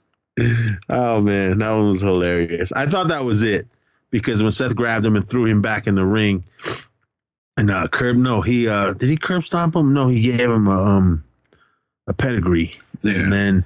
oh 0.89 1.21
man, 1.21 1.59
that 1.59 1.69
one 1.69 1.91
was 1.91 2.01
hilarious. 2.01 2.71
I 2.71 2.87
thought 2.87 3.09
that 3.09 3.23
was 3.23 3.43
it 3.43 3.67
because 4.09 4.41
when 4.41 4.51
Seth 4.51 4.75
grabbed 4.75 5.05
him 5.05 5.15
and 5.15 5.29
threw 5.29 5.45
him 5.45 5.61
back 5.61 5.85
in 5.85 5.93
the 5.93 6.05
ring, 6.05 6.43
and 7.55 7.69
uh, 7.69 7.87
curb 7.87 8.17
no, 8.17 8.41
he 8.41 8.67
uh 8.67 8.93
did 8.93 9.09
he 9.09 9.17
curb 9.17 9.43
stomp 9.43 9.75
him? 9.75 9.93
No, 9.93 10.07
he 10.07 10.21
gave 10.23 10.49
him 10.49 10.65
a 10.67 10.83
um 10.83 11.23
a 12.07 12.13
pedigree, 12.15 12.73
Yeah. 13.03 13.13
and 13.19 13.31
then 13.31 13.65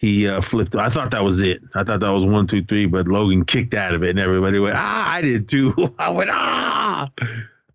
he 0.00 0.26
uh, 0.26 0.40
flipped. 0.40 0.74
I 0.74 0.88
thought 0.88 1.10
that 1.10 1.22
was 1.22 1.40
it. 1.40 1.60
I 1.74 1.84
thought 1.84 2.00
that 2.00 2.10
was 2.10 2.24
one, 2.24 2.46
two, 2.46 2.64
three, 2.64 2.86
but 2.86 3.06
Logan 3.06 3.44
kicked 3.44 3.74
out 3.74 3.92
of 3.92 4.02
it, 4.02 4.10
and 4.10 4.18
everybody 4.18 4.58
went 4.58 4.74
ah. 4.74 5.12
I 5.12 5.20
did 5.20 5.46
too. 5.46 5.94
I 5.98 6.08
went 6.10 6.30
ah. 6.32 7.10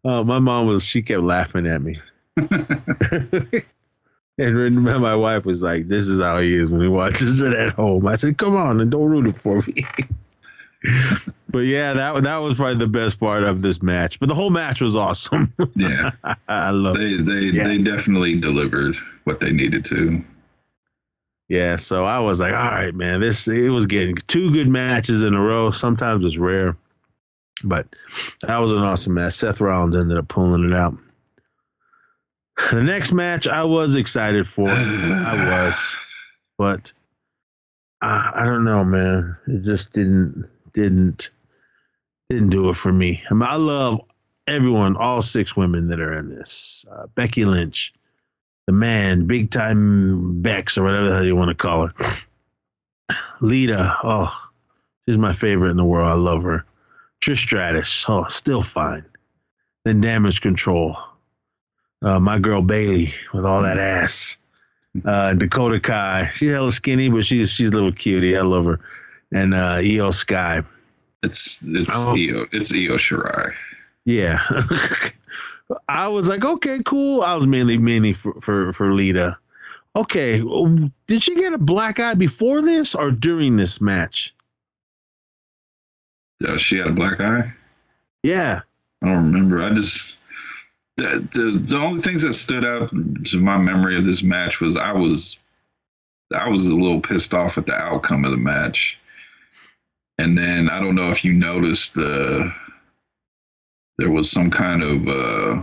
Oh, 0.03 0.23
my 0.23 0.39
mom 0.39 0.65
was. 0.65 0.83
She 0.83 1.03
kept 1.03 1.21
laughing 1.21 1.67
at 1.67 1.81
me. 1.81 1.95
And 4.37 4.57
remember, 4.57 4.99
my 4.99 5.15
wife 5.15 5.45
was 5.45 5.61
like, 5.61 5.87
"This 5.87 6.07
is 6.07 6.21
how 6.21 6.39
he 6.39 6.55
is 6.55 6.69
when 6.69 6.81
he 6.81 6.89
watches 6.89 7.39
it 7.39 7.53
at 7.53 7.73
home." 7.73 8.05
I 8.05 8.15
said, 8.15 8.37
"Come 8.37 8.53
on 8.55 8.81
and 8.81 8.91
don't 8.91 9.09
ruin 9.09 9.27
it 9.27 9.37
for 9.37 9.61
me." 9.61 9.85
but 11.49 11.59
yeah, 11.59 11.93
that 11.93 12.21
that 12.23 12.37
was 12.39 12.55
probably 12.55 12.77
the 12.77 12.87
best 12.87 13.17
part 13.17 13.43
of 13.43 13.61
this 13.61 13.81
match. 13.81 14.19
But 14.19 14.27
the 14.27 14.35
whole 14.35 14.49
match 14.49 14.81
was 14.81 14.93
awesome. 14.97 15.53
yeah. 15.75 16.11
I 16.49 16.71
love. 16.71 16.97
They 16.97 17.15
they 17.15 17.45
Yeah. 17.45 17.63
they 17.63 17.77
definitely 17.77 18.37
delivered 18.37 18.97
what 19.23 19.39
they 19.39 19.53
needed 19.53 19.85
to. 19.85 20.21
Yeah, 21.47 21.77
so 21.77 22.05
I 22.05 22.19
was 22.19 22.39
like, 22.39 22.53
"All 22.53 22.71
right, 22.71 22.93
man, 22.93 23.21
this 23.21 23.47
it 23.47 23.69
was 23.69 23.85
getting 23.85 24.15
two 24.15 24.51
good 24.51 24.67
matches 24.67 25.21
in 25.21 25.35
a 25.35 25.41
row. 25.41 25.71
Sometimes 25.71 26.23
it's 26.23 26.37
rare, 26.37 26.75
but 27.63 27.87
that 28.41 28.57
was 28.57 28.71
an 28.71 28.79
awesome 28.79 29.13
match. 29.13 29.33
Seth 29.33 29.61
Rollins 29.61 29.95
ended 29.95 30.17
up 30.17 30.27
pulling 30.27 30.63
it 30.63 30.75
out. 30.75 30.97
The 32.71 32.81
next 32.81 33.11
match 33.11 33.47
I 33.47 33.63
was 33.63 33.95
excited 33.95 34.47
for. 34.47 34.69
I 34.69 35.65
was, 35.65 35.95
but 36.57 36.93
I, 38.01 38.31
I 38.35 38.45
don't 38.45 38.63
know, 38.63 38.83
man. 38.83 39.37
It 39.47 39.63
just 39.63 39.91
didn't 39.93 40.49
didn't 40.73 41.29
didn't 42.29 42.49
do 42.49 42.69
it 42.69 42.75
for 42.75 42.91
me. 42.91 43.23
I, 43.29 43.33
mean, 43.33 43.43
I 43.43 43.55
love 43.55 44.01
everyone, 44.47 44.97
all 44.97 45.21
six 45.21 45.55
women 45.55 45.89
that 45.89 45.99
are 45.99 46.13
in 46.13 46.29
this. 46.29 46.85
Uh, 46.91 47.07
Becky 47.13 47.45
Lynch, 47.45 47.93
the 48.67 48.73
man, 48.73 49.25
big 49.27 49.51
time 49.51 50.41
Bex 50.41 50.77
or 50.77 50.83
whatever 50.83 51.07
the 51.09 51.15
hell 51.15 51.25
you 51.25 51.35
want 51.35 51.49
to 51.49 51.55
call 51.55 51.87
her. 51.87 51.93
Lita, 53.41 53.97
oh, 54.03 54.33
she's 55.07 55.17
my 55.17 55.33
favorite 55.33 55.71
in 55.71 55.77
the 55.77 55.83
world. 55.83 56.07
I 56.07 56.13
love 56.13 56.43
her. 56.43 56.65
Trish 57.21 57.37
Stratus, 57.39 58.05
oh, 58.07 58.25
still 58.29 58.61
fine. 58.61 59.05
Then 59.83 60.01
Damage 60.01 60.41
Control. 60.41 60.97
Uh, 62.01 62.19
my 62.19 62.39
girl 62.39 62.61
Bayley 62.61 63.13
with 63.33 63.45
all 63.45 63.61
that 63.63 63.77
ass. 63.79 64.37
Uh, 65.03 65.33
Dakota 65.33 65.79
Kai, 65.79 66.31
she's 66.33 66.51
hella 66.51 66.71
skinny, 66.71 67.09
but 67.09 67.25
she's 67.25 67.51
she's 67.51 67.69
a 67.69 67.71
little 67.71 67.91
cutie. 67.91 68.37
I 68.37 68.41
love 68.41 68.65
her. 68.65 68.79
And 69.33 69.53
uh, 69.53 69.77
Iyo 69.79 70.13
Sky, 70.13 70.63
It's 71.23 71.61
it's 71.67 71.89
Oh. 71.91 72.15
Io 72.15 72.45
it's 72.51 72.71
Io 72.73 72.95
Shirai. 72.97 73.53
yeah. 74.05 74.39
I 75.87 76.07
was 76.07 76.27
like, 76.27 76.43
okay, 76.43 76.79
cool. 76.85 77.21
I 77.21 77.35
was 77.35 77.47
mainly 77.47 77.77
mainly 77.77 78.13
for 78.13 78.39
for, 78.41 78.73
for 78.73 78.93
Lita. 78.93 79.37
Okay, 79.95 80.43
did 81.07 81.23
she 81.23 81.35
get 81.35 81.53
a 81.53 81.57
black 81.57 81.99
eye 81.99 82.15
before 82.15 82.61
this 82.61 82.95
or 82.95 83.11
during 83.11 83.55
this 83.55 83.79
match? 83.79 84.35
Uh, 86.45 86.57
she 86.57 86.77
had 86.77 86.87
a 86.87 86.91
black 86.91 87.21
eye. 87.21 87.53
Yeah. 88.21 88.61
I 89.01 89.07
don't 89.07 89.31
remember. 89.31 89.61
I 89.61 89.69
just 89.73 90.17
the, 90.97 91.27
the 91.31 91.59
the 91.63 91.77
only 91.77 92.01
things 92.01 92.23
that 92.23 92.33
stood 92.33 92.65
out 92.65 92.89
to 93.25 93.39
my 93.39 93.57
memory 93.57 93.97
of 93.97 94.05
this 94.05 94.23
match 94.23 94.59
was 94.59 94.75
I 94.75 94.91
was 94.91 95.39
I 96.33 96.49
was 96.49 96.65
a 96.67 96.75
little 96.75 97.01
pissed 97.01 97.33
off 97.33 97.57
at 97.57 97.65
the 97.65 97.75
outcome 97.75 98.25
of 98.25 98.31
the 98.31 98.37
match. 98.37 98.99
And 100.17 100.37
then 100.37 100.69
I 100.69 100.79
don't 100.79 100.95
know 100.95 101.11
if 101.11 101.23
you 101.23 101.33
noticed 101.33 101.97
uh, 101.97 102.49
there 103.97 104.11
was 104.11 104.29
some 104.29 104.49
kind 104.49 104.83
of 104.83 105.07
uh, 105.07 105.61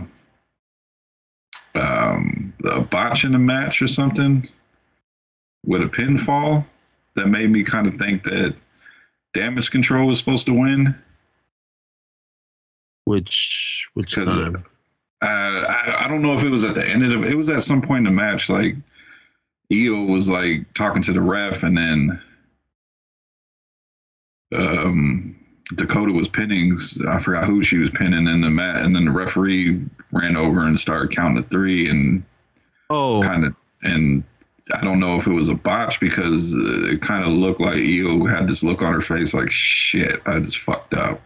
um, 1.75 2.53
a 2.65 2.81
botch 2.81 3.25
in 3.25 3.31
the 3.31 3.39
match 3.39 3.81
or 3.81 3.87
something 3.87 4.47
with 5.65 5.81
a 5.81 5.85
pinfall 5.85 6.65
that 7.15 7.27
made 7.27 7.49
me 7.49 7.63
kind 7.63 7.87
of 7.87 7.95
think 7.95 8.23
that 8.23 8.55
damage 9.33 9.71
control 9.71 10.07
was 10.07 10.17
supposed 10.17 10.45
to 10.47 10.53
win. 10.53 10.95
Which 13.05 13.89
which 13.93 14.15
time? 14.15 14.63
uh, 15.21 15.25
I, 15.25 16.05
I 16.05 16.07
don't 16.07 16.21
know 16.21 16.33
if 16.33 16.43
it 16.43 16.49
was 16.49 16.63
at 16.63 16.75
the 16.75 16.87
end 16.87 17.03
of 17.03 17.09
the, 17.09 17.27
it 17.27 17.35
was 17.35 17.49
at 17.49 17.63
some 17.63 17.81
point 17.81 18.07
in 18.07 18.15
the 18.15 18.21
match 18.21 18.49
like 18.49 18.75
Io 19.71 20.05
was 20.05 20.29
like 20.29 20.73
talking 20.73 21.01
to 21.03 21.13
the 21.13 21.21
ref 21.21 21.63
and 21.63 21.77
then 21.77 22.21
um 24.55 25.35
Dakota 25.75 26.11
was 26.11 26.27
pinning 26.27 26.77
I 27.07 27.19
forgot 27.19 27.45
who 27.45 27.61
she 27.61 27.77
was 27.77 27.89
pinning 27.89 28.27
in 28.27 28.41
the 28.41 28.49
mat 28.49 28.83
and 28.83 28.95
then 28.95 29.05
the 29.05 29.11
referee 29.11 29.85
ran 30.11 30.37
over 30.37 30.61
and 30.61 30.79
started 30.79 31.15
counting 31.15 31.43
to 31.43 31.49
three 31.49 31.89
and 31.89 32.23
Oh, 32.89 33.21
kind 33.23 33.45
of 33.45 33.55
and 33.81 34.23
I 34.73 34.83
don't 34.83 34.99
know 34.99 35.15
if 35.15 35.27
it 35.27 35.33
was 35.33 35.49
a 35.49 35.55
botch 35.55 35.99
because 35.99 36.53
it 36.53 37.01
kind 37.01 37.23
of 37.23 37.29
looked 37.29 37.59
like 37.59 37.75
Io 37.75 38.25
had 38.25 38.47
this 38.47 38.63
look 38.63 38.81
on 38.81 38.93
her 38.93 39.01
face 39.01 39.33
like 39.33 39.49
shit 39.49 40.21
I 40.25 40.39
just 40.39 40.59
fucked 40.59 40.93
up 40.93 41.21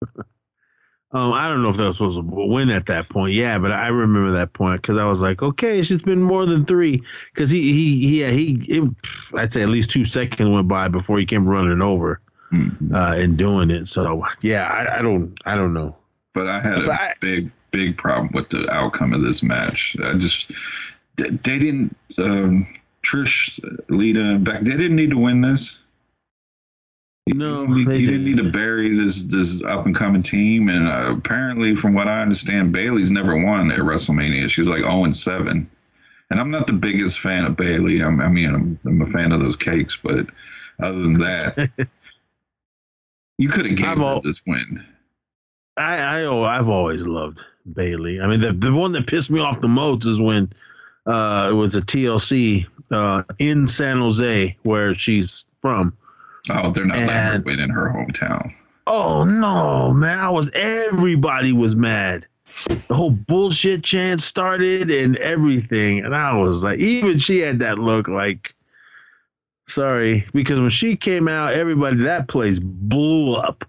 um, 0.16 1.32
I 1.32 1.46
don't 1.48 1.62
know 1.62 1.68
if 1.68 1.76
that 1.76 1.84
was 1.84 1.96
supposed 1.96 2.16
to 2.16 2.22
win 2.22 2.70
at 2.70 2.86
that 2.86 3.08
point. 3.08 3.34
Yeah, 3.34 3.58
but 3.58 3.70
I 3.70 3.86
remember 3.88 4.32
that 4.32 4.52
point 4.52 4.82
because 4.82 4.98
I 4.98 5.06
was 5.06 5.22
like, 5.22 5.42
okay, 5.42 5.78
it's 5.78 5.88
just 5.88 6.04
been 6.04 6.20
more 6.20 6.44
than 6.44 6.66
three. 6.66 7.02
Because 7.32 7.50
he 7.50 7.72
he 7.72 8.08
he 8.08 8.20
yeah, 8.20 8.30
he 8.30 8.64
it, 8.68 8.90
I'd 9.36 9.52
say 9.52 9.62
at 9.62 9.68
least 9.68 9.90
two 9.90 10.04
seconds 10.04 10.48
went 10.50 10.66
by 10.66 10.88
before 10.88 11.18
he 11.18 11.24
came 11.24 11.48
running 11.48 11.80
over 11.80 12.20
Mhm. 12.54 12.94
uh, 12.94 13.16
and 13.20 13.36
doing 13.36 13.70
it. 13.70 13.86
So 13.88 14.24
yeah, 14.40 14.64
I, 14.64 14.98
I 14.98 15.02
don't 15.02 15.36
I 15.44 15.56
don't 15.56 15.74
know. 15.74 15.96
But 16.32 16.48
I 16.48 16.60
had 16.60 16.78
a 16.84 16.90
I- 16.92 17.14
big, 17.20 17.50
big 17.70 17.96
problem 17.96 18.30
with 18.32 18.48
the 18.50 18.68
outcome 18.72 19.12
of 19.12 19.22
this 19.22 19.42
match. 19.42 19.96
I 20.02 20.14
just 20.14 20.52
they 21.16 21.30
didn't 21.58 21.96
um, 22.18 22.66
Trish, 23.02 23.60
Lita, 23.88 24.38
back 24.38 24.62
They 24.62 24.70
didn't 24.76 24.96
need 24.96 25.10
to 25.10 25.18
win 25.18 25.40
this. 25.42 25.80
You 27.26 27.34
No, 27.34 27.66
didn't 27.66 27.84
they 27.88 27.98
you 27.98 28.06
didn't 28.06 28.24
need 28.24 28.36
to 28.38 28.50
bury 28.50 28.94
this 28.96 29.22
this 29.24 29.62
up 29.62 29.86
and 29.86 29.94
coming 29.94 30.22
team. 30.22 30.68
And 30.68 30.88
uh, 30.88 31.14
apparently, 31.16 31.74
from 31.74 31.94
what 31.94 32.08
I 32.08 32.20
understand, 32.20 32.72
Bayley's 32.72 33.10
never 33.10 33.36
won 33.36 33.70
at 33.70 33.78
WrestleMania. 33.78 34.50
She's 34.50 34.68
like 34.68 34.80
zero 34.82 35.04
and 35.04 35.16
seven. 35.16 35.70
And 36.30 36.40
I'm 36.40 36.50
not 36.50 36.66
the 36.66 36.72
biggest 36.72 37.20
fan 37.20 37.44
of 37.44 37.56
Bayley. 37.56 38.00
I'm, 38.02 38.20
I 38.20 38.28
mean, 38.28 38.52
I'm, 38.54 38.78
I'm 38.86 39.02
a 39.02 39.06
fan 39.06 39.30
of 39.30 39.40
those 39.40 39.56
cakes, 39.56 39.96
but 40.02 40.26
other 40.80 41.00
than 41.00 41.14
that, 41.18 41.70
you 43.38 43.48
could 43.48 43.66
have 43.66 43.76
gave 43.76 43.86
I'm 43.86 43.98
her 43.98 44.04
all- 44.04 44.20
this 44.20 44.42
win. 44.46 44.84
I 45.76 45.96
I 45.98 46.22
oh, 46.22 46.42
I've 46.42 46.68
always 46.68 47.02
loved 47.02 47.40
Bayley. 47.72 48.20
I 48.20 48.26
mean, 48.28 48.40
the 48.40 48.52
the 48.52 48.72
one 48.72 48.92
that 48.92 49.06
pissed 49.08 49.30
me 49.30 49.40
off 49.40 49.60
the 49.60 49.68
most 49.68 50.06
is 50.06 50.20
when 50.20 50.52
uh, 51.06 51.48
it 51.50 51.54
was 51.54 51.74
a 51.74 51.82
TLC 51.82 52.66
uh, 52.92 53.24
in 53.38 53.66
San 53.66 53.98
Jose 53.98 54.56
where 54.62 54.94
she's 54.94 55.44
from. 55.60 55.96
Oh, 56.50 56.70
they're 56.70 56.84
not 56.84 56.98
letting 56.98 57.12
her 57.12 57.42
win 57.44 57.58
in 57.58 57.70
her 57.70 57.88
hometown. 57.88 58.52
Oh 58.86 59.24
no, 59.24 59.92
man! 59.92 60.18
I 60.20 60.28
was 60.30 60.50
everybody 60.54 61.52
was 61.52 61.74
mad. 61.74 62.26
The 62.86 62.94
whole 62.94 63.10
bullshit 63.10 63.82
chant 63.82 64.20
started 64.22 64.90
and 64.90 65.16
everything, 65.16 66.04
and 66.04 66.14
I 66.14 66.36
was 66.36 66.62
like, 66.62 66.78
even 66.78 67.18
she 67.18 67.38
had 67.38 67.58
that 67.58 67.78
look 67.80 68.06
like. 68.06 68.54
Sorry, 69.66 70.26
because 70.32 70.60
when 70.60 70.70
she 70.70 70.96
came 70.96 71.26
out, 71.26 71.54
everybody 71.54 71.96
that 72.04 72.28
place 72.28 72.58
blew 72.58 73.34
up. 73.34 73.64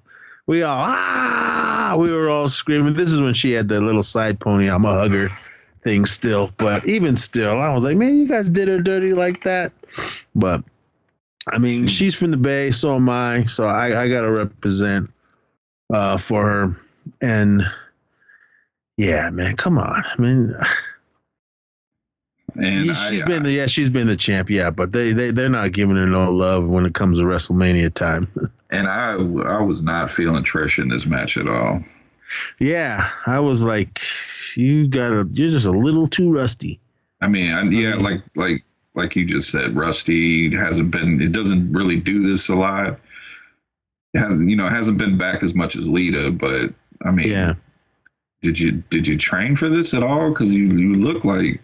We 0.48 0.62
all 0.62 0.78
ah, 0.80 1.96
we 1.98 2.12
were 2.12 2.30
all 2.30 2.50
screaming. 2.50 2.94
This 2.94 3.12
is 3.12 3.20
when 3.20 3.34
she 3.34 3.52
had 3.52 3.68
the 3.68 3.82
little 3.82 4.04
side 4.04 4.40
pony. 4.40 4.70
I'm 4.70 4.86
a 4.86 4.94
hugger 4.94 5.30
thing 5.84 6.06
still, 6.06 6.52
but 6.58 6.86
even 6.86 7.16
still, 7.16 7.60
I 7.60 7.74
was 7.74 7.84
like, 7.84 7.98
man, 7.98 8.18
you 8.18 8.28
guys 8.28 8.50
did 8.50 8.68
her 8.68 8.82
dirty 8.82 9.14
like 9.14 9.44
that. 9.44 9.72
But 10.36 10.64
I 11.48 11.60
mean, 11.60 11.88
she's 11.88 12.16
from 12.16 12.32
the 12.32 12.38
Bay, 12.38 12.72
so 12.72 12.96
am 12.96 13.10
I. 13.10 13.46
So 13.46 13.66
I, 13.66 14.04
I 14.04 14.10
got 14.10 14.22
to 14.22 14.32
represent 14.32 15.12
uh, 15.92 16.18
for 16.18 16.44
her. 16.44 16.80
And 17.22 17.64
yeah, 18.98 19.30
man, 19.30 19.56
come 19.56 19.78
on. 19.78 20.04
I 20.06 20.22
mean, 20.22 20.54
And 22.56 22.88
she's 22.96 23.22
I, 23.22 23.26
been 23.26 23.44
the 23.44 23.52
yeah, 23.52 23.66
she's 23.66 23.90
been 23.90 24.08
the 24.08 24.16
champ, 24.16 24.50
yeah, 24.50 24.70
but 24.70 24.92
they 24.92 25.12
they 25.12 25.32
they're 25.32 25.50
not 25.50 25.72
giving 25.74 25.96
her 25.98 26.06
no 26.06 26.32
love 26.32 26.66
when 26.68 26.86
it 26.86 26.94
comes 26.94 27.18
to 27.20 27.26
WrestleMania 27.26 27.94
time. 27.94 28.28
and 28.72 28.88
I, 28.88 29.14
I 29.14 29.62
was 29.62 29.82
not 29.82 30.10
feeling 30.10 30.44
Trish 30.44 30.82
in 30.82 30.88
this 30.90 31.06
match 31.06 31.38
at 31.38 31.48
all. 31.48 31.84
yeah, 32.60 33.10
I 33.26 33.40
was 33.40 33.64
like, 33.64 34.00
you 34.56 34.88
got 34.88 35.10
to 35.10 35.30
you're 35.34 35.50
just 35.52 35.66
a 35.66 35.72
little 35.72 36.08
too 36.08 36.32
rusty. 36.34 36.80
I 37.22 37.28
mean, 37.28 37.52
I, 37.52 37.64
yeah, 37.64 37.94
Mhm. 37.94 38.02
like 38.02 38.22
like 38.36 38.64
like 38.96 39.16
you 39.18 39.26
just 39.26 39.50
said, 39.52 39.76
Rusty 39.76 40.56
hasn't 40.56 40.92
been. 40.92 41.22
It 41.22 41.34
doesn't 41.34 41.74
really 41.74 42.00
do 42.00 42.24
this 42.26 42.48
a 42.48 42.56
lot. 42.56 42.98
It 44.14 44.20
hasn't, 44.20 44.50
you 44.50 44.56
know, 44.56 44.70
hasn't 44.70 44.98
been 44.98 45.18
back 45.18 45.44
as 45.44 45.54
much 45.56 45.76
as 45.76 45.90
Lita, 45.90 46.32
but 46.32 46.74
I 47.04 47.12
mean, 47.12 47.28
Yeah. 47.30 47.56
did 48.42 48.58
you 48.58 48.72
did 48.90 49.06
you 49.06 49.18
train 49.18 49.58
for 49.58 49.68
this 49.68 49.94
at 49.94 50.04
all? 50.04 50.30
Because 50.30 50.52
you 50.54 50.68
you 50.78 50.96
look 50.96 51.26
like 51.26 51.60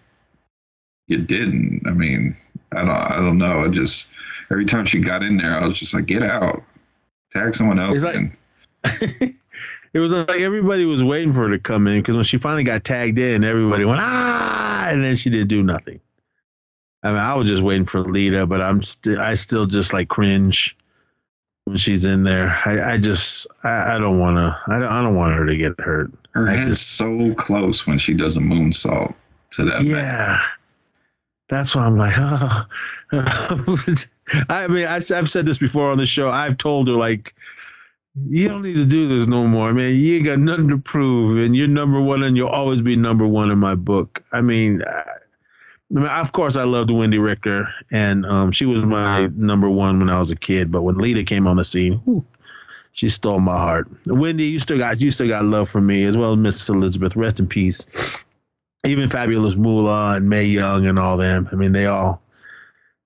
you 1.11 1.17
didn't. 1.17 1.83
I 1.85 1.91
mean, 1.91 2.35
I 2.71 2.79
don't 2.79 2.89
I 2.89 3.15
don't 3.17 3.37
know. 3.37 3.65
I 3.65 3.67
just 3.67 4.09
every 4.49 4.65
time 4.65 4.85
she 4.85 4.99
got 4.99 5.23
in 5.23 5.37
there, 5.37 5.53
I 5.53 5.65
was 5.65 5.77
just 5.77 5.93
like, 5.93 6.05
get 6.05 6.23
out, 6.23 6.63
tag 7.33 7.53
someone 7.55 7.79
else. 7.79 8.01
Like- 8.01 8.15
in. 8.15 8.37
it 9.93 9.99
was 9.99 10.11
like 10.11 10.41
everybody 10.41 10.85
was 10.85 11.03
waiting 11.03 11.33
for 11.33 11.41
her 11.41 11.49
to 11.49 11.59
come 11.59 11.85
in 11.87 11.99
because 11.99 12.15
when 12.15 12.25
she 12.25 12.37
finally 12.37 12.63
got 12.63 12.83
tagged 12.83 13.19
in, 13.19 13.43
everybody 13.43 13.85
went 13.85 13.99
ah, 14.01 14.87
and 14.89 15.03
then 15.03 15.17
she 15.17 15.29
didn't 15.29 15.49
do 15.49 15.61
nothing. 15.61 15.99
I 17.03 17.09
mean, 17.09 17.17
I 17.17 17.33
was 17.35 17.47
just 17.47 17.63
waiting 17.63 17.85
for 17.85 17.99
Lita, 17.99 18.45
but 18.45 18.61
I'm 18.61 18.81
still, 18.83 19.19
I 19.19 19.33
still 19.33 19.65
just 19.65 19.91
like 19.91 20.07
cringe 20.07 20.77
when 21.65 21.77
she's 21.77 22.05
in 22.05 22.23
there. 22.23 22.59
I, 22.63 22.93
I 22.93 22.97
just, 22.97 23.47
I, 23.63 23.95
I 23.95 23.97
don't 23.97 24.19
want 24.19 24.37
to, 24.37 24.57
I 24.67 24.79
don't, 24.79 24.89
I 24.89 25.01
don't 25.01 25.15
want 25.15 25.35
her 25.35 25.45
to 25.45 25.57
get 25.57 25.79
hurt. 25.79 26.11
Her 26.31 26.47
I 26.47 26.53
head's 26.53 26.81
so 26.81 27.33
close 27.35 27.85
when 27.87 27.97
she 27.97 28.13
does 28.13 28.37
a 28.37 28.39
moonsault 28.39 29.13
to 29.51 29.65
that. 29.65 29.83
man. 29.83 30.39
That's 31.51 31.75
why 31.75 31.83
I'm 31.83 31.97
like, 31.97 32.13
oh. 32.17 32.65
I 34.49 34.67
mean, 34.69 34.85
I, 34.85 34.95
I've 34.95 35.29
said 35.29 35.45
this 35.45 35.57
before 35.57 35.91
on 35.91 35.97
the 35.97 36.05
show. 36.05 36.29
I've 36.29 36.57
told 36.57 36.87
her 36.87 36.93
like, 36.93 37.35
you 38.29 38.47
don't 38.47 38.61
need 38.61 38.75
to 38.75 38.85
do 38.85 39.09
this 39.09 39.27
no 39.27 39.45
more, 39.45 39.73
man. 39.73 39.93
You 39.95 40.15
ain't 40.15 40.25
got 40.25 40.39
nothing 40.39 40.69
to 40.69 40.77
prove, 40.77 41.37
and 41.37 41.53
you're 41.53 41.67
number 41.67 41.99
one, 41.99 42.23
and 42.23 42.37
you'll 42.37 42.47
always 42.47 42.81
be 42.81 42.95
number 42.95 43.27
one 43.27 43.51
in 43.51 43.59
my 43.59 43.75
book. 43.75 44.23
I 44.31 44.39
mean, 44.39 44.81
I, 44.81 45.01
I 45.01 45.99
mean, 45.99 46.05
of 46.05 46.31
course, 46.31 46.55
I 46.55 46.63
loved 46.63 46.89
Wendi 46.89 47.21
Richter, 47.21 47.67
and 47.91 48.25
um, 48.25 48.53
she 48.53 48.65
was 48.65 48.83
my 48.83 49.27
number 49.35 49.69
one 49.69 49.99
when 49.99 50.09
I 50.09 50.19
was 50.19 50.31
a 50.31 50.37
kid. 50.37 50.71
But 50.71 50.83
when 50.83 50.97
Lita 50.97 51.25
came 51.25 51.47
on 51.47 51.57
the 51.57 51.65
scene, 51.65 51.95
whew, 52.05 52.25
she 52.93 53.09
stole 53.09 53.41
my 53.41 53.57
heart. 53.57 53.89
Wendi, 54.05 54.49
you 54.51 54.59
still 54.59 54.77
got 54.77 55.01
you 55.01 55.11
still 55.11 55.27
got 55.27 55.43
love 55.43 55.69
for 55.69 55.81
me 55.81 56.05
as 56.05 56.15
well 56.15 56.31
as 56.31 56.37
Miss 56.37 56.69
Elizabeth. 56.69 57.17
Rest 57.17 57.41
in 57.41 57.47
peace. 57.47 57.87
Even 58.85 59.09
Fabulous 59.09 59.55
Moolah 59.55 60.15
and 60.15 60.29
Mae 60.29 60.45
Young 60.45 60.87
and 60.87 60.97
all 60.97 61.17
them. 61.17 61.47
I 61.51 61.55
mean, 61.55 61.71
they 61.71 61.85
all 61.85 62.21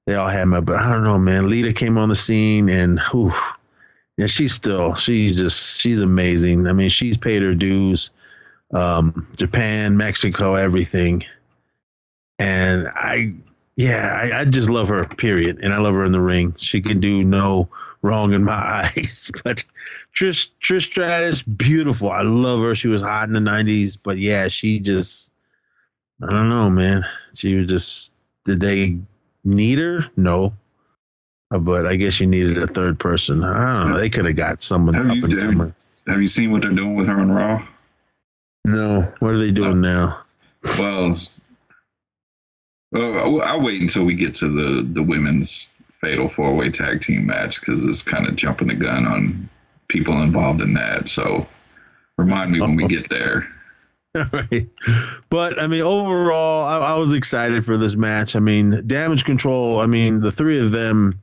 they 0.05 0.15
all 0.15 0.29
had 0.29 0.45
my. 0.45 0.61
But 0.61 0.77
I 0.77 0.91
don't 0.91 1.03
know, 1.03 1.17
man. 1.17 1.49
Lita 1.49 1.73
came 1.73 1.97
on 1.97 2.09
the 2.09 2.15
scene, 2.15 2.69
and 2.69 2.99
whew, 3.11 3.33
yeah, 4.17 4.27
she's 4.27 4.53
still 4.53 4.95
she's 4.95 5.35
just 5.35 5.79
she's 5.79 6.01
amazing. 6.01 6.67
I 6.67 6.73
mean, 6.73 6.89
she's 6.89 7.17
paid 7.17 7.41
her 7.41 7.53
dues. 7.53 8.11
Um, 8.73 9.27
Japan, 9.37 9.97
Mexico, 9.97 10.55
everything. 10.55 11.23
And 12.39 12.87
I, 12.87 13.33
yeah, 13.75 14.19
I, 14.21 14.41
I 14.41 14.45
just 14.45 14.69
love 14.69 14.89
her. 14.89 15.05
Period. 15.05 15.59
And 15.61 15.73
I 15.73 15.77
love 15.79 15.93
her 15.95 16.05
in 16.05 16.11
the 16.11 16.21
ring. 16.21 16.55
She 16.57 16.81
can 16.81 16.99
do 16.99 17.23
no 17.23 17.69
wrong 18.01 18.33
in 18.33 18.43
my 18.43 18.53
eyes. 18.95 19.31
But 19.43 19.63
Trish 20.15 20.51
Trish 20.61 20.83
Stratus, 20.83 21.43
beautiful. 21.43 22.09
I 22.09 22.21
love 22.21 22.61
her. 22.61 22.75
She 22.75 22.87
was 22.87 23.01
hot 23.01 23.27
in 23.27 23.33
the 23.33 23.39
'90s. 23.39 23.97
But 24.01 24.17
yeah, 24.17 24.47
she 24.47 24.79
just, 24.79 25.31
I 26.23 26.31
don't 26.31 26.49
know, 26.49 26.69
man. 26.69 27.05
She 27.33 27.55
was 27.55 27.67
just. 27.67 28.13
Did 28.45 28.59
they 28.59 28.97
need 29.43 29.79
her? 29.79 30.05
No. 30.15 30.53
Uh, 31.51 31.59
But 31.59 31.85
I 31.87 31.95
guess 31.95 32.19
you 32.19 32.27
needed 32.27 32.57
a 32.57 32.67
third 32.67 32.99
person. 32.99 33.43
I 33.43 33.81
don't 33.83 33.91
know. 33.91 33.97
They 33.97 34.09
could 34.09 34.25
have 34.25 34.35
got 34.35 34.61
someone 34.63 34.93
Have 34.93 35.09
up 35.09 35.15
you- 35.15 35.23
and 35.23 35.31
have- 35.33 35.41
coming. 35.51 35.75
Have 36.07 36.21
you 36.21 36.27
seen 36.27 36.51
what 36.51 36.61
they're 36.61 36.71
doing 36.71 36.95
with 36.95 37.07
her 37.07 37.17
on 37.17 37.31
Raw? 37.31 37.65
No. 38.63 39.01
What 39.19 39.31
are 39.33 39.37
they 39.39 39.51
doing 39.51 39.81
now? 39.81 40.21
Well, 40.79 41.11
well, 42.91 43.17
I'll- 43.19 43.41
I'll 43.41 43.61
wait 43.63 43.81
until 43.81 44.05
we 44.05 44.13
get 44.15 44.35
to 44.35 44.49
the 44.49 44.83
the 44.83 45.03
women's 45.03 45.69
fatal 45.99 46.27
four 46.27 46.55
way 46.55 46.69
tag 46.69 47.01
team 47.01 47.25
match 47.25 47.59
because 47.59 47.85
it's 47.87 48.03
kind 48.03 48.27
of 48.27 48.35
jumping 48.35 48.67
the 48.67 48.75
gun 48.75 49.07
on 49.07 49.49
people 49.87 50.21
involved 50.21 50.61
in 50.61 50.73
that. 50.73 51.07
So 51.07 51.47
remind 52.17 52.51
me 52.51 52.61
when 52.61 52.75
we 52.75 52.87
get 52.87 53.09
there. 53.09 53.47
But 55.29 55.59
I 55.59 55.67
mean, 55.67 55.81
overall, 55.81 56.65
I, 56.65 56.93
I 56.93 56.97
was 56.97 57.13
excited 57.13 57.65
for 57.65 57.77
this 57.77 57.95
match. 57.95 58.35
I 58.35 58.39
mean, 58.39 58.81
Damage 58.87 59.25
Control. 59.25 59.79
I 59.79 59.85
mean, 59.85 60.21
the 60.21 60.31
three 60.31 60.59
of 60.59 60.71
them, 60.71 61.21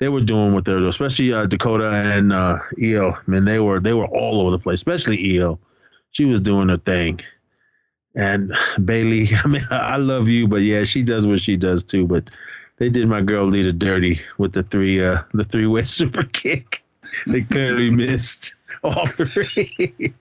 they 0.00 0.08
were 0.08 0.20
doing 0.20 0.52
what 0.52 0.64
they're 0.64 0.78
doing, 0.78 0.88
especially 0.88 1.32
uh, 1.32 1.46
Dakota 1.46 1.90
and 1.90 2.32
uh, 2.32 2.58
Io. 2.82 3.12
I 3.12 3.30
mean, 3.30 3.44
they 3.44 3.60
were 3.60 3.80
they 3.80 3.92
were 3.94 4.06
all 4.06 4.40
over 4.40 4.50
the 4.50 4.58
place, 4.58 4.76
especially 4.80 5.38
Io. 5.38 5.58
She 6.10 6.24
was 6.24 6.40
doing 6.40 6.68
her 6.68 6.78
thing. 6.78 7.20
And 8.14 8.52
Bayley, 8.84 9.28
I 9.44 9.46
mean, 9.46 9.66
I 9.70 9.96
love 9.96 10.28
you, 10.28 10.48
but 10.48 10.62
yeah, 10.62 10.84
she 10.84 11.02
does 11.02 11.26
what 11.26 11.40
she 11.40 11.56
does 11.56 11.84
too. 11.84 12.06
But 12.06 12.30
they 12.78 12.88
did 12.88 13.08
my 13.08 13.20
girl 13.20 13.44
Lita 13.46 13.72
dirty 13.72 14.20
with 14.38 14.52
the 14.52 14.64
three 14.64 15.02
uh 15.04 15.22
the 15.32 15.44
three 15.44 15.66
way 15.66 15.84
super 15.84 16.24
kick. 16.24 16.83
They 17.26 17.42
clearly 17.42 17.90
missed 17.90 18.54
all 18.84 19.06
three. 19.06 20.14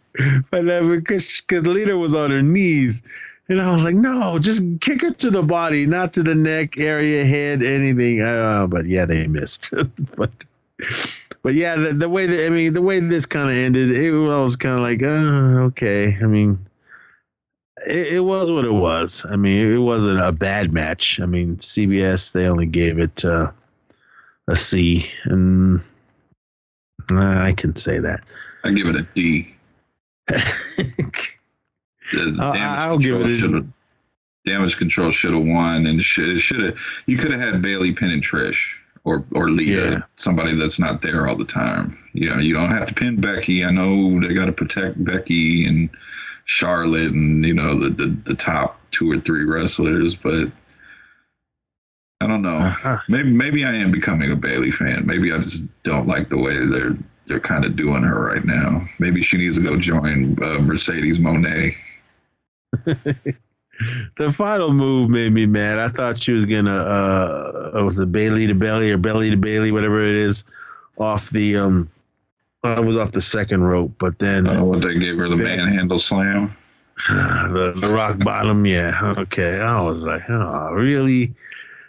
but 0.51 0.87
because 0.87 1.41
because 1.41 1.65
Lita 1.65 1.97
was 1.97 2.13
on 2.13 2.31
her 2.31 2.41
knees, 2.41 3.03
and 3.49 3.61
I 3.61 3.73
was 3.73 3.83
like, 3.83 3.95
no, 3.95 4.39
just 4.39 4.61
kick 4.79 5.01
her 5.01 5.11
to 5.11 5.29
the 5.29 5.43
body, 5.43 5.85
not 5.85 6.13
to 6.13 6.23
the 6.23 6.35
neck 6.35 6.77
area, 6.77 7.25
head, 7.25 7.61
anything. 7.61 8.21
Uh, 8.21 8.67
but 8.67 8.85
yeah, 8.85 9.05
they 9.05 9.27
missed. 9.27 9.73
but 10.17 10.31
but 11.41 11.53
yeah, 11.53 11.75
the, 11.75 11.93
the 11.93 12.09
way 12.09 12.25
that 12.25 12.45
I 12.45 12.49
mean, 12.49 12.73
the 12.73 12.81
way 12.81 12.99
this 12.99 13.25
kind 13.25 13.49
of 13.49 13.55
ended, 13.55 13.91
it 13.91 14.11
was 14.11 14.55
kind 14.55 14.75
of 14.75 14.81
like, 14.81 15.03
uh, 15.03 15.65
okay. 15.67 16.17
I 16.21 16.25
mean, 16.25 16.65
it, 17.85 18.13
it 18.13 18.19
was 18.21 18.49
what 18.49 18.65
it 18.65 18.71
was. 18.71 19.25
I 19.29 19.35
mean, 19.35 19.71
it 19.71 19.77
wasn't 19.77 20.21
a 20.21 20.31
bad 20.31 20.71
match. 20.71 21.19
I 21.19 21.25
mean, 21.25 21.57
CBS 21.57 22.31
they 22.31 22.47
only 22.47 22.65
gave 22.65 22.97
it 22.97 23.25
uh, 23.25 23.51
a 24.47 24.55
C, 24.55 25.11
and 25.25 25.81
uh, 27.11 27.39
I 27.41 27.53
can 27.53 27.75
say 27.75 27.99
that. 27.99 28.23
I 28.63 28.71
give 28.71 28.87
it 28.87 28.95
a 28.95 29.01
D. 29.15 29.53
The 32.11 32.35
I'll- 32.39 32.53
damage 32.53 32.79
I'll 32.79 32.97
give 32.97 33.11
control 33.11 33.23
it 33.23 33.31
a- 33.31 33.37
should 33.37 33.53
have 33.53 33.67
damage 34.45 34.77
control 34.77 35.09
should 35.09 35.33
have 35.33 35.43
won, 35.43 35.87
and 35.87 36.03
should 36.03 36.29
it 36.29 36.39
should 36.39 36.59
have 36.59 37.03
you 37.07 37.17
could 37.17 37.31
have 37.31 37.39
had 37.39 37.61
Bayley 37.61 37.93
pinning 37.93 38.21
Trish 38.21 38.73
or 39.03 39.23
or 39.31 39.49
Lita, 39.49 39.71
Yeah. 39.71 40.01
somebody 40.15 40.53
that's 40.55 40.79
not 40.79 41.01
there 41.01 41.27
all 41.27 41.35
the 41.35 41.45
time. 41.45 41.97
You 42.13 42.29
know, 42.29 42.37
you 42.39 42.53
don't 42.53 42.69
have 42.71 42.87
to 42.87 42.93
pin 42.93 43.19
Becky. 43.21 43.63
I 43.65 43.71
know 43.71 44.19
they 44.19 44.33
got 44.33 44.45
to 44.45 44.51
protect 44.51 45.03
Becky 45.03 45.65
and 45.65 45.89
Charlotte 46.45 47.11
and 47.13 47.43
you 47.45 47.53
know 47.53 47.73
the, 47.79 47.89
the 47.89 48.07
the 48.25 48.35
top 48.35 48.79
two 48.91 49.09
or 49.09 49.19
three 49.19 49.45
wrestlers, 49.45 50.13
but 50.13 50.51
I 52.23 52.27
don't 52.27 52.41
know. 52.41 52.57
Uh-huh. 52.57 52.97
Maybe 53.09 53.31
maybe 53.31 53.65
I 53.65 53.73
am 53.73 53.91
becoming 53.91 54.31
a 54.31 54.35
Bayley 54.35 54.71
fan. 54.71 55.05
Maybe 55.05 55.33
I 55.33 55.37
just 55.37 55.67
don't 55.83 56.07
like 56.07 56.29
the 56.29 56.37
way 56.37 56.65
they're 56.65 56.97
they're 57.25 57.41
kind 57.41 57.65
of 57.65 57.75
doing 57.75 58.03
her 58.03 58.27
right 58.27 58.45
now. 58.45 58.81
Maybe 58.99 59.21
she 59.21 59.37
needs 59.37 59.57
to 59.57 59.63
go 59.63 59.77
join 59.77 60.41
uh, 60.41 60.59
Mercedes 60.59 61.19
Moné. 61.19 61.75
the 64.17 64.31
final 64.31 64.73
move 64.73 65.09
made 65.09 65.33
me 65.33 65.45
mad. 65.45 65.79
I 65.79 65.89
thought 65.89 66.23
she 66.23 66.31
was 66.31 66.45
gonna 66.45 66.77
uh, 66.77 67.71
uh 67.75 67.83
was 67.83 67.99
it 67.99 68.11
Bayley 68.11 68.47
to 68.47 68.55
Bayley 68.55 68.91
or 68.91 68.97
Belly 68.97 69.29
to 69.29 69.37
Bayley, 69.37 69.73
whatever 69.73 70.07
it 70.07 70.15
is, 70.15 70.45
off 70.97 71.29
the 71.29 71.57
um, 71.57 71.91
it 72.63 72.85
was 72.85 72.95
off 72.95 73.11
the 73.11 73.21
second 73.21 73.65
rope, 73.65 73.91
but 73.99 74.17
then 74.19 74.47
I 74.47 74.53
don't 74.53 74.61
know 74.61 74.65
what 74.65 74.81
they 74.81 74.97
gave 74.97 75.17
her 75.17 75.27
the 75.27 75.35
manhandle 75.35 75.99
slam. 75.99 76.55
the, 77.09 77.73
the 77.75 77.93
rock 77.93 78.19
bottom, 78.19 78.65
yeah, 78.65 79.15
okay. 79.17 79.59
I 79.59 79.81
was 79.81 80.03
like, 80.03 80.21
oh, 80.29 80.71
really? 80.71 81.33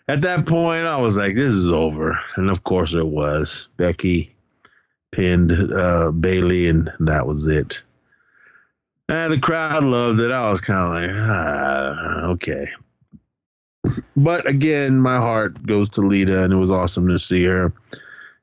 At 0.07 0.23
that 0.23 0.47
point, 0.47 0.87
I 0.87 0.99
was 0.99 1.17
like, 1.17 1.35
this 1.35 1.53
is 1.53 1.73
over, 1.73 2.19
and 2.37 2.51
of 2.51 2.63
course 2.63 2.93
it 2.93 3.07
was. 3.07 3.69
Becky 3.77 4.35
pinned 5.13 5.53
uh, 5.53 6.11
Bayley, 6.11 6.69
and 6.69 6.93
that 7.01 7.27
was 7.27 7.47
it. 7.47 7.83
And 9.09 9.33
the 9.33 9.39
crowd 9.39 9.85
loved 9.85 10.21
it. 10.21 10.31
I 10.31 10.51
was 10.51 10.61
kind 10.61 11.11
of 11.11 11.17
like, 11.17 11.27
ah, 11.29 12.21
okay. 12.33 12.69
But 14.17 14.47
again, 14.47 15.01
my 15.01 15.17
heart 15.17 15.65
goes 15.67 15.91
to 15.91 16.01
Lita, 16.03 16.45
and 16.45 16.53
it 16.53 16.57
was 16.57 16.71
awesome 16.71 17.09
to 17.09 17.19
see 17.19 17.45
her. 17.45 17.73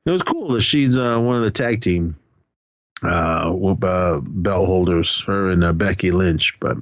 It 0.04 0.10
was 0.10 0.22
cool 0.22 0.48
that 0.52 0.62
she's 0.62 0.96
uh, 0.96 1.18
one 1.20 1.36
of 1.36 1.42
the 1.42 1.50
tag 1.50 1.80
team 1.80 2.16
uh, 3.02 3.54
uh, 3.82 4.20
bell 4.20 4.66
holders, 4.66 5.22
her 5.22 5.48
and 5.48 5.64
uh, 5.64 5.72
Becky 5.72 6.10
Lynch. 6.10 6.58
But 6.60 6.78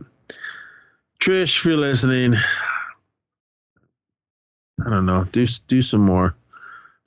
Trish, 1.21 1.59
if 1.59 1.65
you're 1.65 1.77
listening, 1.77 2.37
I 4.87 4.91
don't 4.91 5.07
know, 5.07 5.25
do 5.33 5.47
do 5.69 5.83
some 5.83 6.03
more 6.03 6.35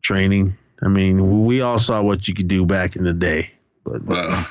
training. 0.01 0.55
I 0.81 0.87
mean, 0.87 1.45
we 1.45 1.61
all 1.61 1.79
saw 1.79 2.01
what 2.01 2.27
you 2.27 2.33
could 2.33 2.47
do 2.47 2.65
back 2.65 2.95
in 2.95 3.03
the 3.03 3.13
day, 3.13 3.51
but 3.83 4.03
Well, 4.03 4.47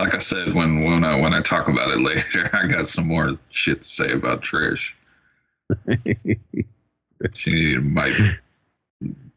like 0.00 0.14
I 0.14 0.18
said, 0.18 0.54
when 0.54 0.84
when 0.84 1.04
I 1.04 1.18
when 1.20 1.34
I 1.34 1.40
talk 1.40 1.68
about 1.68 1.90
it 1.90 2.00
later, 2.00 2.50
I 2.52 2.66
got 2.66 2.86
some 2.86 3.06
more 3.06 3.38
shit 3.50 3.82
to 3.82 3.88
say 3.88 4.12
about 4.12 4.42
Trish. 4.42 4.92
She 7.32 7.76
might 7.78 8.12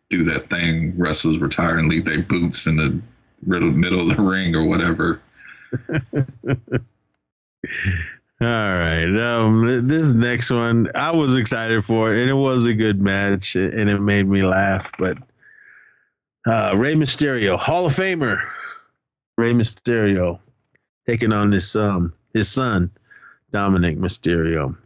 do 0.09 0.23
that 0.25 0.49
thing, 0.49 0.93
wrestlers 0.97 1.37
retire 1.37 1.77
and 1.77 1.87
leave 1.87 2.03
their 2.05 2.21
boots 2.21 2.67
in 2.67 2.75
the 2.75 2.99
middle 3.45 3.71
middle 3.71 4.01
of 4.01 4.15
the 4.15 4.21
ring 4.21 4.55
or 4.55 4.65
whatever. 4.65 5.21
All 8.39 8.47
right. 8.47 9.05
Um, 9.17 9.87
this 9.87 10.11
next 10.11 10.51
one, 10.51 10.91
I 10.93 11.11
was 11.11 11.35
excited 11.35 11.83
for 11.83 12.13
it, 12.13 12.19
and 12.19 12.29
it 12.29 12.35
was 12.35 12.65
a 12.65 12.73
good 12.73 13.01
match, 13.01 13.55
and 13.55 13.89
it 13.89 13.99
made 13.99 14.27
me 14.27 14.43
laugh. 14.43 14.91
But 14.97 15.17
uh, 16.45 16.75
Rey 16.77 16.93
Mysterio, 16.93 17.57
Hall 17.57 17.87
of 17.87 17.95
Famer, 17.95 18.47
Rey 19.37 19.53
Mysterio, 19.53 20.39
taking 21.07 21.33
on 21.33 21.49
this 21.49 21.75
um 21.75 22.13
his 22.33 22.47
son, 22.47 22.91
Dominik 23.51 23.97
Mysterio. 23.97 24.77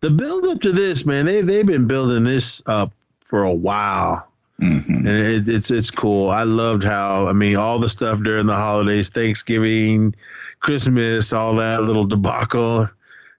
The 0.00 0.10
build 0.10 0.46
up 0.46 0.60
to 0.62 0.72
this, 0.72 1.06
man, 1.06 1.24
they 1.24 1.40
they've 1.40 1.66
been 1.66 1.86
building 1.86 2.24
this 2.24 2.62
up 2.66 2.92
for 3.24 3.42
a 3.44 3.52
while. 3.54 4.28
hmm 4.58 4.80
And 4.86 5.08
it, 5.08 5.48
it's 5.48 5.70
it's 5.70 5.90
cool. 5.90 6.28
I 6.28 6.42
loved 6.42 6.84
how 6.84 7.26
I 7.26 7.32
mean 7.32 7.56
all 7.56 7.78
the 7.78 7.88
stuff 7.88 8.22
during 8.22 8.46
the 8.46 8.54
holidays, 8.54 9.08
Thanksgiving, 9.08 10.14
Christmas, 10.60 11.32
all 11.32 11.54
that 11.56 11.82
little 11.84 12.04
debacle. 12.04 12.88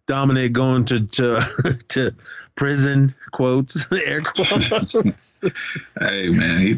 Dominik 0.09 0.53
going 0.53 0.85
to 0.85 1.05
to 1.05 1.79
to 1.89 2.15
prison 2.55 3.13
quotes 3.31 3.85
air 4.05 4.21
quotes. 4.21 5.41
Hey 5.99 6.29
man, 6.29 6.59
he, 6.59 6.75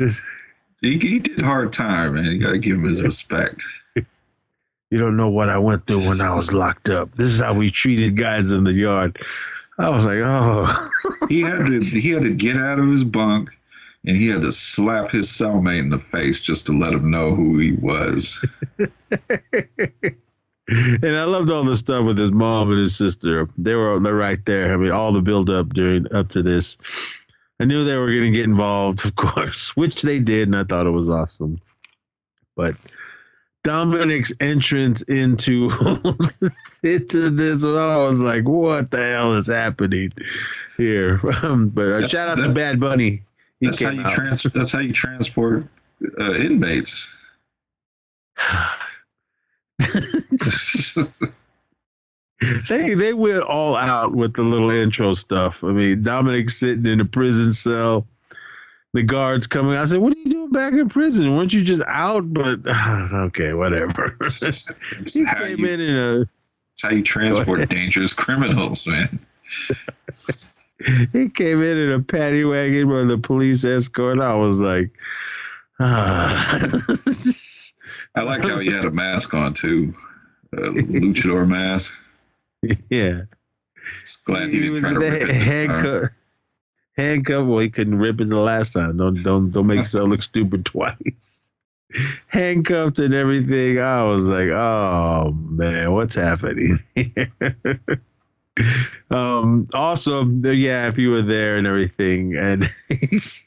he 0.82 1.00
he 1.00 1.20
did 1.20 1.42
hard 1.42 1.72
time, 1.72 2.16
man. 2.16 2.26
You 2.26 2.40
gotta 2.40 2.58
give 2.58 2.76
him 2.78 2.84
his 2.84 3.02
respect. 3.02 3.64
you 3.96 5.00
don't 5.00 5.16
know 5.16 5.30
what 5.30 5.50
I 5.50 5.60
went 5.60 5.88
through 5.88 6.08
when 6.08 6.20
I 6.20 6.36
was 6.36 6.52
locked 6.52 6.90
up. 6.90 7.16
This 7.16 7.30
is 7.30 7.40
how 7.40 7.54
we 7.54 7.72
treated 7.72 8.18
guys 8.18 8.52
in 8.52 8.66
the 8.66 8.74
yard. 8.74 9.18
I 9.80 9.90
was 9.90 10.06
like, 10.06 10.20
oh, 10.20 10.90
He 11.30 11.42
had 11.42 11.66
to 11.68 11.80
he 11.80 12.10
had 12.10 12.24
to 12.24 12.34
get 12.34 12.58
out 12.58 12.80
of 12.80 12.88
his 12.88 13.06
bunk 13.06 13.50
and 14.06 14.18
he 14.18 14.28
had 14.28 14.42
to 14.42 14.52
slap 14.52 15.10
his 15.10 15.30
cellmate 15.30 15.80
in 15.80 15.90
the 15.90 16.00
face 16.00 16.42
just 16.42 16.66
to 16.66 16.78
let 16.78 16.92
him 16.92 17.10
know 17.10 17.34
who 17.34 17.60
he 17.60 17.72
was. 17.72 18.44
and 20.68 21.18
I 21.18 21.24
loved 21.24 21.50
all 21.50 21.64
the 21.64 21.76
stuff 21.76 22.06
with 22.06 22.18
his 22.18 22.32
mom 22.32 22.70
and 22.70 22.80
his 22.80 22.96
sister. 22.96 23.50
They 23.58 23.74
were 23.74 24.00
they're 24.00 24.14
right 24.14 24.44
there. 24.46 24.74
I 24.74 24.78
mean, 24.78 24.92
all 24.92 25.12
the 25.12 25.22
build 25.22 25.50
up 25.50 25.70
during 25.70 26.14
up 26.14 26.30
to 26.30 26.44
this. 26.44 26.78
I 27.60 27.66
knew 27.66 27.84
they 27.84 27.96
were 27.96 28.08
going 28.08 28.32
to 28.32 28.38
get 28.38 28.46
involved, 28.46 29.06
of 29.06 29.16
course, 29.16 29.76
which 29.76 30.02
they 30.02 30.20
did, 30.20 30.48
and 30.48 30.56
I 30.56 30.64
thought 30.64 30.88
it 30.88 30.92
was 30.92 31.10
awesome. 31.10 31.60
But 32.56 32.76
Dominik's 33.64 34.34
entrance 34.40 35.02
into 35.02 35.72
into 36.84 37.30
this, 37.32 37.64
I 37.64 37.98
was 37.98 38.22
like, 38.22 38.48
"What 38.48 38.92
the 38.92 38.98
hell 38.98 39.34
is 39.34 39.48
happening 39.48 40.12
here?" 40.78 41.20
Um, 41.44 41.70
but 41.70 41.88
uh, 41.88 42.08
shout 42.08 42.30
out 42.30 42.38
to 42.38 42.52
Bad 42.52 42.80
Bunny. 42.80 43.24
He 43.60 43.68
That's 43.68 43.82
how 43.82 43.90
you 43.90 44.02
out. 44.02 44.14
transfer. 44.14 44.50
That's 44.50 44.72
how 44.72 44.80
you 44.80 44.94
transport 44.94 45.66
uh, 46.20 46.34
inmates. 46.34 47.28
they 52.70 52.94
they 52.96 53.14
went 53.14 53.44
all 53.44 53.76
out 53.76 54.14
with 54.14 54.34
the 54.34 54.42
little 54.42 54.70
intro 54.70 55.14
stuff. 55.14 55.64
I 55.64 55.72
mean, 55.72 56.04
Dominik 56.04 56.52
sitting 56.52 56.86
in 56.86 57.00
a 57.00 57.06
prison 57.06 57.54
cell, 57.54 58.08
the 58.94 59.04
guards 59.04 59.48
coming. 59.48 59.78
I 59.78 59.86
said, 59.86 60.00
"What 60.00 60.16
are 60.16 60.20
you 60.20 60.32
doing 60.32 60.52
back 60.52 60.74
in 60.74 60.90
prison? 60.90 61.36
Weren't 61.36 61.54
you 61.54 61.64
just 61.64 61.84
out?" 61.88 62.34
But 62.34 62.60
okay, 63.14 63.54
whatever. 63.54 64.18
It's 64.22 65.14
he 65.14 65.24
how 65.24 65.36
came 65.36 65.60
you, 65.60 65.68
in 65.68 65.80
in 65.80 65.96
a 65.98 66.22
it's 66.74 66.82
how 66.82 66.90
you 66.90 67.04
transport 67.04 67.70
dangerous 67.70 68.14
criminals, 68.14 68.88
man. 68.88 69.20
he 71.14 71.30
came 71.30 71.62
in 71.62 71.78
in 71.78 71.92
a 71.92 72.00
paddy 72.00 72.44
wagon 72.44 72.90
with 72.90 73.08
the 73.08 73.18
police 73.18 73.64
escort. 73.64 74.20
I 74.20 74.36
was 74.36 74.62
like, 74.62 74.92
ah. 75.80 76.82
I 78.16 78.24
like 78.24 78.42
how 78.42 78.60
he 78.60 78.72
had 78.72 78.86
a 78.86 78.92
mask 78.92 79.34
on 79.34 79.54
too, 79.54 79.94
a 80.54 80.58
luchador 80.58 81.48
mask. 81.48 81.94
yeah. 82.90 83.22
Glad 84.26 84.50
he, 84.50 84.60
didn't 84.60 84.82
try 84.82 84.94
to 84.94 85.00
rip 85.00 85.22
it 85.22 85.28
this 85.28 85.38
time. 85.38 85.48
handcuff. 85.70 86.10
Handcuff. 86.98 87.48
Well, 87.48 87.60
he 87.60 87.70
couldn't 87.70 88.00
rip 88.00 88.20
it 88.20 88.30
the 88.30 88.36
last 88.38 88.74
time. 88.74 88.98
Don't 88.98 89.22
don't 89.24 89.50
don't 89.52 89.68
make 89.68 89.78
yourself 89.78 90.10
look 90.10 90.24
stupid 90.24 90.66
twice. 90.66 91.52
Handcuffed 92.28 93.00
and 93.00 93.14
everything. 93.14 93.80
I 93.80 94.04
was 94.04 94.26
like, 94.26 94.50
oh 94.50 95.32
man, 95.34 95.92
what's 95.94 96.16
happening? 96.16 96.80
here? 96.96 97.32
um. 99.12 99.68
Also, 99.74 100.26
yeah, 100.26 100.88
if 100.88 100.98
you 100.98 101.12
were 101.12 101.22
there 101.22 101.58
and 101.58 101.66
everything, 101.66 102.36
and 102.36 102.70
it's 102.90 103.42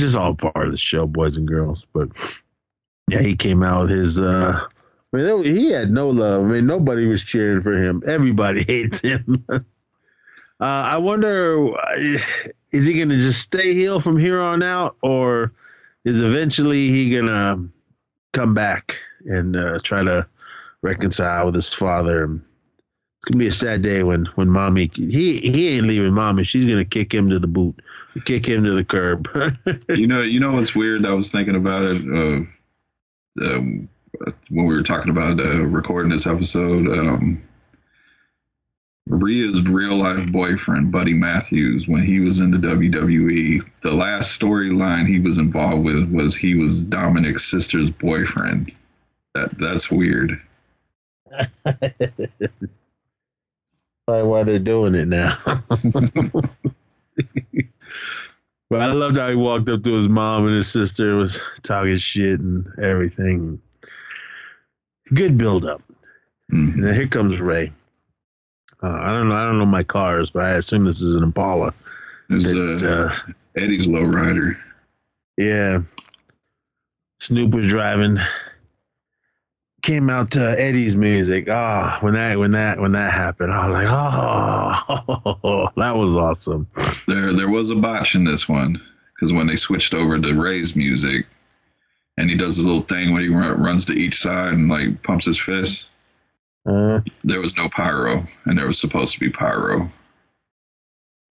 just 0.00 0.16
all 0.16 0.34
part 0.34 0.66
of 0.66 0.72
the 0.72 0.78
show, 0.78 1.06
boys 1.06 1.36
and 1.36 1.46
girls. 1.46 1.86
But 1.92 2.08
yeah, 3.12 3.20
he 3.20 3.36
came 3.36 3.62
out 3.62 3.82
with 3.82 3.90
his 3.90 4.18
uh 4.18 4.66
I 5.12 5.16
mean, 5.16 5.44
he 5.44 5.70
had 5.72 5.90
no 5.90 6.10
love. 6.10 6.44
I 6.44 6.48
mean, 6.48 6.66
nobody 6.66 7.06
was 7.06 7.24
cheering 7.24 7.62
for 7.62 7.76
him. 7.76 8.02
Everybody 8.06 8.62
hates 8.68 9.00
him. 9.00 9.44
uh, 9.50 9.62
I 10.60 10.98
wonder, 10.98 11.74
uh, 11.76 12.18
is 12.70 12.86
he 12.86 12.94
going 12.94 13.08
to 13.08 13.20
just 13.20 13.40
stay 13.40 13.74
heel 13.74 13.98
from 13.98 14.16
here 14.16 14.40
on 14.40 14.62
out, 14.62 14.96
or 15.02 15.52
is 16.04 16.20
eventually 16.20 16.88
he 16.88 17.10
going 17.10 17.26
to 17.26 17.68
come 18.32 18.54
back 18.54 19.00
and 19.24 19.56
uh, 19.56 19.80
try 19.82 20.04
to 20.04 20.26
reconcile 20.82 21.46
with 21.46 21.56
his 21.56 21.72
father? 21.72 22.40
It's 23.22 23.32
gonna 23.32 23.38
be 23.38 23.48
a 23.48 23.52
sad 23.52 23.82
day 23.82 24.02
when 24.02 24.24
when 24.36 24.48
mommy 24.48 24.90
he 24.94 25.40
he 25.40 25.76
ain't 25.76 25.86
leaving 25.86 26.14
mommy. 26.14 26.42
She's 26.42 26.64
gonna 26.64 26.86
kick 26.86 27.12
him 27.12 27.28
to 27.28 27.38
the 27.38 27.46
boot, 27.46 27.78
kick 28.24 28.48
him 28.48 28.64
to 28.64 28.70
the 28.70 28.82
curb. 28.82 29.28
You 29.94 30.06
know, 30.06 30.22
you 30.22 30.40
know 30.40 30.52
what's 30.52 30.74
weird? 30.74 31.04
I 31.04 31.12
was 31.12 31.30
thinking 31.30 31.54
about 31.54 31.82
it 31.82 32.00
uh, 32.00 32.46
um, 33.40 33.88
when 34.50 34.66
we 34.66 34.74
were 34.74 34.82
talking 34.82 35.10
about 35.10 35.40
uh, 35.40 35.64
recording 35.66 36.10
this 36.10 36.26
episode. 36.26 36.88
Um, 36.88 37.42
Rhea's 39.06 39.62
real 39.62 39.96
life 39.96 40.30
boyfriend, 40.30 40.92
Buddy 40.92 41.14
Matthews, 41.14 41.88
when 41.88 42.02
he 42.02 42.20
was 42.20 42.40
in 42.40 42.52
the 42.52 42.58
WWE, 42.58 43.62
the 43.82 43.92
last 43.92 44.40
storyline 44.40 45.08
he 45.08 45.20
was 45.20 45.38
involved 45.38 45.84
with 45.84 46.12
was 46.12 46.36
he 46.36 46.54
was 46.54 46.84
Dominik's 46.84 47.44
sister's 47.44 47.90
boyfriend. 47.90 48.70
That 49.34 49.58
that's 49.58 49.90
weird. 49.90 50.40
Probably 51.64 52.28
why 54.06 54.44
they're 54.44 54.58
doing 54.58 54.94
it 54.94 55.08
now. 55.08 55.38
but 58.70 58.80
I 58.80 58.92
loved 58.92 59.16
how 59.16 59.28
he 59.28 59.34
walked 59.36 59.68
up 59.68 59.82
to 59.84 59.92
his 59.92 60.08
mom 60.08 60.46
and 60.46 60.54
his 60.56 60.70
sister 60.70 61.16
was 61.16 61.40
talking 61.62 61.98
shit 61.98 62.40
and 62.40 62.66
everything. 62.82 63.60
Good 65.12 65.36
build 65.36 65.64
up. 65.66 65.82
Mhm. 66.52 66.74
And 66.74 66.84
then 66.84 66.94
here 66.94 67.08
comes 67.08 67.40
Rey. 67.40 67.72
Uh, 68.82 68.88
I 69.00 69.12
don't 69.12 69.28
know. 69.28 69.34
I 69.34 69.44
don't 69.44 69.58
know 69.58 69.66
my 69.66 69.82
cars, 69.84 70.30
but 70.30 70.44
I 70.44 70.52
assume 70.52 70.84
this 70.84 71.02
is 71.02 71.16
an 71.16 71.22
Impala. 71.24 71.74
It 72.30 72.34
was 72.34 72.44
That, 72.50 72.82
uh, 72.82 72.86
uh, 72.88 73.32
Eddie's 73.56 73.88
lowrider. 73.88 74.56
yeah. 75.36 75.82
Snoop 77.18 77.52
was 77.52 77.68
driving. 77.68 78.16
Came 79.90 80.08
out 80.08 80.30
to 80.30 80.40
Eddie's 80.56 80.94
music. 80.94 81.48
Ah, 81.50 81.98
when 82.00 82.14
that 82.14 82.38
when 82.38 82.52
that 82.52 82.78
when 82.78 82.92
that 82.92 83.12
happened, 83.12 83.52
I 83.52 83.66
was 83.66 83.74
like, 83.74 83.88
oh, 83.90 85.68
that 85.76 85.96
was 85.96 86.14
awesome. 86.14 86.68
There, 87.08 87.32
there 87.32 87.50
was 87.50 87.70
a 87.70 87.74
botch 87.74 88.14
in 88.14 88.22
this 88.22 88.48
one 88.48 88.80
because 89.12 89.32
when 89.32 89.48
they 89.48 89.56
switched 89.56 89.92
over 89.92 90.16
to 90.16 90.40
Rey's 90.40 90.76
music, 90.76 91.26
and 92.16 92.30
he 92.30 92.36
does 92.36 92.54
his 92.56 92.66
little 92.66 92.82
thing 92.82 93.12
when 93.12 93.22
he 93.22 93.30
run, 93.30 93.60
runs 93.60 93.86
to 93.86 93.92
each 93.92 94.14
side 94.14 94.52
and 94.52 94.68
like 94.68 95.02
pumps 95.02 95.24
his 95.24 95.40
fist. 95.40 95.90
Uh, 96.64 97.00
There 97.24 97.40
was 97.40 97.56
no 97.56 97.68
pyro, 97.68 98.22
and 98.44 98.56
there 98.56 98.66
was 98.66 98.80
supposed 98.80 99.14
to 99.14 99.18
be 99.18 99.30
pyro. 99.30 99.88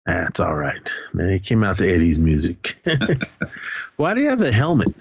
That's 0.06 0.42
all 0.42 0.56
right, 0.56 0.82
man. 1.14 1.32
He 1.32 1.40
came 1.40 1.64
out 1.64 1.78
to 1.78 1.90
Eddie's 1.90 2.20
music. 2.20 2.78
Why 3.96 4.14
do 4.14 4.20
you 4.20 4.28
have 4.28 4.40
the 4.40 4.52
helmet? 4.52 4.94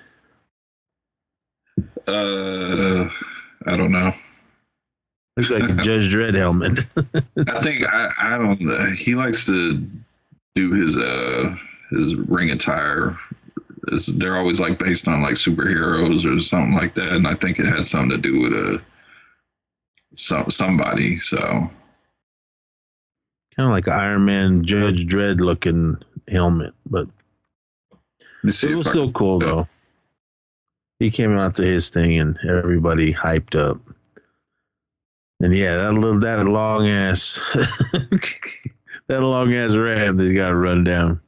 Uh, 2.06 3.08
I 3.66 3.76
don't 3.76 3.92
know. 3.92 4.12
Looks 5.36 5.50
like 5.50 5.62
a 5.64 5.74
Judge 5.82 6.12
Dredd 6.12 6.34
helmet. 6.34 6.80
I 7.48 7.60
think 7.62 7.84
I, 7.86 8.10
I 8.20 8.38
don't. 8.38 8.70
Uh, 8.70 8.86
he 8.96 9.14
likes 9.14 9.46
to 9.46 9.86
do 10.54 10.72
his 10.72 10.96
uh 10.96 11.54
his 11.90 12.16
ring 12.16 12.50
attire. 12.50 13.16
It's, 13.88 14.06
they're 14.06 14.36
always 14.36 14.60
like 14.60 14.78
based 14.78 15.08
on 15.08 15.22
like 15.22 15.34
superheroes 15.34 16.26
or 16.26 16.40
something 16.42 16.74
like 16.74 16.94
that, 16.94 17.12
and 17.12 17.26
I 17.26 17.34
think 17.34 17.58
it 17.58 17.66
had 17.66 17.84
something 17.84 18.10
to 18.10 18.18
do 18.18 18.40
with 18.40 18.52
a 18.52 18.82
some 20.14 20.50
somebody. 20.50 21.16
So 21.18 21.38
kind 21.38 21.70
of 23.58 23.70
like 23.70 23.86
an 23.86 23.92
Iron 23.92 24.24
Man 24.24 24.64
Judge 24.64 25.06
Dredd 25.06 25.40
looking 25.40 25.96
helmet, 26.28 26.74
but 26.86 27.08
it 28.44 28.74
was 28.74 28.86
I 28.86 28.90
still 28.90 29.12
cool 29.12 29.42
yeah. 29.42 29.48
though. 29.48 29.68
He 30.98 31.10
came 31.10 31.36
out 31.36 31.56
to 31.56 31.62
his 31.62 31.90
thing 31.90 32.18
and 32.18 32.38
everybody 32.48 33.12
hyped 33.12 33.58
up. 33.58 33.80
And 35.40 35.54
yeah, 35.54 35.76
that 35.76 35.94
little 35.94 36.18
that 36.20 36.46
long 36.46 36.88
ass 36.88 37.40
that 39.06 39.20
long 39.22 39.54
ass 39.54 39.72
ram 39.72 40.16
that 40.16 40.32
got 40.32 40.50
run 40.50 40.84
down. 40.84 41.20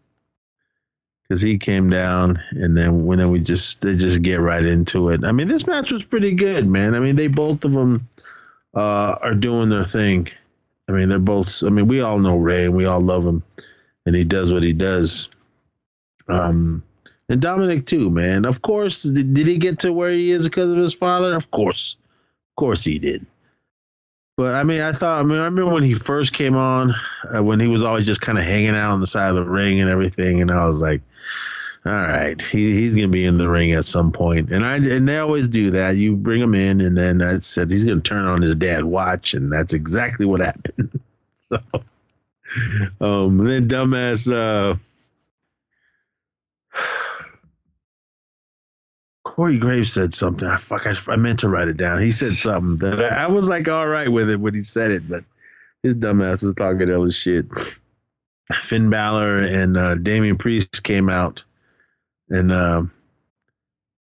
Cause 1.28 1.40
he 1.40 1.58
came 1.58 1.88
down, 1.90 2.42
and 2.50 2.76
then 2.76 3.06
when 3.06 3.20
then 3.20 3.30
we 3.30 3.38
just 3.38 3.82
they 3.82 3.94
just 3.94 4.20
get 4.20 4.40
right 4.40 4.64
into 4.64 5.10
it. 5.10 5.24
I 5.24 5.30
mean, 5.30 5.46
this 5.46 5.64
match 5.64 5.92
was 5.92 6.04
pretty 6.04 6.34
good, 6.34 6.66
man. 6.66 6.96
I 6.96 6.98
mean, 6.98 7.14
they 7.14 7.28
both 7.28 7.64
of 7.64 7.70
them 7.70 8.08
uh, 8.74 9.14
are 9.22 9.34
doing 9.34 9.68
their 9.68 9.84
thing. 9.84 10.26
I 10.88 10.92
mean, 10.92 11.08
they're 11.08 11.20
both. 11.20 11.62
I 11.62 11.68
mean, 11.68 11.86
we 11.86 12.00
all 12.00 12.18
know 12.18 12.36
Rey, 12.36 12.64
and 12.64 12.74
we 12.74 12.86
all 12.86 13.00
love 13.00 13.24
him, 13.24 13.44
and 14.06 14.16
he 14.16 14.24
does 14.24 14.50
what 14.50 14.64
he 14.64 14.72
does. 14.72 15.28
Um, 16.26 16.82
and 17.30 17.40
Dominik 17.40 17.86
too, 17.86 18.10
man. 18.10 18.44
Of 18.44 18.60
course, 18.60 19.04
did, 19.04 19.36
he 19.36 19.56
get 19.56 19.78
to 19.80 19.92
where 19.92 20.10
he 20.10 20.32
is 20.32 20.48
because 20.48 20.68
of 20.68 20.76
his 20.76 20.92
father? 20.92 21.36
Of 21.36 21.50
course, 21.52 21.96
of 22.50 22.56
course 22.56 22.82
he 22.82 22.98
did. 22.98 23.24
But 24.36 24.54
I 24.54 24.64
mean, 24.64 24.80
I 24.80 24.92
thought. 24.92 25.20
I 25.20 25.22
mean, 25.22 25.38
I 25.38 25.44
remember 25.44 25.72
when 25.72 25.84
he 25.84 25.94
first 25.94 26.32
came 26.32 26.56
on, 26.56 26.92
uh, 27.32 27.42
when 27.42 27.60
he 27.60 27.68
was 27.68 27.84
always 27.84 28.04
just 28.04 28.20
kind 28.20 28.36
of 28.36 28.44
hanging 28.44 28.74
out 28.74 28.90
on 28.90 29.00
the 29.00 29.06
side 29.06 29.28
of 29.28 29.36
the 29.36 29.50
ring 29.50 29.80
and 29.80 29.88
everything, 29.88 30.40
and 30.40 30.50
I 30.50 30.66
was 30.66 30.82
like, 30.82 31.02
all 31.86 31.92
right, 31.92 32.40
he, 32.42 32.74
he's 32.74 32.94
gonna 32.94 33.08
be 33.08 33.24
in 33.24 33.38
the 33.38 33.48
ring 33.48 33.72
at 33.72 33.84
some 33.84 34.10
point." 34.10 34.48
point, 34.48 34.52
and 34.52 34.66
I 34.66 34.76
and 34.76 35.06
they 35.06 35.18
always 35.18 35.46
do 35.46 35.70
that. 35.70 35.96
You 35.96 36.16
bring 36.16 36.40
him 36.40 36.56
in, 36.56 36.80
and 36.80 36.98
then 36.98 37.22
I 37.22 37.38
said 37.40 37.70
he's 37.70 37.84
gonna 37.84 38.00
turn 38.00 38.24
on 38.24 38.42
his 38.42 38.56
dad 38.56 38.84
watch, 38.84 39.34
and 39.34 39.52
that's 39.52 39.72
exactly 39.72 40.26
what 40.26 40.40
happened. 40.40 41.00
so, 41.48 41.58
um, 43.00 43.38
then 43.38 43.68
dumbass. 43.68 44.30
Uh, 44.32 44.76
Corey 49.30 49.58
Graves 49.58 49.92
said 49.92 50.12
something. 50.12 50.46
I 50.46 50.56
fuck. 50.56 50.88
I, 50.88 50.94
I, 51.06 51.14
meant 51.14 51.38
to 51.38 51.48
write 51.48 51.68
it 51.68 51.76
down. 51.76 52.02
He 52.02 52.10
said 52.10 52.32
something 52.32 52.78
that 52.78 53.00
I, 53.00 53.24
I, 53.24 53.26
was 53.28 53.48
like, 53.48 53.68
all 53.68 53.86
right 53.86 54.10
with 54.10 54.28
it 54.28 54.40
when 54.40 54.54
he 54.54 54.62
said 54.62 54.90
it, 54.90 55.08
but 55.08 55.22
his 55.84 55.94
dumbass 55.94 56.42
was 56.42 56.54
talking 56.54 56.90
other 56.90 57.12
shit. 57.12 57.46
Finn 58.62 58.90
Balor 58.90 59.38
and 59.38 59.76
uh, 59.76 59.94
Damian 59.94 60.36
Priest 60.36 60.82
came 60.82 61.08
out, 61.08 61.44
and 62.28 62.50
uh, 62.50 62.82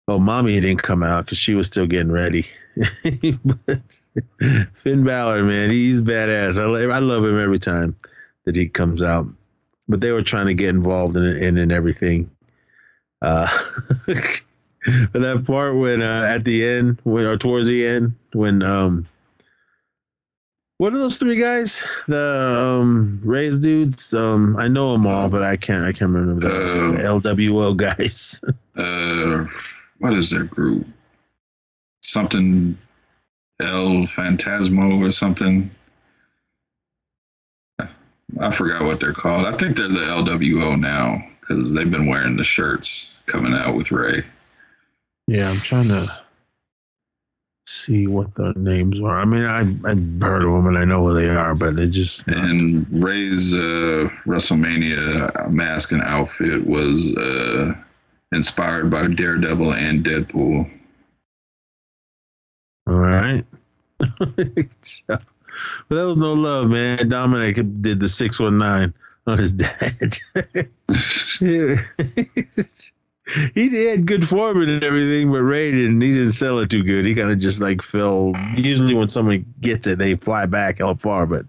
oh, 0.06 0.18
mommy 0.20 0.60
didn't 0.60 0.84
come 0.84 1.02
out 1.02 1.24
because 1.24 1.38
she 1.38 1.54
was 1.54 1.66
still 1.66 1.88
getting 1.88 2.12
ready. 2.12 2.46
but 3.44 3.98
Finn 4.84 5.02
Balor, 5.02 5.42
man, 5.42 5.70
he's 5.70 6.02
badass. 6.02 6.56
I, 6.56 6.94
I 6.94 7.00
love 7.00 7.24
him 7.24 7.40
every 7.40 7.58
time 7.58 7.96
that 8.44 8.54
he 8.54 8.68
comes 8.68 9.02
out. 9.02 9.26
But 9.88 10.00
they 10.00 10.12
were 10.12 10.22
trying 10.22 10.46
to 10.46 10.54
get 10.54 10.68
involved 10.68 11.16
in 11.16 11.24
and 11.24 11.58
in 11.58 11.72
everything. 11.72 12.30
Uh, 13.20 13.48
but 15.12 15.20
that 15.20 15.46
part 15.46 15.76
when 15.76 16.02
uh, 16.02 16.22
at 16.22 16.44
the 16.44 16.66
end, 16.66 17.00
when 17.04 17.24
or 17.24 17.36
towards 17.36 17.66
the 17.66 17.86
end, 17.86 18.14
when 18.32 18.62
um, 18.62 19.08
what 20.78 20.92
are 20.92 20.98
those 20.98 21.16
three 21.16 21.36
guys? 21.36 21.82
The 22.06 22.78
um, 22.80 23.20
Rey's 23.24 23.58
dudes. 23.58 24.12
Um, 24.12 24.56
I 24.58 24.68
know 24.68 24.92
them 24.92 25.06
all, 25.06 25.28
but 25.28 25.42
I 25.42 25.56
can't. 25.56 25.84
I 25.84 25.92
can't 25.92 26.10
remember 26.10 26.48
the 26.48 27.08
uh, 27.08 27.20
LWO 27.20 27.76
guys. 27.76 28.42
uh, 28.76 29.46
what 29.98 30.12
is 30.12 30.30
their 30.30 30.44
group? 30.44 30.86
Something 32.02 32.78
El 33.58 34.06
Phantasmo 34.06 35.00
or 35.00 35.10
something. 35.10 35.70
I 38.38 38.50
forgot 38.50 38.84
what 38.84 39.00
they're 39.00 39.12
called. 39.12 39.46
I 39.46 39.52
think 39.52 39.76
they're 39.76 39.88
the 39.88 40.00
LWO 40.00 40.78
now 40.78 41.22
because 41.40 41.72
they've 41.72 41.90
been 41.90 42.06
wearing 42.06 42.36
the 42.36 42.44
shirts 42.44 43.16
coming 43.26 43.54
out 43.54 43.74
with 43.74 43.90
Rey. 43.90 44.24
Yeah, 45.26 45.50
I'm 45.50 45.56
trying 45.56 45.88
to 45.88 46.06
see 47.66 48.06
what 48.06 48.34
the 48.34 48.52
names 48.56 49.00
are. 49.00 49.18
I 49.18 49.24
mean, 49.24 49.44
I 49.44 49.60
I've 49.60 50.20
heard 50.20 50.44
of 50.44 50.52
them 50.52 50.66
and 50.66 50.78
I 50.78 50.84
know 50.84 51.06
who 51.06 51.14
they 51.14 51.28
are, 51.28 51.54
but 51.54 51.78
it 51.78 51.88
just 51.88 52.26
and 52.28 52.86
Rey's 53.02 53.54
uh, 53.54 54.08
WrestleMania 54.24 55.52
mask 55.52 55.92
and 55.92 56.02
outfit 56.02 56.64
was 56.64 57.12
uh, 57.16 57.74
inspired 58.32 58.90
by 58.90 59.08
Daredevil 59.08 59.74
and 59.74 60.04
Deadpool. 60.04 60.70
All 62.86 62.94
right. 62.94 63.44
so, 64.82 65.02
but 65.08 65.96
that 65.96 66.06
was 66.06 66.18
no 66.18 66.34
love, 66.34 66.70
man. 66.70 66.98
Dominik 66.98 67.82
did 67.82 67.98
the 67.98 68.08
six 68.08 68.38
one 68.38 68.58
nine 68.58 68.94
on 69.26 69.38
his 69.38 69.52
dad 69.54 70.18
he 73.54 73.84
had 73.84 74.06
good 74.06 74.26
form 74.26 74.62
and 74.62 74.82
everything, 74.82 75.30
but 75.30 75.42
Rey 75.42 75.72
didn't. 75.72 76.00
He 76.00 76.12
didn't 76.12 76.32
sell 76.32 76.58
it 76.60 76.70
too 76.70 76.84
good. 76.84 77.04
He 77.04 77.14
kind 77.14 77.30
of 77.30 77.38
just 77.38 77.60
like 77.60 77.82
fell. 77.82 78.32
Usually, 78.56 78.94
when 78.94 79.08
somebody 79.08 79.44
gets 79.60 79.86
it, 79.86 79.98
they 79.98 80.14
fly 80.14 80.46
back 80.46 80.78
hell 80.78 80.94
far. 80.94 81.26
But 81.26 81.46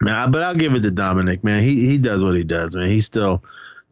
man, 0.00 0.30
but 0.30 0.42
I'll 0.42 0.54
give 0.54 0.74
it 0.74 0.82
to 0.82 0.90
Dominik. 0.90 1.44
Man, 1.44 1.62
he 1.62 1.86
he 1.86 1.98
does 1.98 2.22
what 2.24 2.36
he 2.36 2.44
does. 2.44 2.74
Man, 2.74 2.88
he 2.88 3.02
still 3.02 3.44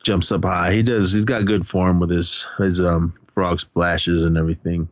jumps 0.03 0.33
up 0.33 0.45
high. 0.45 0.73
He 0.73 0.83
does. 0.83 1.12
He's 1.12 1.27
got 1.27 1.45
good 1.45 1.67
form 1.67 2.01
with 2.01 2.11
his 2.11 2.47
his 2.57 2.81
um 2.81 3.15
frog 3.27 3.61
splashes 3.61 4.25
and 4.25 4.39
everything. 4.39 4.89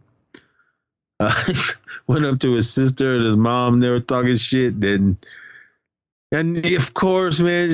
Uh, 1.21 1.53
went 2.07 2.27
up 2.27 2.41
to 2.41 2.53
his 2.53 2.71
sister 2.71 3.17
and 3.17 3.25
his 3.25 3.37
mom. 3.37 3.81
They 3.81 3.89
were 3.89 4.01
talking 4.01 4.37
shit. 4.37 4.79
Then 4.79 5.17
and 6.33 6.65
of 6.65 6.95
course, 6.95 7.41
man, 7.41 7.71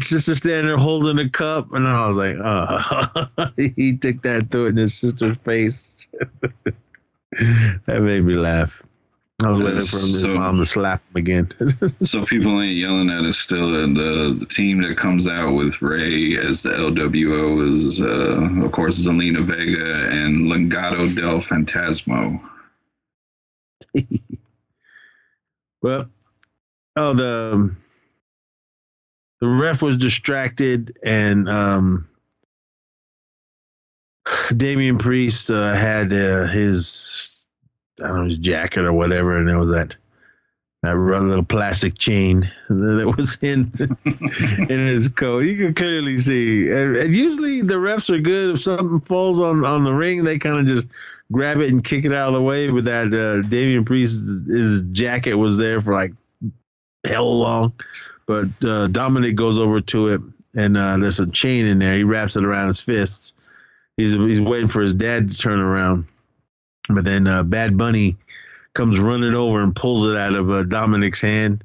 sister 0.00 0.36
standing 0.36 0.66
there 0.66 0.76
holding 0.76 1.18
a 1.18 1.28
cup, 1.28 1.72
and 1.72 1.88
I 1.88 2.06
was 2.06 2.16
like, 2.16 2.36
oh, 2.38 3.48
he 3.76 3.96
took 3.96 4.22
that 4.22 4.50
through 4.50 4.66
it 4.66 4.70
in 4.70 4.76
his 4.76 4.94
sister's 4.94 5.38
face. 5.38 6.06
that 7.86 8.02
made 8.02 8.24
me 8.24 8.34
laugh. 8.34 8.82
I 9.42 9.48
was 9.48 9.58
waiting 9.58 9.80
for 9.80 9.96
his 9.96 10.20
so, 10.20 10.34
mom 10.34 10.58
to 10.58 10.66
slap 10.66 11.02
him 11.08 11.16
again. 11.16 11.48
so 12.04 12.24
people 12.24 12.60
ain't 12.60 12.76
yelling 12.76 13.10
at 13.10 13.24
us 13.24 13.38
still. 13.38 13.82
And 13.82 13.96
the, 13.96 14.36
the 14.38 14.46
team 14.46 14.82
that 14.82 14.96
comes 14.96 15.26
out 15.26 15.54
with 15.54 15.80
Rey 15.80 16.36
as 16.36 16.62
the 16.62 16.70
LWO 16.70 17.66
is, 17.68 18.00
uh, 18.00 18.64
of 18.64 18.70
course, 18.70 19.04
Zelina 19.04 19.44
Vega 19.44 20.10
and 20.10 20.50
Legado 20.50 21.12
del 21.14 21.40
Fantasma. 21.40 22.40
well, 25.82 26.08
oh 26.96 27.12
the 27.14 27.74
the 29.40 29.48
ref 29.48 29.82
was 29.82 29.96
distracted 29.96 30.98
and 31.02 31.48
um 31.48 32.08
Damian 34.56 34.98
Priest 34.98 35.50
uh, 35.50 35.74
had 35.74 36.12
uh, 36.12 36.46
his 36.46 37.44
I 38.02 38.08
don't 38.08 38.16
know 38.16 38.24
his 38.24 38.38
jacket 38.38 38.84
or 38.84 38.92
whatever, 38.92 39.36
and 39.36 39.48
there 39.48 39.58
was 39.58 39.70
that 39.70 39.96
that 40.82 40.96
little 40.96 41.44
plastic 41.44 41.96
chain 41.96 42.50
that 42.68 43.14
was 43.16 43.38
in 43.40 43.72
in 44.70 44.86
his 44.86 45.08
coat. 45.08 45.40
You 45.40 45.56
can 45.56 45.74
clearly 45.74 46.18
see. 46.18 46.70
And, 46.70 46.96
and, 46.96 47.14
usually 47.14 47.60
the 47.60 47.74
refs 47.74 48.10
are 48.10 48.20
good. 48.20 48.54
If 48.54 48.62
something 48.62 49.00
falls 49.00 49.40
on 49.40 49.64
on 49.64 49.84
the 49.84 49.92
ring, 49.92 50.24
they 50.24 50.38
kind 50.38 50.58
of 50.58 50.66
just 50.66 50.88
grab 51.30 51.58
it 51.58 51.70
and 51.70 51.84
kick 51.84 52.04
it 52.04 52.12
out 52.12 52.28
of 52.28 52.34
the 52.34 52.42
way. 52.42 52.70
But 52.70 52.84
that 52.84 53.12
uh, 53.14 53.48
Damian 53.48 53.84
Priest, 53.84 54.18
his 54.46 54.82
jacket 54.92 55.34
was 55.34 55.58
there 55.58 55.80
for 55.80 55.92
like 55.92 56.12
hell 57.04 57.38
long. 57.38 57.72
But 58.26 58.46
uh, 58.62 58.88
Dominik 58.88 59.34
goes 59.34 59.58
over 59.58 59.80
to 59.80 60.08
it, 60.08 60.20
and 60.54 60.76
uh, 60.76 60.98
there's 60.98 61.20
a 61.20 61.30
chain 61.30 61.66
in 61.66 61.78
there. 61.78 61.96
He 61.96 62.04
wraps 62.04 62.36
it 62.36 62.44
around 62.44 62.68
his 62.68 62.80
fists. 62.80 63.34
He's 63.96 64.12
he's 64.12 64.40
waiting 64.40 64.68
for 64.68 64.80
his 64.80 64.94
dad 64.94 65.30
to 65.30 65.36
turn 65.36 65.60
around, 65.60 66.06
but 66.88 67.04
then 67.04 67.26
uh, 67.26 67.42
Bad 67.42 67.76
Bunny 67.76 68.16
comes 68.74 68.98
running 68.98 69.34
over 69.34 69.62
and 69.62 69.76
pulls 69.76 70.06
it 70.06 70.16
out 70.16 70.34
of 70.34 70.50
uh, 70.50 70.62
Dominik's 70.64 71.20
hand, 71.20 71.64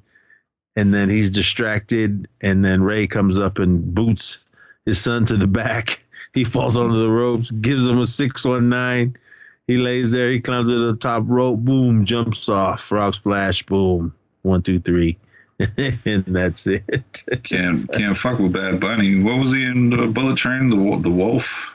and 0.76 0.94
then 0.94 1.10
he's 1.10 1.30
distracted. 1.30 2.28
And 2.42 2.64
then 2.66 2.84
Rey 2.84 3.08
comes 3.08 3.40
up 3.40 3.60
and 3.60 3.94
boots 3.94 4.40
his 4.86 5.00
son 5.00 5.26
to 5.28 5.38
the 5.38 5.48
back. 5.48 6.04
He 6.34 6.44
falls 6.44 6.78
onto 6.78 7.00
the 7.00 7.10
ropes, 7.10 7.50
gives 7.50 7.88
him 7.88 7.98
a 7.98 8.06
six 8.06 8.46
one 8.46 8.70
nine. 8.70 9.18
He 9.66 9.78
lays 9.78 10.12
there. 10.12 10.30
He 10.30 10.40
climbs 10.40 10.70
to 10.70 10.92
the 10.92 10.96
top 10.96 11.24
rope. 11.26 11.60
Boom, 11.60 12.06
jumps 12.06 12.48
off. 12.48 12.82
Frog 12.82 13.16
splash. 13.16 13.64
Boom. 13.64 14.14
One, 14.44 14.62
two, 14.62 14.78
three. 14.78 15.18
and 16.06 16.24
that's 16.28 16.68
it. 16.68 17.24
can't 17.44 17.92
can't 17.92 18.18
fuck 18.18 18.40
with 18.40 18.54
Bad 18.54 18.80
Bunny. 18.80 19.20
What 19.22 19.40
was 19.40 19.54
he 19.54 19.66
in 19.66 19.90
the 19.90 20.08
Bullet 20.08 20.38
Train? 20.38 20.70
The 20.70 21.00
the 21.02 21.12
Wolf. 21.12 21.74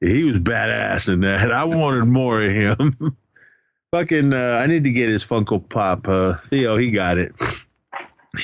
He 0.00 0.24
was 0.24 0.38
badass 0.38 1.12
in 1.12 1.20
that. 1.20 1.50
I 1.50 1.64
wanted 1.64 2.04
more 2.04 2.42
of 2.42 2.52
him. 2.52 3.16
Fucking, 3.92 4.32
uh, 4.32 4.58
I 4.60 4.66
need 4.66 4.84
to 4.84 4.90
get 4.90 5.08
his 5.08 5.24
Funko 5.24 5.68
Pop. 5.68 6.08
Uh, 6.08 6.34
Theo, 6.50 6.76
he 6.76 6.90
got 6.90 7.16
it. 7.16 7.32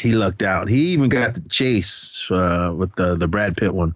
He 0.00 0.12
lucked 0.12 0.42
out. 0.42 0.68
He 0.68 0.92
even 0.92 1.08
got 1.08 1.34
the 1.34 1.40
chase 1.48 2.30
uh, 2.30 2.72
with 2.76 2.94
the 2.94 3.16
the 3.16 3.26
Brad 3.28 3.56
Pitt 3.56 3.74
one. 3.74 3.94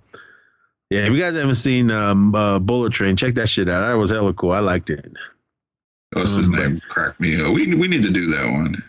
Yeah, 0.90 1.06
if 1.06 1.10
you 1.10 1.18
guys 1.18 1.34
haven't 1.34 1.54
seen 1.54 1.90
um, 1.90 2.34
uh, 2.34 2.58
Bullet 2.58 2.92
Train, 2.92 3.16
check 3.16 3.34
that 3.34 3.48
shit 3.48 3.68
out. 3.68 3.86
That 3.86 3.94
was 3.94 4.10
hella 4.10 4.34
cool. 4.34 4.52
I 4.52 4.58
liked 4.58 4.90
it. 4.90 5.12
What's 6.12 6.36
his 6.36 6.48
um, 6.48 6.54
name? 6.54 6.80
Crack 6.88 7.18
me 7.18 7.40
up. 7.40 7.52
We 7.52 7.74
we 7.74 7.88
need 7.88 8.02
to 8.02 8.10
do 8.10 8.26
that 8.28 8.44
one. 8.44 8.82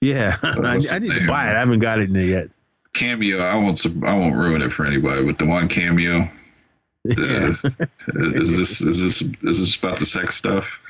Yeah, 0.00 0.36
I, 0.42 0.78
I, 0.90 0.98
need 0.98 1.12
to 1.12 1.26
buy 1.26 1.46
it. 1.50 1.56
I 1.56 1.58
haven't 1.58 1.80
got 1.80 1.98
it 1.98 2.10
yet. 2.10 2.50
Cameo. 2.94 3.38
I 3.38 3.54
won't. 3.56 3.84
I 4.04 4.16
won't 4.16 4.36
ruin 4.36 4.62
it 4.62 4.72
for 4.72 4.86
anybody. 4.86 5.24
But 5.24 5.38
the 5.38 5.46
one 5.46 5.68
cameo. 5.68 6.24
Yeah. 7.04 7.54
is 8.12 8.58
this 8.58 8.82
is 8.82 9.02
this 9.02 9.22
is 9.22 9.32
this 9.40 9.76
about 9.76 9.98
the 9.98 10.04
sex 10.04 10.34
stuff? 10.34 10.82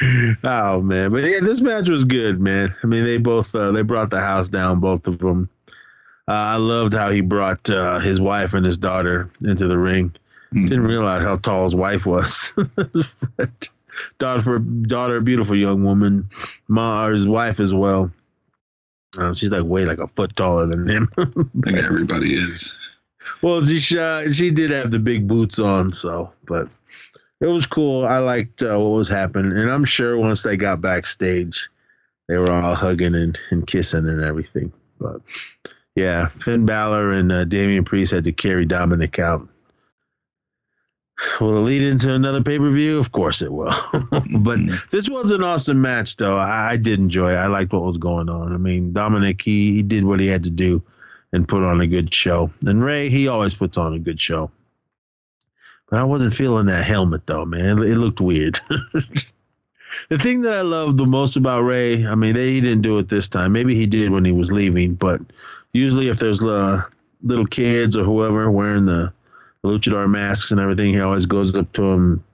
oh 0.44 0.80
man, 0.80 1.10
but 1.10 1.24
yeah, 1.24 1.40
this 1.40 1.60
match 1.60 1.88
was 1.88 2.04
good, 2.04 2.40
man. 2.40 2.74
I 2.82 2.86
mean, 2.86 3.04
they 3.04 3.18
both 3.18 3.54
uh, 3.54 3.72
they 3.72 3.82
brought 3.82 4.08
the 4.08 4.20
house 4.20 4.48
down, 4.48 4.80
both 4.80 5.06
of 5.06 5.18
them. 5.18 5.50
Uh, 6.28 6.32
I 6.32 6.56
loved 6.56 6.94
how 6.94 7.10
he 7.10 7.20
brought 7.20 7.68
uh, 7.68 7.98
his 7.98 8.20
wife 8.20 8.54
and 8.54 8.64
his 8.64 8.78
daughter 8.78 9.30
into 9.42 9.68
the 9.68 9.78
ring. 9.78 10.14
Mm-hmm. 10.54 10.68
Didn't 10.68 10.86
realize 10.86 11.22
how 11.22 11.36
tall 11.36 11.64
his 11.64 11.74
wife 11.74 12.06
was. 12.06 12.52
but, 13.36 13.68
daughter 14.18 14.42
for 14.42 14.58
daughter, 14.58 15.20
beautiful 15.20 15.56
young 15.56 15.84
woman, 15.84 16.30
ma 16.68 17.06
or 17.06 17.12
his 17.12 17.26
wife 17.26 17.60
as 17.60 17.74
well. 17.74 18.10
Um, 19.18 19.34
she's 19.34 19.50
like 19.50 19.64
way 19.64 19.84
like 19.84 19.98
a 19.98 20.08
foot 20.08 20.36
taller 20.36 20.66
than 20.66 20.88
him. 20.88 21.08
I 21.18 21.24
think 21.24 21.78
everybody 21.78 22.34
is. 22.34 22.76
Well, 23.42 23.64
she 23.64 23.98
uh, 23.98 24.32
she 24.32 24.50
did 24.50 24.70
have 24.70 24.90
the 24.90 24.98
big 24.98 25.28
boots 25.28 25.58
on, 25.58 25.92
so 25.92 26.32
but 26.44 26.68
it 27.40 27.46
was 27.46 27.66
cool. 27.66 28.06
I 28.06 28.18
liked 28.18 28.62
uh, 28.62 28.78
what 28.78 28.96
was 28.96 29.08
happening, 29.08 29.56
and 29.56 29.70
I'm 29.70 29.84
sure 29.84 30.16
once 30.16 30.42
they 30.42 30.56
got 30.56 30.80
backstage, 30.80 31.68
they 32.28 32.36
were 32.36 32.50
all 32.50 32.74
hugging 32.74 33.14
and, 33.14 33.38
and 33.50 33.66
kissing 33.66 34.08
and 34.08 34.22
everything. 34.22 34.72
But 34.98 35.20
yeah, 35.94 36.28
Finn 36.28 36.66
Balor 36.66 37.12
and 37.12 37.32
uh, 37.32 37.44
Damian 37.44 37.84
Priest 37.84 38.12
had 38.12 38.24
to 38.24 38.32
carry 38.32 38.66
Dominik 38.66 39.18
out. 39.18 39.48
Will 41.40 41.56
it 41.56 41.60
lead 41.60 41.82
into 41.82 42.12
another 42.12 42.42
pay 42.42 42.58
per 42.58 42.70
view? 42.70 42.98
Of 42.98 43.12
course 43.12 43.40
it 43.40 43.52
will. 43.52 43.72
but 44.40 44.58
this 44.90 45.08
was 45.08 45.30
an 45.30 45.42
awesome 45.42 45.80
match, 45.80 46.16
though. 46.16 46.36
I, 46.36 46.72
I, 46.72 46.76
did 46.76 46.98
enjoy 46.98 47.32
it. 47.32 47.36
I 47.36 47.46
liked 47.46 47.72
what 47.72 47.84
was 47.84 47.96
going 47.96 48.28
on. 48.28 48.52
I 48.52 48.58
mean, 48.58 48.92
Dominik, 48.92 49.40
he, 49.40 49.72
he 49.72 49.82
did 49.82 50.04
what 50.04 50.20
he 50.20 50.26
had 50.26 50.44
to 50.44 50.50
do 50.50 50.82
and 51.32 51.48
put 51.48 51.62
on 51.62 51.80
a 51.80 51.86
good 51.86 52.12
show. 52.12 52.50
And 52.66 52.84
Rey, 52.84 53.08
he 53.08 53.28
always 53.28 53.54
puts 53.54 53.78
on 53.78 53.94
a 53.94 53.98
good 53.98 54.20
show. 54.20 54.50
But 55.88 56.00
I 56.00 56.04
wasn't 56.04 56.34
feeling 56.34 56.66
that 56.66 56.84
helmet 56.84 57.26
though, 57.26 57.44
man. 57.44 57.78
It, 57.78 57.96
looked 57.96 58.20
weird. 58.20 58.60
the 60.08 60.18
thing 60.18 60.42
that 60.42 60.54
I 60.54 60.62
love 60.62 60.96
the 60.96 61.06
most 61.06 61.36
about 61.36 61.62
Rey, 61.62 62.06
I 62.06 62.14
mean, 62.14 62.34
they, 62.34 62.52
he 62.52 62.60
didn't 62.60 62.82
do 62.82 62.98
it 62.98 63.08
this 63.08 63.28
time. 63.28 63.52
Maybe 63.52 63.74
he 63.74 63.86
did 63.86 64.10
when 64.10 64.24
he 64.24 64.32
was 64.32 64.52
leaving, 64.52 64.94
but 64.94 65.20
usually 65.72 66.08
if 66.08 66.18
there's 66.18 66.42
uh, 66.42 66.82
little 67.22 67.46
kids 67.46 67.96
or 67.96 68.02
whoever 68.02 68.50
wearing 68.50 68.86
the 68.86 69.12
luchador 69.66 70.10
masks 70.10 70.50
and 70.50 70.60
everything, 70.60 70.94
he 70.94 71.00
always 71.00 71.26
goes 71.26 71.56
up 71.56 71.70
to 71.72 71.82
them, 71.82 72.24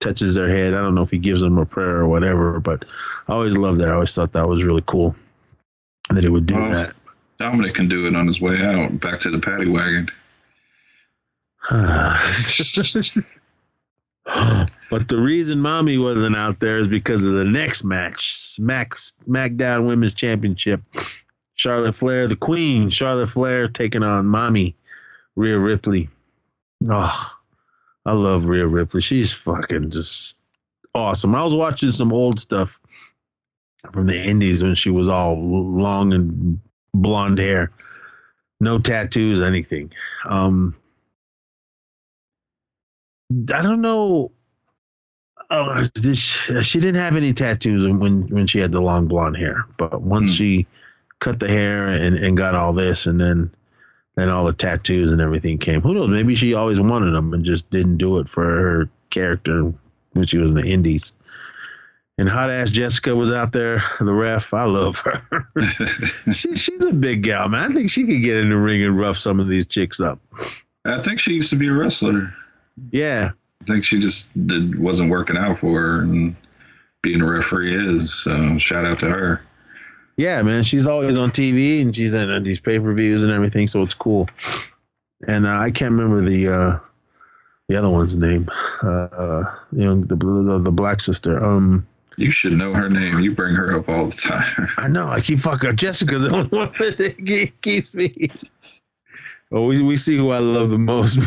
touches 0.00 0.34
their 0.34 0.48
head. 0.48 0.74
I 0.74 0.78
don't 0.78 0.94
know 0.94 1.02
if 1.02 1.10
he 1.10 1.18
gives 1.18 1.40
them 1.40 1.58
a 1.58 1.66
prayer 1.66 1.98
or 1.98 2.08
whatever, 2.08 2.60
but 2.60 2.84
I 3.28 3.32
always 3.32 3.56
loved 3.56 3.80
that. 3.80 3.88
I 3.88 3.94
always 3.94 4.14
thought 4.14 4.32
that 4.32 4.48
was 4.48 4.64
really 4.64 4.84
cool 4.86 5.14
that 6.10 6.22
he 6.22 6.28
would 6.28 6.46
do 6.46 6.54
well, 6.54 6.70
that. 6.70 6.94
Dominik 7.40 7.74
can 7.74 7.88
do 7.88 8.06
it 8.06 8.14
on 8.14 8.26
his 8.26 8.40
way 8.40 8.60
out 8.60 9.00
back 9.00 9.20
to 9.20 9.30
the 9.30 9.38
paddy 9.38 9.68
wagon. 9.68 10.08
but 14.90 15.08
the 15.08 15.18
reason 15.18 15.60
mommy 15.60 15.98
wasn't 15.98 16.36
out 16.36 16.60
there 16.60 16.78
is 16.78 16.88
because 16.88 17.24
of 17.24 17.34
the 17.34 17.44
next 17.44 17.84
match, 17.84 18.36
Smack 18.36 18.94
SmackDown 18.96 19.86
Women's 19.86 20.14
Championship. 20.14 20.82
Charlotte 21.54 21.94
Flair, 21.94 22.26
the 22.26 22.36
Queen, 22.36 22.90
Charlotte 22.90 23.28
Flair 23.28 23.68
taking 23.68 24.02
on 24.02 24.26
mommy, 24.26 24.74
Rhea 25.36 25.58
Ripley. 25.58 26.08
Oh, 26.88 27.32
I 28.04 28.12
love 28.12 28.46
Rhea 28.46 28.66
Ripley. 28.66 29.02
She's 29.02 29.32
fucking 29.32 29.90
just 29.90 30.40
awesome. 30.94 31.34
I 31.34 31.44
was 31.44 31.54
watching 31.54 31.92
some 31.92 32.12
old 32.12 32.38
stuff 32.40 32.80
from 33.92 34.06
the 34.06 34.20
Indies 34.20 34.62
when 34.62 34.74
she 34.74 34.90
was 34.90 35.08
all 35.08 35.36
long 35.36 36.12
and 36.12 36.60
blonde 36.94 37.38
hair, 37.38 37.72
no 38.60 38.78
tattoos, 38.78 39.40
anything. 39.40 39.92
Um, 40.26 40.76
I 43.52 43.62
don't 43.62 43.80
know. 43.80 44.32
Oh, 45.50 45.82
she, 45.82 46.14
she, 46.14 46.80
didn't 46.80 47.00
have 47.00 47.16
any 47.16 47.34
tattoos 47.34 47.86
when 47.86 48.28
when 48.28 48.46
she 48.46 48.58
had 48.58 48.72
the 48.72 48.80
long 48.80 49.06
blonde 49.06 49.36
hair, 49.36 49.66
but 49.76 50.00
once 50.00 50.30
hmm. 50.30 50.36
she 50.36 50.66
cut 51.18 51.40
the 51.40 51.48
hair 51.48 51.88
and, 51.88 52.16
and 52.16 52.36
got 52.36 52.54
all 52.54 52.72
this, 52.72 53.06
and 53.06 53.20
then 53.20 53.54
then 54.14 54.28
all 54.28 54.44
the 54.44 54.52
tattoos 54.52 55.12
and 55.12 55.20
everything 55.20 55.58
came. 55.58 55.80
Who 55.80 55.94
knows? 55.94 56.08
Maybe 56.08 56.34
she 56.34 56.54
always 56.54 56.80
wanted 56.80 57.12
them 57.12 57.32
and 57.32 57.44
just 57.44 57.70
didn't 57.70 57.96
do 57.96 58.18
it 58.18 58.28
for 58.28 58.44
her 58.44 58.88
character 59.10 59.72
when 60.12 60.26
she 60.26 60.38
was 60.38 60.50
in 60.50 60.56
the 60.56 60.66
Indies. 60.66 61.12
And 62.18 62.28
hot 62.28 62.50
ass 62.50 62.70
Jessika 62.70 63.16
was 63.16 63.30
out 63.30 63.52
there, 63.52 63.82
the 63.98 64.12
ref. 64.12 64.52
I 64.52 64.64
love 64.64 64.98
her. 64.98 65.48
she, 66.34 66.54
she's 66.54 66.84
a 66.84 66.92
big 66.92 67.22
gal, 67.22 67.48
man. 67.48 67.70
I 67.70 67.74
think 67.74 67.90
she 67.90 68.04
could 68.04 68.22
get 68.22 68.36
in 68.36 68.50
the 68.50 68.56
ring 68.56 68.82
and 68.82 68.98
rough 68.98 69.16
some 69.16 69.40
of 69.40 69.48
these 69.48 69.66
chicks 69.66 69.98
up. 69.98 70.20
I 70.84 71.00
think 71.00 71.20
she 71.20 71.32
used 71.32 71.50
to 71.50 71.56
be 71.56 71.68
a 71.68 71.72
wrestler. 71.72 72.34
Yeah. 72.90 73.30
I 73.62 73.64
think 73.64 73.84
she 73.84 73.98
just 73.98 74.30
did, 74.46 74.78
wasn't 74.78 75.10
working 75.10 75.36
out 75.36 75.58
for 75.58 75.80
her, 75.80 76.02
and 76.02 76.36
being 77.00 77.22
a 77.22 77.26
referee 77.26 77.74
is. 77.74 78.12
So 78.12 78.58
shout 78.58 78.84
out 78.84 78.98
to 79.00 79.08
her. 79.08 79.42
Yeah, 80.22 80.40
man, 80.42 80.62
she's 80.62 80.86
always 80.86 81.18
on 81.18 81.32
TV 81.32 81.82
and 81.82 81.96
she's 81.96 82.14
in 82.14 82.44
these 82.44 82.60
pay 82.60 82.78
per 82.78 82.94
views 82.94 83.24
and 83.24 83.32
everything, 83.32 83.66
so 83.66 83.82
it's 83.82 83.92
cool. 83.92 84.28
And 85.26 85.44
uh, 85.44 85.58
I 85.58 85.72
can't 85.72 85.90
remember 85.90 86.20
the 86.20 86.46
uh, 86.46 86.78
the 87.68 87.76
other 87.76 87.90
one's 87.90 88.16
name. 88.16 88.48
Uh, 88.84 88.86
uh 88.86 89.54
you 89.72 89.84
know, 89.84 89.96
the, 89.96 90.14
the 90.14 90.60
the 90.60 90.70
black 90.70 91.00
sister. 91.00 91.42
Um, 91.42 91.88
you 92.16 92.30
should 92.30 92.52
know 92.52 92.72
her 92.72 92.88
name. 92.88 93.18
You 93.18 93.34
bring 93.34 93.56
her 93.56 93.76
up 93.76 93.88
all 93.88 94.04
the 94.04 94.12
time. 94.12 94.68
I 94.76 94.86
know. 94.86 95.08
I 95.08 95.20
keep 95.20 95.40
fucking 95.40 95.74
Jessika's 95.74 96.22
the 96.22 96.30
only 96.30 96.48
one 96.56 96.70
that 96.78 97.52
keeps 97.60 97.92
me. 97.92 98.30
Well, 99.50 99.64
we 99.64 99.82
we 99.82 99.96
see 99.96 100.16
who 100.16 100.30
I 100.30 100.38
love 100.38 100.70
the 100.70 100.78
most. 100.78 101.18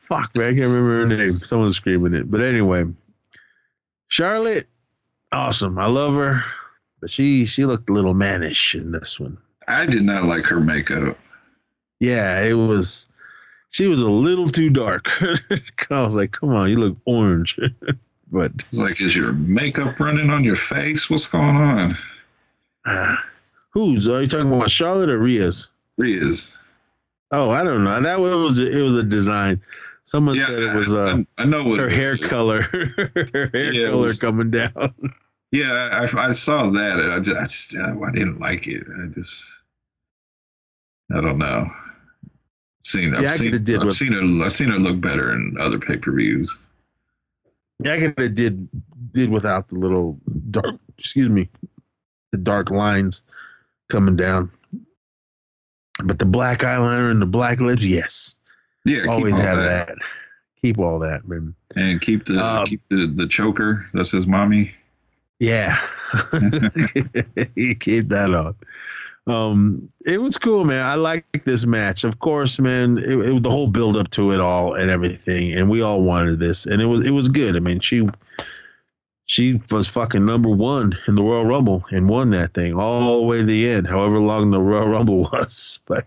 Fuck, 0.00 0.36
man, 0.36 0.46
I 0.46 0.54
can't 0.56 0.72
remember 0.72 0.98
her 0.98 1.06
name. 1.06 1.34
Someone's 1.34 1.76
screaming 1.76 2.14
it. 2.14 2.28
But 2.28 2.40
anyway, 2.40 2.86
Charlotte, 4.08 4.66
awesome. 5.30 5.78
I 5.78 5.86
love 5.86 6.14
her, 6.14 6.42
but 7.04 7.10
she 7.10 7.44
she 7.44 7.66
looked 7.66 7.90
a 7.90 7.92
little 7.92 8.14
mannish 8.14 8.74
in 8.74 8.90
this 8.90 9.20
one. 9.20 9.36
I 9.68 9.84
did 9.84 10.04
not 10.04 10.24
like 10.24 10.46
her 10.46 10.58
makeup. 10.58 11.18
Yeah, 12.00 12.40
it 12.40 12.54
was. 12.54 13.10
She 13.68 13.86
was 13.86 14.00
a 14.00 14.08
little 14.08 14.48
too 14.48 14.70
dark. 14.70 15.10
I 15.20 15.36
was 15.90 16.14
like, 16.14 16.32
"Come 16.32 16.54
on, 16.54 16.70
you 16.70 16.78
look 16.78 16.96
orange." 17.04 17.60
but 18.32 18.52
it's 18.54 18.78
like, 18.78 19.02
is 19.02 19.14
your 19.14 19.34
makeup 19.34 20.00
running 20.00 20.30
on 20.30 20.44
your 20.44 20.56
face? 20.56 21.10
What's 21.10 21.26
going 21.26 21.44
on? 21.44 21.94
Uh, 22.86 23.16
who's 23.72 24.08
are 24.08 24.22
you 24.22 24.28
talking 24.28 24.50
about? 24.50 24.70
Charlotte 24.70 25.10
or 25.10 25.18
Rhea's? 25.18 25.70
Rhea's. 25.98 26.56
Oh, 27.30 27.50
I 27.50 27.64
don't 27.64 27.84
know. 27.84 28.00
That 28.00 28.18
was 28.18 28.58
it 28.58 28.80
was 28.80 28.96
a 28.96 29.02
design. 29.02 29.60
Someone 30.06 30.36
yeah, 30.36 30.46
said 30.46 30.58
it 30.58 30.74
was 30.74 30.94
uh, 30.94 31.22
I, 31.36 31.42
I 31.42 31.44
know 31.44 31.64
what 31.64 31.80
her 31.80 31.90
hair 31.90 32.16
color, 32.16 32.62
her 33.34 33.50
hair 33.52 33.72
yeah, 33.74 33.90
color 33.90 34.00
was, 34.00 34.22
coming 34.22 34.50
down. 34.50 34.94
Yeah, 35.54 35.88
I, 35.92 36.02
I 36.20 36.32
saw 36.32 36.68
that. 36.70 36.98
I 36.98 37.20
just, 37.20 37.36
I 37.36 37.44
just 37.44 37.76
I 37.76 38.10
didn't 38.10 38.40
like 38.40 38.66
it. 38.66 38.84
I 39.00 39.06
just 39.06 39.46
I 41.14 41.20
don't 41.20 41.38
know. 41.38 41.68
Seen 42.82 43.14
I've 43.14 43.22
yeah, 43.22 43.36
seen 43.36 43.54
I've 43.54 43.84
with, 43.84 43.94
seen 43.94 44.12
her 44.14 44.44
I've 44.44 44.52
seen 44.52 44.70
her 44.70 44.80
look 44.80 45.00
better 45.00 45.32
in 45.32 45.56
other 45.60 45.78
pay 45.78 45.96
per 45.96 46.10
views. 46.10 46.52
Yeah, 47.78 47.92
I 47.92 48.00
could 48.00 48.18
have 48.18 48.34
did 48.34 48.68
did 49.12 49.30
without 49.30 49.68
the 49.68 49.76
little 49.76 50.18
dark 50.50 50.74
excuse 50.98 51.28
me 51.28 51.48
the 52.32 52.38
dark 52.38 52.72
lines 52.72 53.22
coming 53.90 54.16
down. 54.16 54.50
But 56.02 56.18
the 56.18 56.26
black 56.26 56.58
eyeliner 56.62 57.12
and 57.12 57.22
the 57.22 57.26
black 57.26 57.60
lips, 57.60 57.84
yes. 57.84 58.34
Yeah, 58.84 59.06
always 59.08 59.38
have 59.38 59.58
that. 59.58 59.86
that. 59.86 59.98
Keep 60.62 60.80
all 60.80 60.98
that, 60.98 61.28
man. 61.28 61.54
And 61.76 62.00
keep 62.00 62.24
the 62.24 62.40
uh, 62.40 62.66
keep 62.66 62.82
the, 62.88 63.06
the 63.06 63.28
choker. 63.28 63.86
That's 63.94 64.10
his 64.10 64.26
mommy. 64.26 64.74
Yeah, 65.44 65.78
he 67.54 67.74
keep 67.74 68.08
that 68.08 68.32
on. 68.32 68.56
Um, 69.26 69.90
it 70.06 70.20
was 70.20 70.38
cool, 70.38 70.64
man. 70.64 70.84
I 70.86 70.94
like 70.94 71.44
this 71.44 71.66
match. 71.66 72.04
Of 72.04 72.18
course, 72.18 72.58
man. 72.58 72.96
It, 72.96 73.18
it, 73.18 73.42
the 73.42 73.50
whole 73.50 73.68
build 73.68 73.98
up 73.98 74.08
to 74.12 74.32
it 74.32 74.40
all 74.40 74.74
and 74.74 74.90
everything, 74.90 75.52
and 75.52 75.68
we 75.68 75.82
all 75.82 76.02
wanted 76.02 76.38
this, 76.38 76.64
and 76.64 76.80
it 76.80 76.86
was 76.86 77.06
it 77.06 77.10
was 77.10 77.28
good. 77.28 77.56
I 77.56 77.60
mean, 77.60 77.80
she 77.80 78.08
she 79.26 79.60
was 79.70 79.86
fucking 79.86 80.24
number 80.24 80.48
one 80.48 80.96
in 81.08 81.14
the 81.14 81.22
Royal 81.22 81.44
Rumble 81.44 81.84
and 81.90 82.08
won 82.08 82.30
that 82.30 82.54
thing 82.54 82.74
all 82.74 83.20
the 83.20 83.26
way 83.26 83.38
to 83.38 83.44
the 83.44 83.68
end, 83.68 83.86
however 83.86 84.18
long 84.18 84.50
the 84.50 84.60
Royal 84.60 84.88
Rumble 84.96 85.22
was. 85.24 85.78
But 85.84 86.06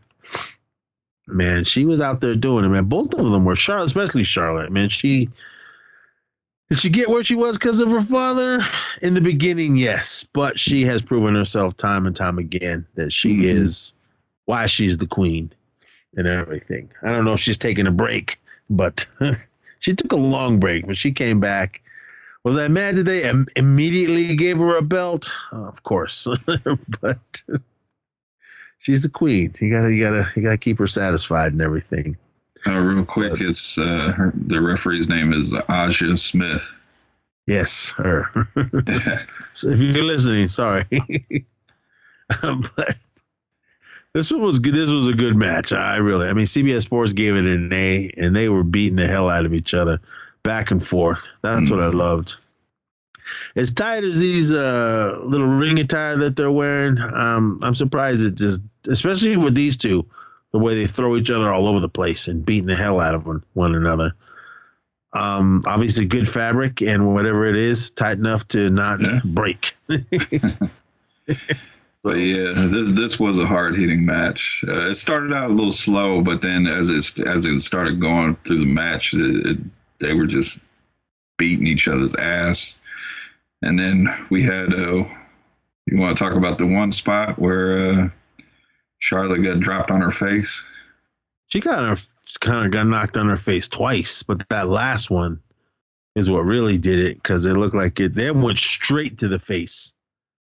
man, 1.28 1.64
she 1.64 1.86
was 1.86 2.02
out 2.02 2.22
there 2.22 2.36
doing 2.36 2.66
it, 2.66 2.70
man. 2.70 2.86
Both 2.86 3.14
of 3.14 3.32
them 3.32 3.46
were 3.46 3.56
Charlotte, 3.56 3.86
especially 3.86 4.24
Charlotte, 4.24 4.72
man. 4.72 4.90
She 4.90 5.30
did 6.70 6.80
she 6.80 6.90
get 6.90 7.10
where 7.10 7.24
she 7.24 7.36
was 7.36 7.58
because 7.58 7.80
of 7.80 7.92
her 7.92 8.02
father? 8.02 8.66
In 9.02 9.14
the 9.14 9.22
beginning, 9.22 9.76
yes, 9.76 10.26
but 10.34 10.60
she 10.60 10.84
has 10.86 11.02
proven 11.02 11.36
herself 11.36 11.78
time 11.78 12.06
and 12.06 12.16
time 12.16 12.38
again 12.38 12.86
that 12.96 13.12
she 13.12 13.38
mm-hmm. 13.38 13.58
is 13.58 13.94
why 14.46 14.68
she's 14.68 14.98
the 14.98 15.08
queen 15.08 15.52
and 16.16 16.28
everything. 16.28 16.90
I 17.04 17.12
don't 17.12 17.26
know 17.26 17.34
if 17.34 17.40
she's 17.40 17.58
taking 17.58 17.88
a 17.88 17.92
break, 17.92 18.40
but 18.70 19.08
she 19.80 19.94
took 19.94 20.12
a 20.12 20.18
long 20.18 20.60
break, 20.60 20.88
but 20.88 20.98
she 20.98 21.12
came 21.12 21.40
back 21.40 21.82
was 22.48 22.58
I 22.58 22.70
mad 22.70 22.96
that 22.96 23.04
they 23.04 23.28
Im- 23.28 23.48
immediately 23.58 24.34
gave 24.38 24.58
her 24.60 24.78
a 24.78 24.82
belt? 24.82 25.34
Uh, 25.52 25.66
of 25.66 25.84
course, 25.84 26.26
but 27.02 27.42
she's 28.80 29.04
the 29.04 29.10
queen. 29.10 29.54
You 29.60 29.70
gotta, 29.70 29.94
you 29.94 30.02
gotta, 30.02 30.32
you 30.34 30.42
gotta 30.44 30.58
keep 30.58 30.80
her 30.80 30.88
satisfied 30.88 31.52
and 31.52 31.62
everything. 31.62 32.16
Uh, 32.66 32.80
real 32.80 33.06
quick, 33.06 33.32
but, 33.32 33.42
it's 33.42 33.78
uh, 33.78 34.14
her, 34.16 34.34
the 34.36 34.62
referee's 34.62 35.08
name 35.08 35.34
is 35.34 35.54
Aja 35.54 36.18
Smith. 36.18 36.74
Yes, 37.46 37.92
her. 37.98 38.30
so 39.54 39.70
if 39.70 39.80
you're 39.80 40.04
listening, 40.04 40.48
sorry, 40.50 40.86
but 42.42 42.98
this 44.14 44.32
one 44.32 44.42
was 44.42 44.60
good. 44.60 44.74
This 44.74 44.90
was 44.90 45.08
a 45.08 45.14
good 45.14 45.36
match. 45.36 45.72
I 45.72 45.98
really, 45.98 46.28
I 46.28 46.34
mean, 46.34 46.46
CBS 46.46 46.82
Sports 46.82 47.14
gave 47.14 47.36
it 47.36 47.46
an 47.46 47.72
A, 47.72 48.10
and 48.18 48.36
they 48.36 48.50
were 48.50 48.64
beating 48.64 48.98
the 48.98 49.08
hell 49.08 49.30
out 49.30 49.46
of 49.46 49.54
each 49.54 49.74
other 49.74 50.00
back 50.44 50.72
and 50.72 50.84
forth. 50.84 51.28
That's 51.42 51.70
mm-hmm. 51.70 51.76
what 51.76 51.84
I 51.84 51.92
mm. 51.92 51.94
loved. 51.94 52.36
As 53.56 53.74
tight 53.74 54.04
as 54.04 54.20
these 54.20 54.54
uh, 54.54 55.20
little 55.22 55.48
ring 55.48 55.80
attire 55.80 56.18
that 56.18 56.36
they're 56.36 56.52
wearing, 56.52 57.00
um, 57.00 57.60
I'm 57.62 57.76
surprised 57.76 58.24
it 58.24 58.36
just, 58.36 58.62
especially 58.88 59.38
with 59.38 59.54
these 59.54 59.78
two, 59.78 60.06
the 60.52 60.60
way 60.60 60.76
they 60.76 60.88
throw 60.88 61.16
each 61.18 61.30
other 61.32 61.52
all 61.52 61.68
over 61.68 61.80
the 61.80 61.90
place 61.90 62.28
and 62.28 62.46
beating 62.46 62.68
the 62.68 62.76
hell 62.76 63.00
out 63.00 63.16
of 63.16 63.26
one, 63.26 63.44
one 63.54 63.76
another. 63.76 64.14
Um, 65.14 65.64
obviously, 65.66 66.06
good 66.06 66.28
fabric 66.28 66.82
and 66.82 67.14
whatever 67.14 67.48
it 67.48 67.56
is, 67.56 67.92
tight 67.92 68.18
enough 68.18 68.48
to 68.50 68.70
not 68.70 69.00
Yeah. 69.02 69.20
break. 69.24 69.76
But 72.04 72.20
yeah, 72.20 72.54
this 72.56 72.92
this 72.94 73.20
was 73.20 73.38
a 73.40 73.46
hard 73.46 73.76
hitting 73.76 74.06
match. 74.06 74.64
Uh, 74.66 74.88
it 74.92 74.96
started 74.96 75.34
out 75.34 75.50
a 75.50 75.54
little 75.54 75.74
slow, 75.74 76.22
but 76.22 76.42
then 76.42 76.66
as 76.66 76.90
it 76.90 77.20
as 77.28 77.46
it 77.46 77.60
started 77.60 78.00
going 78.00 78.36
through 78.46 78.60
the 78.60 78.66
match, 78.66 79.14
it, 79.14 79.46
it, 79.46 79.58
they 80.00 80.14
were 80.14 80.28
just 80.28 80.60
beating 81.38 81.68
each 81.68 81.88
other's 81.90 82.16
ass. 82.16 82.78
And 83.62 83.78
then 83.78 84.08
we 84.30 84.42
had 84.44 84.74
uh, 84.74 85.04
you 85.86 85.98
want 85.98 86.18
to 86.18 86.24
talk 86.24 86.34
about 86.34 86.60
the 86.60 86.68
one 86.68 86.94
spot 86.94 87.38
where 87.40 87.78
uh, 87.78 88.10
Charlotte 89.00 89.44
got 89.44 89.60
dropped 89.60 89.92
on 89.92 90.02
her 90.02 90.12
face? 90.12 90.64
She 91.48 91.62
kind 91.62 91.92
of 91.92 92.06
kind 92.40 92.66
of 92.66 92.72
got 92.72 92.88
knocked 92.88 93.18
on 93.18 93.30
her 93.30 93.38
face 93.38 93.68
twice, 93.68 94.24
but 94.24 94.48
that 94.50 94.68
last 94.68 95.10
one 95.10 95.42
is 96.16 96.30
what 96.30 96.40
really 96.40 96.78
did 96.78 97.00
it 97.00 97.16
because 97.16 97.46
it 97.46 97.54
looked 97.54 97.76
like 97.76 98.00
it. 98.00 98.14
They 98.14 98.32
went 98.32 98.58
straight 98.58 99.20
to 99.20 99.28
the 99.28 99.40
face. 99.40 99.94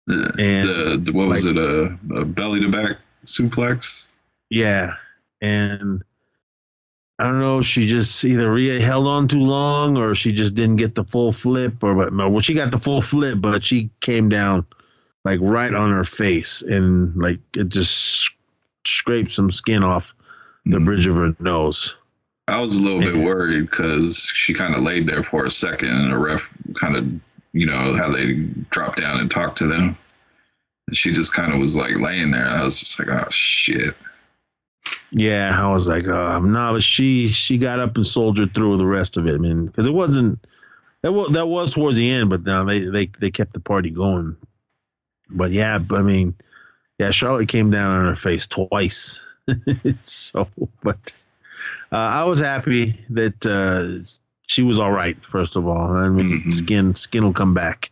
And, 0.09 0.29
the, 0.39 1.01
the 1.05 1.13
what 1.13 1.29
was 1.29 1.45
like- 1.45 1.57
it? 1.57 1.61
A, 1.61 2.21
a 2.21 2.25
belly 2.25 2.61
to 2.61 2.69
back 2.71 2.97
suplex? 3.25 4.05
Yeah, 4.51 4.95
and 5.43 6.03
I 7.19 7.25
don't 7.25 7.41
know. 7.41 7.61
She 7.61 7.87
just 7.87 8.25
either 8.25 8.51
Rhea 8.51 8.81
held 8.81 9.07
on 9.07 9.29
too 9.29 9.41
long, 9.41 9.99
or 9.99 10.15
she 10.15 10.33
just 10.33 10.55
didn't 10.55 10.77
get 10.77 10.95
the 10.95 11.05
full 11.05 11.33
flip, 11.33 11.85
or 11.85 11.95
but 11.95 12.15
well, 12.15 12.41
she 12.41 12.55
got 12.55 12.71
the 12.71 12.79
full 12.79 13.03
flip, 13.03 13.39
but 13.39 13.63
she 13.63 13.91
came 14.01 14.31
down 14.31 14.67
like 15.25 15.41
right 15.43 15.75
on 15.75 15.93
her 15.93 16.05
face, 16.05 16.63
and 16.63 17.15
like 17.17 17.41
it 17.55 17.69
just 17.69 18.31
scraped 18.97 19.32
some 19.32 19.51
skin 19.51 19.82
off 19.82 20.14
the 20.64 20.80
bridge 20.80 21.07
of 21.07 21.16
her 21.16 21.34
nose. 21.41 21.95
I 22.49 22.61
was 22.61 22.76
a 22.76 22.82
little 22.82 23.01
bit 23.01 23.16
worried 23.16 23.70
because 23.70 24.16
she 24.16 24.55
kind 24.55 24.74
of 24.74 24.82
laid 24.82 25.07
there 25.07 25.22
for 25.22 25.45
a 25.45 25.51
second, 25.51 25.91
and 25.91 26.12
the 26.12 26.18
ref 26.18 26.53
kind 26.74 26.97
of, 26.97 27.07
you 27.53 27.66
know, 27.66 27.95
how 27.95 28.11
they 28.11 28.34
drop 28.70 28.97
down 28.97 29.20
and 29.20 29.30
talk 29.30 29.55
to 29.57 29.66
them. 29.66 29.97
And 30.86 30.97
she 30.97 31.12
just 31.12 31.34
kind 31.34 31.53
of 31.53 31.59
was 31.59 31.76
like 31.76 31.97
laying 31.97 32.30
there, 32.30 32.47
and 32.47 32.55
I 32.55 32.64
was 32.64 32.78
just 32.80 32.99
like, 32.99 33.09
oh 33.09 33.28
shit. 33.28 33.95
Yeah, 35.11 35.55
I 35.59 35.70
was 35.70 35.89
like, 35.89 36.09
uh, 36.09 36.39
no, 36.41 36.72
but 36.72 36.82
she 36.82 37.28
she 37.28 37.59
got 37.59 37.80
up 37.80 37.97
and 37.97 38.07
soldiered 38.07 38.55
through 38.55 38.78
the 38.78 38.86
rest 38.86 39.16
of 39.16 39.26
it. 39.26 39.34
I 39.34 39.39
mean, 39.39 39.66
because 39.66 39.86
it 39.86 39.93
wasn't 39.93 40.39
that 41.03 41.12
was 41.12 41.32
that 41.32 41.49
was 41.49 41.70
towards 41.70 41.97
the 41.97 42.11
end, 42.11 42.30
but 42.30 42.45
now 42.45 42.64
they 42.64 42.80
they 42.80 43.11
they 43.20 43.30
kept 43.30 43.53
the 43.53 43.61
party 43.61 43.91
going. 43.91 44.36
But 45.30 45.51
yeah, 45.51 45.78
I 45.91 46.03
mean, 46.03 46.34
yeah, 46.99 47.11
Charlotte 47.11 47.49
came 47.49 47.71
down 47.71 47.91
on 47.91 48.07
her 48.07 48.17
face 48.17 48.47
twice. 48.47 49.25
so, 50.03 50.49
but 50.83 51.13
uh, 51.91 51.97
I 51.97 52.25
was 52.25 52.41
happy 52.41 52.99
that 53.11 53.47
uh, 53.47 54.05
she 54.47 54.63
was 54.63 54.79
all 54.79 54.93
right. 54.93 55.17
First 55.25 55.57
of 55.57 55.67
all, 55.67 55.93
I 55.97 56.09
mean, 56.09 56.43
Mhm. 56.43 56.53
skin 56.53 56.95
skin 56.95 57.25
will 57.25 57.33
come 57.33 57.55
back, 57.55 57.91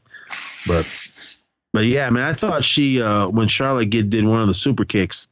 but 0.67 0.87
but 1.73 1.85
yeah, 1.87 2.07
I 2.07 2.11
mean, 2.11 2.25
I 2.25 2.33
thought 2.35 2.65
she 2.65 3.01
uh, 3.01 3.29
when 3.29 3.49
Charlotte 3.49 3.91
get, 3.91 4.11
did 4.11 4.25
one 4.25 4.41
of 4.41 4.49
the 4.49 4.55
super 4.55 4.85
kicks 4.85 5.29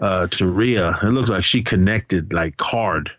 uh, 0.00 0.26
to 0.28 0.46
Rhea, 0.46 0.98
it 1.02 1.06
looks 1.08 1.30
like 1.30 1.44
she 1.44 1.62
connected 1.62 2.32
like 2.32 2.60
hard 2.60 3.10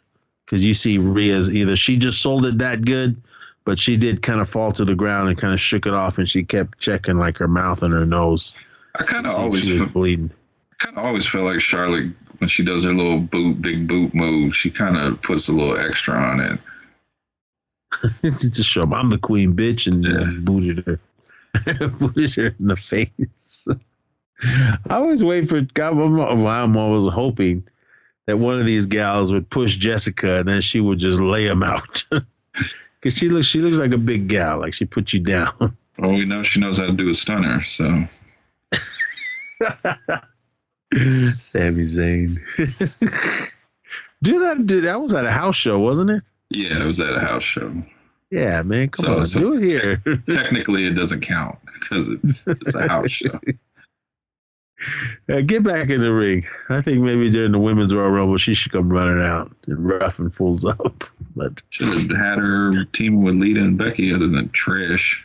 because 0.46 0.64
you 0.64 0.74
see 0.74 0.98
Rhea's 0.98 1.54
either 1.54 1.76
she 1.78 1.98
just 1.98 2.22
sold 2.22 2.46
it 2.46 2.58
that 2.58 2.84
good, 2.84 3.22
but 3.64 3.80
she 3.80 3.96
did 3.96 4.22
kind 4.22 4.42
of 4.42 4.50
fall 4.50 4.72
to 4.74 4.84
the 4.84 4.96
ground 4.96 5.30
and 5.30 5.38
kind 5.38 5.54
of 5.54 5.62
shook 5.62 5.86
it 5.86 5.94
off, 5.94 6.18
and 6.18 6.28
she 6.28 6.44
kept 6.44 6.80
checking 6.80 7.18
like 7.18 7.38
her 7.38 7.48
mouth 7.48 7.84
and 7.84 7.94
her 7.94 8.06
nose. 8.06 8.54
I 9.00 9.04
kind 9.04 9.26
of 9.26 9.36
always, 9.36 9.66
she 9.66 9.74
was 9.74 9.82
fe- 9.84 9.90
bleeding. 9.94 10.32
kind 10.78 10.98
of 10.98 11.06
always 11.06 11.26
feel 11.28 11.44
like 11.44 11.60
Charlotte 11.60 12.12
when 12.40 12.48
she 12.48 12.64
does 12.64 12.84
her 12.84 12.94
little 12.94 13.20
boot, 13.20 13.62
big 13.62 13.88
boot 13.88 14.14
move, 14.14 14.56
she 14.56 14.70
kind 14.70 14.98
of 14.98 15.22
puts 15.22 15.48
a 15.48 15.54
little 15.54 15.78
extra 15.78 16.16
on 16.16 16.40
it. 16.40 16.60
just 18.24 18.70
show 18.70 18.84
I'm 18.92 19.10
the 19.10 19.18
queen, 19.18 19.54
bitch, 19.56 19.88
and 19.88 20.04
Yeah. 20.04 20.30
booted 20.42 20.86
her, 20.86 21.88
booted 21.90 22.34
her 22.36 22.48
in 22.60 22.68
the 22.68 22.76
face. 22.76 23.68
I 24.44 24.96
always 24.96 25.24
wait 25.24 25.48
for 25.48 25.62
God. 25.62 25.94
I'm, 25.98 26.46
I'm 26.46 26.76
always 26.78 27.14
hoping 27.14 27.64
that 28.28 28.38
one 28.40 28.60
of 28.60 28.66
these 28.66 28.86
gals 28.88 29.32
would 29.32 29.50
push 29.50 29.78
Jessika, 29.78 30.40
and 30.42 30.50
then 30.50 30.62
she 30.62 30.82
would 30.82 31.00
just 31.00 31.20
lay 31.20 31.46
him 31.48 31.64
out. 31.64 32.04
Because 32.10 33.18
she 33.18 33.30
looks, 33.30 33.48
she 33.48 33.60
looks 33.60 33.78
like 33.78 33.94
a 33.94 33.98
big 33.98 34.28
gal, 34.28 34.60
like 34.60 34.74
she 34.74 34.86
put 34.86 35.14
you 35.14 35.20
down. 35.22 35.78
Well, 35.98 36.14
we 36.14 36.26
know 36.26 36.42
she 36.44 36.60
knows 36.60 36.78
how 36.80 36.88
to 36.88 36.94
do 36.94 37.10
a 37.10 37.14
stunner, 37.14 37.62
so 37.62 38.04
Sami 41.40 41.84
Zayn. 41.84 42.40
do 44.22 44.40
that. 44.40 44.66
Do 44.66 44.82
that 44.82 45.02
was 45.02 45.14
at 45.14 45.26
a 45.26 45.32
house 45.32 45.56
show, 45.56 45.80
wasn't 45.80 46.12
it? 46.12 46.24
yeah, 46.50 46.84
it 46.84 46.86
was 46.86 47.00
at 47.00 47.14
a 47.16 47.20
house 47.20 47.44
show. 47.44 47.74
Yeah, 48.30 48.62
man. 48.64 48.90
Come 48.90 49.06
So- 49.06 49.20
on, 49.20 49.26
so- 49.26 49.40
do 49.40 49.58
it 49.58 49.64
here. 49.64 50.04
Technically, 50.30 50.86
it 50.86 50.96
doesn't 50.96 51.22
count 51.22 51.58
because 51.80 52.10
it's, 52.10 52.46
it's 52.48 52.76
a 52.76 52.88
house 52.88 53.12
show. 53.12 53.40
Uh, 55.30 55.40
get 55.40 55.64
back 55.64 55.88
in 55.90 56.02
the 56.02 56.12
ring. 56.12 56.46
I 56.68 56.82
think 56.82 57.00
maybe 57.02 57.32
during 57.32 57.54
the 57.54 57.60
women's 57.60 57.94
Royal 57.96 58.10
Rumble, 58.12 58.38
she 58.38 58.54
should 58.54 58.74
come 58.74 58.90
running 58.92 59.24
out 59.24 59.50
and 59.66 59.88
roughing 59.88 60.30
fools 60.30 60.66
up. 60.66 61.06
But 61.38 61.62
Should 61.70 61.88
have 61.88 62.18
had 62.18 62.38
her 62.40 62.84
team 62.92 63.24
with 63.24 63.36
Lita 63.36 63.62
and 63.62 63.78
Becky 63.78 64.14
other 64.14 64.28
than 64.28 64.50
Trish. 64.50 65.22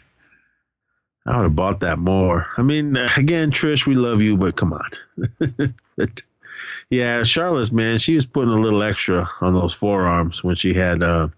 I 1.28 1.36
would 1.36 1.42
have 1.44 1.56
bought 1.56 1.80
that 1.80 1.98
more. 1.98 2.46
I 2.56 2.62
mean, 2.62 2.96
again, 3.16 3.50
Trish, 3.50 3.86
we 3.86 3.94
love 3.94 4.22
you, 4.22 4.36
but 4.36 4.56
come 4.56 4.72
on. 4.72 5.74
but 5.96 6.22
yeah, 6.90 7.22
Charlotte's 7.22 7.70
man, 7.70 7.98
she 7.98 8.14
was 8.14 8.24
putting 8.24 8.52
a 8.52 8.58
little 8.60 8.82
extra 8.82 9.28
on 9.40 9.52
those 9.52 9.74
forearms 9.74 10.42
when 10.42 10.56
she 10.56 10.72
had 10.72 11.02
uh, 11.02 11.28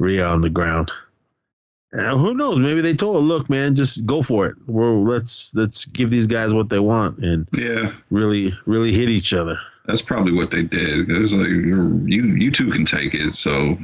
Rhea 0.00 0.26
on 0.26 0.40
the 0.40 0.50
ground. 0.50 0.90
Uh, 1.96 2.16
who 2.16 2.34
knows? 2.34 2.58
Maybe 2.58 2.80
they 2.80 2.94
told 2.94 3.14
her, 3.14 3.20
"Look, 3.22 3.48
man, 3.48 3.76
just 3.76 4.04
go 4.04 4.20
for 4.20 4.46
it. 4.46 4.56
We're, 4.66 4.94
let's 4.94 5.54
let's 5.54 5.84
give 5.84 6.10
these 6.10 6.26
guys 6.26 6.52
what 6.52 6.68
they 6.68 6.80
want 6.80 7.18
and 7.18 7.46
Yeah, 7.52 7.92
really 8.10 8.52
really 8.66 8.92
hit 8.92 9.10
each 9.10 9.32
other." 9.32 9.58
that's 9.86 10.02
probably 10.02 10.32
what 10.32 10.50
they 10.50 10.62
did. 10.62 11.10
It 11.10 11.18
was 11.18 11.32
like 11.32 11.46
you 11.48 12.34
you 12.36 12.50
two 12.50 12.70
can 12.72 12.84
take 12.84 13.14
it, 13.14 13.34
so 13.34 13.78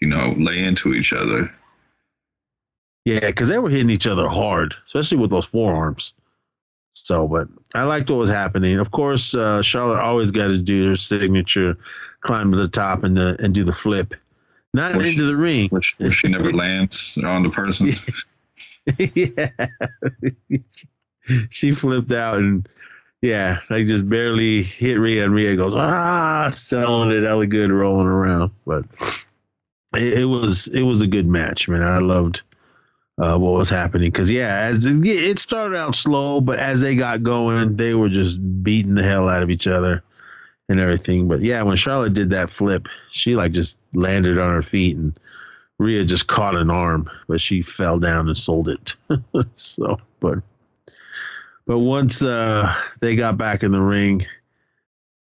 you 0.00 0.08
know 0.08 0.34
lay 0.38 0.62
into 0.62 0.94
each 0.94 1.12
other. 1.12 1.52
Yeah, 3.06 3.20
because 3.20 3.46
they 3.46 3.58
were 3.58 3.70
hitting 3.70 3.88
each 3.88 4.08
other 4.08 4.28
hard, 4.28 4.74
especially 4.88 5.18
with 5.18 5.30
those 5.30 5.44
forearms. 5.46 6.12
So, 6.92 7.28
but 7.28 7.46
I 7.72 7.84
liked 7.84 8.10
what 8.10 8.18
was 8.18 8.28
happening. 8.28 8.80
Of 8.80 8.90
course, 8.90 9.32
uh, 9.32 9.62
Charlotte 9.62 10.00
always 10.00 10.32
got 10.32 10.48
to 10.48 10.58
do 10.58 10.88
her 10.88 10.96
signature, 10.96 11.78
climb 12.20 12.50
to 12.50 12.56
the 12.56 12.66
top 12.66 13.04
and 13.04 13.16
the, 13.16 13.36
and 13.38 13.54
do 13.54 13.62
the 13.62 13.72
flip, 13.72 14.14
not 14.74 14.96
Which- 14.96 15.12
into 15.12 15.22
the 15.22 15.36
ring. 15.36 15.68
Which, 15.68 15.94
which 16.00 16.14
she 16.14 16.28
never 16.28 16.50
lands 16.50 17.16
on 17.24 17.44
the 17.44 17.50
person. 17.50 17.92
yeah, 18.98 19.50
she 21.50 21.70
flipped 21.70 22.10
out 22.10 22.38
and 22.38 22.68
yeah, 23.22 23.60
like 23.70 23.86
just 23.86 24.08
barely 24.08 24.64
hit 24.64 24.98
Rhea, 24.98 25.22
and 25.22 25.32
Rhea 25.32 25.54
goes 25.54 25.76
ah, 25.76 26.48
selling 26.48 27.12
it 27.12 27.22
hella 27.22 27.46
good, 27.46 27.70
rolling 27.70 28.08
around. 28.08 28.50
But 28.66 28.86
it, 29.94 30.20
it 30.20 30.24
was 30.24 30.66
it 30.66 30.82
was 30.82 31.02
a 31.02 31.06
good 31.06 31.28
match, 31.28 31.68
man. 31.68 31.84
I 31.84 31.98
loved 31.98 32.42
uh, 33.18 33.38
what 33.38 33.54
was 33.54 33.70
happening 33.70 34.10
because 34.10 34.30
yeah, 34.30 34.66
as 34.68 34.84
it, 34.84 35.06
it 35.06 35.38
started 35.38 35.76
out 35.76 35.96
slow, 35.96 36.40
but 36.40 36.58
as 36.58 36.80
they 36.80 36.96
got 36.96 37.22
going, 37.22 37.76
they 37.76 37.94
were 37.94 38.08
just 38.08 38.38
beating 38.62 38.94
the 38.94 39.02
hell 39.02 39.28
out 39.28 39.42
of 39.42 39.50
each 39.50 39.66
other 39.66 40.02
and 40.68 40.80
everything. 40.80 41.28
But 41.28 41.40
yeah, 41.40 41.62
when 41.62 41.76
Charlotte 41.76 42.14
did 42.14 42.30
that 42.30 42.50
flip, 42.50 42.88
she 43.10 43.34
like 43.34 43.52
just 43.52 43.80
landed 43.94 44.38
on 44.38 44.54
her 44.54 44.62
feet 44.62 44.96
and 44.96 45.18
Rhea 45.78 46.04
just 46.04 46.26
caught 46.26 46.54
an 46.54 46.70
arm, 46.70 47.10
but 47.28 47.40
she 47.40 47.62
fell 47.62 47.98
down 47.98 48.28
and 48.28 48.36
sold 48.36 48.68
it. 48.68 48.94
so, 49.54 49.98
but 50.20 50.38
but 51.66 51.78
once 51.78 52.22
uh, 52.22 52.74
they 53.00 53.16
got 53.16 53.38
back 53.38 53.62
in 53.62 53.72
the 53.72 53.80
ring 53.80 54.26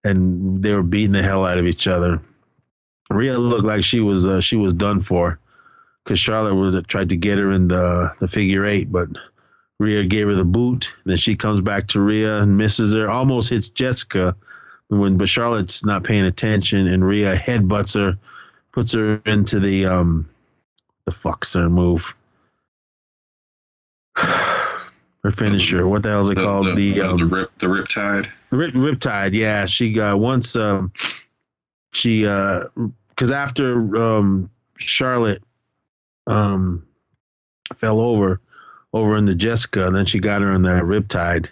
and 0.04 0.62
they 0.62 0.72
were 0.74 0.82
beating 0.82 1.12
the 1.12 1.22
hell 1.22 1.44
out 1.44 1.58
of 1.58 1.66
each 1.66 1.86
other, 1.86 2.20
Rhea 3.10 3.38
looked 3.38 3.64
like 3.64 3.82
she 3.82 4.00
was 4.00 4.26
uh, 4.26 4.40
she 4.40 4.56
was 4.56 4.74
done 4.74 5.00
for 5.00 5.38
because 6.08 6.18
Charlotte 6.18 6.54
was 6.54 6.82
tried 6.86 7.10
to 7.10 7.16
get 7.16 7.36
her 7.36 7.50
in 7.52 7.68
the 7.68 8.14
the 8.18 8.26
figure 8.28 8.64
eight, 8.64 8.90
but 8.90 9.10
Rhea 9.78 10.04
gave 10.04 10.26
her 10.26 10.34
the 10.34 10.44
boot. 10.44 10.94
Then 11.04 11.18
she 11.18 11.36
comes 11.36 11.60
back 11.60 11.88
to 11.88 12.00
Rhea 12.00 12.38
and 12.38 12.56
misses 12.56 12.94
her, 12.94 13.10
almost 13.10 13.50
hits 13.50 13.68
Jessika. 13.68 14.34
When 14.88 15.18
but 15.18 15.28
Charlotte's 15.28 15.84
not 15.84 16.04
paying 16.04 16.24
attention 16.24 16.86
and 16.86 17.04
Rhea 17.04 17.36
headbutts 17.36 17.94
her, 17.94 18.16
puts 18.72 18.94
her 18.94 19.20
into 19.26 19.60
the 19.60 19.84
um 19.84 20.30
the 21.04 21.12
fuck's 21.12 21.52
her 21.52 21.68
move. 21.68 22.14
Her 25.24 25.32
finisher. 25.32 25.86
What 25.86 26.04
the 26.04 26.10
hell 26.10 26.20
is 26.20 26.28
it 26.30 26.36
The, 26.36 26.42
called? 26.42 26.66
the, 26.68 26.92
The, 26.92 27.00
um, 27.02 27.16
the 27.16 27.26
rip 27.26 27.58
the 27.58 27.66
riptide. 27.66 28.28
Rip, 28.50 28.72
Riptide, 28.72 29.32
yeah. 29.34 29.66
She 29.66 29.92
got 29.92 30.18
once 30.20 30.54
um 30.54 30.92
she 31.92 32.24
uh 32.24 32.66
because 33.10 33.32
after 33.32 33.96
um 33.96 34.48
Charlotte 34.78 35.42
um 36.28 36.86
fell 37.76 38.00
over 38.00 38.40
over 38.92 39.16
in 39.16 39.24
the 39.26 39.32
Jessika, 39.32 39.86
and 39.86 39.94
then 39.96 40.06
she 40.06 40.18
got 40.20 40.42
her 40.42 40.52
in 40.52 40.62
that 40.62 40.84
Riptide. 40.84 41.48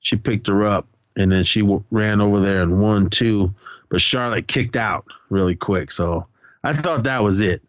She 0.00 0.16
picked 0.16 0.46
her 0.48 0.64
up, 0.64 0.88
and 1.16 1.30
then 1.30 1.44
she 1.44 1.60
w- 1.60 1.84
ran 1.90 2.20
over 2.20 2.40
there 2.40 2.62
and 2.62 2.82
won 2.82 3.10
two. 3.10 3.54
But 3.90 4.00
Charlotte 4.00 4.48
kicked 4.48 4.76
out 4.76 5.04
really 5.28 5.56
quick, 5.56 5.92
so 5.92 6.26
I 6.64 6.72
thought 6.72 7.04
that 7.04 7.22
was 7.22 7.40
it. 7.40 7.62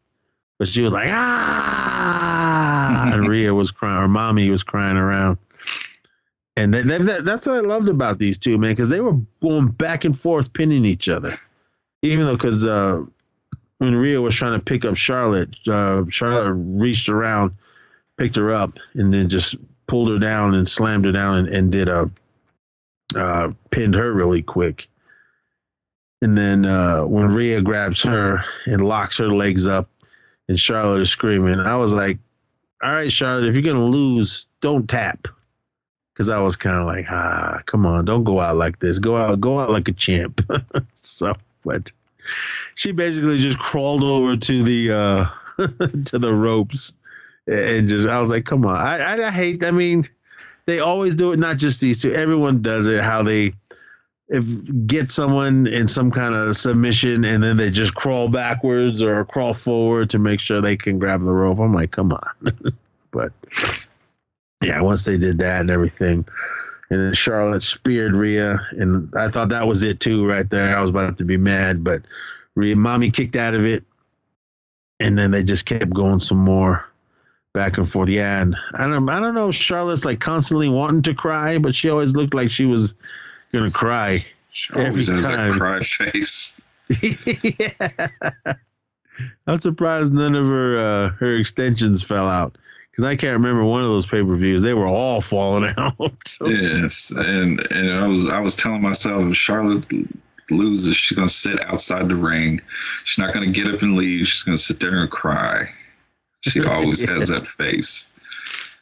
but 0.57 0.67
she 0.67 0.81
was 0.81 0.93
like 0.93 1.09
ah, 1.11 3.09
and 3.13 3.27
Rhea 3.27 3.53
was 3.53 3.71
crying, 3.71 4.03
or 4.03 4.07
mommy 4.07 4.49
was 4.49 4.63
crying 4.63 4.97
around. 4.97 5.37
And 6.57 6.73
they, 6.73 6.81
they, 6.83 6.97
that, 6.99 7.25
that's 7.25 7.47
what 7.47 7.57
I 7.57 7.61
loved 7.61 7.89
about 7.89 8.19
these 8.19 8.37
two, 8.37 8.57
man, 8.57 8.71
because 8.71 8.89
they 8.89 8.99
were 8.99 9.17
going 9.41 9.69
back 9.69 10.03
and 10.03 10.17
forth, 10.17 10.53
pinning 10.53 10.85
each 10.85 11.07
other. 11.09 11.31
Even 12.01 12.25
though, 12.25 12.35
because 12.35 12.65
uh, 12.65 13.03
when 13.81 13.95
Rhea 13.95 14.21
was 14.21 14.35
trying 14.35 14.59
to 14.59 14.63
pick 14.63 14.85
up 14.85 14.95
Charlotte, 14.95 15.55
uh, 15.67 16.03
Charlotte 16.07 16.53
reached 16.53 17.09
around, 17.09 17.55
picked 18.15 18.35
her 18.35 18.51
up, 18.51 18.77
and 18.93 19.11
then 19.11 19.27
just 19.27 19.55
pulled 19.87 20.09
her 20.09 20.19
down 20.19 20.53
and 20.53 20.69
slammed 20.69 21.05
her 21.05 21.11
down 21.11 21.37
and, 21.39 21.47
and 21.49 21.71
did 21.71 21.89
a 21.89 22.11
uh, 23.15 23.49
pinned 23.71 23.95
her 23.95 24.13
really 24.13 24.43
quick. 24.43 24.87
And 26.21 26.37
then 26.37 26.63
uh, 26.63 27.05
when 27.07 27.29
Rhea 27.29 27.63
grabs 27.63 28.03
her 28.03 28.45
and 28.67 28.87
locks 28.87 29.17
her 29.17 29.31
legs 29.31 29.65
up, 29.65 29.89
and 30.47 30.59
Charlotte 30.59 31.01
is 31.01 31.09
screaming, 31.09 31.59
I 31.59 31.75
was 31.77 31.91
like, 31.91 32.19
"All 32.83 32.93
right, 32.93 33.11
Charlotte, 33.11 33.47
if 33.47 33.55
you're 33.55 33.73
gonna 33.73 33.83
lose, 33.83 34.45
don't 34.61 34.87
tap." 34.87 35.27
Because 36.13 36.29
I 36.29 36.37
was 36.37 36.55
kind 36.55 36.77
of 36.77 36.85
like, 36.85 37.07
"Ah, 37.09 37.63
come 37.65 37.87
on, 37.87 38.05
don't 38.05 38.25
go 38.25 38.39
out 38.39 38.57
like 38.57 38.77
this. 38.77 38.99
Go 38.99 39.17
out, 39.17 39.41
go 39.41 39.59
out 39.59 39.71
like 39.71 39.87
a 39.87 39.91
champ." 39.91 40.39
so, 40.93 41.33
but 41.63 41.91
she 42.75 42.91
basically 42.91 43.37
just 43.37 43.59
crawled 43.59 44.03
over 44.03 44.37
to 44.37 44.63
the 44.63 44.91
uh, 44.91 45.25
to 46.05 46.19
the 46.19 46.33
ropes 46.33 46.93
and 47.47 47.87
just 47.87 48.07
I 48.07 48.19
was 48.19 48.29
like, 48.29 48.45
"Come 48.45 48.65
on!" 48.65 48.75
I, 48.75 48.99
I 48.99 49.27
I 49.27 49.31
hate. 49.31 49.63
I 49.63 49.71
mean, 49.71 50.05
they 50.65 50.79
always 50.79 51.15
do 51.15 51.31
it. 51.33 51.39
Not 51.39 51.57
just 51.57 51.81
these 51.81 52.01
two. 52.01 52.13
Everyone 52.13 52.61
does 52.61 52.87
it. 52.87 53.03
How 53.03 53.23
they 53.23 53.53
if 54.29 54.45
get 54.87 55.09
someone 55.09 55.67
in 55.67 55.87
some 55.87 56.09
kind 56.09 56.33
of 56.33 56.55
submission 56.55 57.25
and 57.25 57.43
then 57.43 57.57
they 57.57 57.69
just 57.69 57.93
crawl 57.93 58.29
backwards 58.29 59.03
or 59.03 59.25
crawl 59.25 59.53
forward 59.53 60.09
to 60.11 60.19
make 60.19 60.39
sure 60.39 60.61
they 60.61 60.77
can 60.77 60.99
grab 60.99 61.21
the 61.21 61.33
rope. 61.33 61.59
I'm 61.59 61.73
like, 61.73 61.91
come 61.91 62.13
on. 62.13 62.73
but 63.11 63.33
yeah, 64.63 64.79
once 64.79 65.03
they 65.03 65.17
did 65.17 65.39
that 65.39 65.59
and 65.59 65.69
everything, 65.69 66.25
and 66.91 66.99
then 66.99 67.13
Charlotte 67.13 67.63
speared 67.63 68.17
Rhea, 68.17 68.67
and 68.71 69.13
I 69.15 69.29
thought 69.29 69.49
that 69.49 69.65
was 69.65 69.81
it 69.81 70.01
too, 70.01 70.27
right 70.27 70.47
there. 70.49 70.75
I 70.77 70.81
was 70.81 70.89
about 70.89 71.17
to 71.19 71.23
be 71.23 71.37
mad, 71.37 71.85
but 71.85 72.01
Rhea, 72.53 72.75
mommy 72.75 73.11
kicked 73.11 73.37
out 73.37 73.53
of 73.53 73.65
it, 73.65 73.85
and 74.99 75.17
then 75.17 75.31
they 75.31 75.41
just 75.41 75.65
kept 75.65 75.93
going 75.93 76.19
some 76.19 76.39
more 76.39 76.85
back 77.53 77.77
and 77.77 77.89
forth. 77.89 78.09
Yeah, 78.09 78.41
and 78.41 78.57
I 78.73 78.87
don't, 78.87 79.09
I 79.09 79.21
don't 79.21 79.33
know 79.33 79.49
if 79.49 79.55
Charlotte's 79.55 80.03
like 80.03 80.19
constantly 80.19 80.67
wanting 80.67 81.01
to 81.03 81.13
cry, 81.13 81.59
but 81.59 81.75
she 81.75 81.89
always 81.89 82.13
looked 82.13 82.33
like 82.33 82.51
she 82.51 82.65
was 82.65 82.93
gonna 83.53 83.71
cry. 83.71 84.25
She 84.51 84.73
always 84.73 85.07
Every 85.09 85.15
has 85.15 85.25
time. 85.25 85.51
that 85.51 85.59
cry 85.59 85.79
face. 85.79 86.59
yeah. 87.01 88.55
I'm 89.47 89.57
surprised 89.61 90.11
none 90.11 90.35
of 90.35 90.45
her 90.45 90.77
uh, 90.77 91.09
her 91.11 91.37
extensions 91.37 92.03
fell 92.03 92.27
out 92.27 92.57
because 92.91 93.05
I 93.05 93.15
can't 93.15 93.33
remember 93.33 93.63
one 93.63 93.83
of 93.83 93.89
those 93.89 94.05
pay 94.05 94.23
per 94.23 94.35
views. 94.35 94.61
They 94.61 94.73
were 94.73 94.87
all 94.87 95.21
falling 95.21 95.73
out. 95.77 96.37
Yes, 96.41 97.11
and 97.11 97.59
and 97.71 97.91
I 97.93 98.07
was 98.07 98.29
I 98.29 98.39
was 98.39 98.55
telling 98.55 98.81
myself 98.81 99.23
if 99.25 99.35
Charlotte 99.35 99.85
loses, 100.49 100.97
she's 100.97 101.15
gonna 101.15 101.27
sit 101.27 101.63
outside 101.65 102.09
the 102.09 102.15
ring. 102.15 102.61
She's 103.03 103.23
not 103.23 103.33
gonna 103.33 103.51
get 103.51 103.67
up 103.67 103.81
and 103.81 103.95
leave. 103.95 104.27
She's 104.27 104.43
gonna 104.43 104.57
sit 104.57 104.79
there 104.79 104.99
and 104.99 105.09
cry. 105.09 105.69
She 106.41 106.63
always 106.65 107.07
has 107.07 107.29
that 107.29 107.47
face. 107.47 108.09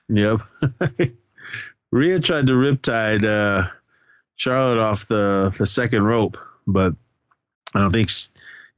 Yep. 0.10 0.41
Rhea 1.91 2.19
tried 2.19 2.48
to 2.48 2.53
riptide 2.53 3.26
uh, 3.26 3.68
Charlotte 4.36 4.80
off 4.80 5.07
the 5.07 5.53
the 5.57 5.65
second 5.65 6.03
rope, 6.03 6.38
but 6.65 6.95
I 7.76 7.81
don't 7.81 7.91
think 7.91 8.10
she, 8.10 8.27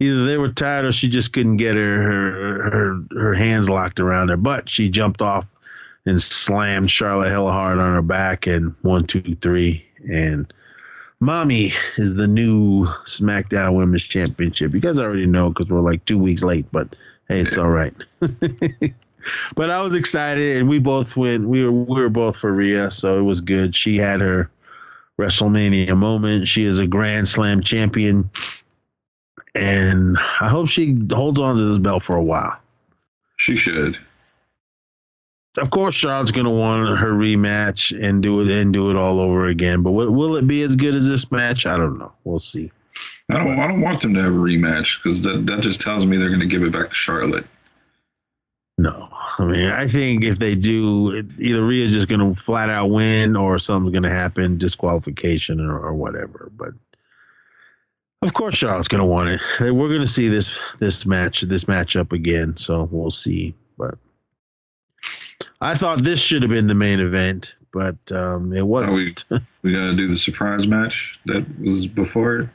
either 0.01 0.25
they 0.25 0.37
were 0.37 0.49
tired 0.51 0.85
or 0.85 0.91
she 0.91 1.07
just 1.07 1.31
couldn't 1.31 1.57
get 1.57 1.75
her 1.75 2.01
her 2.01 2.71
her, 2.71 3.03
her 3.19 3.33
hands 3.33 3.69
locked 3.69 3.99
around 3.99 4.29
her. 4.29 4.37
But 4.37 4.69
she 4.69 4.89
jumped 4.89 5.21
off 5.21 5.45
and 6.05 6.19
slammed 6.19 6.89
Charlotte 6.89 7.29
hella 7.29 7.51
hard 7.51 7.77
on 7.77 7.93
her 7.93 8.01
back 8.01 8.47
and 8.47 8.73
one, 8.81 9.05
two, 9.05 9.35
three, 9.35 9.85
and 10.09 10.51
Mommy 11.19 11.73
is 11.97 12.15
the 12.15 12.27
new 12.27 12.87
SmackDown 13.05 13.75
Women's 13.75 14.03
Championship. 14.03 14.73
You 14.73 14.79
guys 14.79 14.97
already 14.97 15.27
know 15.27 15.49
because 15.49 15.69
we're 15.69 15.79
like 15.79 16.03
two 16.05 16.17
weeks 16.17 16.41
late, 16.41 16.65
but 16.71 16.95
hey, 17.27 17.41
it's 17.41 17.57
all 17.57 17.69
right. 17.69 17.93
but 19.55 19.69
I 19.69 19.81
was 19.81 19.93
excited, 19.93 20.57
and 20.57 20.67
we 20.67 20.79
both 20.79 21.15
went. 21.15 21.47
We 21.47 21.63
were 21.63 21.71
we 21.71 22.01
were 22.01 22.09
both 22.09 22.37
for 22.37 22.51
Rhea, 22.51 22.89
so 22.89 23.19
it 23.19 23.21
was 23.21 23.41
good. 23.41 23.75
She 23.75 23.97
had 23.97 24.19
her 24.19 24.49
WrestleMania 25.19 25.95
moment. 25.95 26.47
She 26.47 26.65
is 26.65 26.79
a 26.79 26.87
Grand 26.87 27.27
Slam 27.27 27.61
champion, 27.61 28.31
and 29.55 30.17
I 30.39 30.47
hope 30.49 30.67
she 30.69 30.97
holds 31.11 31.39
on 31.39 31.55
to 31.57 31.61
this 31.69 31.77
belt 31.77 32.03
for 32.03 32.15
a 32.15 32.23
while. 32.23 32.57
She 33.37 33.55
should. 33.55 33.97
Of 35.57 35.69
course, 35.69 35.95
Charlotte's 35.95 36.31
gonna 36.31 36.49
want 36.51 36.97
her 36.97 37.11
rematch 37.11 37.97
and 38.01 38.23
do 38.23 38.39
it 38.41 38.49
and 38.49 38.71
do 38.73 38.89
it 38.89 38.95
all 38.95 39.19
over 39.19 39.47
again. 39.47 39.83
But 39.83 39.91
will, 39.91 40.11
will 40.11 40.35
it 40.37 40.47
be 40.47 40.61
as 40.61 40.75
good 40.75 40.95
as 40.95 41.07
this 41.07 41.29
match? 41.31 41.65
I 41.65 41.75
don't 41.75 41.97
know. 41.97 42.13
We'll 42.23 42.39
see. 42.39 42.71
I 43.29 43.37
don't. 43.37 43.59
I 43.59 43.67
don't 43.67 43.81
want 43.81 44.01
them 44.01 44.13
to 44.13 44.21
have 44.21 44.33
a 44.33 44.37
rematch 44.37 44.97
because 44.97 45.21
that 45.23 45.45
that 45.47 45.61
just 45.61 45.81
tells 45.81 46.05
me 46.05 46.17
they're 46.17 46.29
going 46.29 46.39
to 46.41 46.45
give 46.45 46.63
it 46.63 46.71
back 46.71 46.89
to 46.89 46.95
Charlotte. 46.95 47.45
No, 48.77 49.09
I 49.37 49.45
mean, 49.45 49.69
I 49.69 49.87
think 49.87 50.23
if 50.23 50.39
they 50.39 50.55
do, 50.55 51.11
it- 51.11 51.25
either 51.37 51.63
Rhea's 51.63 51.91
just 51.91 52.07
going 52.07 52.19
to 52.21 52.33
flat 52.39 52.69
out 52.69 52.87
win 52.87 53.35
or 53.35 53.59
something's 53.59 53.91
going 53.91 54.03
to 54.03 54.09
happen, 54.09 54.57
disqualification 54.57 55.59
or, 55.59 55.77
or 55.77 55.93
whatever. 55.93 56.49
But 56.57 56.73
of 58.21 58.33
course, 58.33 58.55
Charlotte's 58.55 58.87
going 58.87 58.99
to 58.99 59.05
want 59.05 59.29
it. 59.29 59.41
We're 59.59 59.87
going 59.87 60.01
to 60.01 60.07
see 60.07 60.27
this 60.27 60.57
this 60.79 61.05
match 61.05 61.41
this 61.41 61.65
matchup 61.65 62.13
again, 62.13 62.55
so 62.57 62.87
we'll 62.91 63.11
see. 63.11 63.55
But 63.77 63.95
I 65.59 65.75
thought 65.75 66.03
this 66.03 66.19
should 66.19 66.43
have 66.43 66.51
been 66.51 66.67
the 66.67 66.75
main 66.75 66.99
event, 66.99 67.55
but 67.73 67.97
um, 68.11 68.53
it 68.53 68.61
Are 68.61 68.65
wasn't. 68.65 69.25
we 69.31 69.39
we 69.63 69.71
got 69.73 69.87
to 69.87 69.95
do 69.95 70.07
the 70.07 70.15
surprise 70.17 70.67
match 70.67 71.19
that 71.25 71.45
was 71.59 71.87
before 71.87 72.39
it. 72.39 72.49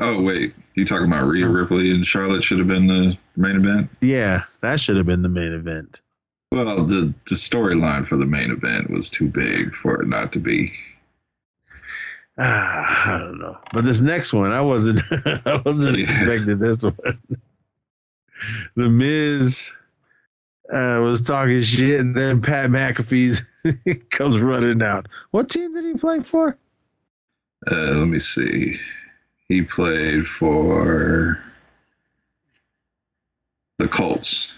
Oh 0.00 0.20
wait, 0.20 0.54
you 0.74 0.84
talking 0.84 1.06
about 1.06 1.28
Rhea 1.28 1.48
Ripley 1.48 1.90
and 1.92 2.04
Charlotte 2.04 2.42
should 2.42 2.58
have 2.58 2.68
been 2.68 2.86
the 2.88 3.16
main 3.36 3.56
event? 3.56 3.90
yeah, 4.00 4.42
that 4.60 4.80
should 4.80 4.96
have 4.96 5.06
been 5.06 5.22
the 5.22 5.28
main 5.28 5.52
event. 5.52 6.00
Well, 6.50 6.84
the 6.84 7.14
the 7.28 7.36
storyline 7.36 8.06
for 8.06 8.16
the 8.16 8.26
main 8.26 8.50
event 8.50 8.90
was 8.90 9.08
too 9.08 9.28
big 9.28 9.74
for 9.74 10.02
it 10.02 10.08
not 10.08 10.32
to 10.32 10.40
be. 10.40 10.72
Ah, 12.38 13.14
I 13.14 13.18
don't 13.18 13.38
know. 13.38 13.58
But 13.72 13.84
this 13.84 14.00
next 14.00 14.32
one, 14.32 14.50
I 14.52 14.60
wasn't 14.60 15.00
I 15.10 15.62
wasn't 15.64 15.98
expecting 15.98 16.58
this 16.58 16.82
one. 16.82 16.96
The 18.74 18.88
Miz 18.88 19.72
uh, 20.70 20.98
was 21.00 21.22
talking 21.22 21.62
shit, 21.62 22.00
and 22.00 22.16
then 22.16 22.42
Pat 22.42 22.68
McAfee 22.68 23.40
comes 24.10 24.38
running 24.40 24.82
out. 24.82 25.06
What 25.30 25.48
team 25.50 25.72
did 25.72 25.84
he 25.84 25.94
play 25.94 26.18
for? 26.20 26.58
Uh, 27.70 27.74
let 27.74 28.08
me 28.08 28.18
see. 28.18 28.76
He 29.48 29.62
played 29.62 30.26
for 30.26 31.38
the 33.78 33.88
Colts, 33.88 34.54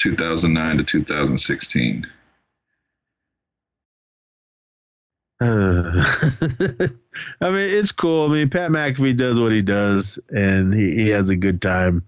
2009 0.00 0.78
to 0.78 0.84
2016. 0.84 2.06
Uh, 5.40 6.04
I 7.40 7.50
mean, 7.50 7.76
it's 7.76 7.92
cool. 7.92 8.28
I 8.28 8.32
mean, 8.32 8.50
Pat 8.50 8.70
McAfee 8.70 9.16
does 9.16 9.38
what 9.38 9.52
he 9.52 9.62
does, 9.62 10.18
and 10.30 10.74
he, 10.74 10.94
he 10.94 11.08
has 11.10 11.30
a 11.30 11.36
good 11.36 11.62
time 11.62 12.04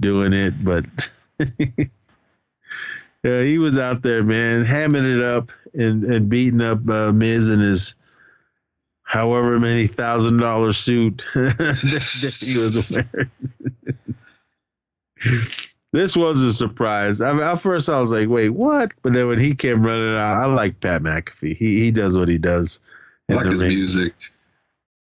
doing 0.00 0.32
it. 0.32 0.64
But 0.64 0.84
yeah, 1.58 3.42
he 3.42 3.58
was 3.58 3.78
out 3.78 4.02
there, 4.02 4.22
man, 4.22 4.64
hamming 4.64 5.16
it 5.16 5.22
up 5.22 5.50
and, 5.74 6.04
and 6.04 6.28
beating 6.28 6.60
up 6.60 6.88
uh, 6.88 7.12
Miz 7.12 7.50
in 7.50 7.60
his 7.60 7.94
however 9.02 9.58
many 9.58 9.86
thousand 9.86 10.38
dollar 10.38 10.72
suit 10.72 11.24
that 11.34 12.38
he 12.40 12.58
was 12.58 12.98
wearing. 13.14 13.30
this 15.92 16.16
was 16.16 16.42
a 16.42 16.52
surprise. 16.52 17.20
I 17.20 17.32
mean, 17.32 17.42
at 17.42 17.60
first 17.60 17.88
I 17.88 18.00
was 18.00 18.12
like, 18.12 18.28
"Wait, 18.28 18.50
what?" 18.50 18.92
But 19.02 19.14
then 19.14 19.28
when 19.28 19.38
he 19.38 19.54
came 19.54 19.82
running 19.82 20.14
out, 20.16 20.42
I 20.42 20.46
like 20.46 20.80
Pat 20.80 21.02
McAfee. 21.02 21.56
He 21.56 21.80
he 21.80 21.90
does 21.90 22.16
what 22.16 22.28
he 22.28 22.38
does. 22.38 22.80
I 23.30 23.34
like 23.34 23.46
his 23.46 23.60
ring. 23.60 23.68
music. 23.70 24.14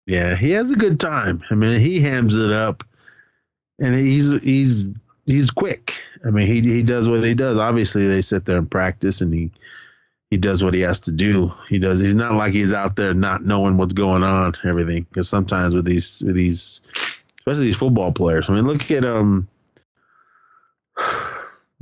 Yeah, 0.05 0.35
he 0.35 0.51
has 0.51 0.71
a 0.71 0.75
good 0.75 0.99
time. 0.99 1.43
I 1.49 1.55
mean, 1.55 1.79
he 1.79 1.99
hams 1.99 2.35
it 2.35 2.51
up, 2.51 2.83
and 3.79 3.95
he's 3.95 4.41
he's 4.41 4.89
he's 5.25 5.51
quick. 5.51 5.93
I 6.25 6.31
mean, 6.31 6.47
he 6.47 6.61
he 6.61 6.83
does 6.83 7.07
what 7.07 7.23
he 7.23 7.33
does. 7.33 7.57
Obviously, 7.57 8.07
they 8.07 8.21
sit 8.21 8.45
there 8.45 8.57
and 8.57 8.69
practice, 8.69 9.21
and 9.21 9.33
he 9.33 9.51
he 10.29 10.37
does 10.37 10.63
what 10.63 10.73
he 10.73 10.81
has 10.81 11.01
to 11.01 11.11
do. 11.11 11.53
He 11.69 11.79
does. 11.79 11.99
He's 11.99 12.15
not 12.15 12.33
like 12.33 12.53
he's 12.53 12.73
out 12.73 12.95
there 12.95 13.13
not 13.13 13.45
knowing 13.45 13.77
what's 13.77 13.93
going 13.93 14.23
on, 14.23 14.53
everything. 14.63 15.05
Because 15.09 15.29
sometimes 15.29 15.75
with 15.75 15.85
these 15.85 16.21
with 16.25 16.35
these, 16.35 16.81
especially 17.39 17.65
these 17.65 17.77
football 17.77 18.11
players. 18.11 18.45
I 18.49 18.53
mean, 18.53 18.65
look 18.65 18.89
at 18.91 19.05
um. 19.05 19.47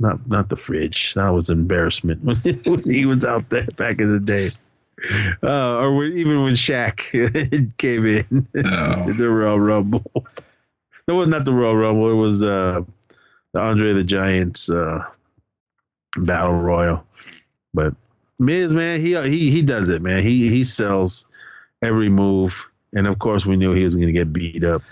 Not 0.02 0.26
not 0.26 0.48
the 0.48 0.56
fridge. 0.56 1.12
That 1.12 1.28
was 1.28 1.50
embarrassment 1.50 2.24
when 2.24 2.82
he 2.82 3.04
was 3.04 3.22
out 3.22 3.50
there 3.50 3.66
back 3.76 4.00
in 4.00 4.10
the 4.10 4.18
day. 4.18 4.48
Uh, 5.42 5.78
or 5.78 5.96
when, 5.96 6.12
even 6.12 6.42
when 6.42 6.54
Shaq 6.54 6.98
came 7.78 8.06
in 8.06 8.46
Oh, 8.56 9.12
the 9.16 9.30
Royal 9.30 9.58
Rumble. 9.58 10.10
No, 11.08 11.14
it 11.14 11.18
was 11.18 11.28
not 11.28 11.44
the 11.44 11.52
Royal 11.54 11.76
Rumble. 11.76 12.10
It 12.10 12.16
was 12.16 12.42
uh, 12.42 12.82
the 13.52 13.60
Andre 13.60 13.92
the 13.92 14.04
Giant's 14.04 14.70
uh, 14.70 15.04
battle 16.16 16.54
royal. 16.54 17.04
But 17.72 17.94
Miz, 18.38 18.74
man, 18.74 19.00
he 19.00 19.14
he 19.28 19.50
he 19.50 19.62
does 19.62 19.88
it, 19.88 20.02
man. 20.02 20.22
He 20.22 20.48
he 20.48 20.64
sells 20.64 21.26
every 21.82 22.08
move, 22.08 22.68
and 22.92 23.06
of 23.06 23.18
course 23.18 23.46
we 23.46 23.56
knew 23.56 23.72
he 23.72 23.84
was 23.84 23.96
going 23.96 24.08
to 24.08 24.12
get 24.12 24.32
beat 24.32 24.64
up. 24.64 24.82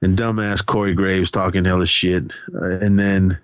And 0.00 0.16
dumbass 0.16 0.64
Corey 0.64 0.94
Graves 0.94 1.32
talking 1.32 1.64
hella 1.64 1.86
shit, 1.86 2.30
uh, 2.54 2.64
and 2.64 2.98
then 2.98 3.38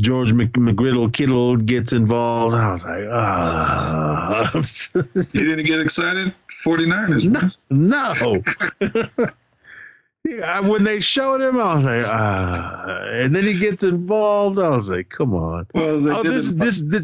George 0.00 0.32
Mc, 0.32 0.52
McGriddle 0.52 1.12
Kittle 1.12 1.56
gets 1.56 1.92
involved. 1.92 2.54
I 2.54 2.72
was 2.72 2.84
like, 2.84 3.04
ah. 3.10 4.52
you 5.32 5.44
didn't 5.44 5.66
get 5.66 5.80
excited? 5.80 6.32
49ers. 6.64 7.26
No. 7.26 8.14
no. 8.80 9.26
yeah, 10.24 10.60
when 10.60 10.84
they 10.84 11.00
showed 11.00 11.40
him, 11.40 11.58
I 11.58 11.74
was 11.74 11.84
like, 11.84 12.04
ah. 12.06 13.02
And 13.08 13.34
then 13.34 13.42
he 13.42 13.58
gets 13.58 13.82
involved. 13.82 14.60
I 14.60 14.68
was 14.68 14.88
like, 14.88 15.08
come 15.08 15.34
on. 15.34 15.66
Well, 15.74 16.08
oh, 16.08 16.22
this, 16.22 16.52
this, 16.54 16.80
this, 16.80 17.02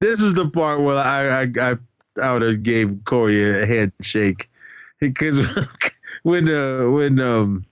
this 0.00 0.22
is 0.22 0.32
the 0.32 0.48
part 0.48 0.80
where 0.80 0.96
I, 0.96 1.42
I, 1.42 1.52
I, 1.60 1.76
I 2.22 2.32
would 2.32 2.42
have 2.42 2.62
gave 2.62 3.04
Corey 3.04 3.62
a 3.62 3.66
handshake 3.66 4.48
because 4.98 5.40
when, 6.22 6.48
uh, 6.48 6.88
when, 6.88 7.20
um, 7.20 7.66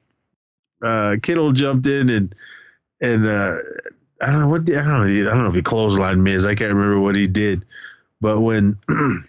uh, 0.83 1.17
Kittle 1.23 1.53
jumped 1.53 1.87
in 1.87 2.11
and, 2.11 2.35
and, 3.01 3.27
uh, 3.27 3.57
I 4.21 4.27
don't 4.27 4.41
know 4.41 4.49
what 4.49 4.67
the, 4.67 4.79
I 4.79 4.85
don't 4.85 5.07
know 5.07 5.31
I 5.31 5.35
don't 5.35 5.43
know 5.45 5.49
if 5.49 5.55
he 5.55 5.63
clotheslined 5.63 6.21
Miz. 6.21 6.47
I 6.47 6.55
can't 6.55 6.73
remember 6.73 7.01
what 7.01 7.17
he 7.17 7.27
did, 7.27 7.65
but 8.21 8.41
when 8.41 8.79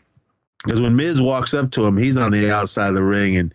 because 0.63 0.81
when 0.81 0.95
Miz 0.95 1.21
walks 1.21 1.53
up 1.53 1.71
to 1.71 1.85
him, 1.85 1.97
he's 1.97 2.17
on 2.17 2.31
the 2.31 2.51
outside 2.51 2.89
of 2.89 2.95
the 2.95 3.03
ring 3.03 3.37
and 3.37 3.53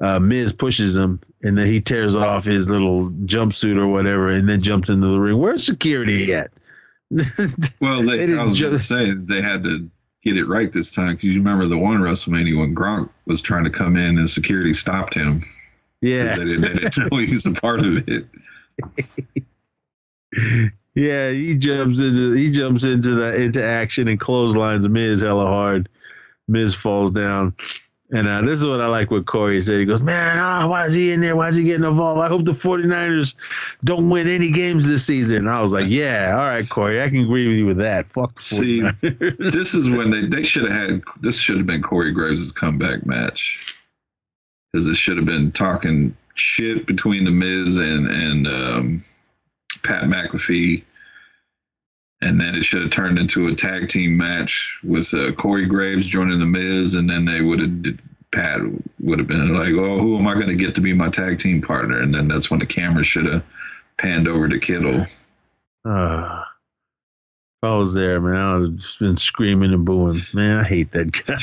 uh, 0.00 0.18
Miz 0.18 0.52
pushes 0.52 0.94
him, 0.94 1.20
and 1.42 1.56
then 1.56 1.66
he 1.66 1.80
tears 1.80 2.14
off 2.14 2.44
his 2.44 2.68
little 2.68 3.10
jumpsuit 3.24 3.78
or 3.78 3.86
whatever, 3.86 4.30
and 4.30 4.48
then 4.48 4.62
jumps 4.62 4.88
into 4.88 5.06
the 5.06 5.20
ring. 5.20 5.38
Where's 5.38 5.64
security 5.64 6.34
at? 6.34 6.50
well, 7.80 8.02
they, 8.02 8.26
they 8.26 8.38
I 8.38 8.42
was 8.42 8.56
just 8.56 8.88
saying 8.88 9.26
they 9.26 9.40
had 9.40 9.62
to 9.62 9.88
get 10.22 10.36
it 10.36 10.46
right 10.46 10.72
this 10.72 10.92
time 10.92 11.14
because 11.14 11.30
you 11.30 11.38
remember 11.38 11.66
the 11.66 11.78
one 11.78 12.00
WrestleMania 12.00 12.58
when 12.58 12.74
Gronk 12.74 13.08
was 13.26 13.40
trying 13.40 13.64
to 13.64 13.70
come 13.70 13.96
in 13.96 14.18
and 14.18 14.28
security 14.28 14.74
stopped 14.74 15.14
him. 15.14 15.40
Yeah, 16.02 16.36
they 16.36 16.44
didn't, 16.44 16.60
they 16.62 16.74
didn't 16.74 17.10
know 17.10 17.18
he 17.18 17.32
was 17.32 17.46
a 17.46 17.52
part 17.52 17.80
of 17.84 18.06
it. 18.08 18.26
yeah, 20.94 21.30
he 21.30 21.56
jumps 21.56 21.98
into 21.98 22.32
he 22.32 22.50
jumps 22.50 22.84
into 22.84 23.14
the 23.14 23.34
into 23.34 23.62
action 23.62 24.08
and 24.08 24.18
clotheslines 24.20 24.88
Miz 24.88 25.20
hella 25.20 25.46
hard. 25.46 25.88
Miz 26.48 26.74
falls 26.74 27.10
down. 27.10 27.54
And 28.12 28.28
uh, 28.28 28.42
this 28.42 28.60
is 28.60 28.66
what 28.66 28.80
I 28.80 28.86
like 28.86 29.10
what 29.10 29.26
Corey 29.26 29.60
said. 29.60 29.80
He 29.80 29.84
goes, 29.84 30.00
Man, 30.00 30.38
oh, 30.38 30.68
why 30.68 30.86
is 30.86 30.94
he 30.94 31.10
in 31.10 31.20
there? 31.20 31.34
Why 31.34 31.48
is 31.48 31.56
he 31.56 31.64
getting 31.64 31.84
involved? 31.84 32.20
I 32.20 32.28
hope 32.28 32.44
the 32.44 32.52
49ers 32.52 33.34
don't 33.82 34.08
win 34.08 34.28
any 34.28 34.52
games 34.52 34.86
this 34.86 35.04
season. 35.04 35.48
I 35.48 35.60
was 35.60 35.72
like, 35.72 35.88
Yeah, 35.88 36.36
all 36.36 36.44
right, 36.44 36.68
Corey, 36.68 37.02
I 37.02 37.08
can 37.08 37.24
agree 37.24 37.48
with 37.48 37.56
you 37.56 37.66
with 37.66 37.78
that. 37.78 38.06
Fuck. 38.06 38.40
See, 38.40 38.80
this 39.02 39.74
is 39.74 39.90
when 39.90 40.12
they, 40.12 40.26
they 40.26 40.44
should 40.44 40.70
have 40.70 40.90
had 40.90 41.02
this 41.20 41.40
should 41.40 41.56
have 41.56 41.66
been 41.66 41.82
Corey 41.82 42.12
Graves' 42.12 42.52
comeback 42.52 43.04
match. 43.04 43.74
Because 44.72 44.88
it 44.88 44.96
should 44.96 45.16
have 45.16 45.26
been 45.26 45.50
talking 45.50 46.16
shit 46.34 46.86
between 46.86 47.24
the 47.24 47.30
Miz 47.32 47.76
and 47.78 48.08
and 48.08 48.46
um, 48.46 49.02
Pat 49.86 50.04
McAfee, 50.04 50.82
and 52.20 52.40
then 52.40 52.54
it 52.54 52.64
should 52.64 52.82
have 52.82 52.90
turned 52.90 53.18
into 53.18 53.48
a 53.48 53.54
tag 53.54 53.88
team 53.88 54.16
match 54.16 54.80
with 54.82 55.12
uh, 55.14 55.32
Corey 55.32 55.66
Graves 55.66 56.06
joining 56.06 56.38
the 56.38 56.46
Miz, 56.46 56.94
and 56.94 57.08
then 57.08 57.24
they 57.24 57.40
would 57.40 57.60
have 57.60 57.98
Pat 58.32 58.60
would 59.00 59.18
have 59.18 59.28
been 59.28 59.54
like, 59.54 59.72
"Oh, 59.72 59.98
who 59.98 60.18
am 60.18 60.26
I 60.26 60.34
going 60.34 60.48
to 60.48 60.54
get 60.54 60.74
to 60.74 60.80
be 60.80 60.92
my 60.92 61.08
tag 61.08 61.38
team 61.38 61.62
partner?" 61.62 62.00
And 62.00 62.14
then 62.14 62.28
that's 62.28 62.50
when 62.50 62.60
the 62.60 62.66
camera 62.66 63.02
should 63.04 63.26
have 63.26 63.44
panned 63.96 64.28
over 64.28 64.48
to 64.48 64.58
Kittle. 64.58 65.06
Uh, 65.84 66.42
if 66.42 67.64
I 67.64 67.76
was 67.76 67.94
there, 67.94 68.20
man, 68.20 68.36
I 68.36 68.58
would 68.58 68.70
have 68.70 68.76
just 68.76 68.98
been 68.98 69.16
screaming 69.16 69.72
and 69.72 69.84
booing. 69.84 70.20
Man, 70.34 70.58
I 70.58 70.64
hate 70.64 70.90
that 70.90 71.12
guy. 71.12 71.38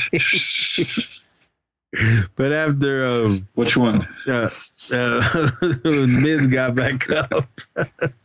but 2.36 2.52
after 2.52 3.04
um, 3.04 3.48
which 3.54 3.76
one? 3.76 4.06
Uh, 4.26 4.50
uh, 4.92 5.50
Miz 5.84 6.46
got 6.46 6.74
back 6.74 7.10
up. 7.10 7.48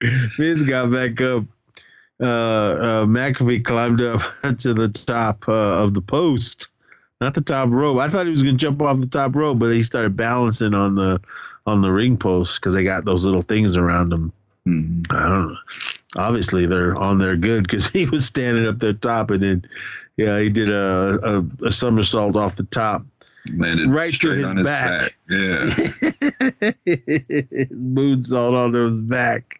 Miz 0.38 0.62
got 0.62 0.90
back 0.90 1.20
up. 1.20 1.44
Uh, 2.20 2.24
uh, 2.24 3.04
McAfee 3.06 3.64
climbed 3.64 4.02
up 4.02 4.20
to 4.58 4.74
the 4.74 4.88
top 4.88 5.48
uh, 5.48 5.82
of 5.82 5.94
the 5.94 6.02
post, 6.02 6.68
not 7.20 7.34
the 7.34 7.40
top 7.40 7.70
rope. 7.70 7.98
I 7.98 8.08
thought 8.08 8.26
he 8.26 8.32
was 8.32 8.42
gonna 8.42 8.58
jump 8.58 8.82
off 8.82 9.00
the 9.00 9.06
top 9.06 9.34
rope, 9.34 9.58
but 9.58 9.72
he 9.72 9.82
started 9.82 10.16
balancing 10.16 10.74
on 10.74 10.96
the 10.96 11.20
on 11.66 11.80
the 11.80 11.90
ring 11.90 12.16
post 12.16 12.60
because 12.60 12.74
they 12.74 12.84
got 12.84 13.04
those 13.04 13.24
little 13.24 13.42
things 13.42 13.76
around 13.76 14.10
them. 14.10 14.32
Mm-hmm. 14.66 15.16
I 15.16 15.28
don't 15.28 15.48
know. 15.48 15.56
Obviously, 16.16 16.66
they're 16.66 16.96
on 16.96 17.18
there 17.18 17.36
good 17.36 17.62
because 17.62 17.88
he 17.90 18.06
was 18.06 18.26
standing 18.26 18.66
up 18.66 18.78
there 18.78 18.92
top, 18.92 19.30
and 19.30 19.42
then 19.42 19.64
yeah, 20.18 20.38
he 20.38 20.50
did 20.50 20.70
a, 20.70 21.18
a, 21.22 21.66
a 21.66 21.72
somersault 21.72 22.36
off 22.36 22.56
the 22.56 22.64
top 22.64 23.02
landed 23.54 23.90
right 23.90 24.12
straight 24.12 24.38
his 24.38 24.46
on 24.46 24.56
his 24.58 24.66
back. 24.66 25.00
back. 25.00 25.16
Yeah. 25.28 25.64
Moonsault 27.72 28.54
on 28.54 28.72
his 28.72 28.96
back. 28.98 29.59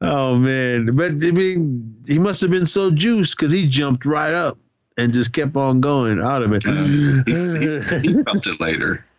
Oh 0.00 0.36
man. 0.36 0.96
But 0.96 1.12
I 1.12 1.30
mean 1.30 1.96
he 2.06 2.18
must 2.18 2.40
have 2.40 2.50
been 2.50 2.66
so 2.66 2.90
juiced 2.90 3.36
because 3.36 3.52
he 3.52 3.68
jumped 3.68 4.06
right 4.06 4.34
up 4.34 4.58
and 4.96 5.12
just 5.12 5.32
kept 5.32 5.56
on 5.56 5.80
going 5.80 6.20
out 6.20 6.42
of 6.42 6.52
it. 6.52 6.62
he, 6.62 7.22
he, 7.26 8.10
he 8.10 8.22
felt 8.24 8.46
it 8.46 8.60
later. 8.60 9.04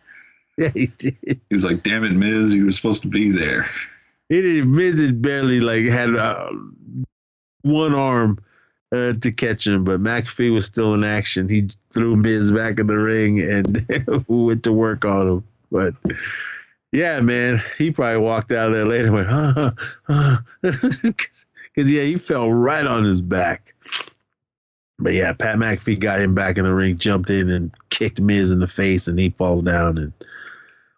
Yeah, 0.58 0.68
he 0.68 0.86
did. 0.98 1.40
He's 1.48 1.64
like, 1.64 1.82
damn 1.82 2.04
it, 2.04 2.12
Miz, 2.12 2.54
you 2.54 2.66
were 2.66 2.72
supposed 2.72 3.00
to 3.02 3.08
be 3.08 3.30
there. 3.30 3.64
He 4.28 4.42
didn't 4.42 4.70
Miz 4.70 5.00
had 5.00 5.22
barely 5.22 5.60
like 5.60 5.86
had 5.86 6.14
uh, 6.14 6.50
one 7.62 7.94
arm 7.94 8.38
uh, 8.92 9.14
to 9.14 9.32
catch 9.32 9.66
him, 9.66 9.84
but 9.84 10.02
McAfee 10.02 10.52
was 10.52 10.66
still 10.66 10.92
in 10.92 11.04
action. 11.04 11.48
He 11.48 11.70
threw 11.94 12.16
Miz 12.16 12.50
back 12.50 12.78
in 12.78 12.86
the 12.86 12.98
ring 12.98 13.40
and 13.40 14.24
went 14.28 14.64
to 14.64 14.72
work 14.72 15.06
on 15.06 15.28
him. 15.28 15.44
But 15.70 15.94
yeah, 16.92 17.20
man, 17.20 17.62
he 17.78 17.90
probably 17.90 18.20
walked 18.20 18.52
out 18.52 18.68
of 18.68 18.74
there 18.74 18.84
later 18.84 19.06
and 19.06 19.14
went, 19.14 19.28
huh, 19.28 19.70
huh. 20.04 20.38
Because, 20.60 21.44
yeah, 21.76 22.02
he 22.02 22.16
fell 22.16 22.52
right 22.52 22.86
on 22.86 23.04
his 23.04 23.22
back. 23.22 23.74
But 24.98 25.14
yeah, 25.14 25.32
Pat 25.32 25.58
McAfee 25.58 25.98
got 25.98 26.20
him 26.20 26.34
back 26.34 26.58
in 26.58 26.64
the 26.64 26.72
ring, 26.72 26.98
jumped 26.98 27.30
in 27.30 27.50
and 27.50 27.72
kicked 27.90 28.20
Miz 28.20 28.50
in 28.50 28.60
the 28.60 28.68
face, 28.68 29.08
and 29.08 29.18
he 29.18 29.30
falls 29.30 29.62
down. 29.62 29.98
And 29.98 30.12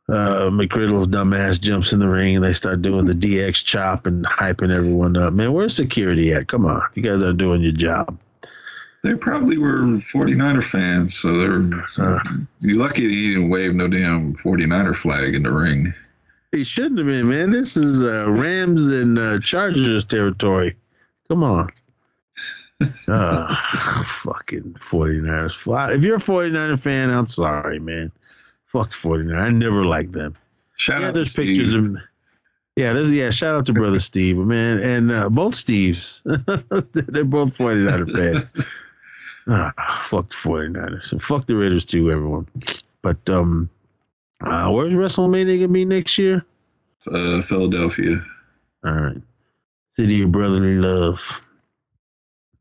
uh, 0.08 0.50
McGriddle's 0.50 1.08
dumbass 1.08 1.60
jumps 1.60 1.92
in 1.92 2.00
the 2.00 2.08
ring, 2.08 2.34
and 2.34 2.44
they 2.44 2.52
start 2.52 2.82
doing 2.82 3.06
the 3.06 3.14
DX 3.14 3.64
chop 3.64 4.06
and 4.06 4.26
hyping 4.26 4.74
everyone 4.74 5.16
up. 5.16 5.32
Man, 5.32 5.52
where's 5.52 5.76
security 5.76 6.34
at? 6.34 6.48
Come 6.48 6.66
on, 6.66 6.82
you 6.94 7.02
guys 7.02 7.22
are 7.22 7.32
doing 7.32 7.62
your 7.62 7.72
job. 7.72 8.18
They 9.04 9.14
probably 9.14 9.58
were 9.58 9.80
49er 9.80 10.64
fans, 10.64 11.14
so 11.14 11.36
they're 11.36 11.82
uh, 11.98 12.24
he's 12.62 12.78
lucky 12.78 13.02
he 13.06 13.34
didn't 13.34 13.50
wave 13.50 13.74
no 13.74 13.86
damn 13.86 14.34
49er 14.34 14.96
flag 14.96 15.34
in 15.34 15.42
the 15.42 15.52
ring. 15.52 15.92
He 16.52 16.64
shouldn't 16.64 16.96
have 16.96 17.06
been, 17.06 17.28
man. 17.28 17.50
This 17.50 17.76
is 17.76 18.02
uh, 18.02 18.30
Rams 18.30 18.86
and 18.86 19.18
uh, 19.18 19.40
Chargers 19.40 20.06
territory. 20.06 20.74
Come 21.28 21.42
on. 21.42 21.68
uh, 23.06 23.54
fucking 24.06 24.74
49ers. 24.88 25.94
If 25.94 26.02
you're 26.02 26.16
a 26.16 26.18
49er 26.18 26.80
fan, 26.80 27.10
I'm 27.10 27.28
sorry, 27.28 27.80
man. 27.80 28.10
Fuck 28.64 28.94
49. 28.94 29.38
I 29.38 29.50
never 29.50 29.84
liked 29.84 30.12
them. 30.12 30.34
Shout 30.76 31.02
yeah, 31.02 31.08
out 31.08 31.14
there's 31.14 31.34
to 31.34 31.42
pictures 31.42 31.72
Steve. 31.72 31.96
of 31.96 32.02
yeah, 32.76 32.94
there's 32.94 33.10
yeah. 33.10 33.28
Shout 33.28 33.54
out 33.54 33.66
to 33.66 33.74
brother 33.74 34.00
Steve, 34.00 34.38
man, 34.38 34.78
and 34.80 35.12
uh, 35.12 35.28
both 35.28 35.54
Steves. 35.54 36.22
They're 37.12 37.24
both 37.24 37.58
49er 37.58 38.10
fans. 38.10 38.66
ah, 39.48 40.06
fuck 40.08 40.28
the 40.28 40.36
49ers 40.36 41.12
and 41.12 41.22
fuck 41.22 41.46
the 41.46 41.56
Raiders 41.56 41.84
too, 41.84 42.10
everyone. 42.10 42.46
But 43.02 43.28
um, 43.28 43.70
uh, 44.40 44.70
where's 44.70 44.94
WrestleMania 44.94 45.58
gonna 45.58 45.68
be 45.68 45.84
next 45.84 46.18
year? 46.18 46.44
Uh, 47.10 47.42
Philadelphia. 47.42 48.24
All 48.84 48.92
right, 48.94 49.22
city 49.96 50.22
of 50.22 50.32
brotherly 50.32 50.76
love. 50.76 51.40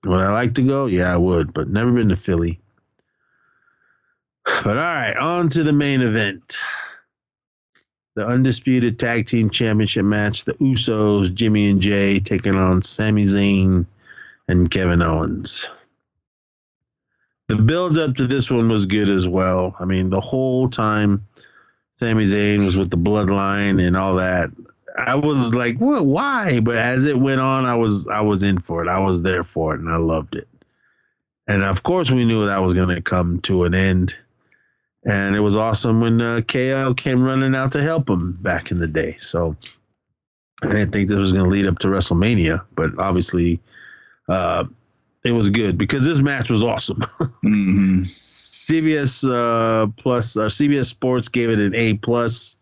Would 0.05 0.19
I 0.19 0.31
like 0.31 0.55
to 0.55 0.67
go? 0.67 0.87
Yeah, 0.87 1.13
I 1.13 1.17
would, 1.17 1.53
but 1.53 1.69
never 1.69 1.91
been 1.91 2.09
to 2.09 2.17
Philly. 2.17 2.59
But 4.43 4.77
all 4.77 4.83
right, 4.83 5.15
on 5.15 5.49
to 5.49 5.63
the 5.63 5.73
main 5.73 6.01
event. 6.01 6.57
The 8.15 8.27
undisputed 8.27 8.99
tag 8.99 9.25
team 9.25 9.49
championship 9.49 10.05
match. 10.05 10.45
The 10.45 10.53
Usos, 10.55 11.33
Jimmy 11.33 11.69
and 11.69 11.81
Jay, 11.81 12.19
taking 12.19 12.55
on 12.55 12.81
Sami 12.81 13.23
Zayn 13.23 13.85
and 14.47 14.69
Kevin 14.69 15.01
Owens. 15.01 15.67
The 17.47 17.55
build 17.55 17.97
up 17.97 18.15
to 18.15 18.27
this 18.27 18.49
one 18.49 18.69
was 18.69 18.85
good 18.85 19.09
as 19.09 19.27
well. 19.27 19.75
I 19.79 19.85
mean, 19.85 20.09
the 20.09 20.21
whole 20.21 20.69
time 20.69 21.27
Sami 21.99 22.25
Zayn 22.25 22.63
was 22.63 22.77
with 22.77 22.89
the 22.89 22.97
bloodline 22.97 23.85
and 23.85 23.97
all 23.97 24.15
that. 24.15 24.49
I 24.97 25.15
was 25.15 25.53
like, 25.53 25.77
well, 25.79 26.05
why? 26.05 26.59
But 26.59 26.77
as 26.77 27.05
it 27.05 27.17
went 27.17 27.41
on, 27.41 27.65
I 27.65 27.75
was 27.75 28.07
I 28.07 28.21
was 28.21 28.43
in 28.43 28.59
for 28.59 28.83
it. 28.83 28.89
I 28.89 28.99
was 28.99 29.23
there 29.23 29.43
for 29.43 29.73
it 29.73 29.81
and 29.81 29.89
I 29.89 29.97
loved 29.97 30.35
it. 30.35 30.47
And 31.47 31.63
of 31.63 31.83
course 31.83 32.11
we 32.11 32.25
knew 32.25 32.45
that 32.45 32.61
was 32.61 32.73
gonna 32.73 33.01
come 33.01 33.39
to 33.41 33.65
an 33.65 33.73
end. 33.73 34.15
And 35.05 35.35
it 35.35 35.41
was 35.41 35.57
awesome 35.57 35.99
when 35.99 36.21
uh, 36.21 36.41
KO 36.41 36.93
came 36.93 37.25
running 37.25 37.55
out 37.55 37.73
to 37.73 37.83
help 37.83 38.09
him 38.09 38.37
back 38.41 38.71
in 38.71 38.79
the 38.79 38.87
day. 38.87 39.17
So 39.19 39.57
I 40.63 40.67
didn't 40.67 40.91
think 40.91 41.09
this 41.09 41.17
was 41.17 41.31
going 41.31 41.43
to 41.43 41.49
lead 41.49 41.67
up 41.67 41.79
to 41.79 41.87
WrestleMania, 41.89 42.63
but 42.75 42.97
obviously, 42.97 43.59
uh, 44.29 44.63
it 45.23 45.31
was 45.31 45.49
good 45.49 45.77
because 45.77 46.05
this 46.05 46.21
match 46.21 46.49
was 46.49 46.63
awesome. 46.63 47.01
hmm 47.41 48.01
CBS 48.01 49.29
uh, 49.29 49.87
plus 49.97 50.37
or 50.37 50.47
CBS 50.47 50.85
Sports 50.85 51.27
gave 51.27 51.49
it 51.49 51.59
an 51.59 51.75
A 51.75 51.95
plus. 51.95 52.57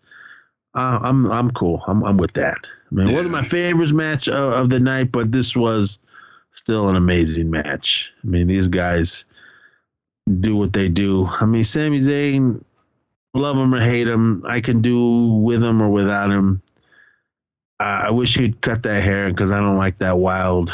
Uh, 0.73 0.99
I'm 1.01 1.31
I'm 1.31 1.51
cool. 1.51 1.83
I'm 1.87 2.03
I'm 2.03 2.17
with 2.17 2.33
that. 2.33 2.57
I 2.91 2.95
mean, 2.95 3.09
it 3.09 3.13
wasn't 3.13 3.31
my 3.31 3.45
favorite 3.45 3.93
match 3.93 4.27
of, 4.27 4.53
of 4.53 4.69
the 4.69 4.79
night, 4.79 5.11
but 5.11 5.31
this 5.31 5.55
was 5.55 5.99
still 6.51 6.89
an 6.89 6.95
amazing 6.95 7.49
match. 7.49 8.11
I 8.23 8.27
mean, 8.27 8.47
these 8.47 8.67
guys 8.67 9.25
do 10.39 10.55
what 10.55 10.73
they 10.73 10.89
do. 10.89 11.25
I 11.25 11.45
mean, 11.45 11.63
Sami 11.63 11.99
Zayn, 11.99 12.63
love 13.33 13.57
him 13.57 13.73
or 13.73 13.81
hate 13.81 14.07
him, 14.07 14.43
I 14.45 14.61
can 14.61 14.81
do 14.81 15.33
with 15.33 15.63
him 15.63 15.81
or 15.81 15.89
without 15.89 16.31
him. 16.31 16.61
Uh, 17.79 18.03
I 18.05 18.11
wish 18.11 18.35
he'd 18.35 18.61
cut 18.61 18.83
that 18.83 19.01
hair 19.01 19.29
because 19.29 19.51
I 19.51 19.59
don't 19.59 19.77
like 19.77 19.97
that 19.99 20.17
wild, 20.17 20.73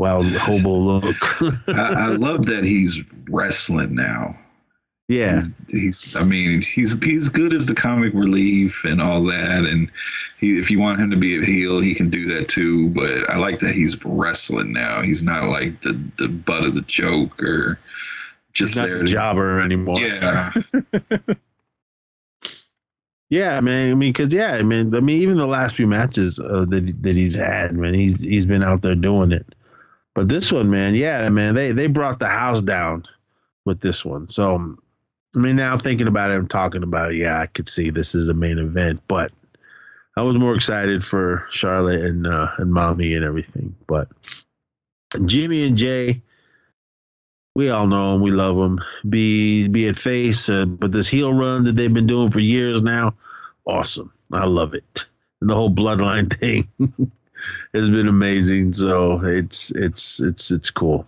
wild 0.00 0.26
hobo 0.32 0.70
look. 0.76 1.42
I, 1.68 1.94
I 1.94 2.06
love 2.08 2.46
that 2.46 2.64
he's 2.64 3.04
wrestling 3.28 3.94
now. 3.94 4.34
yeah. 5.08 5.34
He's, 5.34 5.52
he's, 5.68 6.16
I 6.16 6.24
mean, 6.24 6.62
he's 6.62 7.00
he's 7.04 7.28
good 7.28 7.52
as 7.52 7.66
the 7.66 7.74
comic 7.74 8.14
relief 8.14 8.82
and 8.84 9.00
all 9.02 9.22
that. 9.24 9.64
And 9.64 9.90
he, 10.38 10.58
if 10.58 10.70
you 10.70 10.80
want 10.80 10.98
him 11.00 11.10
to 11.10 11.16
be 11.16 11.38
a 11.38 11.44
heel, 11.44 11.80
he 11.80 11.94
can 11.94 12.08
do 12.10 12.26
that 12.34 12.48
too. 12.48 12.88
But 12.88 13.28
I 13.28 13.36
like 13.36 13.60
that 13.60 13.74
he's 13.74 14.02
wrestling 14.04 14.72
now. 14.72 15.02
He's 15.02 15.22
not 15.22 15.44
like 15.44 15.82
the 15.82 15.92
the 16.16 16.28
butt 16.28 16.64
of 16.64 16.74
the 16.74 16.82
joke 16.82 17.40
or 17.42 17.78
just 18.52 18.74
He's 18.74 18.76
not 18.78 18.88
there. 18.88 18.96
a 18.96 19.04
to- 19.06 19.06
jobber 19.12 19.60
anymore. 19.60 19.96
Yeah, 20.00 20.52
Yeah, 23.28 23.60
man. 23.60 23.92
I 23.92 23.94
mean, 23.94 24.12
because 24.12 24.32
yeah, 24.32 24.54
I 24.54 24.62
mean, 24.62 24.92
I 24.94 24.98
mean, 25.00 25.22
even 25.22 25.36
the 25.38 25.46
last 25.46 25.76
few 25.76 25.86
matches 25.86 26.40
uh, 26.40 26.64
that 26.70 27.02
that 27.02 27.14
he's 27.14 27.36
had, 27.36 27.74
man, 27.76 27.94
he's 27.94 28.20
he's 28.20 28.44
been 28.46 28.64
out 28.64 28.82
there 28.82 28.96
doing 28.96 29.30
it. 29.30 29.46
But 30.20 30.28
this 30.28 30.52
one, 30.52 30.68
man, 30.68 30.94
yeah, 30.94 31.26
man, 31.30 31.54
they 31.54 31.72
they 31.72 31.86
brought 31.86 32.18
the 32.18 32.28
house 32.28 32.60
down 32.60 33.06
with 33.64 33.80
this 33.80 34.04
one. 34.04 34.28
So, 34.28 34.76
I 35.34 35.38
mean, 35.38 35.56
now 35.56 35.78
thinking 35.78 36.08
about 36.08 36.30
it 36.30 36.36
and 36.36 36.50
talking 36.50 36.82
about 36.82 37.12
it, 37.12 37.16
yeah, 37.16 37.40
I 37.40 37.46
could 37.46 37.70
see 37.70 37.88
this 37.88 38.14
is 38.14 38.28
a 38.28 38.34
main 38.34 38.58
event. 38.58 39.00
But 39.08 39.32
I 40.14 40.20
was 40.20 40.36
more 40.36 40.54
excited 40.54 41.02
for 41.02 41.46
Charlotte 41.50 42.04
and 42.04 42.26
uh, 42.26 42.50
and 42.58 42.70
Mommy 42.70 43.14
and 43.14 43.24
everything. 43.24 43.76
But 43.86 44.08
Jimmy 45.24 45.66
and 45.66 45.78
Jay, 45.78 46.20
we 47.54 47.70
all 47.70 47.86
know 47.86 48.12
them, 48.12 48.20
we 48.20 48.30
love 48.30 48.56
them. 48.56 48.84
Be 49.08 49.68
be 49.68 49.86
it 49.86 49.96
face, 49.96 50.50
uh, 50.50 50.66
but 50.66 50.92
this 50.92 51.08
heel 51.08 51.32
run 51.32 51.64
that 51.64 51.76
they've 51.76 51.94
been 51.94 52.06
doing 52.06 52.28
for 52.28 52.40
years 52.40 52.82
now, 52.82 53.14
awesome. 53.64 54.12
I 54.30 54.44
love 54.44 54.74
it. 54.74 55.06
And 55.40 55.48
the 55.48 55.54
whole 55.54 55.74
bloodline 55.74 56.30
thing 56.38 56.68
has 57.74 57.88
been 57.88 58.08
amazing. 58.08 58.72
So 58.72 59.24
it's 59.24 59.70
it's 59.70 60.20
it's 60.20 60.50
it's 60.50 60.70
cool. 60.70 61.06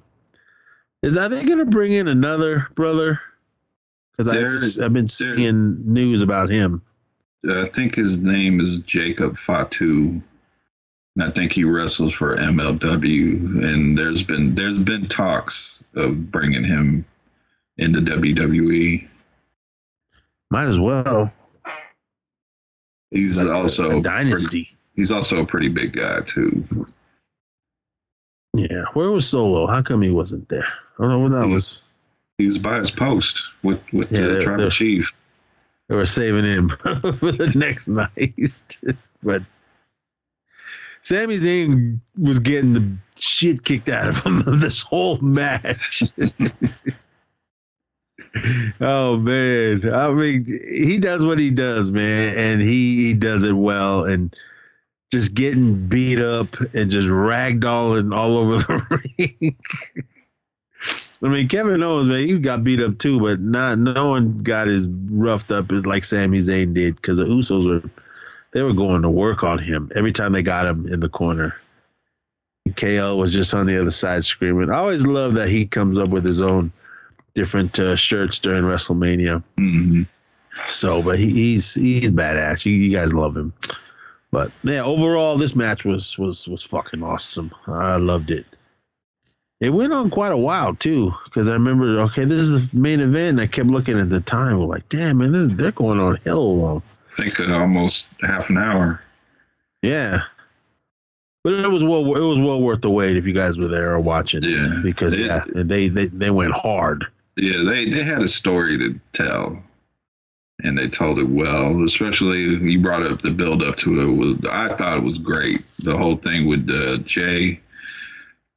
Is 1.02 1.16
are 1.16 1.28
they 1.28 1.44
gonna 1.44 1.64
bring 1.64 1.92
in 1.92 2.08
another 2.08 2.68
brother? 2.74 3.20
Because 4.16 4.78
I've 4.78 4.92
been 4.92 5.08
seeing 5.08 5.92
news 5.92 6.22
about 6.22 6.50
him. 6.50 6.82
I 7.48 7.64
think 7.64 7.94
his 7.94 8.18
name 8.18 8.60
is 8.60 8.78
Jacob 8.78 9.36
Fatu. 9.36 10.22
And 11.14 11.24
I 11.24 11.30
think 11.30 11.52
he 11.52 11.64
wrestles 11.64 12.14
for 12.14 12.36
MLW. 12.36 13.64
And 13.64 13.98
there's 13.98 14.22
been 14.22 14.54
there's 14.54 14.78
been 14.78 15.06
talks 15.06 15.82
of 15.94 16.30
bringing 16.30 16.64
him 16.64 17.04
into. 17.76 18.00
WWE. 18.00 19.08
Might 20.50 20.66
as 20.66 20.78
well. 20.78 21.32
He's 23.10 23.42
Like 23.42 23.54
also 23.54 23.98
a 23.98 24.02
dynasty. 24.02 24.76
He's 24.96 25.12
also 25.12 25.40
a 25.42 25.46
pretty 25.46 25.68
big 25.68 25.92
guy 25.92 26.20
too. 26.22 26.64
Yeah. 28.54 28.84
Where 28.94 29.10
was 29.10 29.28
Solo? 29.28 29.66
How 29.66 29.82
come 29.82 30.02
he 30.02 30.10
wasn't 30.10 30.48
there? 30.48 30.66
I 30.98 31.02
don't 31.02 31.08
know 31.10 31.18
what 31.20 31.32
that 31.32 31.46
He- 31.46 31.52
was. 31.54 31.84
He 32.38 32.46
was 32.46 32.58
by 32.58 32.78
his 32.78 32.90
post 32.90 33.40
with 33.62 33.80
with 33.92 34.10
Yeah, 34.10 34.26
the 34.26 34.40
tribal 34.40 34.70
chief. 34.70 35.18
They 35.88 35.94
were 35.96 36.06
saving 36.06 36.44
him 36.44 36.68
for 36.70 37.00
the 37.32 37.52
next 37.54 37.86
night. 37.86 38.34
but 39.22 39.42
Sami 41.02 41.38
Zayn 41.38 42.00
was 42.18 42.38
getting 42.38 42.72
the 42.72 42.96
shit 43.18 43.64
kicked 43.64 43.88
out 43.88 44.08
of 44.08 44.24
him 44.24 44.42
this 44.60 44.80
whole 44.82 45.18
match. 45.18 46.02
oh 48.80 49.16
man. 49.18 49.92
I 49.94 50.10
mean, 50.12 50.44
he 50.46 50.98
does 50.98 51.24
what 51.24 51.38
he 51.38 51.50
does, 51.50 51.90
man, 51.90 52.36
and 52.36 52.62
he, 52.62 53.06
he 53.08 53.14
does 53.14 53.44
it 53.44 53.52
well 53.52 54.04
and 54.04 54.34
just 55.12 55.34
getting 55.34 55.88
beat 55.88 56.20
up 56.20 56.58
and 56.74 56.90
just 56.90 57.06
ragdolling 57.06 58.16
all 58.16 58.38
over 58.38 58.56
the 58.56 59.02
ring. 59.40 59.56
I 61.22 61.28
mean, 61.28 61.48
Kevin 61.48 61.82
Owens, 61.82 62.08
man, 62.08 62.26
he 62.26 62.38
got 62.38 62.64
beat 62.64 62.80
up 62.80 62.98
too, 62.98 63.20
but 63.20 63.38
not 63.38 63.78
no 63.78 64.08
one 64.08 64.42
got 64.42 64.68
as 64.68 64.88
roughed 64.88 65.52
up 65.52 65.70
as 65.70 65.84
like 65.86 66.04
Sami 66.04 66.38
Zayn 66.38 66.74
did 66.74 66.96
because 66.96 67.18
the 67.18 67.24
Usos 67.24 67.82
were 67.82 67.90
they 68.52 68.62
were 68.62 68.72
going 68.72 69.02
to 69.02 69.10
work 69.10 69.44
on 69.44 69.58
him 69.58 69.92
every 69.94 70.12
time 70.12 70.32
they 70.32 70.42
got 70.42 70.66
him 70.66 70.86
in 70.88 71.00
the 71.00 71.08
corner. 71.10 71.54
KO 72.74 73.16
was 73.16 73.32
just 73.32 73.54
on 73.54 73.66
the 73.66 73.78
other 73.80 73.90
side 73.90 74.24
screaming. 74.24 74.70
I 74.70 74.78
always 74.78 75.06
love 75.06 75.34
that 75.34 75.48
he 75.48 75.66
comes 75.66 75.98
up 75.98 76.08
with 76.08 76.24
his 76.24 76.40
own 76.40 76.72
different 77.34 77.78
uh, 77.78 77.96
shirts 77.96 78.38
during 78.38 78.64
WrestleMania. 78.64 79.42
hmm 79.58 80.02
So, 80.66 81.02
but 81.02 81.18
he, 81.18 81.30
he's 81.30 81.74
he's 81.74 82.10
badass. 82.10 82.64
You, 82.64 82.72
you 82.72 82.90
guys 82.96 83.12
love 83.12 83.36
him. 83.36 83.52
But 84.32 84.50
yeah, 84.64 84.82
overall, 84.82 85.36
this 85.36 85.54
match 85.54 85.84
was 85.84 86.18
was 86.18 86.48
was 86.48 86.64
fucking 86.64 87.02
awesome. 87.02 87.52
I 87.66 87.96
loved 87.96 88.30
it. 88.30 88.46
It 89.60 89.70
went 89.70 89.92
on 89.92 90.10
quite 90.10 90.32
a 90.32 90.36
while 90.36 90.74
too, 90.74 91.12
because 91.24 91.48
I 91.48 91.52
remember. 91.52 92.00
Okay, 92.00 92.24
this 92.24 92.40
is 92.40 92.68
the 92.70 92.76
main 92.76 93.00
event. 93.00 93.38
And 93.38 93.40
I 93.42 93.46
kept 93.46 93.68
looking 93.68 93.98
at 93.98 94.10
the 94.10 94.20
time. 94.22 94.58
We're 94.58 94.66
like, 94.66 94.88
damn 94.88 95.18
man, 95.18 95.32
this 95.32 95.48
they're 95.48 95.70
going 95.72 96.00
on 96.00 96.18
hell 96.24 96.56
long. 96.56 96.82
I 97.06 97.22
think 97.22 97.38
uh, 97.38 97.52
almost 97.58 98.08
half 98.22 98.48
an 98.50 98.56
hour. 98.56 99.02
Yeah, 99.82 100.22
but 101.44 101.52
it 101.52 101.68
was 101.70 101.84
well 101.84 102.00
it 102.16 102.20
was 102.26 102.40
well 102.40 102.62
worth 102.62 102.80
the 102.80 102.90
wait 102.90 103.16
if 103.18 103.26
you 103.26 103.34
guys 103.34 103.58
were 103.58 103.68
there 103.68 103.92
or 103.92 104.00
watching. 104.00 104.42
Yeah. 104.42 104.80
because 104.82 105.12
It- 105.12 105.26
yeah, 105.26 105.44
they 105.54 105.88
they 105.88 106.06
they 106.06 106.30
went 106.30 106.52
hard. 106.54 107.06
Yeah, 107.36 107.62
they 107.64 107.88
they 107.90 108.02
had 108.02 108.22
a 108.22 108.28
story 108.28 108.78
to 108.78 108.98
tell, 109.12 109.62
and 110.62 110.78
they 110.78 110.88
told 110.88 111.18
it 111.18 111.28
well. 111.28 111.82
Especially 111.84 112.40
you 112.40 112.80
brought 112.80 113.02
up 113.02 113.20
the 113.20 113.30
build 113.30 113.62
up 113.62 113.76
to 113.76 114.00
it. 114.00 114.12
Was 114.12 114.36
I 114.50 114.74
thought 114.74 114.98
it 114.98 115.04
was 115.04 115.18
great. 115.18 115.62
The 115.80 115.96
whole 115.96 116.16
thing 116.16 116.46
with 116.46 116.68
uh, 116.70 116.98
Jay 116.98 117.60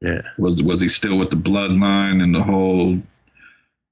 Yeah, 0.01 0.21
was 0.37 0.61
was 0.61 0.81
he 0.81 0.89
still 0.89 1.17
with 1.17 1.29
the 1.29 1.35
bloodline 1.35 2.21
and 2.23 2.33
the 2.33 2.43
whole 2.43 2.99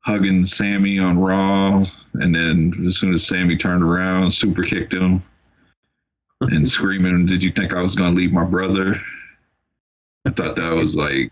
hugging 0.01 0.43
Sami 0.43 0.99
on 0.99 1.17
Raw, 1.17 1.85
and 2.15 2.35
then 2.35 2.73
as 2.85 2.97
soon 2.97 3.13
as 3.13 3.25
Sami 3.25 3.57
turned 3.57 3.83
around, 3.83 4.31
super 4.31 4.63
kicked 4.63 4.93
him 4.93 5.21
and 6.41 6.67
screaming, 6.77 7.25
"Did 7.25 7.43
you 7.43 7.49
think 7.49 7.73
I 7.73 7.81
was 7.81 7.95
going 7.95 8.13
to 8.13 8.19
leave 8.19 8.33
my 8.33 8.45
brother?" 8.45 8.95
I 10.25 10.29
thought 10.29 10.55
that 10.55 10.73
was 10.73 10.95
like 10.95 11.31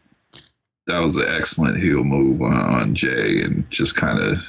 that 0.88 1.00
was 1.00 1.16
an 1.16 1.28
excellent 1.28 1.80
heel 1.80 2.04
move 2.04 2.42
on, 2.42 2.54
on 2.54 2.96
Jay, 2.96 3.42
and 3.42 3.70
just 3.70 3.96
kind 3.96 4.20
of 4.20 4.40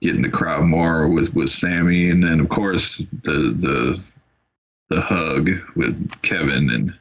getting 0.00 0.22
the 0.22 0.30
crowd 0.30 0.64
more 0.64 1.08
with 1.08 1.34
with 1.34 1.50
Sami, 1.50 2.10
and 2.10 2.22
then 2.22 2.40
of 2.40 2.48
course 2.48 2.98
the 3.22 3.54
the 3.56 4.06
the 4.88 5.00
hug 5.00 5.50
with 5.76 6.22
Kevin 6.22 6.70
and 6.70 6.94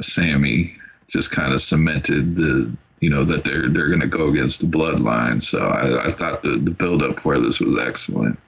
Sami 0.00 0.76
just 1.08 1.30
kind 1.30 1.52
of 1.52 1.60
cemented 1.60 2.36
the 2.36 2.74
you 3.00 3.10
know 3.10 3.24
that 3.24 3.44
they're 3.44 3.68
they're 3.68 3.88
going 3.88 4.00
to 4.00 4.06
go 4.06 4.28
against 4.28 4.60
the 4.60 4.66
bloodline. 4.66 5.42
So 5.42 5.66
I, 5.66 6.06
I 6.06 6.10
thought 6.10 6.42
the 6.42 6.56
the 6.56 6.70
build 6.70 7.02
up 7.02 7.20
for 7.20 7.38
this 7.38 7.60
was 7.60 7.78
excellent. 7.78 8.38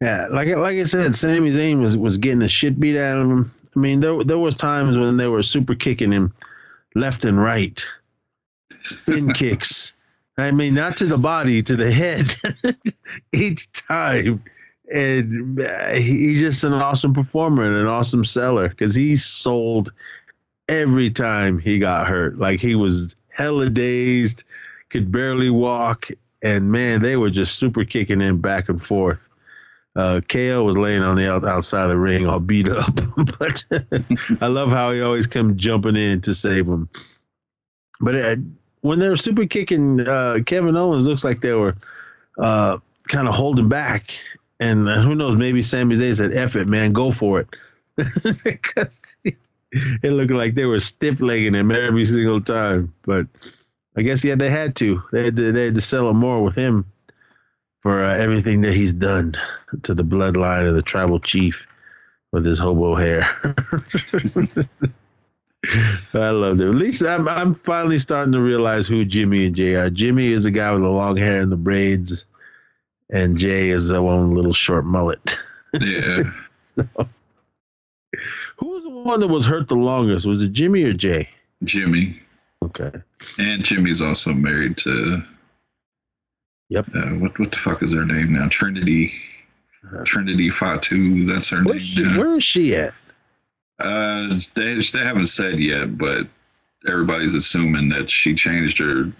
Yeah, 0.00 0.28
like 0.30 0.48
like 0.48 0.78
I 0.78 0.84
said, 0.84 1.14
Sami 1.14 1.50
Zayn 1.50 1.80
was 1.80 1.96
was 1.96 2.18
getting 2.18 2.38
the 2.38 2.48
shit 2.48 2.78
beat 2.78 2.96
out 2.96 3.20
of 3.20 3.28
him. 3.28 3.52
I 3.74 3.80
mean, 3.80 4.00
there 4.00 4.22
there 4.22 4.38
was 4.38 4.54
times 4.54 4.96
when 4.96 5.16
they 5.16 5.26
were 5.26 5.42
super 5.42 5.74
kicking 5.74 6.12
him 6.12 6.32
left 6.94 7.24
and 7.24 7.40
right, 7.40 7.84
spin 8.82 9.28
kicks. 9.34 9.94
I 10.38 10.52
mean, 10.52 10.74
not 10.74 10.98
to 10.98 11.06
the 11.06 11.18
body, 11.18 11.62
to 11.64 11.76
the 11.76 11.90
head, 11.90 12.34
each 13.32 13.72
time. 13.72 14.44
And 14.90 15.60
uh, 15.60 15.94
he's 15.94 16.40
just 16.40 16.64
an 16.64 16.72
awesome 16.72 17.12
performer 17.12 17.64
and 17.64 17.76
an 17.76 17.88
awesome 17.88 18.24
seller 18.24 18.68
because 18.68 18.94
he 18.94 19.16
sold 19.16 19.92
every 20.68 21.10
time 21.10 21.58
he 21.58 21.78
got 21.78 22.06
hurt. 22.06 22.38
Like 22.38 22.60
he 22.60 22.74
was 22.74 23.16
hella 23.28 23.68
dazed, 23.68 24.44
could 24.90 25.10
barely 25.10 25.50
walk, 25.50 26.08
and 26.42 26.70
man, 26.70 27.02
they 27.02 27.16
were 27.16 27.30
just 27.30 27.58
super 27.58 27.84
kicking 27.84 28.20
him 28.20 28.40
back 28.40 28.68
and 28.68 28.80
forth. 28.80 29.28
Uh, 29.96 30.20
KO 30.26 30.62
was 30.62 30.78
laying 30.78 31.02
on 31.02 31.16
the 31.16 31.30
outside 31.30 31.84
of 31.84 31.90
the 31.90 31.98
ring, 31.98 32.26
all 32.26 32.38
beat 32.38 32.68
up, 32.68 32.94
but 33.38 33.64
I 34.40 34.46
love 34.46 34.70
how 34.70 34.92
he 34.92 35.00
always 35.00 35.26
come 35.26 35.56
jumping 35.56 35.96
in 35.96 36.20
to 36.22 36.34
save 36.34 36.66
him. 36.68 36.88
But 38.00 38.14
uh, 38.14 38.36
when 38.88 38.98
they 38.98 39.08
were 39.08 39.16
super 39.16 39.44
kicking 39.44 40.00
uh, 40.08 40.38
Kevin 40.46 40.74
Owens, 40.74 41.06
looks 41.06 41.22
like 41.22 41.42
they 41.42 41.52
were 41.52 41.76
uh, 42.38 42.78
kind 43.06 43.28
of 43.28 43.34
holding 43.34 43.68
back, 43.68 44.14
and 44.58 44.88
uh, 44.88 45.02
who 45.02 45.14
knows? 45.14 45.36
Maybe 45.36 45.62
Sami 45.62 45.94
Zayn 45.94 46.16
said, 46.16 46.32
"F 46.32 46.56
it, 46.56 46.66
man, 46.66 46.94
go 46.94 47.10
for 47.10 47.40
it," 47.40 47.48
because 48.44 49.16
it 49.22 50.10
looked 50.10 50.30
like 50.30 50.54
they 50.54 50.64
were 50.64 50.80
stiff 50.80 51.20
legging 51.20 51.54
him 51.54 51.70
every 51.70 52.06
single 52.06 52.40
time. 52.40 52.94
But 53.02 53.26
I 53.94 54.00
guess 54.00 54.24
yeah, 54.24 54.36
they 54.36 54.48
had 54.48 54.74
to. 54.76 55.02
They 55.12 55.24
had 55.26 55.36
to, 55.36 55.52
they 55.52 55.66
had 55.66 55.74
to 55.74 55.82
settle 55.82 56.14
more 56.14 56.42
with 56.42 56.54
him 56.54 56.86
for 57.82 58.02
uh, 58.02 58.16
everything 58.16 58.62
that 58.62 58.72
he's 58.72 58.94
done 58.94 59.34
to 59.82 59.92
the 59.92 60.02
bloodline 60.02 60.66
of 60.66 60.74
the 60.74 60.82
tribal 60.82 61.20
chief 61.20 61.66
with 62.32 62.46
his 62.46 62.58
hobo 62.58 62.94
hair. 62.94 63.28
I 66.14 66.30
loved 66.30 66.60
it. 66.60 66.68
At 66.68 66.74
least 66.74 67.02
I'm, 67.02 67.28
I'm 67.28 67.54
finally 67.54 67.98
starting 67.98 68.32
to 68.32 68.40
realize 68.40 68.86
who 68.86 69.04
Jimmy 69.04 69.46
and 69.46 69.56
Jay 69.56 69.74
are. 69.74 69.90
Jimmy 69.90 70.28
is 70.28 70.44
the 70.44 70.50
guy 70.50 70.72
with 70.72 70.82
the 70.82 70.88
long 70.88 71.16
hair 71.16 71.40
and 71.40 71.50
the 71.50 71.56
braids, 71.56 72.26
and 73.10 73.36
Jay 73.38 73.70
is 73.70 73.88
the 73.88 74.02
one 74.02 74.22
with 74.22 74.32
a 74.32 74.34
little 74.34 74.52
short 74.52 74.84
mullet. 74.84 75.38
Yeah. 75.82 76.32
so, 76.48 76.82
who 78.56 78.68
was 78.68 78.84
the 78.84 78.88
one 78.88 79.20
that 79.20 79.28
was 79.28 79.44
hurt 79.44 79.68
the 79.68 79.76
longest? 79.76 80.24
Was 80.24 80.42
it 80.42 80.52
Jimmy 80.52 80.82
or 80.84 80.94
Jay? 80.94 81.28
Jimmy. 81.62 82.18
Okay. 82.62 82.90
And 83.38 83.62
Jimmy's 83.62 84.00
also 84.00 84.32
married 84.32 84.78
to. 84.78 85.22
Yep. 86.70 86.86
Uh, 86.94 87.00
what 87.16 87.38
what 87.38 87.52
the 87.52 87.58
fuck 87.58 87.82
is 87.82 87.92
her 87.92 88.06
name 88.06 88.32
now? 88.32 88.48
Trinity. 88.48 89.12
Trinity 90.04 90.48
Fatu. 90.48 91.24
That's 91.24 91.50
her 91.50 91.62
Where's 91.62 91.96
name 91.98 92.12
she, 92.12 92.18
where 92.18 92.34
is 92.36 92.44
she 92.44 92.74
at? 92.74 92.94
Uh, 93.78 94.28
they 94.54 94.74
they 94.74 95.04
haven't 95.04 95.26
said 95.26 95.58
yet, 95.58 95.96
but 95.96 96.26
everybody's 96.86 97.34
assuming 97.34 97.88
that 97.90 98.10
she 98.10 98.34
changed 98.34 98.78
her 98.78 99.12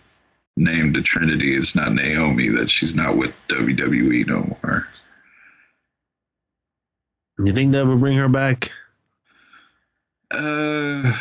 name 0.57 0.93
to 0.93 1.03
Trinity. 1.03 1.55
It's 1.57 1.77
not 1.77 1.93
Naomi. 1.93 2.49
That 2.49 2.71
she's 2.71 2.97
not 2.97 3.17
with 3.17 3.33
WWE 3.49 4.27
no 4.27 4.41
more. 4.63 4.89
You 7.39 7.53
think 7.53 7.73
that 7.73 7.87
would 7.87 8.01
bring 8.01 8.19
her 8.19 8.29
back? 8.29 8.73
Uh, 10.31 11.13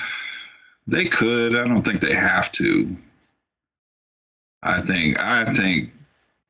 they 0.87 1.05
could. 1.05 1.55
I 1.55 1.67
don't 1.67 1.83
think 1.83 2.01
they 2.01 2.15
have 2.15 2.51
to. 2.53 2.95
I 4.63 4.81
think 4.81 5.19
I 5.19 5.45
think 5.45 5.91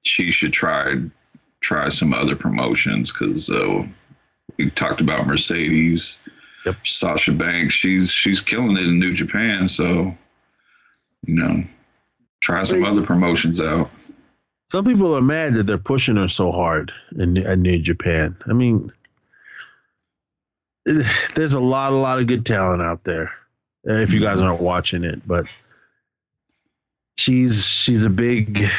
she 0.03 0.31
should 0.31 0.53
try 0.53 0.95
try 1.59 1.89
some 1.89 2.13
other 2.13 2.35
promotions 2.35 3.11
because 3.11 3.49
uh, 3.49 3.85
we 4.57 4.69
talked 4.69 5.01
about 5.01 5.27
Mercedes, 5.27 6.17
Yep. 6.67 6.85
Sasha 6.85 7.31
Banks. 7.31 7.73
She's 7.73 8.11
she's 8.11 8.41
killing 8.41 8.75
it 8.77 8.83
in 8.83 8.99
New 8.99 9.13
Japan. 9.13 9.67
So 9.67 10.15
you 11.25 11.35
know, 11.35 11.63
try 12.41 12.63
some 12.63 12.83
other 12.83 13.03
promotions 13.03 13.61
out. 13.61 13.89
Some 14.71 14.83
people 14.83 15.15
are 15.15 15.21
mad 15.21 15.53
that 15.53 15.63
they're 15.63 15.77
pushing 15.77 16.17
her 16.17 16.27
so 16.27 16.51
hard 16.51 16.91
in, 17.17 17.37
in 17.37 17.61
New 17.61 17.79
Japan. 17.79 18.35
I 18.47 18.53
mean, 18.53 18.91
eh, 20.87 21.09
there's 21.35 21.53
a 21.53 21.59
lot, 21.59 21.93
a 21.93 21.95
lot 21.95 22.19
of 22.19 22.27
good 22.27 22.45
talent 22.45 22.81
out 22.81 23.03
there. 23.05 23.31
uh, 23.89 23.93
If 23.93 24.11
you 24.11 24.19
guys 24.19 24.41
aren't 24.41 24.61
watching 24.61 25.05
it, 25.05 25.25
but 25.25 25.45
she's 27.17 27.65
she's 27.65 28.03
a 28.03 28.09
big 28.09 28.69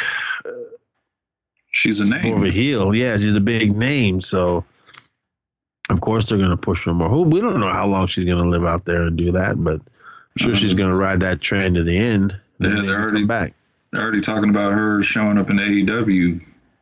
She's 1.70 2.01
a 2.01 2.05
more 2.05 2.36
of 2.36 2.43
a 2.43 2.51
heel. 2.51 2.94
Yeah, 2.94 3.16
she's 3.16 3.36
a 3.36 3.40
big 3.40 3.77
name. 3.77 4.20
So 4.20 4.65
of 5.90 6.01
course 6.01 6.28
they're 6.28 6.39
gonna 6.39 6.56
push 6.56 6.85
her 6.85 6.94
more. 6.94 7.24
We 7.24 7.40
don't 7.40 7.60
know 7.60 7.73
how 7.73 7.86
long 7.86 8.06
she's 8.06 8.24
gonna 8.24 8.48
live 8.48 8.65
out 8.65 8.85
there 8.85 9.02
and 9.02 9.16
do 9.16 9.32
that, 9.32 9.62
but 9.62 9.81
I'm 9.81 10.36
sure 10.36 10.55
she's 10.55 10.74
gonna 10.74 10.97
ride 10.97 11.20
that 11.20 11.40
train 11.40 11.74
to 11.74 11.82
the 11.85 11.97
end. 11.97 12.36
Yeah, 12.60 12.82
they're 12.82 13.01
already- 13.01 13.24
back. 13.24 13.55
They're 13.93 14.02
already 14.02 14.20
talking 14.20 14.51
about 14.51 14.73
her 14.74 15.02
showing 15.02 15.39
up 15.39 15.48
in 15.51 15.59
AEW 15.59 16.40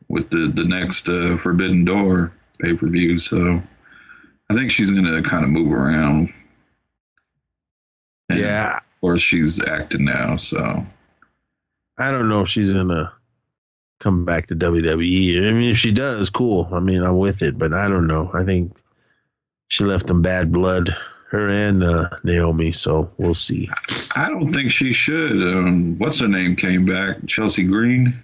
with 0.08 0.30
the 0.30 0.50
the 0.54 0.64
next 0.64 1.08
uh, 1.08 1.36
Forbidden 1.36 1.84
Door 1.84 2.32
pay 2.60 2.74
per 2.74 2.88
view. 2.88 3.18
So 3.18 3.62
I 4.50 4.54
think 4.54 4.70
she's 4.70 4.90
gonna 4.90 5.22
kind 5.22 5.44
of 5.44 5.50
move 5.50 5.72
around. 5.72 6.32
And 8.28 8.40
Yeah, 8.40 8.76
Of 8.76 8.82
course, 9.00 9.20
she's 9.20 9.62
acting 9.62 10.04
now. 10.04 10.36
So 10.36 10.84
I 11.98 12.10
don't 12.10 12.28
know 12.28 12.40
if 12.42 12.48
she's 12.48 12.72
gonna 12.72 13.12
come 14.00 14.24
back 14.24 14.48
to 14.48 14.56
WWE. 14.56 15.48
I 15.48 15.52
mean, 15.52 15.70
if 15.70 15.78
she 15.78 15.92
does, 15.92 16.28
cool. 16.28 16.68
I 16.72 16.80
mean, 16.80 17.02
I'm 17.02 17.18
with 17.18 17.40
it, 17.42 17.56
but 17.56 17.72
I 17.72 17.88
don't 17.88 18.06
know. 18.08 18.30
I 18.34 18.44
think 18.44 18.76
she 19.68 19.84
left 19.84 20.06
them 20.06 20.22
bad 20.22 20.52
blood, 20.52 20.96
her 21.30 21.48
and 21.48 21.82
uh, 21.82 22.08
Naomi. 22.24 22.72
So 22.72 23.10
we'll 23.18 23.34
see. 23.34 23.68
I 24.14 24.28
don't 24.28 24.52
think 24.52 24.70
she 24.70 24.92
should. 24.92 25.32
Um, 25.32 25.98
what's 25.98 26.20
her 26.20 26.28
name 26.28 26.56
came 26.56 26.84
back? 26.84 27.26
Chelsea 27.26 27.64
Green. 27.64 28.14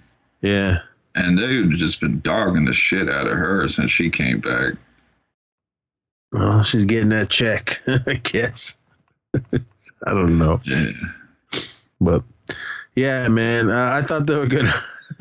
Yeah, 0.41 0.79
And 1.15 1.39
they've 1.39 1.71
just 1.71 2.01
been 2.01 2.21
dogging 2.21 2.65
the 2.65 2.73
shit 2.73 3.09
out 3.09 3.27
of 3.29 3.33
her 3.35 3.69
since 3.69 3.91
she 3.93 4.11
came 4.11 4.41
back. 4.41 4.75
well, 6.33 6.63
she's 6.65 6.85
getting 6.85 7.11
that 7.11 7.29
check, 7.31 7.81
I 7.87 8.15
guess. 8.23 8.77
I 10.07 10.15
don't 10.15 10.37
know, 10.39 10.61
Yeah. 10.65 10.89
but 12.01 12.25
yeah, 12.97 13.29
man, 13.29 13.71
uh, 13.71 13.91
I 13.93 14.03
thought 14.07 14.27
they 14.27 14.35
were 14.37 14.47
gonna. 14.49 14.75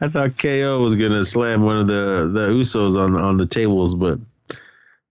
I 0.00 0.08
thought 0.08 0.36
KO 0.38 0.82
was 0.82 0.96
gonna 0.96 1.24
slam 1.24 1.62
one 1.62 1.78
of 1.78 1.86
the 1.86 2.30
the 2.32 2.48
Usos 2.48 2.96
on 2.98 3.16
on 3.16 3.36
the 3.38 3.46
tables, 3.46 3.94
but 3.94 4.18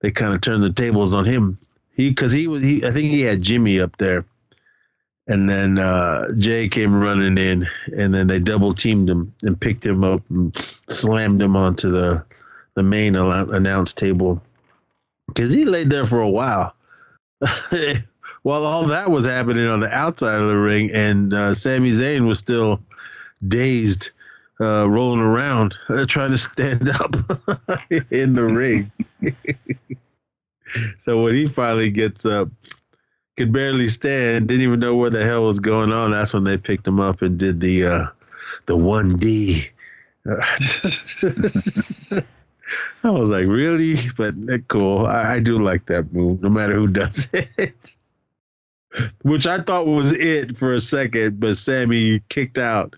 they 0.02 0.12
kind 0.12 0.34
of 0.34 0.42
turned 0.42 0.64
the 0.64 0.74
tables 0.74 1.14
on 1.14 1.26
him. 1.26 1.58
He 1.94 2.10
because 2.10 2.32
he 2.32 2.48
was 2.48 2.64
he 2.64 2.86
I 2.86 2.92
think 2.92 3.12
he 3.12 3.22
had 3.22 3.42
Jimmy 3.42 3.80
up 3.80 3.98
there, 3.98 4.26
and 5.28 5.50
then 5.50 5.78
uh, 5.78 6.34
Jay 6.38 6.70
came 6.70 7.02
running 7.02 7.38
in, 7.38 7.68
and 7.96 8.14
then 8.14 8.28
they 8.28 8.40
double 8.40 8.74
teamed 8.74 9.10
him 9.10 9.34
and 9.44 9.60
picked 9.60 9.86
him 9.86 10.04
up 10.04 10.22
and 10.30 10.56
slammed 10.90 11.42
him 11.42 11.56
onto 11.56 11.92
the 11.92 12.24
the 12.76 12.84
main 12.84 13.16
announce 13.16 13.94
table 13.94 14.42
because 15.28 15.52
he 15.52 15.66
laid 15.66 15.90
there 15.90 16.06
for 16.06 16.22
a 16.22 16.30
while. 16.30 16.74
While 18.44 18.66
all 18.66 18.88
that 18.88 19.12
was 19.12 19.28
happening 19.28 19.68
on 19.68 19.82
the 19.82 19.90
outside 19.90 20.42
of 20.42 20.48
the 20.48 20.58
ring, 20.58 20.92
and 20.92 21.32
uh, 21.32 21.54
Sami 21.54 21.92
Zayn 21.92 22.28
was 22.28 22.40
still 22.40 22.82
dazed, 23.48 24.12
uh, 24.62 24.88
rolling 24.88 25.22
around, 25.22 25.76
uh, 25.90 26.06
trying 26.06 26.32
to 26.32 26.38
stand 26.38 26.88
up 27.02 27.16
in 28.12 28.34
the 28.34 28.44
ring. 28.44 28.92
so 31.00 31.24
when 31.24 31.36
he 31.36 31.48
finally 31.48 31.90
gets 31.90 32.26
up, 32.26 32.50
could 33.38 33.52
barely 33.52 33.88
stand, 33.88 34.48
didn't 34.48 34.64
even 34.64 34.80
know 34.80 34.96
where 34.96 35.10
the 35.10 35.24
hell 35.24 35.46
was 35.46 35.60
going 35.60 35.92
on. 35.92 36.12
That's 36.12 36.34
when 36.34 36.44
they 36.44 36.58
picked 36.58 36.86
him 36.86 37.00
up 37.00 37.22
and 37.22 37.40
did 37.40 37.60
the 37.60 37.86
uh, 37.86 38.06
the 38.68 38.78
one 38.78 39.10
D. 39.10 39.70
I 43.04 43.10
was 43.10 43.32
like, 43.32 43.48
really? 43.48 44.10
But 44.16 44.36
uh, 44.48 44.60
cool. 44.68 45.06
I, 45.08 45.36
I 45.36 45.40
do 45.40 45.58
like 45.58 45.88
that 45.88 46.14
move, 46.14 46.44
no 46.44 46.50
matter 46.50 46.76
who 46.76 46.88
does 46.88 47.30
it. 47.34 47.96
Which 49.24 49.48
I 49.48 49.62
thought 49.62 49.88
was 49.88 50.12
it 50.12 50.58
for 50.58 50.74
a 50.74 50.82
second, 50.82 51.40
but 51.40 51.56
Sami 51.56 52.20
kicked 52.30 52.58
out. 52.58 52.96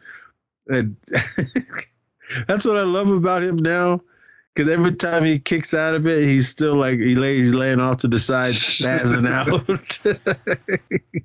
And 0.67 0.95
that's 2.47 2.65
what 2.65 2.77
I 2.77 2.83
love 2.83 3.09
about 3.09 3.43
him 3.43 3.57
now. 3.57 4.01
Because 4.53 4.69
every 4.69 4.93
time 4.93 5.23
he 5.23 5.39
kicks 5.39 5.73
out 5.73 5.95
of 5.95 6.05
it, 6.05 6.25
he's 6.25 6.47
still 6.47 6.75
like 6.75 6.99
he 6.99 7.15
lays 7.15 7.45
he's 7.45 7.55
laying 7.55 7.79
off 7.79 7.99
to 7.99 8.07
the 8.07 8.19
side, 8.19 8.53
spazzing 8.53 9.27
out. 9.33 9.49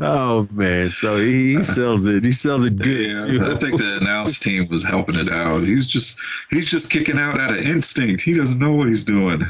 oh 0.00 0.48
man, 0.52 0.88
so 0.88 1.16
he, 1.16 1.54
he 1.54 1.62
sells 1.62 2.06
it. 2.06 2.24
He 2.24 2.32
sells 2.32 2.64
it 2.64 2.78
good. 2.78 3.36
Yeah. 3.36 3.52
I 3.52 3.56
think 3.56 3.78
the 3.78 3.98
announce 4.00 4.40
team 4.40 4.66
was 4.68 4.84
helping 4.84 5.14
it 5.14 5.28
out. 5.28 5.62
He's 5.62 5.86
just 5.86 6.18
he's 6.50 6.68
just 6.68 6.90
kicking 6.90 7.16
out 7.16 7.40
out 7.40 7.52
of 7.52 7.58
instinct. 7.58 8.22
He 8.22 8.34
doesn't 8.34 8.58
know 8.58 8.74
what 8.74 8.88
he's 8.88 9.04
doing. 9.04 9.46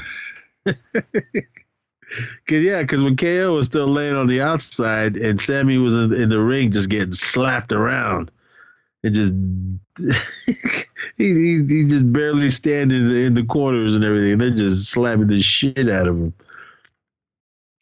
Cause 2.47 2.63
yeah, 2.63 2.83
because 2.83 3.03
when 3.03 3.17
KO 3.17 3.55
was 3.55 3.67
still 3.67 3.87
laying 3.87 4.17
on 4.17 4.27
the 4.27 4.43
outside 4.43 5.17
and 5.17 5.41
Sami 5.41 5.79
was 5.79 5.95
in, 5.95 6.13
in 6.13 6.29
the 6.29 6.41
ring 6.41 6.73
just 6.73 6.91
getting 6.91 7.13
slapped 7.13 7.73
around, 7.73 8.31
it 9.03 9.11
just 9.11 9.35
he, 11.17 11.35
he 11.35 11.65
he 11.67 11.85
just 11.85 12.13
barely 12.13 12.51
standing 12.51 13.01
in 13.01 13.09
the, 13.09 13.17
in 13.17 13.35
the 13.35 13.45
corners 13.45 13.95
and 13.95 14.05
everything. 14.05 14.39
They're 14.39 14.51
just 14.51 14.91
slapping 14.91 15.29
the 15.29 15.41
shit 15.41 15.89
out 15.89 16.09
of 16.09 16.17
him. 16.17 16.35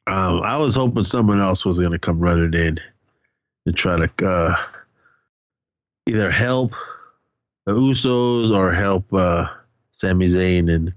Um, 0.06 0.42
I 0.42 0.56
was 0.56 0.76
hoping 0.76 1.04
someone 1.04 1.40
else 1.40 1.64
was 1.64 1.78
gonna 1.78 1.98
come 1.98 2.20
running 2.20 2.54
in 2.54 2.80
and 3.66 3.76
try 3.76 4.06
to 4.06 4.26
uh, 4.26 4.56
either 6.06 6.30
help 6.30 6.72
the 7.66 7.74
Usos 7.74 8.56
or 8.56 8.72
help 8.72 9.12
uh, 9.12 9.48
Sami 9.92 10.26
Zayn 10.26 10.72
and 10.72 10.94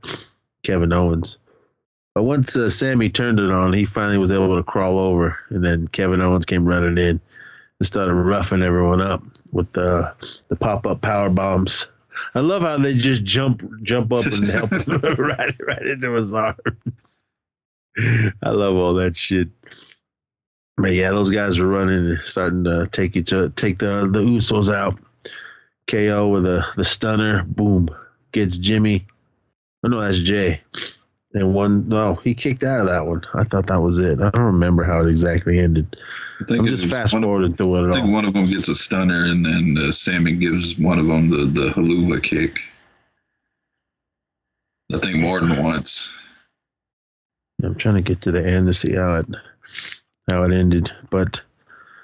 Kevin 0.63 0.93
Owens. 0.93 1.37
But 2.13 2.23
once 2.23 2.55
uh, 2.55 2.69
Sami 2.69 3.09
turned 3.09 3.39
it 3.39 3.51
on, 3.51 3.73
he 3.73 3.85
finally 3.85 4.17
was 4.17 4.31
able 4.31 4.55
to 4.55 4.63
crawl 4.63 4.99
over, 4.99 5.37
and 5.49 5.63
then 5.63 5.87
Kevin 5.87 6.21
Owens 6.21 6.45
came 6.45 6.65
running 6.65 6.97
in 6.97 7.19
and 7.79 7.85
started 7.85 8.13
roughing 8.13 8.61
everyone 8.61 9.01
up 9.01 9.23
with 9.51 9.71
the 9.73 10.13
the 10.47 10.55
pop 10.55 10.87
up 10.87 11.01
power 11.01 11.29
bombs. 11.29 11.91
I 12.35 12.39
love 12.39 12.61
how 12.61 12.77
they 12.77 12.95
just 12.95 13.23
jump 13.23 13.63
jump 13.83 14.11
up 14.13 14.25
and 14.25 14.49
help 14.49 14.71
him 14.71 15.15
right 15.17 15.55
right 15.65 15.85
into 15.85 16.13
his 16.13 16.33
arms. 16.33 17.25
I 17.97 18.49
love 18.49 18.75
all 18.75 18.95
that 18.95 19.17
shit. 19.17 19.49
But 20.77 20.93
yeah, 20.93 21.09
those 21.09 21.29
guys 21.29 21.59
were 21.59 21.67
running 21.67 22.11
and 22.11 22.23
starting 22.23 22.63
to 22.63 22.87
take 22.91 23.15
each 23.15 23.33
other, 23.33 23.49
take 23.49 23.79
the 23.79 24.09
the 24.11 24.21
Usos 24.21 24.73
out. 24.73 24.97
KO 25.87 26.29
with 26.29 26.45
a 26.45 26.65
the 26.75 26.85
stunner, 26.85 27.43
boom, 27.43 27.89
gets 28.31 28.55
Jimmy. 28.55 29.07
Oh 29.83 29.89
no, 29.89 29.99
that's 29.99 30.19
Jay. 30.19 30.61
And 31.33 31.53
one, 31.53 31.87
no, 31.89 32.15
he 32.15 32.33
kicked 32.33 32.63
out 32.63 32.81
of 32.81 32.87
that 32.87 33.05
one. 33.05 33.23
I 33.33 33.43
thought 33.43 33.67
that 33.67 33.81
was 33.81 33.99
it. 33.99 34.19
I 34.21 34.29
don't 34.29 34.53
remember 34.53 34.83
how 34.83 35.01
it 35.01 35.09
exactly 35.09 35.59
ended. 35.59 35.95
I 36.41 36.45
think 36.45 36.59
I'm 36.61 36.67
just 36.67 36.87
fast 36.89 37.13
one 37.13 37.23
of- 37.23 37.27
forwarding 37.27 37.53
through 37.55 37.75
it 37.75 37.89
I 37.89 37.91
think 37.93 38.05
all. 38.05 38.11
one 38.13 38.25
of 38.25 38.33
them 38.33 38.47
gets 38.47 38.67
a 38.69 38.75
stunner, 38.75 39.25
and 39.25 39.45
then 39.45 39.77
uh, 39.77 39.91
Sami 39.91 40.33
gives 40.35 40.77
one 40.77 40.99
of 40.99 41.07
them 41.07 41.29
the 41.29 41.45
the 41.45 41.69
Helluva 41.69 42.21
kick. 42.23 42.57
I 44.93 44.97
think 44.97 45.19
more 45.19 45.39
than 45.39 45.63
once. 45.63 46.17
I'm 47.63 47.75
trying 47.75 47.95
to 47.95 48.01
get 48.01 48.21
to 48.21 48.31
the 48.31 48.45
end 48.45 48.67
to 48.67 48.73
see 48.73 48.95
how 48.95 49.15
it 49.19 49.27
how 50.29 50.43
it 50.43 50.51
ended. 50.51 50.91
But 51.09 51.39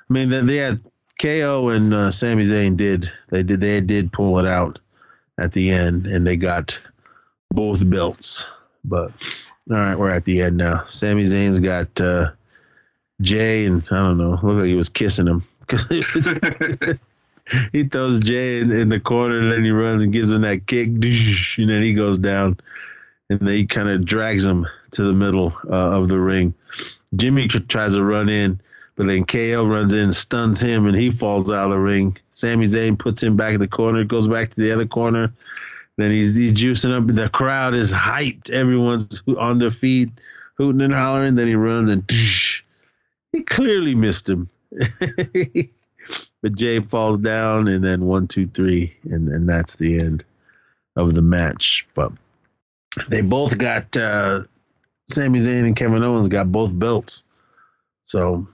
I 0.10 0.14
mean, 0.14 0.30
they, 0.30 0.42
they 0.42 0.58
had 0.58 0.82
KO 1.20 1.70
and 1.70 1.94
uh, 1.94 2.12
Sami 2.12 2.44
Zayn 2.46 2.78
did 2.78 3.12
they 3.30 3.44
did 3.44 3.60
they 3.60 3.82
did 3.82 4.14
pull 4.14 4.40
it 4.40 4.46
out 4.46 4.80
at 5.40 5.52
the 5.54 5.72
end, 5.72 6.06
and 6.08 6.26
they 6.26 6.38
got 6.38 6.80
both 7.52 7.88
belts. 7.90 8.48
But 8.86 9.12
all 9.70 9.76
right, 9.78 9.96
we're 9.98 10.10
at 10.12 10.26
the 10.26 10.42
end 10.44 10.58
now. 10.58 10.86
Sami 10.86 11.24
Zayn's 11.24 11.60
got 11.60 12.00
uh, 12.00 12.32
Jey, 13.22 13.66
and 13.66 13.88
I 13.92 13.96
don't 13.96 14.18
know, 14.18 14.32
looked 14.32 14.44
like 14.44 14.66
he 14.66 14.76
was 14.76 14.90
kissing 14.90 15.28
him. 15.28 15.44
he 17.72 17.84
throws 17.84 18.20
Jey 18.20 18.60
in, 18.60 18.72
in 18.72 18.90
the 18.90 19.00
corner, 19.00 19.40
and 19.40 19.52
then 19.52 19.64
he 19.64 19.72
runs 19.72 20.02
and 20.02 20.14
gives 20.14 20.32
him 20.32 20.42
that 20.42 20.68
kick, 20.68 20.88
and 20.88 21.70
then 21.70 21.82
he 21.82 21.94
goes 21.94 22.20
down, 22.20 22.60
and 23.30 23.40
then 23.40 23.54
he 23.54 23.66
kind 23.66 23.90
of 23.90 24.06
drags 24.06 24.46
him 24.46 24.68
to 24.92 25.04
the 25.04 25.14
middle 25.14 25.54
uh, 25.70 25.98
of 25.98 26.10
the 26.10 26.20
ring. 26.20 26.54
Jimmy 27.16 27.48
tries 27.48 27.94
to 27.94 28.04
run 28.04 28.30
in, 28.30 28.60
but 28.96 29.08
then 29.08 29.26
KO 29.26 29.66
runs 29.66 29.94
in, 29.94 30.12
stuns 30.12 30.62
him, 30.62 30.86
and 30.86 30.96
he 30.96 31.10
falls 31.10 31.50
out 31.50 31.66
of 31.66 31.72
the 31.72 31.80
ring. 31.80 32.18
Sami 32.32 32.66
Zayn 32.66 33.00
puts 33.00 33.22
him 33.24 33.36
back 33.36 33.54
in 33.54 33.60
the 33.60 33.68
corner, 33.68 34.04
goes 34.04 34.28
back 34.28 34.50
to 34.50 34.62
the 34.62 34.72
other 34.72 34.86
corner. 34.86 35.34
Then 35.98 36.12
he's, 36.12 36.36
he's 36.36 36.54
juicing 36.54 36.96
up. 36.96 37.08
The 37.08 37.30
crowd 37.30 37.74
is 37.74 37.92
hyped. 37.92 38.52
Everyone's 38.52 39.24
on 39.38 39.58
their 39.58 39.72
feet, 39.72 40.10
hooting 40.56 40.82
and 40.82 40.94
hollering. 40.94 41.36
Then 41.36 41.48
he 41.48 41.56
runs 41.56 41.90
and 41.90 42.08
he 43.38 43.44
clearly 43.44 43.96
missed 43.96 44.28
him. 44.28 44.50
but 46.42 46.56
Jey 46.56 46.80
falls 46.80 47.20
down, 47.20 47.68
and 47.68 47.84
then 47.84 48.06
one, 48.06 48.28
two, 48.28 48.48
three, 48.48 48.96
and, 49.04 49.30
and 49.30 49.48
that's 49.48 49.76
the 49.76 50.00
end 50.00 50.24
of 50.96 51.14
the 51.14 51.22
match. 51.22 51.88
But 51.94 52.12
they 53.10 53.22
both 53.22 53.58
got 53.58 53.96
uh, 53.98 54.44
Sami 55.10 55.40
Zayn 55.40 55.66
and 55.66 55.76
Kevin 55.76 56.04
Owens 56.04 56.28
got 56.28 56.52
both 56.52 56.78
belts, 56.78 57.24
so 58.06 58.48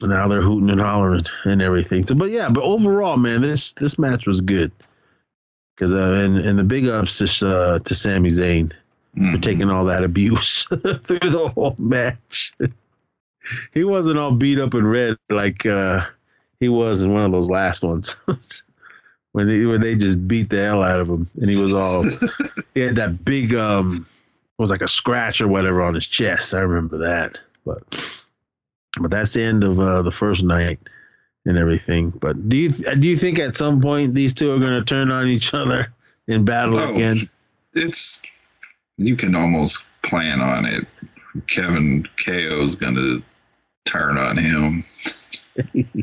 now 0.00 0.26
they're 0.28 0.42
hooting 0.42 0.70
and 0.70 0.80
hollering 0.80 1.24
and 1.44 1.62
everything. 1.62 2.06
So, 2.06 2.14
but 2.14 2.30
yeah, 2.30 2.48
but 2.48 2.64
overall, 2.64 3.16
man, 3.16 3.42
this 3.42 3.72
this 3.74 3.98
match 3.98 4.26
was 4.26 4.40
good 4.40 4.72
because 5.76 5.92
uh, 5.94 6.22
and 6.24 6.38
and 6.38 6.58
the 6.58 6.64
big 6.64 6.86
ups 6.86 7.18
to 7.18 7.48
uh, 7.48 7.78
to 7.80 7.94
Sami 7.94 8.30
Zayn 8.30 8.72
for 9.14 9.20
Mhm. 9.20 9.42
taking 9.42 9.70
all 9.70 9.84
that 9.86 10.04
abuse 10.04 10.64
through 10.68 11.18
the 11.18 11.50
whole 11.54 11.76
match. 11.78 12.54
he 13.74 13.84
wasn't 13.84 14.18
all 14.18 14.34
beat 14.34 14.58
up 14.58 14.74
and 14.74 14.90
red 14.90 15.16
like 15.28 15.66
uh, 15.66 16.06
he 16.60 16.68
was 16.68 17.02
in 17.02 17.12
one 17.12 17.24
of 17.24 17.32
those 17.32 17.50
last 17.50 17.82
ones. 17.82 18.16
when 19.32 19.48
they 19.48 19.64
when 19.64 19.80
they 19.80 19.94
just 19.94 20.26
beat 20.28 20.50
the 20.50 20.62
hell 20.62 20.82
out 20.82 21.00
of 21.00 21.08
him 21.08 21.28
and 21.40 21.50
he 21.50 21.56
was 21.56 21.72
all 21.72 22.04
he 22.74 22.80
had 22.80 22.96
that 22.96 23.24
big 23.24 23.54
um 23.54 24.06
was 24.58 24.70
like 24.70 24.82
a 24.82 24.88
scratch 24.88 25.40
or 25.40 25.48
whatever 25.48 25.82
on 25.82 25.94
his 25.94 26.06
chest. 26.06 26.54
I 26.54 26.60
remember 26.60 26.98
that. 26.98 27.38
But 27.64 27.82
but 29.00 29.10
that's 29.10 29.32
the 29.32 29.42
end 29.42 29.64
of 29.64 29.80
uh, 29.80 30.02
the 30.02 30.12
first 30.12 30.42
night 30.42 30.78
and 31.44 31.56
everything. 31.58 32.10
But 32.10 32.48
do 32.48 32.56
you 32.56 32.68
do 32.70 33.08
you 33.08 33.16
think 33.16 33.38
at 33.38 33.56
some 33.56 33.80
point 33.80 34.14
these 34.14 34.34
two 34.34 34.52
are 34.52 34.58
going 34.58 34.78
to 34.78 34.84
turn 34.84 35.10
on 35.10 35.28
each 35.28 35.54
other 35.54 35.92
in 36.28 36.44
battle 36.44 36.78
Oh, 36.78 36.94
again? 36.94 37.28
It's 37.74 38.22
you 38.98 39.16
can 39.16 39.34
almost 39.34 39.86
plan 40.02 40.40
on 40.40 40.66
it. 40.66 40.86
Kevin 41.46 42.06
KO 42.24 42.62
is 42.62 42.76
gonna 42.76 43.22
turn 43.84 44.18
on 44.18 44.36
him. 44.36 44.82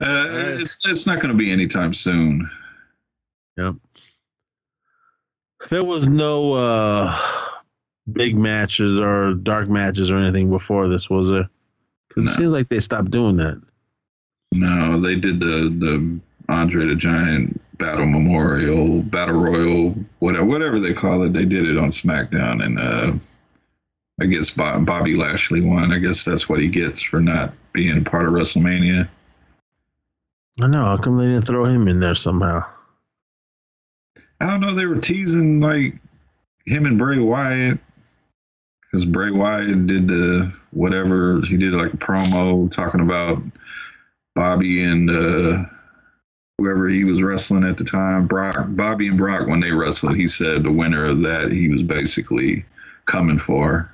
uh, 0.00 0.56
it's 0.60 0.86
it's 0.88 1.06
not 1.06 1.20
gonna 1.20 1.34
be 1.34 1.50
anytime 1.52 1.94
soon. 1.94 2.48
Yep. 3.56 3.74
There 5.70 5.84
was 5.84 6.08
no 6.08 6.52
uh, 6.54 7.18
big 8.12 8.36
matches 8.36 8.98
or 8.98 9.34
dark 9.34 9.68
matches 9.68 10.10
or 10.10 10.18
anything 10.18 10.50
before 10.50 10.88
this, 10.88 11.08
was 11.08 11.30
there? 11.30 11.48
Because 12.08 12.24
No. 12.24 12.30
it 12.30 12.34
seems 12.34 12.52
like 12.52 12.68
they 12.68 12.80
stopped 12.80 13.10
doing 13.10 13.36
that. 13.36 13.62
No, 14.52 15.00
they 15.00 15.14
did 15.16 15.40
the 15.40 15.74
the 15.78 16.20
Andre 16.52 16.86
the 16.86 16.94
Giant 16.94 17.60
Battle 17.78 18.06
Memorial, 18.06 19.02
Battle 19.02 19.34
Royal, 19.34 19.94
whatever 20.18 20.44
whatever 20.44 20.78
they 20.80 20.92
call 20.92 21.22
it. 21.22 21.32
They 21.32 21.44
did 21.44 21.68
it 21.68 21.78
on 21.78 21.88
SmackDown, 21.88 22.64
and 22.64 22.78
uh, 22.78 23.12
I 24.20 24.26
guess 24.26 24.50
Bobby 24.50 25.14
Lashley 25.14 25.60
won. 25.60 25.92
I 25.92 25.98
guess 25.98 26.24
that's 26.24 26.48
what 26.48 26.60
he 26.60 26.68
gets 26.68 27.02
for 27.02 27.20
not 27.20 27.52
being 27.72 28.04
part 28.04 28.26
of 28.26 28.32
WrestleMania. 28.32 29.08
I 30.60 30.66
know. 30.68 30.84
How 30.84 30.96
come 30.98 31.18
they 31.18 31.24
didn't 31.24 31.46
throw 31.46 31.64
him 31.64 31.88
in 31.88 31.98
there 31.98 32.14
somehow? 32.14 32.64
I 34.40 34.46
don't 34.46 34.60
know. 34.60 34.74
They 34.74 34.86
were 34.86 35.00
teasing 35.00 35.60
like 35.60 35.96
him 36.66 36.86
and 36.86 36.98
Bray 36.98 37.18
Wyatt 37.18 37.78
because 38.82 39.04
Bray 39.04 39.30
Wyatt 39.30 39.86
did 39.86 40.06
the 40.06 40.52
whatever 40.70 41.40
he 41.40 41.56
did 41.56 41.72
like 41.72 41.94
a 41.94 41.96
promo 41.96 42.70
talking 42.70 43.00
about 43.00 43.42
Bobby 44.36 44.84
and 44.84 45.10
uh, 45.10 45.64
whoever 46.58 46.88
he 46.88 47.04
was 47.04 47.22
wrestling 47.22 47.64
at 47.64 47.78
the 47.78 47.84
time, 47.84 48.26
Brock, 48.26 48.66
Bobby 48.70 49.08
and 49.08 49.18
Brock 49.18 49.48
when 49.48 49.60
they 49.60 49.72
wrestled. 49.72 50.16
He 50.16 50.28
said 50.28 50.62
the 50.62 50.70
winner 50.70 51.06
of 51.06 51.22
that 51.22 51.50
he 51.50 51.68
was 51.68 51.82
basically 51.82 52.64
coming 53.06 53.38
for, 53.38 53.90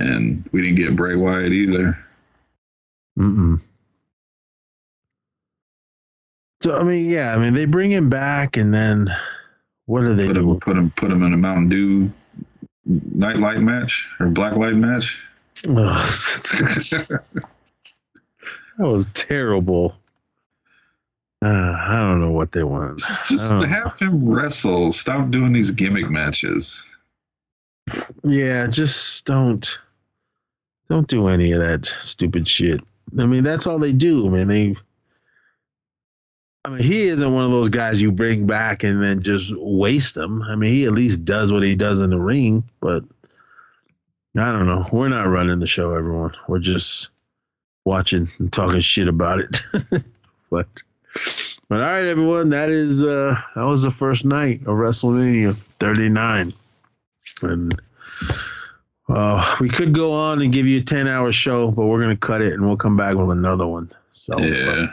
and 0.00 0.48
we 0.52 0.62
didn't 0.62 0.76
get 0.76 0.96
Bray 0.96 1.16
Wyatt 1.16 1.52
either. 1.52 1.98
Mm-mm. 3.18 3.60
So 6.62 6.74
I 6.74 6.82
mean, 6.82 7.08
yeah, 7.08 7.34
I 7.34 7.38
mean 7.38 7.54
they 7.54 7.64
bring 7.66 7.90
him 7.90 8.08
back, 8.08 8.56
and 8.56 8.74
then 8.74 9.14
what 9.86 10.02
do 10.02 10.14
they 10.14 10.26
Put 10.26 10.34
do? 10.34 10.52
him, 10.52 10.60
put 10.60 10.76
him, 10.76 10.90
put 10.90 11.10
him 11.10 11.22
in 11.22 11.32
a 11.32 11.36
Mountain 11.36 11.68
Dew 11.68 12.12
nightlight 12.84 13.60
match 13.60 14.12
or 14.18 14.26
black 14.28 14.56
light 14.56 14.74
match. 14.74 15.24
Ugh, 15.68 15.74
that 15.76 17.20
was 18.78 19.06
terrible. 19.14 19.96
Uh, 21.44 21.76
I 21.78 22.00
don't 22.00 22.20
know 22.20 22.32
what 22.32 22.50
they 22.50 22.64
want. 22.64 22.98
Just 22.98 23.52
have 23.52 23.96
him 23.98 24.28
wrestle. 24.28 24.92
Stop 24.92 25.30
doing 25.30 25.52
these 25.52 25.70
gimmick 25.70 26.10
matches. 26.10 26.82
Yeah, 28.24 28.66
just 28.66 29.24
don't 29.24 29.78
don't 30.88 31.08
do 31.08 31.28
any 31.28 31.52
of 31.52 31.60
that 31.60 31.86
stupid 32.00 32.48
shit. 32.48 32.80
I 33.18 33.26
mean, 33.26 33.44
that's 33.44 33.66
all 33.66 33.78
they 33.78 33.92
do, 33.92 34.28
man. 34.30 34.48
They 34.48 34.76
I 36.64 36.70
mean, 36.70 36.82
he 36.82 37.04
isn't 37.04 37.32
one 37.32 37.44
of 37.44 37.50
those 37.50 37.70
guys 37.70 38.02
you 38.02 38.12
bring 38.12 38.46
back 38.46 38.84
and 38.84 39.02
then 39.02 39.22
just 39.22 39.50
waste 39.56 40.16
him. 40.16 40.42
I 40.42 40.54
mean, 40.54 40.70
he 40.70 40.84
at 40.84 40.92
least 40.92 41.24
does 41.24 41.50
what 41.50 41.62
he 41.62 41.76
does 41.76 42.00
in 42.00 42.10
the 42.10 42.20
ring, 42.20 42.68
but 42.80 43.04
I 44.36 44.52
don't 44.52 44.66
know. 44.66 44.86
We're 44.92 45.08
not 45.08 45.28
running 45.28 45.60
the 45.60 45.66
show, 45.66 45.94
everyone. 45.94 46.34
We're 46.46 46.58
just 46.58 47.08
watching 47.84 48.28
and 48.38 48.52
talking 48.52 48.80
shit 48.80 49.08
about 49.08 49.40
it. 49.40 49.62
but 50.50 50.68
but 51.68 51.80
all 51.80 51.86
right, 51.86 52.04
everyone, 52.04 52.50
that 52.50 52.70
is 52.70 53.02
uh 53.02 53.34
that 53.54 53.64
was 53.64 53.82
the 53.82 53.90
first 53.90 54.24
night 54.24 54.60
of 54.62 54.76
WrestleMania 54.76 55.56
39. 55.80 56.52
And 57.42 57.80
uh, 59.08 59.56
we 59.60 59.68
could 59.68 59.92
go 59.92 60.12
on 60.12 60.42
and 60.42 60.52
give 60.52 60.66
you 60.66 60.80
a 60.80 60.84
10 60.84 61.08
hour 61.08 61.32
show, 61.32 61.70
but 61.70 61.86
we're 61.86 62.02
going 62.02 62.16
to 62.16 62.26
cut 62.26 62.42
it 62.42 62.52
and 62.52 62.66
we'll 62.66 62.76
come 62.76 62.96
back 62.96 63.16
with 63.16 63.30
another 63.30 63.66
one. 63.66 63.90
So, 64.12 64.38
yeah. 64.38 64.86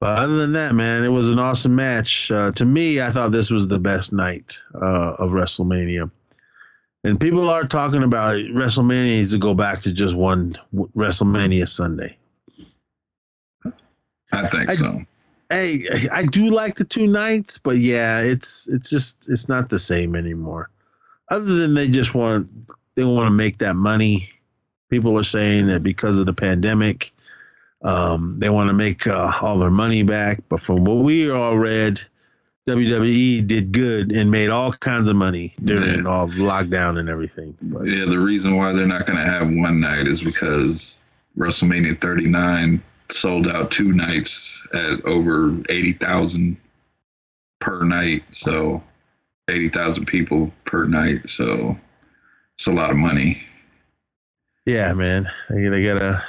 but 0.00 0.18
other 0.18 0.36
than 0.36 0.52
that, 0.52 0.74
man, 0.74 1.04
it 1.04 1.08
was 1.08 1.30
an 1.30 1.38
awesome 1.38 1.74
match. 1.74 2.30
Uh, 2.30 2.52
to 2.52 2.64
me, 2.64 3.00
I 3.00 3.10
thought 3.10 3.32
this 3.32 3.50
was 3.50 3.66
the 3.66 3.80
best 3.80 4.12
night 4.12 4.60
uh, 4.74 5.14
of 5.18 5.30
WrestleMania. 5.30 6.10
And 7.02 7.20
people 7.20 7.50
are 7.50 7.64
talking 7.64 8.02
about 8.02 8.36
it. 8.36 8.54
WrestleMania 8.54 9.16
needs 9.16 9.32
to 9.32 9.38
go 9.38 9.52
back 9.52 9.82
to 9.82 9.92
just 9.92 10.14
one 10.14 10.56
WrestleMania 10.74 11.68
Sunday. 11.68 12.16
I 14.32 14.48
think 14.48 14.70
I- 14.70 14.76
so. 14.76 15.04
Hey, 15.50 15.86
I 16.10 16.24
do 16.24 16.50
like 16.50 16.76
the 16.76 16.84
two 16.86 17.06
nights, 17.06 17.58
but 17.58 17.76
yeah, 17.76 18.20
it's 18.20 18.66
it's 18.66 18.88
just 18.88 19.28
it's 19.28 19.46
not 19.46 19.68
the 19.68 19.78
same 19.78 20.16
anymore. 20.16 20.70
Other 21.30 21.54
than 21.56 21.74
they 21.74 21.86
just 21.88 22.14
want 22.14 22.48
they 22.96 23.04
want 23.04 23.26
to 23.26 23.30
make 23.30 23.58
that 23.58 23.74
money. 23.76 24.30
People 24.90 25.18
are 25.18 25.24
saying 25.24 25.66
that 25.68 25.82
because 25.82 26.18
of 26.18 26.26
the 26.26 26.32
pandemic, 26.34 27.12
um, 27.82 28.36
they 28.38 28.48
want 28.48 28.68
to 28.68 28.74
make 28.74 29.06
uh, 29.06 29.32
all 29.40 29.58
their 29.58 29.70
money 29.70 30.02
back. 30.02 30.40
But 30.48 30.60
from 30.60 30.84
what 30.84 31.04
we 31.04 31.30
all 31.30 31.56
read, 31.58 32.00
WWE 32.68 33.46
did 33.46 33.72
good 33.72 34.12
and 34.12 34.30
made 34.30 34.50
all 34.50 34.72
kinds 34.72 35.08
of 35.08 35.16
money 35.16 35.54
during 35.62 36.04
Yeah. 36.04 36.10
all 36.10 36.28
lockdown 36.28 36.98
and 36.98 37.08
everything. 37.08 37.56
But, 37.60 37.86
Yeah, 37.86 38.06
the 38.06 38.18
reason 38.20 38.56
why 38.56 38.72
they're 38.72 38.86
not 38.86 39.06
going 39.06 39.18
to 39.18 39.30
have 39.30 39.48
one 39.50 39.80
night 39.80 40.06
is 40.08 40.22
because 40.22 41.02
WrestleMania 41.36 42.00
39 42.00 42.80
sold 43.10 43.48
out 43.48 43.70
two 43.70 43.92
nights 43.92 44.66
at 44.72 45.04
over 45.04 45.54
80,000 45.68 46.56
per 47.60 47.84
night, 47.84 48.22
so 48.30 48.82
eighty 49.48 49.68
thousand 49.68 50.06
people 50.06 50.52
per 50.64 50.86
night. 50.86 51.28
So 51.28 51.76
it's 52.56 52.66
a 52.66 52.72
lot 52.72 52.90
of 52.90 52.96
money. 52.96 53.42
Yeah, 54.66 54.92
man. 54.94 55.30
They, 55.50 55.82
gotta 55.82 56.24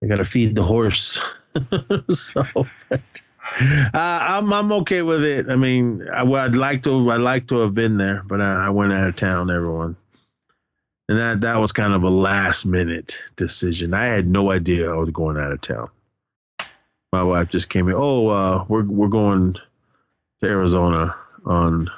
they 0.00 0.08
gotta 0.08 0.24
feed 0.24 0.54
the 0.54 0.62
horse. 0.62 1.20
so, 2.10 2.44
but, 2.88 3.22
uh, 3.60 3.90
I'm 3.94 4.52
I'm 4.52 4.72
okay 4.72 5.02
with 5.02 5.24
it. 5.24 5.48
I 5.48 5.56
mean, 5.56 6.06
I, 6.12 6.22
would 6.22 6.38
I'd 6.38 6.56
like 6.56 6.82
to 6.84 7.10
I'd 7.10 7.20
like 7.20 7.48
to 7.48 7.58
have 7.60 7.74
been 7.74 7.96
there, 7.96 8.22
but 8.26 8.40
I, 8.40 8.66
I 8.66 8.70
went 8.70 8.92
out 8.92 9.08
of 9.08 9.16
town. 9.16 9.50
Everyone, 9.50 9.96
and 11.08 11.18
that 11.18 11.40
that 11.42 11.58
was 11.58 11.72
kind 11.72 11.94
of 11.94 12.02
a 12.02 12.10
last 12.10 12.66
minute 12.66 13.20
decision. 13.36 13.94
I 13.94 14.04
had 14.04 14.26
no 14.26 14.50
idea 14.50 14.90
I 14.90 14.96
was 14.96 15.10
going 15.10 15.38
out 15.38 15.52
of 15.52 15.60
town. 15.60 15.88
My 17.12 17.22
wife 17.22 17.48
just 17.48 17.68
came 17.68 17.88
in. 17.88 17.94
Oh, 17.96 18.28
uh, 18.28 18.64
we're 18.68 18.84
we're 18.84 19.08
going 19.08 19.54
to 19.54 20.46
Arizona 20.46 21.14
on 21.44 21.90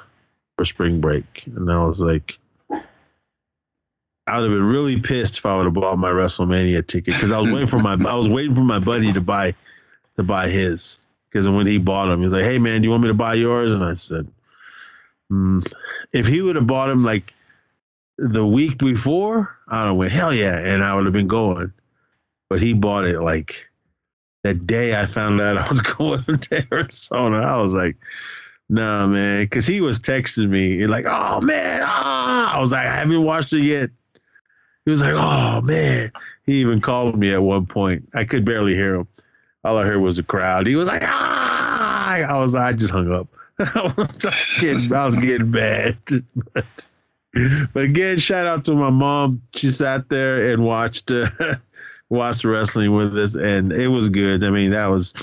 for 0.57 0.65
spring 0.65 1.01
break, 1.01 1.43
and 1.47 1.69
I 1.71 1.83
was 1.83 1.99
like. 1.99 2.37
I 4.27 4.39
would 4.39 4.49
have 4.49 4.57
been 4.57 4.67
really 4.67 4.99
pissed 4.99 5.37
if 5.37 5.45
I 5.45 5.55
would 5.55 5.65
have 5.65 5.73
bought 5.73 5.99
my 5.99 6.09
WrestleMania 6.09 6.85
ticket 6.85 7.13
because 7.13 7.31
I 7.31 7.39
was 7.39 7.51
waiting 7.51 7.67
for 7.67 7.79
my 7.79 7.93
I 7.93 8.15
was 8.15 8.27
waiting 8.27 8.55
for 8.55 8.61
my 8.61 8.79
buddy 8.79 9.13
to 9.13 9.21
buy 9.21 9.53
to 10.17 10.23
buy 10.23 10.49
his 10.49 10.97
because 11.29 11.47
when 11.47 11.67
he 11.67 11.77
bought 11.77 12.09
him, 12.09 12.19
he 12.19 12.23
was 12.23 12.33
like, 12.33 12.43
"Hey 12.43 12.57
man, 12.57 12.81
do 12.81 12.85
you 12.85 12.91
want 12.91 13.03
me 13.03 13.09
to 13.09 13.13
buy 13.13 13.35
yours?" 13.35 13.71
And 13.71 13.83
I 13.83 13.93
said, 13.93 14.27
mm, 15.31 15.65
"If 16.11 16.27
he 16.27 16.41
would 16.41 16.55
have 16.55 16.65
bought 16.65 16.89
him 16.89 17.03
like 17.03 17.33
the 18.17 18.45
week 18.45 18.77
before, 18.77 19.55
I'd 19.67 19.85
have 19.85 19.95
went 19.95 20.11
hell 20.11 20.33
yeah, 20.33 20.57
and 20.57 20.83
I 20.83 20.95
would 20.95 21.05
have 21.05 21.13
been 21.13 21.27
going. 21.27 21.73
But 22.49 22.61
he 22.61 22.73
bought 22.73 23.05
it 23.05 23.19
like 23.21 23.67
that 24.43 24.65
day 24.65 24.99
I 24.99 25.05
found 25.05 25.41
out 25.41 25.57
I 25.65 25.67
was 25.69 25.81
going 25.81 26.23
to 26.23 26.67
Arizona. 26.71 27.37
I 27.37 27.57
was 27.57 27.73
like, 27.73 27.97
nah, 28.69 29.07
man, 29.07 29.43
because 29.43 29.67
he 29.67 29.81
was 29.81 29.99
texting 29.99 30.49
me 30.49 30.87
like, 30.87 31.05
oh 31.07 31.41
man, 31.41 31.81
ah. 31.83 32.55
I 32.55 32.61
was 32.61 32.71
like, 32.71 32.85
I 32.85 32.95
haven't 32.95 33.23
watched 33.23 33.53
it 33.53 33.63
yet. 33.63 33.89
He 34.85 34.91
was 34.91 35.01
like, 35.01 35.13
oh 35.15 35.61
man. 35.61 36.11
He 36.45 36.61
even 36.61 36.79
called 36.79 37.17
me 37.17 37.33
at 37.33 37.41
one 37.41 37.65
point. 37.65 38.09
I 38.13 38.23
could 38.23 38.45
barely 38.45 38.75
hear 38.75 38.95
him. 38.95 39.07
All 39.63 39.77
I 39.77 39.85
heard 39.85 39.99
was 39.99 40.19
a 40.19 40.23
crowd. 40.23 40.67
He 40.67 40.75
was 40.75 40.87
like, 40.87 41.01
ah. 41.03 41.85
I 42.23 42.37
was, 42.37 42.55
I 42.55 42.73
just 42.73 42.93
hung 42.93 43.11
up. 43.11 43.27
I 43.59 43.93
was 43.97 44.59
getting, 44.61 44.93
I 44.93 45.05
was 45.05 45.15
getting 45.15 45.51
bad. 45.51 45.97
But, 46.53 46.65
but 47.73 47.83
again, 47.83 48.17
shout 48.17 48.47
out 48.47 48.65
to 48.65 48.75
my 48.75 48.89
mom. 48.89 49.41
She 49.55 49.71
sat 49.71 50.07
there 50.07 50.51
and 50.51 50.63
watched 50.63 51.11
uh, 51.11 51.29
watched 52.09 52.45
wrestling 52.45 52.93
with 52.93 53.17
us, 53.17 53.35
and 53.35 53.71
it 53.71 53.87
was 53.87 54.09
good. 54.09 54.43
I 54.43 54.49
mean, 54.49 54.71
that 54.71 54.87
was 54.87 55.13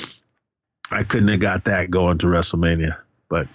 I 0.91 1.05
couldn't 1.05 1.29
have 1.29 1.41
got 1.41 1.65
that 1.65 1.91
going 1.91 2.19
to 2.19 2.27
WrestleMania, 2.27 2.97
but 3.29 3.49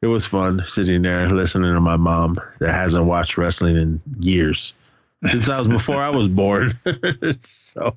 it 0.00 0.06
was 0.06 0.26
fun 0.26 0.64
sitting 0.64 1.02
there 1.02 1.28
listening 1.28 1.74
to 1.74 1.80
my 1.80 1.96
mom 1.96 2.40
that 2.60 2.72
hasn't 2.72 3.06
watched 3.06 3.38
wrestling 3.38 3.76
in 3.76 4.00
years 4.18 4.74
since 5.26 5.48
I 5.48 5.58
was 5.58 5.68
before 5.68 5.96
I 5.96 6.10
was 6.10 6.28
born. 6.28 6.78
so, 7.42 7.96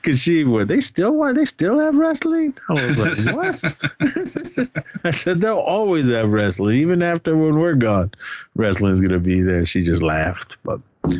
because 0.00 0.20
she 0.20 0.44
would, 0.44 0.68
they 0.68 0.80
still 0.80 1.14
want, 1.14 1.36
they 1.36 1.44
still 1.44 1.78
have 1.78 1.96
wrestling. 1.96 2.54
I 2.68 2.72
was 2.72 2.98
like, 2.98 3.36
what? 3.36 4.84
I 5.04 5.10
said 5.10 5.40
they'll 5.40 5.58
always 5.58 6.10
have 6.10 6.30
wrestling, 6.30 6.76
even 6.76 7.02
after 7.02 7.36
when 7.36 7.58
we're 7.58 7.74
gone. 7.74 8.12
Wrestling's 8.54 9.00
gonna 9.00 9.18
be 9.18 9.40
there. 9.40 9.64
She 9.66 9.82
just 9.82 10.02
laughed. 10.02 10.58
But 10.64 10.80
all 11.04 11.12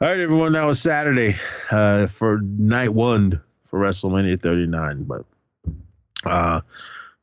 right, 0.00 0.20
everyone, 0.20 0.52
that 0.52 0.64
was 0.64 0.80
Saturday 0.80 1.36
uh, 1.70 2.08
for 2.08 2.40
night 2.42 2.92
one 2.92 3.40
for 3.68 3.80
WrestleMania 3.80 4.40
39. 4.40 5.04
But 5.04 5.24
uh, 6.24 6.60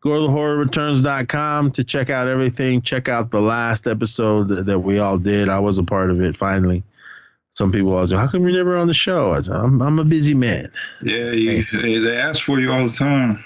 go 0.02 0.16
to 0.16 0.32
thehorrorreturns.com 0.32 1.72
to 1.74 1.84
check 1.84 2.10
out 2.10 2.28
everything. 2.28 2.82
Check 2.82 3.10
out 3.10 3.30
the 3.30 3.42
last 3.42 3.86
episode 3.86 4.46
that 4.46 4.80
we 4.80 4.98
all 4.98 5.20
did. 5.20 5.50
I 5.50 5.60
was 5.60 5.78
a 5.78 5.84
part 5.84 6.10
of 6.10 6.22
it 6.22 6.36
finally 6.36 6.84
some 7.54 7.72
people 7.72 7.94
always 7.94 8.10
go, 8.10 8.18
"How 8.18 8.28
come 8.28 8.44
you're 8.44 8.52
never 8.52 8.78
on 8.78 8.88
the 8.88 8.94
show?" 8.94 9.34
I 9.34 9.42
said, 9.42 9.56
"I'm 9.56 9.82
I'm 9.82 10.00
a 10.00 10.06
busy 10.06 10.34
man." 10.34 10.72
Yeah, 11.02 11.32
you, 11.32 11.64
hey. 11.64 12.00
they 12.00 12.18
ask 12.18 12.44
for 12.44 12.60
you 12.60 12.72
all 12.72 12.86
the 12.86 12.92
time. 12.92 13.44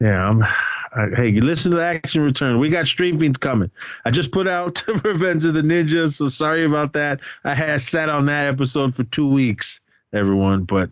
Yeah, 0.00 0.28
I'm. 0.28 0.42
I, 0.42 1.08
hey, 1.14 1.28
you 1.28 1.42
listen 1.42 1.70
to 1.72 1.76
the 1.76 1.84
Action 1.84 2.22
Return. 2.22 2.58
We 2.58 2.70
got 2.70 2.86
streaming 2.86 3.34
coming. 3.34 3.70
I 4.04 4.10
just 4.10 4.32
put 4.32 4.48
out 4.48 4.86
Revenge 5.04 5.44
of 5.44 5.54
the 5.54 5.62
Ninjas, 5.62 6.14
so 6.14 6.28
sorry 6.28 6.64
about 6.64 6.94
that. 6.94 7.20
I 7.44 7.54
had 7.54 7.80
sat 7.80 8.08
on 8.08 8.26
that 8.26 8.46
episode 8.46 8.94
for 8.94 9.04
two 9.04 9.30
weeks, 9.30 9.80
everyone, 10.12 10.64
but 10.64 10.90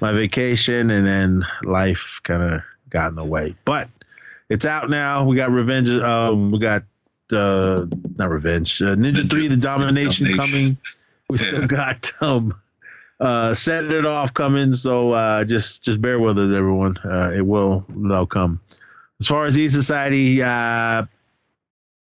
my 0.00 0.12
vacation 0.12 0.90
and 0.90 1.06
then 1.06 1.46
life 1.62 2.20
kind 2.22 2.42
of 2.42 2.62
got 2.90 3.10
in 3.10 3.16
the 3.16 3.24
way. 3.24 3.54
But 3.64 3.88
it's 4.48 4.64
out 4.64 4.88
now. 4.88 5.24
We 5.24 5.36
got 5.36 5.50
Revenge. 5.50 5.90
Um, 5.90 6.50
we 6.50 6.58
got 6.58 6.84
uh, 7.32 7.86
not 8.16 8.30
Revenge. 8.30 8.80
Uh, 8.80 8.94
Ninja 8.94 9.28
Three: 9.28 9.48
The 9.48 9.56
Domination, 9.56 10.26
Domination. 10.26 10.52
coming 10.52 10.78
we 11.28 11.38
still 11.38 11.66
got 11.66 12.12
um 12.20 12.60
uh 13.20 13.52
set 13.52 13.84
it 13.84 14.06
off 14.06 14.32
coming 14.32 14.72
so 14.72 15.12
uh 15.12 15.44
just 15.44 15.84
just 15.84 16.00
bear 16.00 16.18
with 16.18 16.38
us 16.38 16.52
everyone. 16.52 16.96
Uh 16.98 17.32
it 17.36 17.46
will 17.46 17.84
they'll 17.88 18.26
come. 18.26 18.60
As 19.20 19.26
far 19.26 19.46
as 19.46 19.58
e 19.58 19.68
society 19.68 20.42
uh 20.42 20.46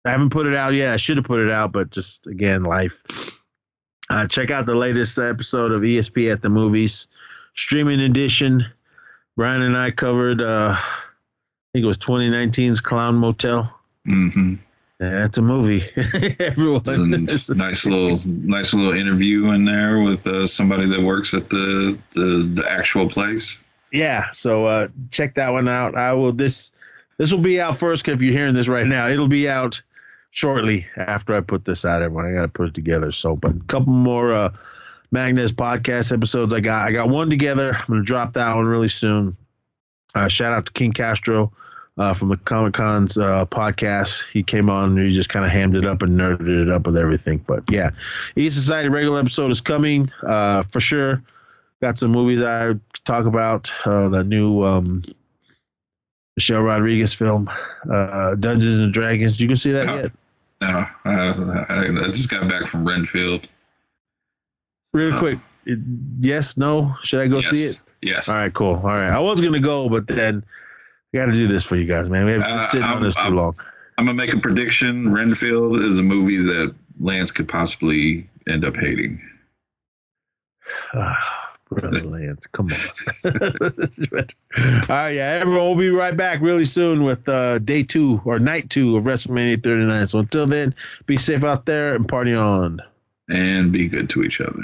i 0.06 0.10
haven't 0.10 0.30
put 0.30 0.48
it 0.48 0.56
out 0.56 0.73
yet. 0.73 0.94
I 0.94 0.98
should 0.98 1.18
have 1.18 1.26
put 1.26 1.39
it 1.39 1.52
out 1.52 1.72
but 1.72 1.89
just 1.89 2.27
again 2.27 2.64
life. 2.64 3.02
Uh 4.10 4.27
check 4.27 4.52
out 4.52 4.65
the 4.65 4.76
latest 4.76 5.18
episode 5.18 5.72
of 5.72 5.81
esp 5.81 6.31
at 6.31 6.41
the 6.41 6.49
movies 6.49 7.07
streaming 7.53 8.02
edition. 8.02 8.65
Brian 9.35 9.61
and 9.61 9.77
i 9.77 9.91
covered 9.91 10.41
uh 10.41 10.76
i 10.76 11.69
think 11.73 11.84
it 11.84 11.88
was 11.88 11.98
2019's 11.98 12.81
clown 12.81 13.15
motel. 13.15 13.73
Mm-hmm 14.07 14.56
yeah, 14.99 15.26
it's 15.26 15.38
a 15.38 15.44
movie. 15.44 15.84
Everyone, 16.40 16.82
it's 16.86 17.49
a 17.49 17.56
nice 17.56 17.86
little, 17.86 18.18
nice 18.26 18.74
little 18.74 18.94
interview 18.94 19.52
in 19.52 19.64
there 19.64 19.99
with 19.99 20.26
uh, 20.26 20.48
somebody 20.48 20.88
that 20.88 21.02
works 21.02 21.36
at 21.36 21.49
the, 21.49 21.99
the 22.14 22.49
the 22.53 22.72
actual 22.72 23.07
place. 23.07 23.64
Yeah, 23.91 24.30
so 24.32 24.65
uh, 24.65 24.88
check 25.11 25.36
that 25.36 25.52
one 25.52 25.68
out. 25.68 25.95
I 25.95 26.14
will 26.14 26.32
this 26.32 26.72
this 27.18 27.32
will 27.32 27.41
be 27.41 27.61
out 27.61 27.78
first. 27.78 28.07
If 28.07 28.24
you're 28.24 28.34
hearing 28.34 28.56
this 28.56 28.68
right 28.68 28.88
now, 28.88 29.07
it'll 29.07 29.28
be 29.28 29.48
out 29.48 29.80
shortly 30.32 30.88
after 30.98 31.36
I 31.36 31.41
put 31.41 31.65
this 31.65 31.86
out. 31.86 32.02
Everyone, 32.02 32.26
I 32.26 32.32
got 32.32 32.41
to 32.41 32.48
put 32.48 32.69
it 32.69 32.74
together. 32.74 33.11
So, 33.11 33.36
but 33.36 33.52
a 33.52 33.60
couple 33.68 33.94
more 33.94 34.34
uh, 34.34 34.52
Magnus 35.11 35.52
podcast 35.52 36.11
episodes. 36.11 36.53
I 36.53 36.60
got 36.60 36.88
I 36.88 36.91
got 36.91 37.10
one 37.10 37.30
together. 37.30 37.76
I'm 37.76 37.86
gonna 37.88 38.03
drop 38.03 38.34
that 38.34 38.56
one 38.56 38.65
really 38.65 38.90
soon. 38.90 39.38
Uh, 40.15 40.28
shout 40.28 40.53
out 40.53 40.65
to 40.65 40.72
King 40.72 40.91
Castro 40.91 41.52
uh, 41.98 42.14
from 42.14 42.30
the 42.30 42.38
Comic 42.38 42.74
Con's 42.74 43.18
uh, 43.18 43.45
podcast. 43.45 44.30
He 44.32 44.44
came 44.44 44.69
on 44.69 44.98
and 44.98 45.07
he 45.07 45.14
just 45.14 45.30
kind 45.30 45.45
of 45.45 45.52
hammed 45.52 45.76
it 45.76 45.86
up 45.86 46.02
and 46.02 46.19
nerded 46.19 46.64
it 46.64 46.69
up 46.69 46.86
with 46.86 46.98
everything. 46.98 47.44
But 47.45 47.64
yeah, 47.72 47.91
E 48.36 48.49
Society 48.49 48.90
regular 48.90 49.19
episode 49.19 49.52
is 49.52 49.61
coming 49.61 50.11
uh, 50.24 50.64
for 50.64 50.80
sure. 50.80 51.22
Got 51.82 51.98
some 51.98 52.11
movies 52.11 52.41
I 52.41 52.74
talk 53.06 53.26
about. 53.26 53.72
Uh, 53.86 54.10
the 54.10 54.24
new 54.24 54.64
um, 54.64 55.03
Michelle 56.36 56.61
Rodriguez 56.61 57.14
film, 57.14 57.49
uh, 57.91 58.36
Dungeons 58.36 58.80
and 58.80 58.94
Dragons. 58.94 59.40
You 59.40 59.48
can 59.48 59.57
see 59.57 59.72
that 59.72 59.88
no, 59.88 59.95
yet? 59.95 60.11
No, 60.60 60.88
I, 61.06 61.30
I, 61.69 62.07
just 62.07 62.32
got 62.32 62.49
back 62.49 62.65
from 62.65 62.84
Renfield. 62.84 63.48
Real 64.91 65.19
quick, 65.19 65.38
yes, 66.19 66.57
no. 66.57 66.95
Should 67.03 67.19
I 67.19 67.28
go 67.28 67.38
yes, 67.38 67.52
see 67.52 67.64
it? 67.64 67.84
Yes. 68.02 68.28
All 68.28 68.36
right, 68.36 68.52
cool. 68.52 68.74
All 68.74 68.82
right, 68.82 69.11
I 69.11 69.19
was 69.19 69.40
gonna 69.40 69.60
go, 69.60 69.88
but 69.88 70.07
then 70.07 70.44
we 71.11 71.19
got 71.19 71.25
to 71.27 71.31
do 71.31 71.47
this 71.47 71.63
for 71.63 71.75
you 71.75 71.85
guys, 71.85 72.09
man. 72.09 72.25
We 72.25 72.31
have 72.34 72.43
been 72.43 72.51
uh, 72.51 72.69
sitting 72.69 72.88
on 72.88 73.03
this 73.03 73.15
too 73.15 73.21
I'm, 73.21 73.35
long. 73.35 73.55
I'm 73.97 74.05
gonna 74.05 74.15
make 74.15 74.34
a 74.34 74.39
prediction. 74.39 75.11
Renfield 75.11 75.79
is 75.81 75.99
a 75.99 76.03
movie 76.03 76.38
that 76.38 76.75
Lance 76.99 77.31
could 77.31 77.47
possibly 77.47 78.29
end 78.47 78.65
up 78.65 78.75
hating. 78.75 79.21
Brother 81.69 81.99
Lance, 82.07 82.47
come 82.47 82.67
on. 82.67 83.34
All 83.34 84.88
right, 84.88 85.09
yeah, 85.09 85.39
everyone 85.41 85.65
We'll 85.65 85.75
be 85.75 85.89
right 85.89 86.15
back 86.15 86.39
really 86.39 86.63
soon 86.63 87.03
with 87.03 87.27
uh, 87.27 87.59
day 87.59 87.84
two 87.84 88.21
or 88.23 88.39
night 88.39 88.69
two 88.69 88.95
of 88.95 89.03
WrestleMania 89.03 89.61
39. 89.61 90.07
So 90.07 90.19
until 90.19 90.47
then, 90.47 90.73
be 91.07 91.17
safe 91.17 91.43
out 91.43 91.65
there 91.65 91.93
and 91.93 92.07
party 92.07 92.34
on. 92.34 92.81
And 93.29 93.73
be 93.73 93.89
good 93.89 94.09
to 94.11 94.23
each 94.23 94.39
other. 94.39 94.63